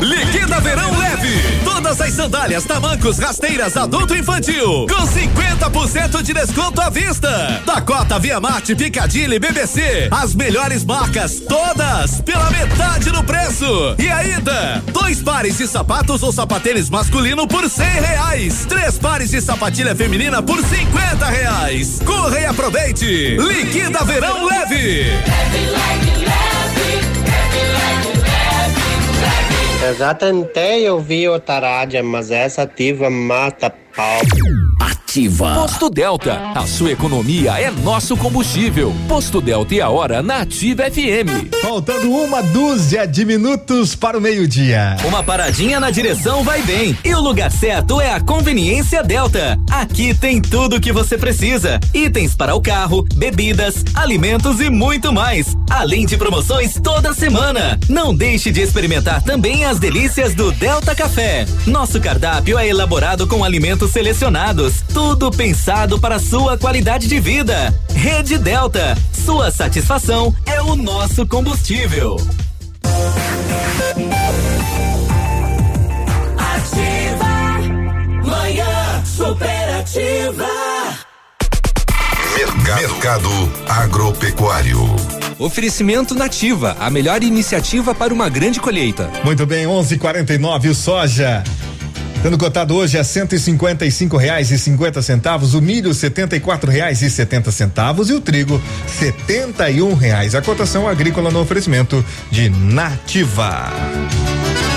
Liquida 0.00 0.60
Verão 0.60 0.98
Leve. 0.98 1.60
Todas 1.62 2.00
as 2.00 2.12
sandálias, 2.14 2.64
tamancos, 2.64 3.18
rasteiras, 3.18 3.76
adulto 3.76 4.14
e 4.14 4.20
infantil. 4.20 4.86
Com 4.88 5.06
50% 5.06 6.22
de 6.22 6.32
desconto 6.32 6.80
à 6.80 6.88
vista. 6.88 7.62
Dakota, 7.66 8.18
Via 8.18 8.40
Marte, 8.40 8.74
Picadilly, 8.74 9.38
BBC. 9.38 10.08
As 10.10 10.34
melhores 10.34 10.84
marcas, 10.84 11.40
todas 11.40 12.20
pela 12.22 12.50
metade 12.50 13.10
do 13.10 13.22
preço. 13.22 13.94
E 13.98 14.08
ainda, 14.08 14.82
dois 14.92 15.22
pares 15.22 15.58
de 15.58 15.66
sapatos 15.66 16.22
ou 16.22 16.32
sapatênis 16.32 16.88
masculino 16.88 17.46
por 17.46 17.68
cem 17.68 17.86
reais. 17.86 18.64
Três 18.66 18.98
pares 18.98 19.30
de 19.30 19.40
sapatilha 19.40 19.94
feminina 19.94 20.42
por 20.42 20.58
cinquenta 20.64 21.26
reais. 21.26 22.00
Corre 22.04 22.40
e 22.40 22.46
aproveite. 22.46 23.36
Liquida 23.36 24.02
Verão 24.04 24.46
Leve. 24.46 25.10
Eu 29.82 29.94
já 29.94 30.12
tentei 30.12 30.88
ouvir 30.90 31.28
outra 31.28 31.58
rádio, 31.58 32.04
mas 32.04 32.30
essa 32.30 32.62
ativa 32.62 33.08
mata 33.08 33.72
pau. 33.96 34.20
Ativa. 35.10 35.56
Posto 35.56 35.90
Delta, 35.90 36.52
a 36.54 36.64
sua 36.68 36.92
economia 36.92 37.60
é 37.60 37.68
nosso 37.68 38.16
combustível. 38.16 38.94
Posto 39.08 39.40
Delta 39.40 39.74
e 39.74 39.80
a 39.80 39.88
hora 39.88 40.22
na 40.22 40.42
Ativa 40.42 40.84
FM. 40.84 41.50
Faltando 41.60 42.12
uma 42.12 42.40
dúzia 42.40 43.08
de 43.08 43.24
minutos 43.24 43.96
para 43.96 44.16
o 44.16 44.20
meio-dia. 44.20 44.96
Uma 45.04 45.20
paradinha 45.20 45.80
na 45.80 45.90
direção 45.90 46.44
vai 46.44 46.62
bem. 46.62 46.96
E 47.04 47.12
o 47.12 47.20
lugar 47.20 47.50
certo 47.50 48.00
é 48.00 48.12
a 48.12 48.20
Conveniência 48.20 49.02
Delta. 49.02 49.58
Aqui 49.68 50.14
tem 50.14 50.40
tudo 50.40 50.76
o 50.76 50.80
que 50.80 50.92
você 50.92 51.18
precisa: 51.18 51.80
itens 51.92 52.36
para 52.36 52.54
o 52.54 52.60
carro, 52.60 53.04
bebidas, 53.16 53.84
alimentos 53.96 54.60
e 54.60 54.70
muito 54.70 55.12
mais. 55.12 55.56
Além 55.68 56.06
de 56.06 56.16
promoções 56.16 56.78
toda 56.80 57.12
semana. 57.12 57.80
Não 57.88 58.14
deixe 58.14 58.52
de 58.52 58.60
experimentar 58.60 59.22
também 59.24 59.64
as 59.64 59.80
delícias 59.80 60.36
do 60.36 60.52
Delta 60.52 60.94
Café. 60.94 61.46
Nosso 61.66 62.00
cardápio 62.00 62.56
é 62.56 62.68
elaborado 62.68 63.26
com 63.26 63.42
alimentos 63.42 63.90
selecionados, 63.90 64.84
tudo 65.00 65.30
pensado 65.30 65.98
para 65.98 66.18
sua 66.18 66.58
qualidade 66.58 67.08
de 67.08 67.18
vida. 67.18 67.74
Rede 67.94 68.36
Delta, 68.36 68.94
sua 69.24 69.50
satisfação 69.50 70.36
é 70.44 70.60
o 70.60 70.76
nosso 70.76 71.26
combustível. 71.26 72.18
Ativa. 76.36 77.26
Manhã 78.26 79.02
superativa. 79.06 80.46
Mercado 82.62 83.30
Agropecuário. 83.66 84.80
Oferecimento 85.38 86.14
Nativa, 86.14 86.76
a 86.78 86.90
melhor 86.90 87.22
iniciativa 87.24 87.94
para 87.94 88.12
uma 88.12 88.28
grande 88.28 88.60
colheita. 88.60 89.10
Muito 89.24 89.46
bem, 89.46 89.66
11:49 89.66 90.68
o 90.68 90.74
soja. 90.74 91.42
Sendo 92.22 92.36
cotado 92.36 92.74
hoje 92.74 92.98
a 92.98 93.02
cento 93.02 93.34
e 93.34 93.38
cinquenta 93.38 93.86
e 93.86 93.90
cinco 93.90 94.18
reais 94.18 94.50
e 94.50 94.58
cinquenta 94.58 95.00
centavos, 95.00 95.54
o 95.54 95.62
milho 95.62 95.94
setenta 95.94 96.36
e 96.36 96.40
quatro 96.40 96.70
reais 96.70 97.00
e 97.00 97.08
setenta 97.08 97.50
centavos 97.50 98.10
e 98.10 98.12
o 98.12 98.20
trigo 98.20 98.60
setenta 98.86 99.70
e 99.70 99.80
um 99.80 99.94
reais. 99.94 100.34
A 100.34 100.42
cotação 100.42 100.86
agrícola 100.86 101.30
no 101.30 101.40
oferecimento 101.40 102.04
de 102.30 102.50
Nativa. 102.50 103.72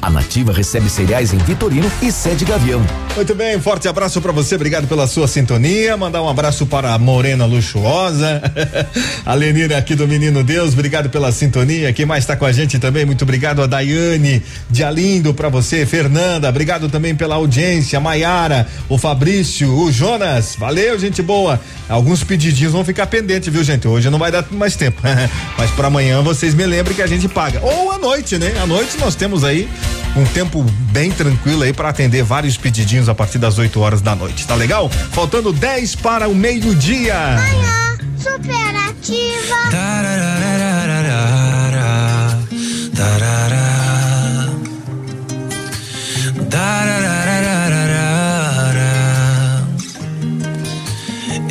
A 0.00 0.08
Nativa 0.08 0.52
recebe 0.52 0.88
cereais 0.88 1.32
em 1.32 1.38
Vitorino 1.38 1.90
e 2.00 2.10
sede 2.10 2.44
Gavião. 2.44 2.82
Muito 3.14 3.34
bem, 3.34 3.60
forte 3.60 3.86
abraço 3.86 4.18
para 4.22 4.32
você, 4.32 4.54
obrigado 4.54 4.86
pela 4.86 5.06
sua 5.06 5.28
sintonia. 5.28 5.94
Mandar 5.96 6.22
um 6.22 6.28
abraço 6.28 6.64
para 6.64 6.94
a 6.94 6.98
Morena 6.98 7.44
Luxuosa, 7.44 8.40
a 9.26 9.34
Lenira 9.34 9.76
aqui 9.76 9.94
do 9.94 10.08
Menino 10.08 10.42
Deus, 10.42 10.72
obrigado 10.72 11.10
pela 11.10 11.30
sintonia. 11.30 11.92
Quem 11.92 12.06
mais 12.06 12.24
está 12.24 12.34
com 12.34 12.46
a 12.46 12.52
gente 12.52 12.78
também, 12.78 13.04
muito 13.04 13.22
obrigado 13.22 13.60
a 13.60 13.66
Daiane 13.66 14.42
de 14.70 14.82
Alindo 14.82 15.34
para 15.34 15.50
você, 15.50 15.84
Fernanda, 15.84 16.48
obrigado 16.48 16.88
também 16.88 17.14
pela 17.14 17.34
audiência, 17.34 18.00
Maiara, 18.00 18.66
o 18.88 18.96
Fabrício, 18.96 19.70
o 19.70 19.92
Jonas, 19.92 20.56
valeu, 20.58 20.98
gente 20.98 21.20
boa. 21.20 21.60
Alguns 21.88 22.24
pedidinhos 22.24 22.72
vão 22.72 22.84
ficar 22.84 23.06
pendentes, 23.06 23.52
viu, 23.52 23.62
gente? 23.62 23.86
Hoje 23.86 24.08
não 24.08 24.18
vai 24.18 24.32
dar 24.32 24.46
mais 24.50 24.76
tempo, 24.76 25.02
mas 25.58 25.70
para 25.72 25.88
amanhã 25.88 26.22
vocês 26.22 26.54
me 26.54 26.64
lembrem 26.64 26.96
que 26.96 27.02
a 27.02 27.06
gente 27.06 27.28
paga. 27.28 27.60
Ou 27.62 27.92
à 27.92 27.98
noite, 27.98 28.38
né? 28.38 28.54
À 28.62 28.66
noite 28.66 28.96
nós 28.98 29.14
temos 29.14 29.41
aí 29.44 29.68
um 30.14 30.24
tempo 30.24 30.62
bem 30.92 31.10
tranquilo 31.10 31.62
aí 31.62 31.72
para 31.72 31.88
atender 31.88 32.22
vários 32.22 32.56
pedidinhos 32.56 33.08
a 33.08 33.14
partir 33.14 33.38
das 33.38 33.58
8 33.58 33.80
horas 33.80 34.00
da 34.02 34.14
noite, 34.14 34.46
tá 34.46 34.54
legal? 34.54 34.88
Faltando 34.88 35.52
10 35.52 35.96
para 35.96 36.28
o 36.28 36.34
meio-dia. 36.34 37.14
Manhã 37.14 37.96
superativa. 38.18 39.56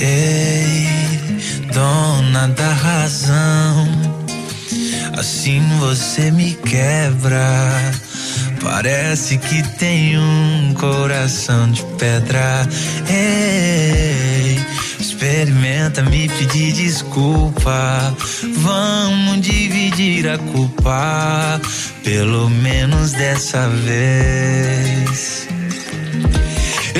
Ei, 0.04 0.88
dona 1.72 2.48
da 2.48 2.74
razão, 2.74 3.81
assim 5.22 5.62
você 5.80 6.32
me 6.32 6.54
quebra. 6.54 7.92
Parece 8.60 9.38
que 9.38 9.62
tem 9.78 10.18
um 10.18 10.74
coração 10.74 11.72
de 11.72 11.84
pedra. 12.00 12.68
Ei, 13.08 14.60
experimenta 15.00 16.02
me 16.02 16.28
pedir 16.28 16.74
desculpa. 16.74 18.18
Vamos 18.58 19.42
dividir 19.42 20.28
a 20.28 20.40
culpa, 20.40 21.62
pelo 22.04 22.50
menos 22.50 23.12
dessa 23.12 23.68
vez. 23.70 25.48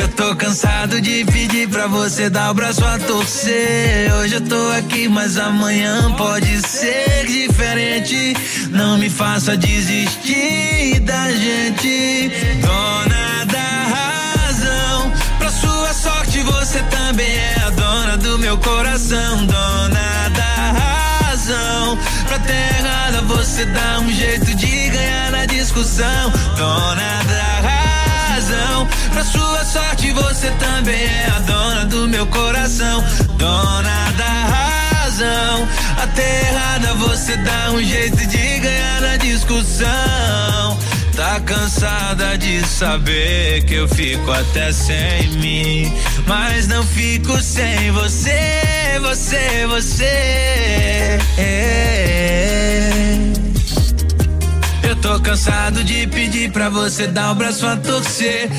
Eu 0.02 0.08
tô 0.08 0.36
cansado 0.36 1.00
de 1.00 1.24
pedir 1.26 1.70
pra 1.70 1.86
você 1.86 2.28
dar 2.28 2.50
o 2.50 2.56
braço 2.56 2.84
a 2.84 2.98
torcer. 2.98 4.12
Hoje 4.16 4.34
eu 4.34 4.42
tô 4.42 4.70
aqui, 4.72 5.08
mas 5.08 5.38
amanhã 5.38 6.12
pode 6.14 6.60
ser 6.68 7.28
diferente. 7.28 8.36
Não 8.72 8.98
me 8.98 9.12
faça 9.12 9.56
desistir 9.56 11.00
da 11.02 11.32
gente, 11.32 12.32
dona 12.62 13.46
da 13.46 13.70
razão. 13.96 15.14
Pra 15.38 15.52
sua 15.52 15.94
sorte, 15.94 16.40
você 16.42 16.80
também 16.84 17.36
é 17.36 17.56
a 17.68 17.70
dona 17.70 18.18
do 18.18 18.40
meu 18.40 18.58
coração, 18.58 19.46
dona 19.46 20.30
da 20.36 21.30
razão. 21.30 21.98
Pra 22.28 22.40
errada, 22.80 23.22
você 23.22 23.66
dá 23.66 24.00
um 24.00 24.12
jeito 24.12 24.56
de 24.56 24.90
ganhar 24.90 25.32
na 25.32 25.46
discussão, 25.46 26.32
dona 26.58 27.24
da 27.24 27.70
razão. 27.70 27.81
Pra 29.14 29.24
sua 29.24 29.64
sorte, 29.66 30.12
você 30.12 30.50
também 30.52 31.04
é 31.04 31.28
a 31.36 31.40
dona 31.40 31.86
do 31.86 32.08
meu 32.08 32.26
coração, 32.28 33.04
dona 33.38 34.12
da 34.18 34.26
razão. 34.26 35.68
Até 36.02 36.50
errada, 36.50 36.94
você 36.96 37.38
dá 37.38 37.72
um 37.72 37.84
jeito 37.84 38.26
de 38.28 38.60
ganhar 38.60 39.02
na 39.02 39.18
discussão. 39.18 40.78
Tá 41.16 41.40
cansada 41.42 42.38
de 42.38 42.66
saber 42.66 43.64
que 43.66 43.76
eu 43.76 43.88
fico 43.88 44.32
até 44.32 44.72
sem 44.72 45.30
mim, 45.38 45.94
mas 46.26 46.68
não 46.68 46.84
fico 46.84 47.40
sem 47.42 47.92
você, 47.92 49.00
você, 49.02 49.68
você. 49.68 51.20
Eu 51.38 51.92
tô 55.02 55.20
cansado 55.20 55.84
de 55.84 56.06
pedir 56.08 56.52
pra 56.52 56.70
você 56.70 57.08
dar 57.08 57.32
o 57.32 57.36
braço 57.36 57.66
a 57.66 57.76
torcer. 57.76 58.50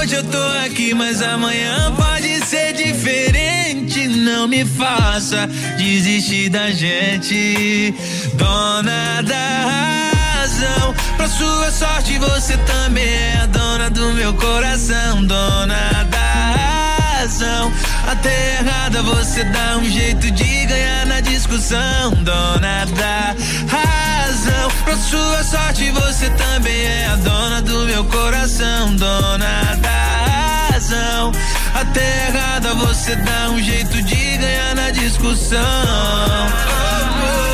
Hoje 0.00 0.16
eu 0.16 0.24
tô 0.24 0.42
aqui, 0.64 0.92
mas 0.92 1.22
amanhã 1.22 1.94
pode 1.94 2.44
ser 2.46 2.72
diferente. 2.72 4.08
Não 4.08 4.48
me 4.48 4.64
faça 4.64 5.46
desistir 5.78 6.48
da 6.48 6.70
gente, 6.70 7.94
dona 8.34 9.22
da 9.22 10.40
razão. 10.40 10.94
Pra 11.16 11.28
sua 11.28 11.70
sorte, 11.70 12.18
você 12.18 12.56
também 12.58 13.04
é 13.04 13.40
a 13.42 13.46
dona 13.46 13.88
do 13.90 14.12
meu 14.14 14.34
coração, 14.34 15.24
dona 15.24 16.04
da 16.10 17.18
razão. 17.20 17.72
Até 18.08 18.58
errada, 18.60 19.02
você 19.02 19.44
dá 19.44 19.78
um 19.78 19.84
jeito 19.84 20.30
de 20.30 20.66
ganhar 20.66 21.06
na 21.06 21.20
discussão, 21.20 22.10
dona 22.22 22.84
da 22.96 23.34
razão. 23.68 24.03
Pra 24.84 24.96
sua 24.96 25.42
sorte, 25.42 25.90
você 25.90 26.28
também 26.30 26.84
é 26.84 27.06
a 27.06 27.16
dona 27.16 27.62
do 27.62 27.86
meu 27.86 28.04
coração, 28.04 28.94
dona 28.96 29.76
da 29.80 30.68
razão. 30.72 31.32
Até 31.74 32.28
errada, 32.28 32.74
você 32.74 33.16
dá 33.16 33.50
um 33.50 33.62
jeito 33.62 34.02
de 34.02 34.36
ganhar 34.36 34.74
na 34.74 34.90
discussão. 34.90 35.58
Pra 35.58 37.53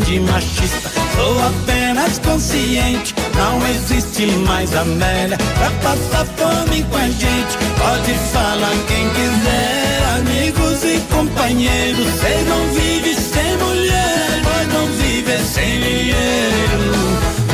de 0.00 0.20
machista, 0.20 0.90
sou 1.14 1.46
apenas 1.46 2.18
consciente. 2.18 3.14
Não 3.36 3.66
existe 3.68 4.26
mais 4.46 4.74
Amélia 4.74 5.36
pra 5.36 5.70
passar 5.82 6.26
fome 6.36 6.82
com 6.84 6.96
a 6.96 7.08
gente. 7.08 7.58
Pode 7.78 8.14
falar 8.32 8.74
quem 8.88 9.08
quiser, 9.10 10.02
amigos 10.16 10.84
e 10.84 11.00
companheiros. 11.12 12.06
Cês 12.20 12.48
não 12.48 12.66
vivem 12.72 13.14
sem 13.14 13.56
mulher, 13.58 14.42
nós 14.42 14.68
não 14.72 14.86
vivem 14.86 15.44
sem 15.44 15.80
dinheiro. 15.80 16.94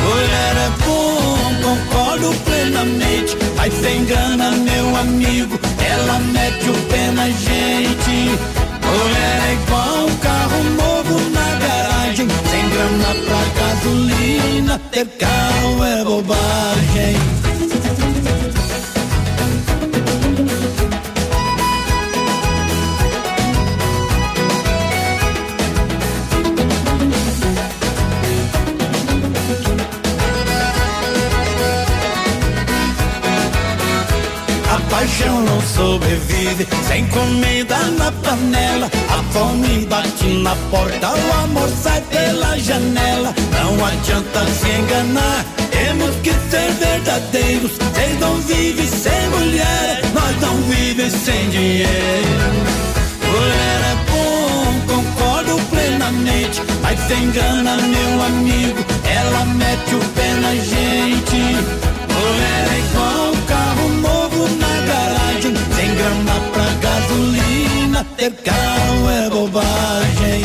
Mulher 0.03 0.55
é 0.57 0.71
bom, 0.85 1.53
concordo 1.63 2.33
plenamente. 2.43 3.37
Mas 3.55 3.73
se 3.73 3.89
engana, 3.89 4.51
meu 4.51 4.95
amigo, 4.95 5.59
ela 5.79 6.19
mete 6.19 6.69
o 6.69 6.73
pé 6.89 7.11
na 7.11 7.29
gente. 7.29 8.60
Carro 15.17 15.83
é 15.83 16.03
bobagem. 16.03 17.15
A 34.69 34.79
paixão 34.89 35.41
não 35.41 35.61
sobrevive 35.61 36.67
sem 36.87 37.07
comida 37.07 37.77
na 37.97 38.11
panela. 38.11 39.00
Fome 39.31 39.85
bate 39.85 40.27
na 40.43 40.55
porta, 40.69 41.09
o 41.09 41.43
amor 41.43 41.69
sai 41.69 42.01
pela 42.01 42.57
janela. 42.59 43.33
Não 43.53 43.85
adianta 43.85 44.45
se 44.45 44.69
enganar, 44.69 45.45
temos 45.71 46.15
que 46.17 46.31
ser 46.49 46.71
verdadeiros. 46.73 47.71
Vocês 47.71 48.19
não 48.19 48.35
vivem 48.41 48.87
sem 48.87 49.29
mulher, 49.29 50.01
nós 50.13 50.41
não 50.41 50.55
vivemos 50.63 51.13
sem 51.13 51.49
dinheiro. 51.49 52.91
Mulher 53.31 53.81
é 53.91 53.95
bom, 54.11 54.93
concordo 54.93 55.55
plenamente. 55.69 56.61
Mas 56.81 56.99
se 56.99 57.13
engana, 57.13 57.77
meu 57.77 58.23
amigo, 58.23 58.85
ela 59.05 59.45
mete 59.45 59.95
o 59.95 59.99
pé 60.13 60.33
na 60.41 60.53
gente. 60.55 61.41
Mulher 62.11 62.67
é 62.69 62.79
igual 62.79 63.31
um 63.31 63.41
carro 63.45 63.89
novo 64.01 64.49
na 64.57 64.73
garagem. 64.91 65.53
Sem 65.75 65.95
grana 65.95 66.35
pra 66.51 66.67
gasolina, 66.81 67.50
ter 68.03 68.31
carro 68.31 69.09
é 69.09 69.29
bobagem. 69.29 70.41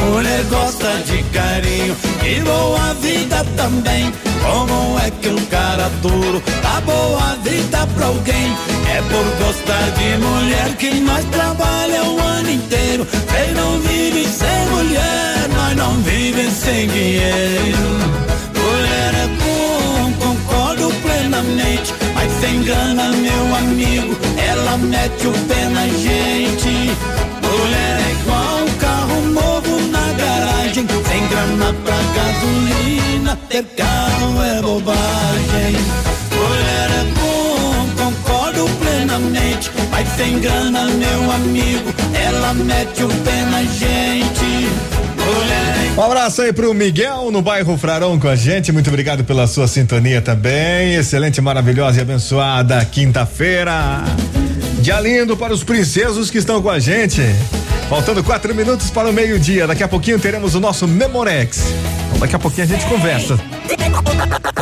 Mulher 0.00 0.44
gosta 0.44 1.02
de 1.02 1.22
carinho 1.24 2.15
e 2.26 2.40
boa 2.40 2.94
vida 2.94 3.44
também. 3.56 4.12
Como 4.42 4.98
é 4.98 5.10
que 5.10 5.28
um 5.28 5.44
cara 5.46 5.88
duro 6.02 6.42
dá 6.62 6.80
boa 6.80 7.36
vida 7.42 7.86
pra 7.94 8.06
alguém? 8.06 8.56
É 8.94 9.02
por 9.02 9.44
gostar 9.44 9.90
de 9.92 10.18
mulher 10.18 10.76
que 10.76 10.94
nós 11.00 11.24
trabalha 11.26 12.04
o 12.04 12.20
ano 12.20 12.50
inteiro. 12.50 13.06
Quem 13.06 13.54
não 13.54 13.78
vive 13.80 14.26
sem 14.26 14.66
mulher, 14.70 15.48
nós 15.54 15.76
não 15.76 15.92
vivemos 16.02 16.52
sem 16.52 16.88
dinheiro. 16.88 17.86
Mulher 18.54 19.14
é 19.14 19.28
bom, 19.40 20.12
concordo 20.18 20.92
plenamente. 21.02 21.94
Mas 22.14 22.32
se 22.40 22.46
engana, 22.46 23.10
meu 23.10 23.56
amigo, 23.56 24.16
ela 24.36 24.76
mete 24.78 25.26
o 25.28 25.32
pé 25.32 25.68
na 25.68 25.86
gente. 25.86 26.96
Mulher 27.42 28.00
é 28.00 28.05
grana 31.46 31.72
pra 31.84 31.96
gasolina, 32.14 33.38
ter 33.48 33.64
carro 33.76 34.42
é 34.42 34.62
bobagem. 34.62 35.76
Mulher 36.32 36.90
é 36.90 37.04
bom, 37.14 37.86
concordo 37.96 38.68
plenamente. 38.80 39.70
Mas 39.90 40.08
tem 40.16 40.38
grana, 40.40 40.84
meu 40.84 41.30
amigo, 41.30 41.94
ela 42.14 42.52
mete 42.54 43.04
o 43.04 43.08
pé 43.08 43.44
na 43.50 43.62
gente. 43.62 44.68
Mulher 45.16 45.92
Um 45.96 46.02
abraço 46.02 46.42
aí 46.42 46.52
pro 46.52 46.72
Miguel 46.74 47.30
no 47.30 47.42
bairro 47.42 47.76
Frarão 47.76 48.18
com 48.18 48.28
a 48.28 48.36
gente. 48.36 48.72
Muito 48.72 48.88
obrigado 48.88 49.24
pela 49.24 49.46
sua 49.46 49.66
sintonia 49.66 50.20
também. 50.20 50.94
Excelente, 50.94 51.40
maravilhosa 51.40 51.98
e 51.98 52.02
abençoada 52.02 52.84
quinta-feira. 52.84 54.04
Dia 54.86 55.00
lindo 55.00 55.36
para 55.36 55.52
os 55.52 55.64
princesos 55.64 56.30
que 56.30 56.38
estão 56.38 56.62
com 56.62 56.70
a 56.70 56.78
gente. 56.78 57.20
Faltando 57.88 58.22
quatro 58.22 58.54
minutos 58.54 58.88
para 58.88 59.10
o 59.10 59.12
meio-dia. 59.12 59.66
Daqui 59.66 59.82
a 59.82 59.88
pouquinho 59.88 60.16
teremos 60.16 60.54
o 60.54 60.60
nosso 60.60 60.86
Memorex. 60.86 61.58
Então, 62.06 62.20
daqui 62.20 62.36
a 62.36 62.38
pouquinho 62.38 62.62
a 62.62 62.66
gente 62.68 62.86
conversa. 62.86 63.36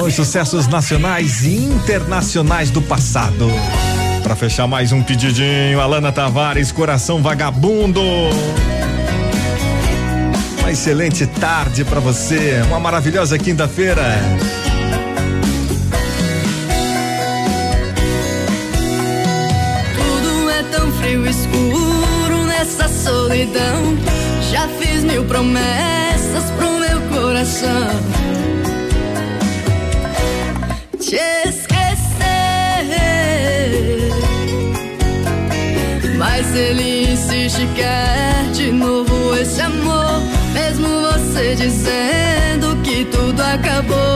Os 0.03 0.15
sucessos 0.15 0.67
nacionais 0.67 1.45
e 1.45 1.57
internacionais 1.57 2.71
do 2.71 2.81
passado. 2.81 3.51
Para 4.23 4.35
fechar 4.35 4.67
mais 4.67 4.93
um 4.93 5.03
pedidinho, 5.03 5.79
Alana 5.79 6.11
Tavares, 6.11 6.73
Coração 6.73 7.23
Vagabundo. 7.23 8.01
Uma 10.61 10.73
excelente 10.73 11.27
tarde 11.27 11.85
para 11.85 12.01
você, 12.01 12.63
uma 12.71 12.81
maravilhosa 12.81 13.39
quinta-feira. 13.39 14.03
Solidão. 23.35 23.99
Já 24.53 24.69
fiz 24.79 25.03
mil 25.03 25.25
promessas 25.25 26.45
pro 26.57 26.71
meu 26.79 27.01
coração. 27.13 27.91
Te 31.01 31.17
esquecer. 31.49 31.75
Mas 36.17 36.55
ele 36.55 37.13
insiste, 37.13 37.67
quer 37.75 38.51
de 38.53 38.71
novo 38.71 39.35
esse 39.37 39.61
amor. 39.61 40.23
Mesmo 40.53 40.87
você 40.87 41.57
dizendo 41.57 42.81
que 42.85 43.05
tudo 43.07 43.41
acabou. 43.43 44.14